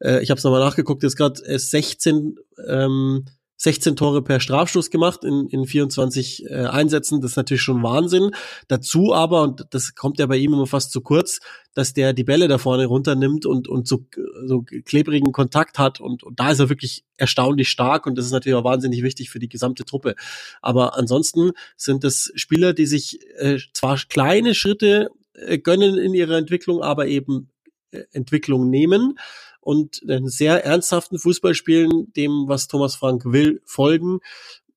äh, 0.00 0.22
ich 0.22 0.30
habe 0.30 0.38
es 0.38 0.44
nochmal 0.44 0.60
nachgeguckt, 0.60 1.02
jetzt 1.02 1.16
gerade 1.16 1.40
16 1.58 2.36
ähm, 2.68 3.24
16 3.58 3.96
Tore 3.96 4.22
per 4.22 4.38
Strafstoß 4.38 4.88
gemacht 4.88 5.24
in, 5.24 5.48
in 5.48 5.66
24 5.66 6.46
äh, 6.46 6.66
Einsätzen. 6.66 7.20
Das 7.20 7.32
ist 7.32 7.36
natürlich 7.36 7.62
schon 7.62 7.82
Wahnsinn. 7.82 8.30
Dazu 8.68 9.12
aber, 9.12 9.42
und 9.42 9.66
das 9.70 9.96
kommt 9.96 10.20
ja 10.20 10.26
bei 10.26 10.36
ihm 10.36 10.52
immer 10.52 10.68
fast 10.68 10.92
zu 10.92 11.00
kurz, 11.00 11.40
dass 11.74 11.92
der 11.92 12.12
die 12.12 12.22
Bälle 12.22 12.46
da 12.46 12.58
vorne 12.58 12.86
runternimmt 12.86 13.46
und, 13.46 13.66
und 13.66 13.88
so, 13.88 14.06
so 14.46 14.62
klebrigen 14.62 15.32
Kontakt 15.32 15.78
hat. 15.80 16.00
Und, 16.00 16.22
und 16.22 16.38
da 16.38 16.52
ist 16.52 16.60
er 16.60 16.68
wirklich 16.68 17.04
erstaunlich 17.16 17.68
stark 17.68 18.06
und 18.06 18.16
das 18.16 18.26
ist 18.26 18.32
natürlich 18.32 18.56
auch 18.56 18.64
wahnsinnig 18.64 19.02
wichtig 19.02 19.28
für 19.28 19.40
die 19.40 19.48
gesamte 19.48 19.84
Truppe. 19.84 20.14
Aber 20.62 20.96
ansonsten 20.96 21.50
sind 21.76 22.04
es 22.04 22.30
Spieler, 22.36 22.74
die 22.74 22.86
sich 22.86 23.18
äh, 23.38 23.58
zwar 23.72 23.98
kleine 24.08 24.54
Schritte 24.54 25.10
äh, 25.46 25.58
gönnen 25.58 25.98
in 25.98 26.14
ihrer 26.14 26.36
Entwicklung, 26.36 26.82
aber 26.82 27.06
eben 27.06 27.50
äh, 27.90 28.02
Entwicklung 28.12 28.70
nehmen 28.70 29.18
und 29.60 30.02
einen 30.08 30.28
sehr 30.28 30.64
ernsthaften 30.64 31.18
Fußball 31.18 31.54
spielen, 31.54 32.12
dem, 32.14 32.44
was 32.46 32.68
Thomas 32.68 32.96
Frank 32.96 33.24
will, 33.26 33.60
folgen. 33.64 34.20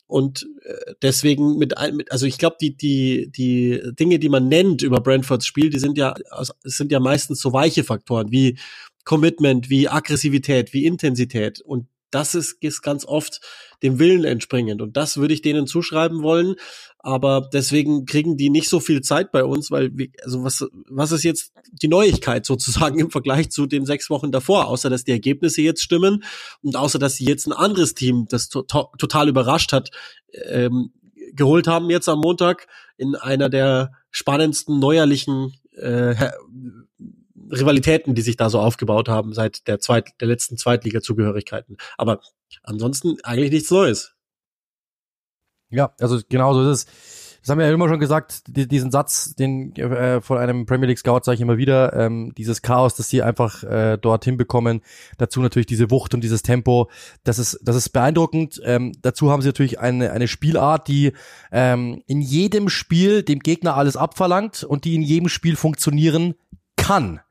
Und 0.07 0.45
äh, 0.63 0.93
deswegen 1.01 1.57
mit, 1.57 1.77
also 1.77 2.25
ich 2.25 2.37
glaube, 2.37 2.57
die, 2.59 2.75
die, 2.75 3.31
die 3.31 3.81
Dinge, 3.97 4.19
die 4.19 4.27
man 4.27 4.49
nennt 4.49 4.81
über 4.81 4.99
Brentfords 4.99 5.45
Spiel, 5.45 5.69
die 5.69 5.79
sind 5.79 5.97
ja, 5.97 6.15
sind 6.63 6.91
ja 6.91 6.99
meistens 6.99 7.39
so 7.39 7.53
weiche 7.53 7.85
Faktoren 7.85 8.31
wie 8.31 8.57
Commitment, 9.05 9.69
wie 9.69 9.87
Aggressivität, 9.87 10.73
wie 10.73 10.85
Intensität. 10.85 11.61
Und 11.61 11.87
das 12.11 12.35
ist, 12.35 12.57
ist 12.61 12.81
ganz 12.81 13.05
oft 13.05 13.41
dem 13.83 13.99
Willen 13.99 14.23
entspringend. 14.23 14.81
Und 14.81 14.97
das 14.97 15.17
würde 15.17 15.33
ich 15.33 15.41
denen 15.41 15.65
zuschreiben 15.65 16.21
wollen. 16.21 16.55
Aber 16.99 17.49
deswegen 17.51 18.05
kriegen 18.05 18.37
die 18.37 18.49
nicht 18.49 18.69
so 18.69 18.79
viel 18.79 19.01
Zeit 19.01 19.31
bei 19.31 19.43
uns, 19.43 19.71
weil, 19.71 19.89
wir, 19.97 20.09
also 20.23 20.43
was, 20.43 20.65
was 20.87 21.11
ist 21.11 21.23
jetzt 21.23 21.53
die 21.71 21.87
Neuigkeit 21.87 22.45
sozusagen 22.45 22.99
im 22.99 23.09
Vergleich 23.09 23.49
zu 23.49 23.65
den 23.65 23.85
sechs 23.85 24.09
Wochen 24.09 24.31
davor? 24.31 24.67
Außer, 24.67 24.89
dass 24.89 25.03
die 25.03 25.11
Ergebnisse 25.11 25.61
jetzt 25.61 25.81
stimmen 25.81 26.23
und 26.61 26.75
außer, 26.75 26.99
dass 26.99 27.15
sie 27.15 27.25
jetzt 27.25 27.47
ein 27.47 27.53
anderes 27.53 27.95
Team, 27.95 28.27
das 28.29 28.49
to 28.49 28.61
total 28.63 29.29
überrascht 29.29 29.73
hat, 29.73 29.89
ähm, 30.49 30.91
geholt 31.33 31.67
haben 31.67 31.89
jetzt 31.89 32.09
am 32.09 32.19
Montag 32.19 32.67
in 32.97 33.15
einer 33.15 33.49
der 33.49 33.93
spannendsten 34.11 34.79
neuerlichen 34.79 35.53
äh, 35.77 36.15
Rivalitäten, 37.51 38.15
die 38.15 38.21
sich 38.21 38.37
da 38.37 38.49
so 38.49 38.59
aufgebaut 38.59 39.09
haben 39.09 39.33
seit 39.33 39.67
der, 39.67 39.79
Zweit 39.79 40.09
der 40.19 40.27
letzten 40.27 40.57
Zweitliga-Zugehörigkeiten. 40.57 41.77
Aber 41.97 42.21
ansonsten 42.63 43.17
eigentlich 43.23 43.51
nichts 43.51 43.71
Neues. 43.71 44.15
Ja, 45.69 45.93
also 45.99 46.19
genau 46.29 46.53
so 46.53 46.69
ist 46.69 46.85
es. 46.85 47.31
Das 47.41 47.49
haben 47.49 47.57
wir 47.57 47.65
ja 47.65 47.73
immer 47.73 47.89
schon 47.89 47.99
gesagt, 47.99 48.43
die, 48.45 48.67
diesen 48.67 48.91
Satz, 48.91 49.33
den 49.33 49.75
äh, 49.75 50.21
von 50.21 50.37
einem 50.37 50.67
Premier 50.67 50.87
League 50.87 50.99
Scout 50.99 51.21
sage 51.23 51.35
ich 51.35 51.41
immer 51.41 51.57
wieder, 51.57 51.91
ähm, 51.93 52.33
dieses 52.37 52.61
Chaos, 52.61 52.93
das 52.93 53.09
sie 53.09 53.23
einfach 53.23 53.63
äh, 53.63 53.97
dorthin 53.97 54.37
bekommen. 54.37 54.81
Dazu 55.17 55.41
natürlich 55.41 55.65
diese 55.65 55.89
Wucht 55.89 56.13
und 56.13 56.23
dieses 56.23 56.43
Tempo. 56.43 56.91
Das 57.23 57.39
ist, 57.39 57.59
das 57.63 57.75
ist 57.75 57.89
beeindruckend. 57.89 58.61
Ähm, 58.63 58.91
dazu 59.01 59.31
haben 59.31 59.41
sie 59.41 59.47
natürlich 59.47 59.79
eine, 59.79 60.11
eine 60.11 60.27
Spielart, 60.27 60.87
die 60.87 61.13
ähm, 61.51 62.03
in 62.05 62.21
jedem 62.21 62.69
Spiel 62.69 63.23
dem 63.23 63.39
Gegner 63.39 63.75
alles 63.75 63.97
abverlangt 63.97 64.63
und 64.63 64.85
die 64.85 64.93
in 64.93 65.01
jedem 65.01 65.27
Spiel 65.27 65.55
funktionieren 65.55 66.35
kann. 66.75 67.21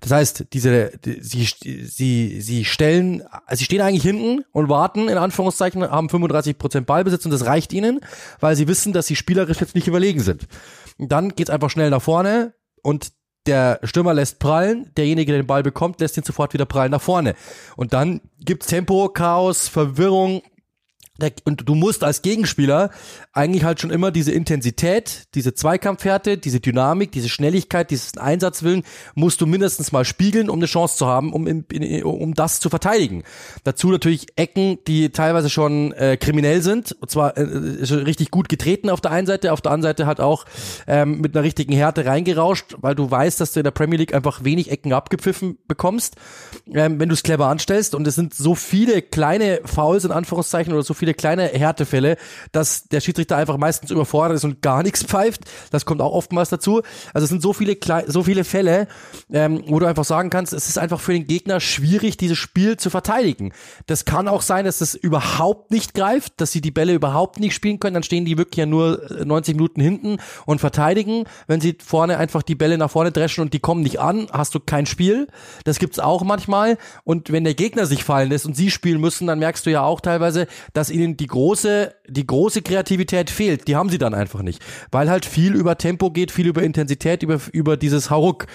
Das 0.00 0.12
heißt, 0.12 0.46
diese, 0.52 0.92
die, 1.04 1.20
sie, 1.20 1.46
sie, 1.86 2.40
sie 2.40 2.64
stellen, 2.64 3.22
also 3.46 3.58
sie 3.58 3.64
stehen 3.64 3.80
eigentlich 3.80 4.02
hinten 4.02 4.44
und 4.52 4.68
warten, 4.68 5.08
in 5.08 5.18
Anführungszeichen, 5.18 5.82
haben 5.90 6.08
35 6.08 6.58
Prozent 6.58 6.86
Ballbesitz 6.86 7.24
und 7.24 7.30
das 7.30 7.46
reicht 7.46 7.72
ihnen, 7.72 8.00
weil 8.40 8.56
sie 8.56 8.68
wissen, 8.68 8.92
dass 8.92 9.06
sie 9.06 9.16
spielerisch 9.16 9.60
jetzt 9.60 9.74
nicht 9.74 9.88
überlegen 9.88 10.20
sind. 10.20 10.46
Und 10.98 11.10
dann 11.10 11.30
geht's 11.30 11.50
einfach 11.50 11.70
schnell 11.70 11.90
nach 11.90 12.02
vorne 12.02 12.54
und 12.82 13.12
der 13.46 13.78
Stürmer 13.82 14.14
lässt 14.14 14.38
prallen, 14.38 14.90
derjenige, 14.96 15.32
der 15.32 15.42
den 15.42 15.46
Ball 15.46 15.62
bekommt, 15.62 16.00
lässt 16.00 16.16
ihn 16.16 16.22
sofort 16.22 16.54
wieder 16.54 16.64
prallen 16.64 16.90
nach 16.90 17.02
vorne. 17.02 17.34
Und 17.76 17.92
dann 17.92 18.22
gibt's 18.40 18.68
Tempo, 18.68 19.10
Chaos, 19.10 19.68
Verwirrung, 19.68 20.42
und 21.44 21.68
du 21.68 21.76
musst 21.76 22.02
als 22.02 22.22
Gegenspieler 22.22 22.90
eigentlich 23.32 23.62
halt 23.62 23.80
schon 23.80 23.90
immer 23.90 24.10
diese 24.10 24.32
Intensität, 24.32 25.28
diese 25.36 25.54
Zweikampfhärte, 25.54 26.38
diese 26.38 26.58
Dynamik, 26.58 27.12
diese 27.12 27.28
Schnelligkeit, 27.28 27.92
diesen 27.92 28.18
Einsatzwillen, 28.18 28.82
musst 29.14 29.40
du 29.40 29.46
mindestens 29.46 29.92
mal 29.92 30.04
spiegeln, 30.04 30.50
um 30.50 30.58
eine 30.58 30.66
Chance 30.66 30.96
zu 30.96 31.06
haben, 31.06 31.32
um, 31.32 31.64
um 32.02 32.34
das 32.34 32.58
zu 32.58 32.68
verteidigen. 32.68 33.22
Dazu 33.62 33.90
natürlich 33.90 34.26
Ecken, 34.34 34.78
die 34.88 35.10
teilweise 35.10 35.50
schon 35.50 35.92
äh, 35.92 36.16
kriminell 36.16 36.62
sind, 36.62 36.96
und 37.00 37.10
zwar 37.12 37.36
äh, 37.36 37.42
richtig 37.42 38.32
gut 38.32 38.48
getreten 38.48 38.90
auf 38.90 39.00
der 39.00 39.12
einen 39.12 39.28
Seite, 39.28 39.52
auf 39.52 39.60
der 39.60 39.70
anderen 39.70 39.92
Seite 39.92 40.06
halt 40.06 40.18
auch 40.18 40.46
ähm, 40.88 41.20
mit 41.20 41.36
einer 41.36 41.44
richtigen 41.44 41.74
Härte 41.74 42.06
reingerauscht, 42.06 42.74
weil 42.80 42.96
du 42.96 43.08
weißt, 43.08 43.40
dass 43.40 43.52
du 43.52 43.60
in 43.60 43.64
der 43.64 43.70
Premier 43.70 43.98
League 43.98 44.14
einfach 44.14 44.42
wenig 44.42 44.68
Ecken 44.70 44.92
abgepfiffen 44.92 45.58
bekommst, 45.68 46.16
ähm, 46.72 46.98
wenn 46.98 47.08
du 47.08 47.14
es 47.14 47.22
clever 47.22 47.46
anstellst. 47.46 47.94
Und 47.94 48.04
es 48.08 48.16
sind 48.16 48.34
so 48.34 48.56
viele 48.56 49.00
kleine 49.00 49.60
Fouls 49.64 50.04
in 50.04 50.10
Anführungszeichen 50.10 50.72
oder 50.72 50.82
so 50.82 50.94
viele 50.94 51.03
viele 51.04 51.12
kleine 51.14 51.48
Härtefälle, 51.48 52.16
dass 52.52 52.88
der 52.88 53.00
Schiedsrichter 53.00 53.36
einfach 53.36 53.58
meistens 53.58 53.90
überfordert 53.90 54.36
ist 54.36 54.44
und 54.44 54.62
gar 54.62 54.82
nichts 54.82 55.04
pfeift. 55.04 55.42
Das 55.70 55.84
kommt 55.84 56.00
auch 56.00 56.12
oftmals 56.12 56.48
dazu. 56.48 56.80
Also 57.12 57.24
es 57.24 57.28
sind 57.28 57.42
so 57.42 57.52
viele, 57.52 57.76
so 58.06 58.22
viele 58.22 58.42
Fälle, 58.42 58.88
ähm, 59.30 59.62
wo 59.66 59.78
du 59.78 59.86
einfach 59.86 60.04
sagen 60.04 60.30
kannst, 60.30 60.54
es 60.54 60.66
ist 60.66 60.78
einfach 60.78 61.00
für 61.00 61.12
den 61.12 61.26
Gegner 61.26 61.60
schwierig, 61.60 62.16
dieses 62.16 62.38
Spiel 62.38 62.78
zu 62.78 62.88
verteidigen. 62.88 63.52
Das 63.86 64.06
kann 64.06 64.28
auch 64.28 64.40
sein, 64.40 64.64
dass 64.64 64.80
es 64.80 64.94
überhaupt 64.94 65.70
nicht 65.70 65.92
greift, 65.92 66.40
dass 66.40 66.52
sie 66.52 66.62
die 66.62 66.70
Bälle 66.70 66.94
überhaupt 66.94 67.38
nicht 67.38 67.54
spielen 67.54 67.80
können. 67.80 67.94
Dann 67.94 68.02
stehen 68.02 68.24
die 68.24 68.38
wirklich 68.38 68.56
ja 68.56 68.66
nur 68.66 69.02
90 69.24 69.56
Minuten 69.56 69.82
hinten 69.82 70.16
und 70.46 70.60
verteidigen. 70.60 71.24
Wenn 71.46 71.60
sie 71.60 71.76
vorne 71.84 72.16
einfach 72.16 72.42
die 72.42 72.54
Bälle 72.54 72.78
nach 72.78 72.90
vorne 72.90 73.12
dreschen 73.12 73.42
und 73.42 73.52
die 73.52 73.60
kommen 73.60 73.82
nicht 73.82 74.00
an, 74.00 74.26
hast 74.32 74.54
du 74.54 74.60
kein 74.60 74.86
Spiel. 74.86 75.26
Das 75.64 75.78
gibt's 75.78 75.98
auch 75.98 76.22
manchmal. 76.22 76.78
Und 77.04 77.30
wenn 77.30 77.44
der 77.44 77.54
Gegner 77.54 77.84
sich 77.84 78.04
fallen 78.04 78.30
lässt 78.30 78.46
und 78.46 78.56
sie 78.56 78.70
spielen 78.70 79.02
müssen, 79.02 79.26
dann 79.26 79.38
merkst 79.38 79.66
du 79.66 79.70
ja 79.70 79.82
auch 79.82 80.00
teilweise, 80.00 80.46
dass 80.72 80.93
ihnen 80.94 81.16
die 81.16 81.26
große, 81.26 81.94
die 82.08 82.26
große 82.26 82.62
Kreativität 82.62 83.30
fehlt. 83.30 83.68
Die 83.68 83.76
haben 83.76 83.90
sie 83.90 83.98
dann 83.98 84.14
einfach 84.14 84.42
nicht. 84.42 84.62
Weil 84.90 85.10
halt 85.10 85.26
viel 85.26 85.54
über 85.54 85.76
Tempo 85.76 86.10
geht, 86.10 86.30
viel 86.30 86.46
über 86.46 86.62
Intensität, 86.62 87.22
über, 87.22 87.40
über 87.52 87.76
dieses 87.76 88.10
Hauruck. 88.10 88.46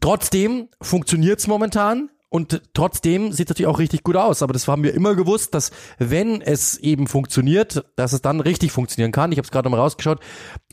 Trotzdem 0.00 0.68
funktioniert's 0.80 1.46
momentan. 1.46 2.10
Und 2.32 2.62
trotzdem 2.74 3.32
sieht 3.32 3.46
es 3.46 3.50
natürlich 3.50 3.66
auch 3.66 3.80
richtig 3.80 4.04
gut 4.04 4.14
aus. 4.14 4.40
Aber 4.42 4.52
das 4.52 4.68
haben 4.68 4.84
wir 4.84 4.94
immer 4.94 5.16
gewusst, 5.16 5.52
dass 5.52 5.72
wenn 5.98 6.40
es 6.40 6.78
eben 6.78 7.08
funktioniert, 7.08 7.84
dass 7.96 8.12
es 8.12 8.22
dann 8.22 8.38
richtig 8.38 8.70
funktionieren 8.70 9.10
kann. 9.10 9.32
Ich 9.32 9.38
habe 9.38 9.46
es 9.46 9.50
gerade 9.50 9.68
mal 9.68 9.80
rausgeschaut. 9.80 10.20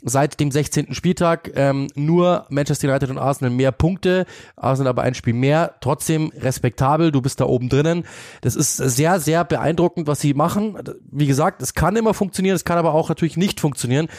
Seit 0.03 0.39
dem 0.39 0.51
16. 0.51 0.93
Spieltag 0.93 1.51
ähm, 1.55 1.87
nur 1.95 2.45
Manchester 2.49 2.87
United 2.87 3.09
und 3.09 3.17
Arsenal 3.17 3.49
mehr 3.49 3.71
Punkte. 3.71 4.27
Arsenal 4.55 4.91
aber 4.91 5.01
ein 5.01 5.15
Spiel 5.15 5.33
mehr. 5.33 5.73
Trotzdem 5.81 6.31
respektabel. 6.37 7.11
Du 7.11 7.23
bist 7.23 7.41
da 7.41 7.45
oben 7.45 7.69
drinnen. 7.69 8.05
Das 8.41 8.55
ist 8.55 8.77
sehr, 8.77 9.19
sehr 9.19 9.43
beeindruckend, 9.43 10.05
was 10.05 10.19
sie 10.19 10.35
machen. 10.35 10.77
Wie 11.11 11.25
gesagt, 11.25 11.63
es 11.63 11.73
kann 11.73 11.95
immer 11.95 12.13
funktionieren. 12.13 12.55
Es 12.55 12.65
kann 12.65 12.77
aber 12.77 12.93
auch 12.93 13.09
natürlich 13.09 13.35
nicht 13.35 13.59
funktionieren. 13.59 14.09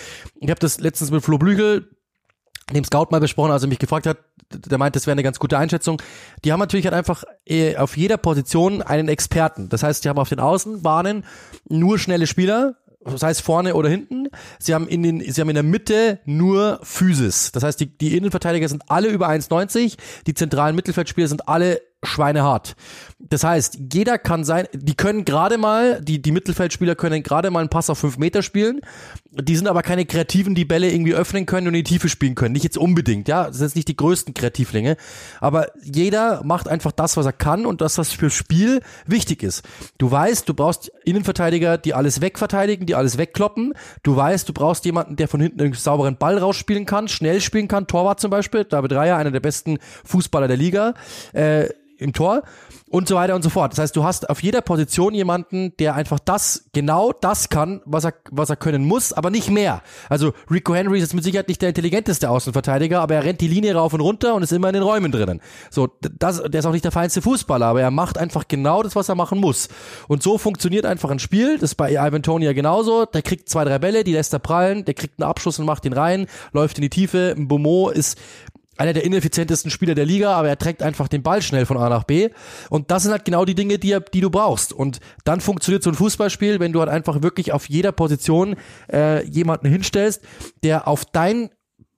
Ich 0.40 0.50
habe 0.50 0.58
das 0.58 0.80
letztens 0.80 1.12
mit 1.12 1.22
Flo 1.22 1.38
Blügel 1.38 1.88
dem 2.74 2.84
Scout 2.84 3.06
mal 3.10 3.20
besprochen, 3.20 3.50
als 3.50 3.62
er 3.62 3.68
mich 3.68 3.78
gefragt 3.78 4.06
hat, 4.06 4.18
der 4.50 4.78
meint, 4.78 4.96
das 4.96 5.06
wäre 5.06 5.12
eine 5.12 5.22
ganz 5.22 5.38
gute 5.38 5.58
Einschätzung. 5.58 6.00
Die 6.44 6.52
haben 6.52 6.60
natürlich 6.60 6.86
halt 6.86 6.94
einfach 6.94 7.24
äh, 7.46 7.76
auf 7.76 7.96
jeder 7.96 8.16
Position 8.16 8.82
einen 8.82 9.08
Experten. 9.08 9.68
Das 9.68 9.82
heißt, 9.82 10.04
die 10.04 10.08
haben 10.08 10.18
auf 10.18 10.28
den 10.28 10.40
Außenbahnen 10.40 11.24
nur 11.68 11.98
schnelle 11.98 12.26
Spieler, 12.26 12.76
das 13.04 13.22
heißt 13.22 13.42
vorne 13.42 13.74
oder 13.74 13.88
hinten. 13.88 14.28
Sie 14.58 14.74
haben 14.74 14.88
in 14.88 15.02
den, 15.02 15.20
sie 15.20 15.40
haben 15.40 15.48
in 15.48 15.54
der 15.54 15.62
Mitte 15.62 16.20
nur 16.24 16.80
Physis. 16.82 17.52
Das 17.52 17.62
heißt, 17.62 17.80
die, 17.80 17.86
die 17.86 18.16
Innenverteidiger 18.16 18.68
sind 18.68 18.82
alle 18.88 19.08
über 19.08 19.28
1,90, 19.28 19.96
die 20.26 20.34
zentralen 20.34 20.76
Mittelfeldspieler 20.76 21.28
sind 21.28 21.48
alle 21.48 21.80
schweinehart. 22.04 22.76
Das 23.18 23.42
heißt, 23.42 23.78
jeder 23.92 24.16
kann 24.18 24.44
sein, 24.44 24.66
die 24.72 24.94
können 24.94 25.24
gerade 25.24 25.58
mal, 25.58 26.00
die, 26.00 26.22
die 26.22 26.30
Mittelfeldspieler 26.30 26.94
können 26.94 27.24
gerade 27.24 27.50
mal 27.50 27.60
einen 27.60 27.68
Pass 27.68 27.90
auf 27.90 27.98
fünf 27.98 28.16
Meter 28.16 28.42
spielen. 28.42 28.80
Die 29.32 29.56
sind 29.56 29.66
aber 29.66 29.82
keine 29.82 30.06
Kreativen, 30.06 30.54
die 30.54 30.64
Bälle 30.64 30.90
irgendwie 30.90 31.14
öffnen 31.14 31.44
können 31.44 31.66
und 31.66 31.74
in 31.74 31.84
die 31.84 31.90
Tiefe 31.90 32.08
spielen 32.08 32.36
können. 32.36 32.52
Nicht 32.52 32.62
jetzt 32.62 32.78
unbedingt, 32.78 33.26
ja. 33.26 33.48
Das 33.48 33.56
sind 33.56 33.66
jetzt 33.66 33.76
nicht 33.76 33.88
die 33.88 33.96
größten 33.96 34.34
Kreativlinge. 34.34 34.96
Aber 35.40 35.68
jeder 35.82 36.42
macht 36.44 36.68
einfach 36.68 36.92
das, 36.92 37.16
was 37.16 37.26
er 37.26 37.32
kann 37.32 37.66
und 37.66 37.80
das, 37.80 37.98
was 37.98 38.12
fürs 38.12 38.34
Spiel 38.34 38.80
wichtig 39.06 39.42
ist. 39.42 39.64
Du 39.98 40.10
weißt, 40.10 40.48
du 40.48 40.54
brauchst 40.54 40.92
Innenverteidiger, 41.04 41.76
die 41.76 41.94
alles 41.94 42.20
wegverteidigen, 42.20 42.86
die 42.86 42.94
alles 42.94 43.18
wegkloppen. 43.18 43.74
Du 44.04 44.14
weißt, 44.14 44.48
du 44.48 44.52
brauchst 44.52 44.84
jemanden, 44.84 45.16
der 45.16 45.26
von 45.26 45.40
hinten 45.40 45.60
einen 45.60 45.72
sauberen 45.74 46.16
Ball 46.16 46.38
rausspielen 46.38 46.86
kann, 46.86 47.08
schnell 47.08 47.40
spielen 47.40 47.66
kann. 47.66 47.88
Torwart 47.88 48.20
zum 48.20 48.30
Beispiel, 48.30 48.64
David 48.64 48.92
Reier, 48.92 49.16
einer 49.16 49.32
der 49.32 49.40
besten 49.40 49.78
Fußballer 50.04 50.46
der 50.46 50.56
Liga. 50.56 50.94
Äh, 51.32 51.68
im 51.98 52.12
Tor 52.12 52.42
und 52.88 53.08
so 53.08 53.16
weiter 53.16 53.34
und 53.34 53.42
so 53.42 53.50
fort. 53.50 53.72
Das 53.72 53.78
heißt, 53.78 53.96
du 53.96 54.04
hast 54.04 54.30
auf 54.30 54.42
jeder 54.42 54.62
Position 54.62 55.14
jemanden, 55.14 55.76
der 55.78 55.94
einfach 55.94 56.18
das, 56.18 56.64
genau 56.72 57.12
das 57.12 57.48
kann, 57.48 57.82
was 57.84 58.04
er, 58.04 58.14
was 58.30 58.50
er 58.50 58.56
können 58.56 58.84
muss, 58.84 59.12
aber 59.12 59.30
nicht 59.30 59.50
mehr. 59.50 59.82
Also 60.08 60.32
Rico 60.50 60.74
Henry 60.74 60.98
ist 60.98 61.04
jetzt 61.04 61.14
mit 61.14 61.24
Sicherheit 61.24 61.48
nicht 61.48 61.60
der 61.60 61.70
intelligenteste 61.70 62.30
Außenverteidiger, 62.30 63.00
aber 63.00 63.16
er 63.16 63.24
rennt 63.24 63.40
die 63.40 63.48
Linie 63.48 63.74
rauf 63.74 63.92
und 63.92 64.00
runter 64.00 64.34
und 64.34 64.42
ist 64.42 64.52
immer 64.52 64.68
in 64.68 64.74
den 64.74 64.82
Räumen 64.82 65.12
drinnen. 65.12 65.40
So, 65.70 65.88
das, 66.00 66.42
der 66.42 66.60
ist 66.60 66.66
auch 66.66 66.72
nicht 66.72 66.84
der 66.84 66.92
feinste 66.92 67.20
Fußballer, 67.20 67.66
aber 67.66 67.82
er 67.82 67.90
macht 67.90 68.16
einfach 68.16 68.48
genau 68.48 68.82
das, 68.82 68.96
was 68.96 69.08
er 69.08 69.14
machen 69.14 69.38
muss. 69.38 69.68
Und 70.06 70.22
so 70.22 70.38
funktioniert 70.38 70.86
einfach 70.86 71.10
ein 71.10 71.18
Spiel. 71.18 71.54
Das 71.58 71.70
ist 71.70 71.74
bei 71.74 71.92
Ivan 71.92 72.22
Tony 72.22 72.46
ja 72.46 72.52
genauso. 72.52 73.04
Der 73.04 73.22
kriegt 73.22 73.48
zwei, 73.48 73.64
drei 73.64 73.78
Bälle, 73.78 74.04
die 74.04 74.12
lässt 74.12 74.32
er 74.32 74.38
prallen, 74.38 74.84
der 74.84 74.94
kriegt 74.94 75.20
einen 75.20 75.28
Abschluss 75.28 75.58
und 75.58 75.66
macht 75.66 75.84
ihn 75.84 75.92
rein, 75.92 76.26
läuft 76.52 76.78
in 76.78 76.82
die 76.82 76.90
Tiefe. 76.90 77.34
Ein 77.36 77.48
Bomo 77.48 77.90
ist 77.90 78.18
einer 78.78 78.92
der 78.92 79.04
ineffizientesten 79.04 79.70
Spieler 79.70 79.94
der 79.94 80.06
Liga, 80.06 80.32
aber 80.32 80.48
er 80.48 80.58
trägt 80.58 80.82
einfach 80.82 81.08
den 81.08 81.22
Ball 81.22 81.42
schnell 81.42 81.66
von 81.66 81.76
A 81.76 81.88
nach 81.88 82.04
B. 82.04 82.30
Und 82.70 82.90
das 82.90 83.02
sind 83.02 83.12
halt 83.12 83.24
genau 83.24 83.44
die 83.44 83.54
Dinge, 83.54 83.78
die, 83.78 83.96
die 84.12 84.20
du 84.20 84.30
brauchst. 84.30 84.72
Und 84.72 85.00
dann 85.24 85.40
funktioniert 85.40 85.82
so 85.82 85.90
ein 85.90 85.96
Fußballspiel, 85.96 86.60
wenn 86.60 86.72
du 86.72 86.80
halt 86.80 86.88
einfach 86.88 87.22
wirklich 87.22 87.52
auf 87.52 87.68
jeder 87.68 87.92
Position 87.92 88.56
äh, 88.92 89.24
jemanden 89.26 89.68
hinstellst, 89.68 90.22
der 90.62 90.86
auf 90.88 91.04
dein 91.04 91.50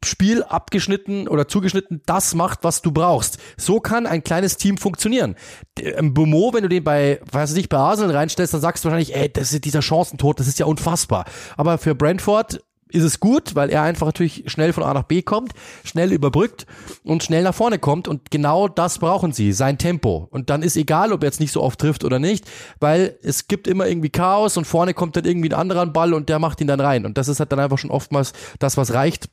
Spiel 0.03 0.43
abgeschnitten 0.43 1.29
oder 1.29 1.47
zugeschnitten 1.47 2.01
das 2.07 2.35
macht, 2.35 2.61
was 2.65 2.81
du 2.81 2.91
brauchst. 2.91 3.39
So 3.59 3.81
kann 3.81 4.07
ein 4.07 4.25
kleines 4.25 4.57
Team 4.57 4.79
funktionieren. 4.79 5.37
Im 5.79 6.15
Bomo, 6.15 6.55
wenn 6.55 6.63
du 6.63 6.71
den 6.71 6.83
bei, 6.83 7.21
weiß 7.31 7.55
ich, 7.57 7.69
bei 7.69 7.77
Arsenal 7.77 8.17
reinstellst, 8.17 8.55
dann 8.55 8.63
sagst 8.63 8.83
du 8.83 8.89
wahrscheinlich, 8.89 9.15
ey, 9.15 9.31
das 9.31 9.53
ist 9.53 9.65
dieser 9.67 9.83
Chancentod, 9.83 10.41
das 10.41 10.49
ist 10.49 10.59
ja 10.59 10.65
unfassbar. 10.65 11.27
Aber 11.59 11.77
für 11.77 11.95
Brentford 11.95 12.61
ist 12.93 13.05
es 13.05 13.21
gut, 13.21 13.55
weil 13.55 13.71
er 13.71 13.83
einfach 13.83 14.07
natürlich 14.07 14.45
schnell 14.47 14.73
von 14.73 14.83
A 14.83 14.95
nach 14.95 15.05
B 15.05 15.23
kommt, 15.23 15.53
schnell 15.85 16.13
überbrückt 16.13 16.67
und 17.05 17.23
schnell 17.23 17.43
nach 17.43 17.55
vorne 17.55 17.79
kommt 17.79 18.09
und 18.09 18.31
genau 18.31 18.69
das 18.69 18.99
brauchen 18.99 19.33
sie, 19.33 19.53
sein 19.53 19.79
Tempo. 19.79 20.29
Und 20.31 20.51
dann 20.51 20.63
ist 20.63 20.77
egal, 20.77 21.13
ob 21.13 21.23
er 21.23 21.29
jetzt 21.29 21.41
nicht 21.41 21.53
so 21.53 21.63
oft 21.63 21.81
trifft 21.81 22.05
oder 22.05 22.19
nicht, 22.19 22.51
weil 22.81 23.19
es 23.23 23.49
gibt 23.49 23.67
immer 23.67 23.87
irgendwie 23.87 24.11
Chaos 24.11 24.57
und 24.57 24.67
vorne 24.67 24.95
kommt 24.95 25.17
dann 25.17 25.25
irgendwie 25.25 25.51
ein 25.51 25.59
anderer 25.59 25.87
Ball 25.87 26.15
und 26.15 26.29
der 26.29 26.39
macht 26.39 26.61
ihn 26.61 26.67
dann 26.67 26.81
rein. 26.81 27.07
Und 27.07 27.19
das 27.19 27.29
ist 27.29 27.41
halt 27.41 27.53
dann 27.53 27.61
einfach 27.61 27.79
schon 27.79 27.91
oftmals 27.91 28.33
das, 28.59 28.77
was 28.77 28.93
reicht, 28.93 29.29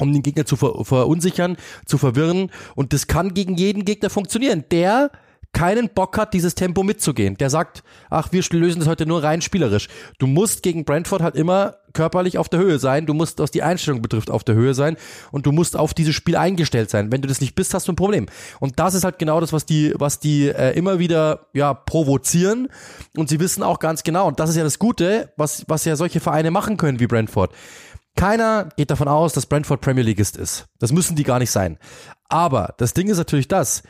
um 0.00 0.12
den 0.12 0.22
Gegner 0.22 0.46
zu 0.46 0.56
ver 0.56 0.84
verunsichern, 0.84 1.56
zu 1.86 1.98
verwirren. 1.98 2.50
Und 2.74 2.92
das 2.92 3.06
kann 3.06 3.34
gegen 3.34 3.56
jeden 3.56 3.84
Gegner 3.84 4.10
funktionieren. 4.10 4.64
Der 4.70 5.10
keinen 5.52 5.88
Bock 5.88 6.16
hat, 6.16 6.32
dieses 6.32 6.54
Tempo 6.54 6.82
mitzugehen. 6.82 7.36
Der 7.36 7.50
sagt, 7.50 7.82
ach, 8.08 8.28
wir 8.30 8.42
lösen 8.50 8.78
das 8.78 8.88
heute 8.88 9.06
nur 9.06 9.22
rein 9.22 9.42
spielerisch. 9.42 9.88
Du 10.18 10.26
musst 10.26 10.62
gegen 10.62 10.84
Brentford 10.84 11.22
halt 11.22 11.34
immer 11.34 11.76
körperlich 11.92 12.38
auf 12.38 12.48
der 12.48 12.60
Höhe 12.60 12.78
sein. 12.78 13.06
Du 13.06 13.14
musst, 13.14 13.40
was 13.40 13.50
die 13.50 13.62
Einstellung 13.62 14.00
betrifft, 14.00 14.30
auf 14.30 14.44
der 14.44 14.54
Höhe 14.54 14.74
sein. 14.74 14.96
Und 15.32 15.46
du 15.46 15.52
musst 15.52 15.76
auf 15.76 15.92
dieses 15.92 16.14
Spiel 16.14 16.36
eingestellt 16.36 16.90
sein. 16.90 17.10
Wenn 17.10 17.20
du 17.20 17.28
das 17.28 17.40
nicht 17.40 17.54
bist, 17.54 17.74
hast 17.74 17.88
du 17.88 17.92
ein 17.92 17.96
Problem. 17.96 18.26
Und 18.60 18.78
das 18.78 18.94
ist 18.94 19.04
halt 19.04 19.18
genau 19.18 19.40
das, 19.40 19.52
was 19.52 19.66
die, 19.66 19.92
was 19.96 20.20
die 20.20 20.48
äh, 20.48 20.76
immer 20.76 20.98
wieder, 20.98 21.46
ja, 21.52 21.74
provozieren. 21.74 22.68
Und 23.16 23.28
sie 23.28 23.40
wissen 23.40 23.62
auch 23.62 23.80
ganz 23.80 24.04
genau, 24.04 24.28
und 24.28 24.38
das 24.38 24.50
ist 24.50 24.56
ja 24.56 24.62
das 24.62 24.78
Gute, 24.78 25.32
was, 25.36 25.64
was 25.66 25.84
ja 25.84 25.96
solche 25.96 26.20
Vereine 26.20 26.50
machen 26.50 26.76
können 26.76 27.00
wie 27.00 27.06
Brentford. 27.06 27.52
Keiner 28.16 28.68
geht 28.76 28.90
davon 28.90 29.08
aus, 29.08 29.32
dass 29.32 29.46
Brentford 29.46 29.80
Premier 29.80 30.04
Leagueist 30.04 30.36
ist. 30.36 30.66
Das 30.78 30.92
müssen 30.92 31.16
die 31.16 31.22
gar 31.22 31.38
nicht 31.38 31.50
sein. 31.50 31.78
Aber 32.28 32.74
das 32.78 32.94
Ding 32.94 33.08
ist 33.08 33.18
natürlich 33.18 33.48
das, 33.48 33.82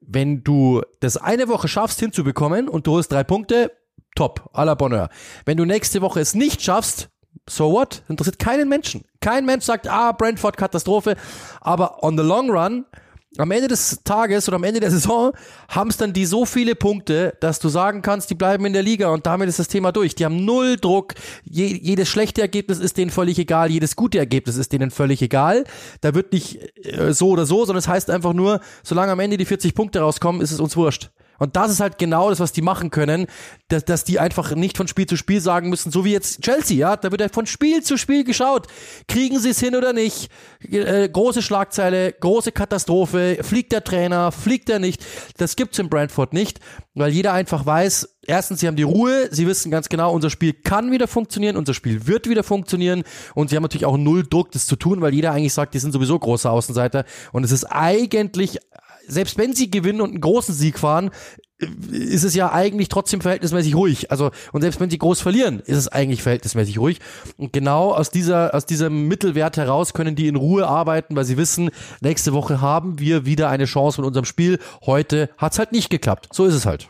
wenn 0.00 0.44
du 0.44 0.82
das 1.00 1.16
eine 1.16 1.48
Woche 1.48 1.68
schaffst 1.68 2.00
hinzubekommen 2.00 2.68
und 2.68 2.86
du 2.86 2.92
holst 2.92 3.12
drei 3.12 3.24
Punkte, 3.24 3.72
top, 4.14 4.50
à 4.52 4.64
la 4.64 4.74
Bonheur. 4.74 5.08
Wenn 5.44 5.56
du 5.56 5.64
nächste 5.64 6.02
Woche 6.02 6.20
es 6.20 6.34
nicht 6.34 6.62
schaffst, 6.62 7.08
so 7.48 7.72
what? 7.72 8.02
Interessiert 8.08 8.38
keinen 8.38 8.68
Menschen. 8.68 9.04
Kein 9.20 9.46
Mensch 9.46 9.64
sagt, 9.64 9.88
ah, 9.88 10.12
Brentford 10.12 10.56
Katastrophe. 10.56 11.16
Aber 11.60 12.02
on 12.02 12.16
the 12.16 12.24
long 12.24 12.50
run 12.50 12.84
am 13.36 13.50
Ende 13.50 13.68
des 13.68 14.00
Tages 14.04 14.48
oder 14.48 14.56
am 14.56 14.64
Ende 14.64 14.80
der 14.80 14.90
Saison 14.90 15.32
haben 15.68 15.90
es 15.90 15.98
dann 15.98 16.12
die 16.12 16.24
so 16.24 16.46
viele 16.46 16.74
Punkte, 16.74 17.36
dass 17.40 17.58
du 17.58 17.68
sagen 17.68 18.00
kannst, 18.00 18.30
die 18.30 18.34
bleiben 18.34 18.64
in 18.64 18.72
der 18.72 18.82
Liga 18.82 19.08
und 19.08 19.26
damit 19.26 19.48
ist 19.48 19.58
das 19.58 19.68
Thema 19.68 19.92
durch. 19.92 20.14
Die 20.14 20.24
haben 20.24 20.44
null 20.44 20.76
Druck. 20.76 21.14
Je, 21.44 21.66
jedes 21.66 22.08
schlechte 22.08 22.40
Ergebnis 22.40 22.78
ist 22.78 22.96
denen 22.96 23.10
völlig 23.10 23.38
egal. 23.38 23.70
Jedes 23.70 23.96
gute 23.96 24.18
Ergebnis 24.18 24.56
ist 24.56 24.72
denen 24.72 24.90
völlig 24.90 25.20
egal. 25.20 25.64
Da 26.00 26.14
wird 26.14 26.32
nicht 26.32 26.58
äh, 26.84 27.12
so 27.12 27.28
oder 27.28 27.44
so, 27.44 27.64
sondern 27.66 27.80
es 27.80 27.88
heißt 27.88 28.08
einfach 28.10 28.32
nur, 28.32 28.60
solange 28.82 29.12
am 29.12 29.20
Ende 29.20 29.36
die 29.36 29.44
40 29.44 29.74
Punkte 29.74 30.00
rauskommen, 30.00 30.40
ist 30.40 30.52
es 30.52 30.60
uns 30.60 30.76
wurscht. 30.76 31.10
Und 31.38 31.56
das 31.56 31.70
ist 31.70 31.80
halt 31.80 31.98
genau 31.98 32.30
das, 32.30 32.40
was 32.40 32.52
die 32.52 32.62
machen 32.62 32.90
können, 32.90 33.26
dass, 33.68 33.84
dass 33.84 34.04
die 34.04 34.18
einfach 34.18 34.54
nicht 34.54 34.76
von 34.76 34.88
Spiel 34.88 35.06
zu 35.06 35.16
Spiel 35.16 35.40
sagen 35.40 35.68
müssen, 35.70 35.90
so 35.90 36.04
wie 36.04 36.12
jetzt 36.12 36.42
Chelsea, 36.42 36.76
ja, 36.76 36.96
da 36.96 37.10
wird 37.10 37.20
ja 37.20 37.28
von 37.28 37.46
Spiel 37.46 37.82
zu 37.82 37.96
Spiel 37.96 38.24
geschaut. 38.24 38.66
Kriegen 39.06 39.38
sie 39.38 39.50
es 39.50 39.60
hin 39.60 39.76
oder 39.76 39.92
nicht? 39.92 40.30
Äh, 40.70 41.08
große 41.08 41.42
Schlagzeile, 41.42 42.12
große 42.12 42.52
Katastrophe, 42.52 43.38
fliegt 43.42 43.72
der 43.72 43.84
Trainer, 43.84 44.32
fliegt 44.32 44.68
er 44.68 44.78
nicht? 44.78 45.04
Das 45.36 45.56
gibt's 45.56 45.78
in 45.78 45.88
Brentford 45.88 46.32
nicht, 46.32 46.60
weil 46.94 47.12
jeder 47.12 47.32
einfach 47.32 47.64
weiß, 47.64 48.18
erstens, 48.26 48.60
sie 48.60 48.66
haben 48.66 48.76
die 48.76 48.82
Ruhe, 48.82 49.28
sie 49.30 49.46
wissen 49.46 49.70
ganz 49.70 49.88
genau, 49.88 50.12
unser 50.12 50.30
Spiel 50.30 50.52
kann 50.52 50.90
wieder 50.90 51.08
funktionieren, 51.08 51.56
unser 51.56 51.74
Spiel 51.74 52.06
wird 52.06 52.28
wieder 52.28 52.42
funktionieren 52.42 53.04
und 53.34 53.50
sie 53.50 53.56
haben 53.56 53.62
natürlich 53.62 53.86
auch 53.86 53.96
null 53.96 54.24
Druck, 54.28 54.52
das 54.52 54.66
zu 54.66 54.76
tun, 54.76 55.00
weil 55.00 55.14
jeder 55.14 55.32
eigentlich 55.32 55.54
sagt, 55.54 55.74
die 55.74 55.78
sind 55.78 55.92
sowieso 55.92 56.18
große 56.18 56.50
Außenseiter 56.50 57.04
und 57.32 57.44
es 57.44 57.52
ist 57.52 57.64
eigentlich 57.64 58.58
selbst 59.08 59.38
wenn 59.38 59.54
sie 59.54 59.70
gewinnen 59.70 60.00
und 60.00 60.10
einen 60.10 60.20
großen 60.20 60.54
Sieg 60.54 60.78
fahren, 60.78 61.10
ist 61.90 62.22
es 62.22 62.34
ja 62.34 62.52
eigentlich 62.52 62.88
trotzdem 62.88 63.20
verhältnismäßig 63.20 63.74
ruhig. 63.74 64.10
Also, 64.12 64.30
und 64.52 64.60
selbst 64.60 64.78
wenn 64.80 64.90
sie 64.90 64.98
groß 64.98 65.20
verlieren, 65.20 65.60
ist 65.60 65.76
es 65.76 65.88
eigentlich 65.88 66.22
verhältnismäßig 66.22 66.78
ruhig. 66.78 67.00
Und 67.36 67.52
genau 67.52 67.92
aus 67.92 68.10
dieser, 68.10 68.54
aus 68.54 68.64
diesem 68.64 69.08
Mittelwert 69.08 69.56
heraus 69.56 69.92
können 69.92 70.14
die 70.14 70.28
in 70.28 70.36
Ruhe 70.36 70.68
arbeiten, 70.68 71.16
weil 71.16 71.24
sie 71.24 71.36
wissen, 71.36 71.70
nächste 72.00 72.32
Woche 72.32 72.60
haben 72.60 73.00
wir 73.00 73.26
wieder 73.26 73.48
eine 73.48 73.64
Chance 73.64 74.00
mit 74.00 74.06
unserem 74.06 74.24
Spiel. 74.24 74.60
Heute 74.86 75.30
hat's 75.36 75.58
halt 75.58 75.72
nicht 75.72 75.90
geklappt. 75.90 76.28
So 76.32 76.44
ist 76.44 76.54
es 76.54 76.64
halt. 76.64 76.88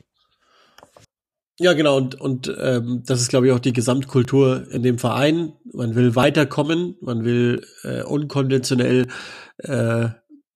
Ja, 1.60 1.72
genau, 1.72 1.96
und, 1.96 2.20
und 2.20 2.54
ähm, 2.60 3.02
das 3.04 3.20
ist, 3.20 3.30
glaube 3.30 3.46
ich, 3.48 3.52
auch 3.52 3.58
die 3.58 3.72
Gesamtkultur 3.72 4.70
in 4.70 4.82
dem 4.82 4.98
Verein. 4.98 5.54
Man 5.72 5.96
will 5.96 6.14
weiterkommen, 6.14 6.96
man 7.00 7.24
will 7.24 7.66
äh, 7.82 8.02
unkonventionell 8.02 9.08
äh, 9.58 10.08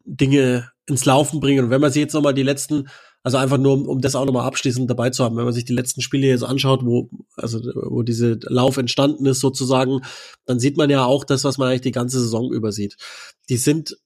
Dinge 0.04 0.71
ins 0.86 1.04
Laufen 1.04 1.40
bringen. 1.40 1.64
Und 1.64 1.70
wenn 1.70 1.80
man 1.80 1.92
sich 1.92 2.00
jetzt 2.00 2.12
nochmal 2.12 2.34
die 2.34 2.42
letzten, 2.42 2.88
also 3.22 3.38
einfach 3.38 3.58
nur, 3.58 3.88
um, 3.88 4.00
das 4.00 4.14
auch 4.14 4.24
nochmal 4.24 4.46
abschließend 4.46 4.90
dabei 4.90 5.10
zu 5.10 5.24
haben, 5.24 5.36
wenn 5.36 5.44
man 5.44 5.52
sich 5.52 5.64
die 5.64 5.74
letzten 5.74 6.00
Spiele 6.00 6.26
jetzt 6.26 6.42
anschaut, 6.42 6.84
wo, 6.84 7.08
also, 7.36 7.60
wo 7.60 8.02
diese 8.02 8.38
Lauf 8.42 8.76
entstanden 8.76 9.26
ist 9.26 9.40
sozusagen, 9.40 10.00
dann 10.44 10.58
sieht 10.58 10.76
man 10.76 10.90
ja 10.90 11.04
auch 11.04 11.24
das, 11.24 11.44
was 11.44 11.58
man 11.58 11.68
eigentlich 11.68 11.82
die 11.82 11.92
ganze 11.92 12.20
Saison 12.20 12.52
übersieht. 12.52 12.96
Die 13.48 13.56
sind 13.56 13.96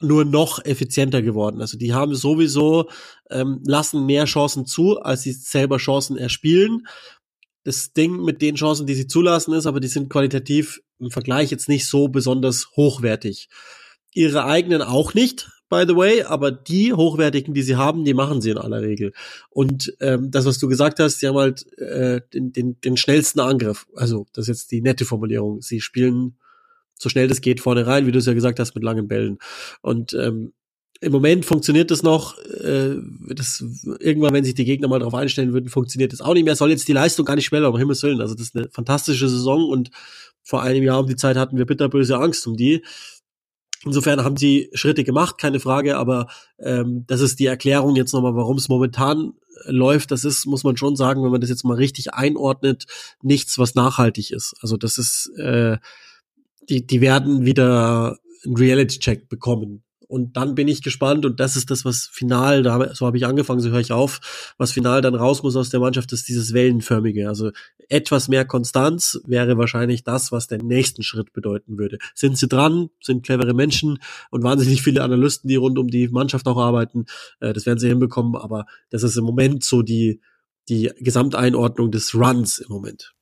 nur 0.00 0.24
noch 0.24 0.64
effizienter 0.64 1.22
geworden. 1.22 1.60
Also 1.60 1.76
die 1.76 1.92
haben 1.92 2.14
sowieso, 2.14 2.88
ähm, 3.30 3.60
lassen 3.64 4.06
mehr 4.06 4.26
Chancen 4.26 4.64
zu, 4.64 5.00
als 5.00 5.22
sie 5.22 5.32
selber 5.32 5.78
Chancen 5.78 6.16
erspielen. 6.16 6.86
Das 7.64 7.92
Ding 7.92 8.22
mit 8.22 8.40
den 8.40 8.54
Chancen, 8.54 8.86
die 8.86 8.94
sie 8.94 9.08
zulassen, 9.08 9.52
ist, 9.54 9.66
aber 9.66 9.80
die 9.80 9.88
sind 9.88 10.08
qualitativ 10.08 10.80
im 11.00 11.10
Vergleich 11.10 11.50
jetzt 11.50 11.68
nicht 11.68 11.86
so 11.86 12.08
besonders 12.08 12.68
hochwertig. 12.76 13.48
Ihre 14.14 14.44
eigenen 14.44 14.82
auch 14.82 15.14
nicht, 15.14 15.50
by 15.68 15.84
the 15.86 15.96
way, 15.96 16.22
aber 16.22 16.50
die 16.50 16.92
hochwertigen, 16.92 17.54
die 17.54 17.62
sie 17.62 17.76
haben, 17.76 18.04
die 18.04 18.14
machen 18.14 18.40
sie 18.40 18.50
in 18.50 18.58
aller 18.58 18.82
Regel. 18.82 19.12
Und 19.50 19.94
ähm, 20.00 20.30
das, 20.30 20.46
was 20.46 20.58
du 20.58 20.68
gesagt 20.68 20.98
hast, 21.00 21.20
sie 21.20 21.28
haben 21.28 21.36
halt 21.36 21.66
äh, 21.78 22.20
den, 22.32 22.52
den, 22.52 22.80
den 22.80 22.96
schnellsten 22.96 23.40
Angriff. 23.40 23.86
Also, 23.94 24.26
das 24.32 24.44
ist 24.44 24.48
jetzt 24.48 24.72
die 24.72 24.80
nette 24.80 25.04
Formulierung. 25.04 25.60
Sie 25.62 25.80
spielen 25.80 26.36
so 26.98 27.08
schnell 27.08 27.28
das 27.28 27.40
geht 27.40 27.60
vorne 27.60 27.86
rein, 27.86 28.06
wie 28.06 28.12
du 28.12 28.18
es 28.18 28.26
ja 28.26 28.34
gesagt 28.34 28.58
hast, 28.58 28.74
mit 28.74 28.84
langen 28.84 29.08
Bällen. 29.08 29.38
Und 29.80 30.14
ähm, 30.14 30.52
im 31.00 31.12
Moment 31.12 31.44
funktioniert 31.44 31.92
das 31.92 32.02
noch. 32.02 32.36
Äh, 32.38 32.96
das, 33.28 33.64
irgendwann, 34.00 34.34
wenn 34.34 34.44
sich 34.44 34.54
die 34.54 34.64
Gegner 34.64 34.88
mal 34.88 34.98
darauf 34.98 35.14
einstellen 35.14 35.52
würden, 35.52 35.68
funktioniert 35.68 36.12
das 36.12 36.20
auch 36.20 36.34
nicht 36.34 36.44
mehr. 36.44 36.56
Soll 36.56 36.70
jetzt 36.70 36.88
die 36.88 36.92
Leistung 36.92 37.24
gar 37.24 37.36
nicht 37.36 37.46
schmälern, 37.46 37.72
um 37.72 37.78
Himmels 37.78 38.02
Willen. 38.02 38.20
Also 38.20 38.34
das 38.34 38.46
ist 38.46 38.56
eine 38.56 38.68
fantastische 38.70 39.28
Saison 39.28 39.68
und 39.68 39.90
vor 40.42 40.62
einem 40.62 40.82
Jahr 40.82 41.00
um 41.00 41.06
die 41.06 41.16
Zeit 41.16 41.36
hatten 41.36 41.56
wir 41.56 41.66
bitterböse 41.66 42.18
Angst 42.18 42.46
um 42.46 42.56
die. 42.56 42.82
Insofern 43.84 44.24
haben 44.24 44.36
sie 44.36 44.70
Schritte 44.72 45.04
gemacht, 45.04 45.38
keine 45.38 45.60
Frage, 45.60 45.96
aber 45.96 46.26
ähm, 46.58 47.04
das 47.06 47.20
ist 47.20 47.38
die 47.38 47.46
Erklärung 47.46 47.94
jetzt 47.94 48.12
nochmal, 48.12 48.34
warum 48.34 48.56
es 48.56 48.68
momentan 48.68 49.34
läuft. 49.66 50.10
Das 50.10 50.24
ist, 50.24 50.46
muss 50.46 50.64
man 50.64 50.76
schon 50.76 50.96
sagen, 50.96 51.22
wenn 51.22 51.30
man 51.30 51.40
das 51.40 51.50
jetzt 51.50 51.64
mal 51.64 51.76
richtig 51.76 52.12
einordnet, 52.14 52.86
nichts, 53.22 53.58
was 53.58 53.74
nachhaltig 53.74 54.32
ist. 54.32 54.54
Also 54.60 54.76
das 54.76 54.98
ist, 54.98 55.30
äh, 55.38 55.78
die, 56.68 56.86
die 56.86 57.00
werden 57.00 57.44
wieder 57.44 58.18
einen 58.44 58.56
Reality-Check 58.56 59.28
bekommen. 59.28 59.84
Und 60.08 60.36
dann 60.38 60.54
bin 60.54 60.68
ich 60.68 60.82
gespannt 60.82 61.26
und 61.26 61.38
das 61.38 61.54
ist 61.54 61.70
das, 61.70 61.84
was 61.84 62.08
final, 62.10 62.62
da, 62.62 62.94
so 62.94 63.06
habe 63.06 63.18
ich 63.18 63.26
angefangen, 63.26 63.60
so 63.60 63.68
höre 63.68 63.80
ich 63.80 63.92
auf, 63.92 64.54
was 64.56 64.72
final 64.72 65.02
dann 65.02 65.14
raus 65.14 65.42
muss 65.42 65.54
aus 65.54 65.68
der 65.68 65.80
Mannschaft, 65.80 66.12
ist 66.12 66.28
dieses 66.28 66.54
Wellenförmige. 66.54 67.28
Also 67.28 67.50
etwas 67.90 68.28
mehr 68.28 68.46
Konstanz 68.46 69.20
wäre 69.26 69.58
wahrscheinlich 69.58 70.04
das, 70.04 70.32
was 70.32 70.46
den 70.46 70.66
nächsten 70.66 71.02
Schritt 71.02 71.34
bedeuten 71.34 71.76
würde. 71.78 71.98
Sind 72.14 72.38
sie 72.38 72.48
dran, 72.48 72.88
sind 73.02 73.24
clevere 73.24 73.52
Menschen 73.52 73.98
und 74.30 74.42
wahnsinnig 74.42 74.82
viele 74.82 75.02
Analysten, 75.02 75.48
die 75.48 75.56
rund 75.56 75.78
um 75.78 75.88
die 75.88 76.08
Mannschaft 76.08 76.46
auch 76.46 76.58
arbeiten. 76.58 77.04
Äh, 77.40 77.52
das 77.52 77.66
werden 77.66 77.78
sie 77.78 77.88
hinbekommen, 77.88 78.34
aber 78.34 78.64
das 78.88 79.02
ist 79.02 79.16
im 79.18 79.24
Moment 79.24 79.62
so 79.62 79.82
die, 79.82 80.22
die 80.70 80.90
Gesamteinordnung 80.98 81.90
des 81.90 82.14
Runs 82.14 82.58
im 82.58 82.72
Moment. 82.72 83.14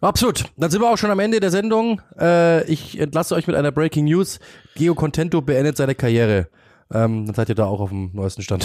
Absolut. 0.00 0.44
Dann 0.56 0.70
sind 0.70 0.80
wir 0.80 0.90
auch 0.90 0.98
schon 0.98 1.10
am 1.10 1.20
Ende 1.20 1.40
der 1.40 1.50
Sendung. 1.50 2.02
Äh, 2.18 2.64
ich 2.70 2.98
entlasse 2.98 3.34
euch 3.34 3.46
mit 3.46 3.56
einer 3.56 3.72
Breaking 3.72 4.04
News. 4.04 4.38
Geo 4.74 4.94
Contento 4.94 5.40
beendet 5.40 5.76
seine 5.76 5.94
Karriere. 5.94 6.48
Ähm, 6.92 7.26
dann 7.26 7.34
seid 7.34 7.48
ihr 7.48 7.54
da 7.54 7.64
auch 7.64 7.80
auf 7.80 7.88
dem 7.88 8.10
neuesten 8.12 8.42
Stand. 8.42 8.64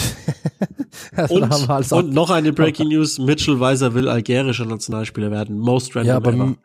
also 1.16 1.36
und, 1.36 1.92
und 1.92 2.12
noch 2.12 2.30
eine 2.30 2.52
Breaking 2.52 2.88
News. 2.88 3.18
Mitchell 3.18 3.58
Weiser 3.58 3.94
will 3.94 4.08
algerischer 4.08 4.66
Nationalspieler 4.66 5.30
werden. 5.30 5.58
Most 5.58 5.96
random 5.96 6.08
Ja, 6.08 6.16
aber 6.16 6.32
ever. 6.32 6.56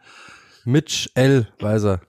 Mitch 0.65 1.09
L. 1.13 1.47
Weiser. 1.59 2.01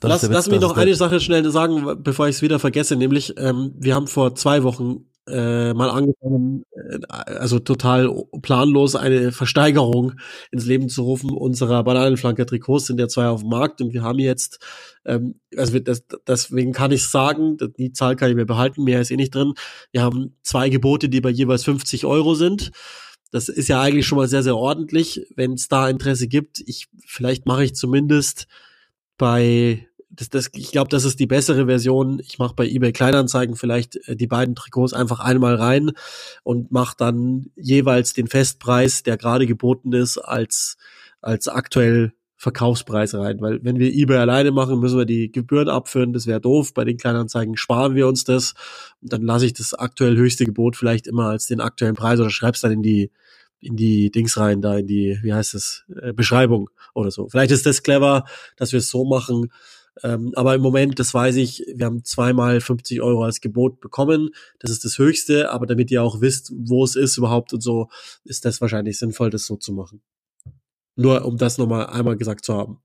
Das 0.00 0.22
lass 0.22 0.30
lass 0.30 0.48
mich 0.48 0.60
noch 0.60 0.76
eine 0.76 0.94
Sache 0.94 1.20
schnell 1.20 1.48
sagen, 1.50 2.02
bevor 2.02 2.28
ich 2.28 2.36
es 2.36 2.42
wieder 2.42 2.58
vergesse. 2.58 2.96
Nämlich, 2.96 3.34
ähm, 3.38 3.72
wir 3.78 3.94
haben 3.94 4.08
vor 4.08 4.34
zwei 4.34 4.62
Wochen 4.62 5.06
äh, 5.28 5.72
mal 5.72 5.90
angefangen, 5.90 6.64
äh, 6.72 6.98
also 7.08 7.58
total 7.60 8.10
planlos 8.42 8.96
eine 8.96 9.30
Versteigerung 9.30 10.14
ins 10.50 10.66
Leben 10.66 10.88
zu 10.88 11.02
rufen 11.02 11.30
unserer 11.30 11.84
Bananenflanker-Trikots 11.84 12.86
sind 12.86 12.98
ja 12.98 13.08
zwei 13.08 13.28
auf 13.28 13.42
dem 13.42 13.50
Markt 13.50 13.80
und 13.80 13.92
wir 13.92 14.02
haben 14.02 14.18
jetzt, 14.18 14.58
ähm, 15.04 15.36
also 15.56 15.78
das, 15.78 16.04
deswegen 16.26 16.72
kann 16.72 16.90
ich 16.90 17.08
sagen, 17.08 17.56
die 17.78 17.92
Zahl 17.92 18.16
kann 18.16 18.30
ich 18.30 18.36
mir 18.36 18.46
behalten, 18.46 18.82
mehr 18.82 19.00
ist 19.00 19.10
eh 19.10 19.16
nicht 19.16 19.34
drin. 19.34 19.54
Wir 19.92 20.02
haben 20.02 20.36
zwei 20.42 20.68
Gebote, 20.68 21.08
die 21.08 21.20
bei 21.20 21.30
jeweils 21.30 21.64
50 21.64 22.04
Euro 22.04 22.34
sind. 22.34 22.72
Das 23.30 23.48
ist 23.48 23.68
ja 23.68 23.80
eigentlich 23.80 24.06
schon 24.06 24.18
mal 24.18 24.28
sehr, 24.28 24.42
sehr 24.42 24.56
ordentlich. 24.56 25.26
Wenn 25.36 25.54
es 25.54 25.68
da 25.68 25.88
Interesse 25.88 26.28
gibt, 26.28 26.60
ich 26.66 26.88
vielleicht 27.06 27.46
mache 27.46 27.64
ich 27.64 27.74
zumindest 27.74 28.46
bei 29.16 29.86
das, 30.14 30.28
das, 30.28 30.50
ich 30.54 30.70
glaube, 30.70 30.90
das 30.90 31.04
ist 31.04 31.20
die 31.20 31.26
bessere 31.26 31.66
Version. 31.66 32.20
Ich 32.20 32.38
mache 32.38 32.54
bei 32.54 32.66
eBay 32.66 32.92
Kleinanzeigen 32.92 33.56
vielleicht 33.56 33.96
äh, 34.08 34.16
die 34.16 34.26
beiden 34.26 34.54
Trikots 34.54 34.92
einfach 34.92 35.20
einmal 35.20 35.54
rein 35.54 35.92
und 36.42 36.70
mache 36.70 36.94
dann 36.96 37.46
jeweils 37.56 38.12
den 38.12 38.26
Festpreis, 38.26 39.02
der 39.02 39.16
gerade 39.16 39.46
geboten 39.46 39.92
ist, 39.92 40.18
als, 40.18 40.76
als 41.20 41.48
aktuell 41.48 42.12
Verkaufspreis 42.36 43.14
rein. 43.14 43.40
Weil 43.40 43.64
wenn 43.64 43.78
wir 43.78 43.92
eBay 43.92 44.18
alleine 44.18 44.50
machen, 44.50 44.80
müssen 44.80 44.98
wir 44.98 45.06
die 45.06 45.30
Gebühren 45.32 45.68
abführen. 45.68 46.12
Das 46.12 46.26
wäre 46.26 46.40
doof. 46.40 46.74
Bei 46.74 46.84
den 46.84 46.98
Kleinanzeigen 46.98 47.56
sparen 47.56 47.94
wir 47.94 48.06
uns 48.06 48.24
das. 48.24 48.54
Und 49.00 49.12
dann 49.12 49.22
lasse 49.22 49.46
ich 49.46 49.54
das 49.54 49.72
aktuell 49.74 50.16
höchste 50.16 50.44
Gebot 50.44 50.76
vielleicht 50.76 51.06
immer 51.06 51.28
als 51.28 51.46
den 51.46 51.60
aktuellen 51.60 51.94
Preis 51.94 52.20
oder 52.20 52.30
schreib's 52.30 52.60
dann 52.60 52.72
in 52.72 52.82
die 52.82 53.10
in 53.60 53.76
die 53.76 54.10
Dings 54.10 54.36
rein, 54.38 54.60
da 54.60 54.76
in 54.76 54.88
die, 54.88 55.20
wie 55.22 55.32
heißt 55.32 55.54
es, 55.54 55.84
äh, 56.02 56.12
Beschreibung 56.12 56.68
oder 56.94 57.12
so. 57.12 57.28
Vielleicht 57.28 57.52
ist 57.52 57.64
das 57.64 57.84
clever, 57.84 58.24
dass 58.56 58.72
wir 58.72 58.78
es 58.78 58.88
so 58.88 59.04
machen, 59.04 59.52
ähm, 60.02 60.32
aber 60.36 60.54
im 60.54 60.62
Moment, 60.62 60.98
das 60.98 61.12
weiß 61.12 61.36
ich, 61.36 61.64
wir 61.74 61.86
haben 61.86 62.04
zweimal 62.04 62.60
50 62.60 63.02
Euro 63.02 63.24
als 63.24 63.40
Gebot 63.40 63.80
bekommen. 63.80 64.30
Das 64.58 64.70
ist 64.70 64.84
das 64.84 64.98
Höchste, 64.98 65.50
aber 65.50 65.66
damit 65.66 65.90
ihr 65.90 66.02
auch 66.02 66.20
wisst, 66.20 66.52
wo 66.56 66.84
es 66.84 66.96
ist 66.96 67.16
überhaupt 67.18 67.52
und 67.52 67.62
so, 67.62 67.88
ist 68.24 68.44
das 68.44 68.60
wahrscheinlich 68.60 68.98
sinnvoll, 68.98 69.30
das 69.30 69.44
so 69.44 69.56
zu 69.56 69.72
machen. 69.72 70.02
Nur 70.96 71.24
um 71.24 71.36
das 71.36 71.58
nochmal 71.58 71.86
einmal 71.86 72.16
gesagt 72.16 72.44
zu 72.44 72.54
haben. 72.54 72.78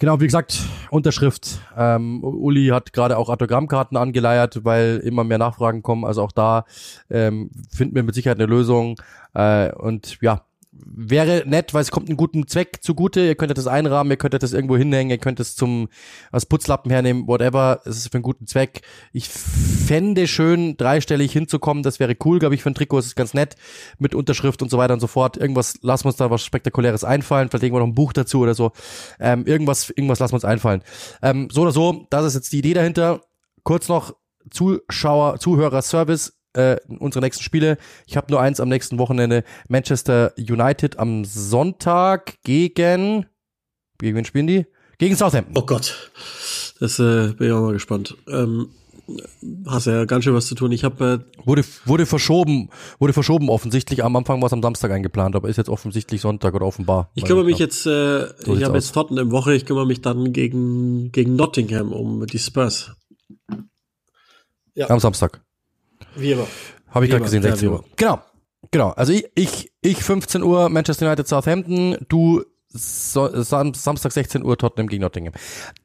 Genau, 0.00 0.20
wie 0.20 0.26
gesagt, 0.26 0.60
Unterschrift. 0.90 1.60
Ähm, 1.76 2.22
Uli 2.24 2.68
hat 2.68 2.92
gerade 2.92 3.16
auch 3.16 3.28
Autogrammkarten 3.28 3.96
angeleiert, 3.96 4.64
weil 4.64 5.00
immer 5.04 5.24
mehr 5.24 5.38
Nachfragen 5.38 5.82
kommen. 5.82 6.04
Also 6.04 6.22
auch 6.22 6.32
da 6.32 6.64
ähm, 7.10 7.50
finden 7.70 7.94
wir 7.94 8.02
mit 8.02 8.14
Sicherheit 8.14 8.38
eine 8.38 8.46
Lösung. 8.46 9.00
Äh, 9.34 9.72
und 9.72 10.18
ja, 10.20 10.44
wäre 10.76 11.44
nett, 11.46 11.74
weil 11.74 11.82
es 11.82 11.90
kommt 11.90 12.08
einen 12.08 12.16
guten 12.16 12.46
Zweck 12.46 12.78
zugute. 12.82 13.20
Ihr 13.20 13.34
könntet 13.34 13.58
das 13.58 13.66
einrahmen, 13.66 14.10
ihr 14.10 14.16
könntet 14.16 14.42
das 14.42 14.52
irgendwo 14.52 14.76
hinhängen, 14.76 15.10
ihr 15.10 15.18
könnt 15.18 15.40
es 15.40 15.56
zum 15.56 15.88
als 16.32 16.46
Putzlappen 16.46 16.90
hernehmen, 16.90 17.26
whatever. 17.26 17.80
Es 17.84 17.96
ist 17.96 18.08
für 18.08 18.14
einen 18.14 18.22
guten 18.22 18.46
Zweck. 18.46 18.82
Ich 19.12 19.28
fände 19.28 20.26
schön, 20.26 20.76
dreistellig 20.76 21.32
hinzukommen. 21.32 21.82
Das 21.82 22.00
wäre 22.00 22.16
cool, 22.24 22.38
glaube 22.38 22.54
ich, 22.54 22.62
für 22.62 22.70
ein 22.70 22.74
Trikot. 22.74 22.98
Das 22.98 23.06
ist 23.06 23.16
ganz 23.16 23.34
nett 23.34 23.56
mit 23.98 24.14
Unterschrift 24.14 24.62
und 24.62 24.70
so 24.70 24.78
weiter 24.78 24.94
und 24.94 25.00
so 25.00 25.06
fort. 25.06 25.36
Irgendwas, 25.36 25.78
lassen 25.82 26.04
wir 26.04 26.08
uns 26.08 26.16
da 26.16 26.30
was 26.30 26.42
Spektakuläres 26.42 27.04
einfallen. 27.04 27.48
Vielleicht 27.48 27.62
legen 27.62 27.74
wir 27.74 27.80
noch 27.80 27.86
ein 27.86 27.94
Buch 27.94 28.12
dazu 28.12 28.40
oder 28.40 28.54
so. 28.54 28.72
Ähm, 29.20 29.46
irgendwas, 29.46 29.90
irgendwas 29.90 30.18
lassen 30.18 30.32
wir 30.32 30.36
uns 30.36 30.44
einfallen. 30.44 30.82
Ähm, 31.22 31.48
so 31.50 31.62
oder 31.62 31.72
so, 31.72 32.06
das 32.10 32.24
ist 32.24 32.34
jetzt 32.34 32.52
die 32.52 32.58
Idee 32.58 32.74
dahinter. 32.74 33.20
Kurz 33.62 33.88
noch 33.88 34.14
Zuschauer, 34.50 35.38
Zuhörer-Service 35.38 36.34
äh, 36.54 36.76
unsere 36.98 37.24
nächsten 37.24 37.42
Spiele. 37.42 37.76
Ich 38.06 38.16
habe 38.16 38.30
nur 38.30 38.40
eins 38.40 38.60
am 38.60 38.68
nächsten 38.68 38.98
Wochenende. 38.98 39.44
Manchester 39.68 40.32
United 40.38 40.98
am 40.98 41.24
Sonntag 41.24 42.42
gegen. 42.42 43.26
Gegen 43.98 44.16
wen 44.16 44.24
spielen 44.24 44.46
die? 44.46 44.66
Gegen 44.98 45.16
Southampton. 45.16 45.54
Oh 45.56 45.66
Gott. 45.66 46.10
Das 46.80 46.98
äh, 46.98 47.32
bin 47.32 47.48
ich 47.48 47.52
auch 47.52 47.62
mal 47.62 47.72
gespannt. 47.72 48.16
Ähm, 48.28 48.70
hast 49.66 49.86
ja 49.86 50.04
ganz 50.04 50.24
schön 50.24 50.34
was 50.34 50.46
zu 50.46 50.54
tun. 50.54 50.72
Ich 50.72 50.84
habe 50.84 51.24
äh 51.24 51.46
wurde 51.46 51.64
wurde 51.84 52.06
verschoben, 52.06 52.70
wurde 52.98 53.12
verschoben 53.12 53.48
offensichtlich. 53.48 54.04
Am 54.04 54.16
Anfang 54.16 54.40
war 54.40 54.46
es 54.46 54.52
am 54.52 54.62
Samstag 54.62 54.90
eingeplant, 54.90 55.36
aber 55.36 55.48
ist 55.48 55.56
jetzt 55.56 55.68
offensichtlich 55.68 56.20
Sonntag 56.20 56.54
oder 56.54 56.66
offenbar. 56.66 57.10
Ich 57.14 57.24
kümmere 57.24 57.44
mich 57.44 57.58
jetzt, 57.58 57.86
äh, 57.86 58.26
so 58.38 58.56
ich 58.56 58.64
habe 58.64 58.76
jetzt 58.76 58.92
Tottenham 58.92 59.26
im 59.26 59.32
Woche. 59.32 59.54
Ich 59.54 59.66
kümmere 59.66 59.86
mich 59.86 60.00
dann 60.00 60.32
gegen 60.32 61.12
gegen 61.12 61.36
Nottingham 61.36 61.92
um 61.92 62.26
die 62.26 62.38
Spurs. 62.38 62.92
Ja. 64.74 64.90
Am 64.90 65.00
Samstag. 65.00 65.44
Wie 66.16 66.32
immer. 66.32 66.46
Habe 66.90 67.04
ich 67.04 67.10
gerade 67.10 67.24
gesehen, 67.24 67.42
16 67.42 67.68
Uhr. 67.68 67.84
Genau. 67.96 68.20
Genau. 68.70 68.90
Also 68.90 69.12
ich, 69.12 69.26
ich, 69.34 69.72
ich 69.82 70.02
15 70.02 70.42
Uhr 70.42 70.68
Manchester 70.68 71.06
United 71.06 71.28
Southampton, 71.28 71.96
du 72.08 72.42
so, 72.68 73.28
Samstag 73.42 74.12
16 74.12 74.44
Uhr 74.44 74.58
Tottenham 74.58 74.88
gegen 74.88 75.02
Nottingham. 75.02 75.34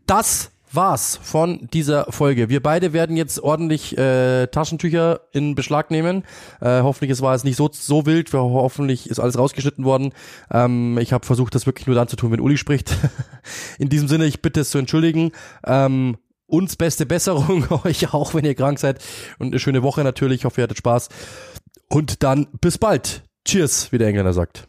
Das 0.06 0.52
war's 0.72 1.20
von 1.22 1.68
dieser 1.74 2.12
Folge. 2.12 2.50
Wir 2.50 2.62
beide 2.62 2.94
werden 2.94 3.18
jetzt 3.18 3.40
ordentlich 3.40 3.98
äh, 3.98 4.48
Taschentücher 4.48 5.22
in 5.32 5.56
Beschlag 5.56 5.92
nehmen. 5.92 6.24
Äh, 6.62 6.82
hoffentlich 6.82 7.12
es 7.12 7.22
war 7.22 7.36
es 7.36 7.44
nicht 7.44 7.56
so 7.56 7.70
so 7.72 8.06
wild. 8.06 8.32
Hoffentlich 8.34 9.10
ist 9.10 9.20
alles 9.20 9.38
rausgeschnitten 9.38 9.86
worden. 9.86 10.14
Ähm, 10.52 10.98
ich 11.00 11.14
habe 11.14 11.26
versucht, 11.26 11.56
das 11.56 11.66
wirklich 11.66 11.88
nur 11.88 11.96
dann 11.96 12.08
zu 12.08 12.16
tun, 12.16 12.32
wenn 12.32 12.40
Uli 12.40 12.58
spricht. 12.58 12.96
in 13.80 13.90
diesem 13.90 14.08
Sinne, 14.08 14.26
ich 14.26 14.42
bitte 14.42 14.62
es 14.62 14.70
zu 14.70 14.78
entschuldigen. 14.78 15.32
Ähm, 15.66 16.18
uns 16.50 16.76
beste 16.76 17.06
Besserung, 17.06 17.68
euch 17.84 18.14
auch, 18.14 18.34
wenn 18.34 18.46
ihr 18.46 18.56
krank 18.56 18.80
seid. 18.80 19.00
Und 19.38 19.48
eine 19.48 19.60
schöne 19.60 19.84
Woche 19.84 20.04
natürlich. 20.04 20.42
Ich 20.42 20.46
hoffe, 20.46 20.62
ihr 20.62 20.64
hattet 20.64 20.78
Spaß. 20.78 21.10
Und 21.88 22.24
dann 22.24 22.48
bis 22.62 22.78
bald. 22.78 23.24
Cheers, 23.46 23.92
wie 23.92 23.98
der 23.98 24.08
Engländer 24.08 24.34
sagt. 24.34 24.68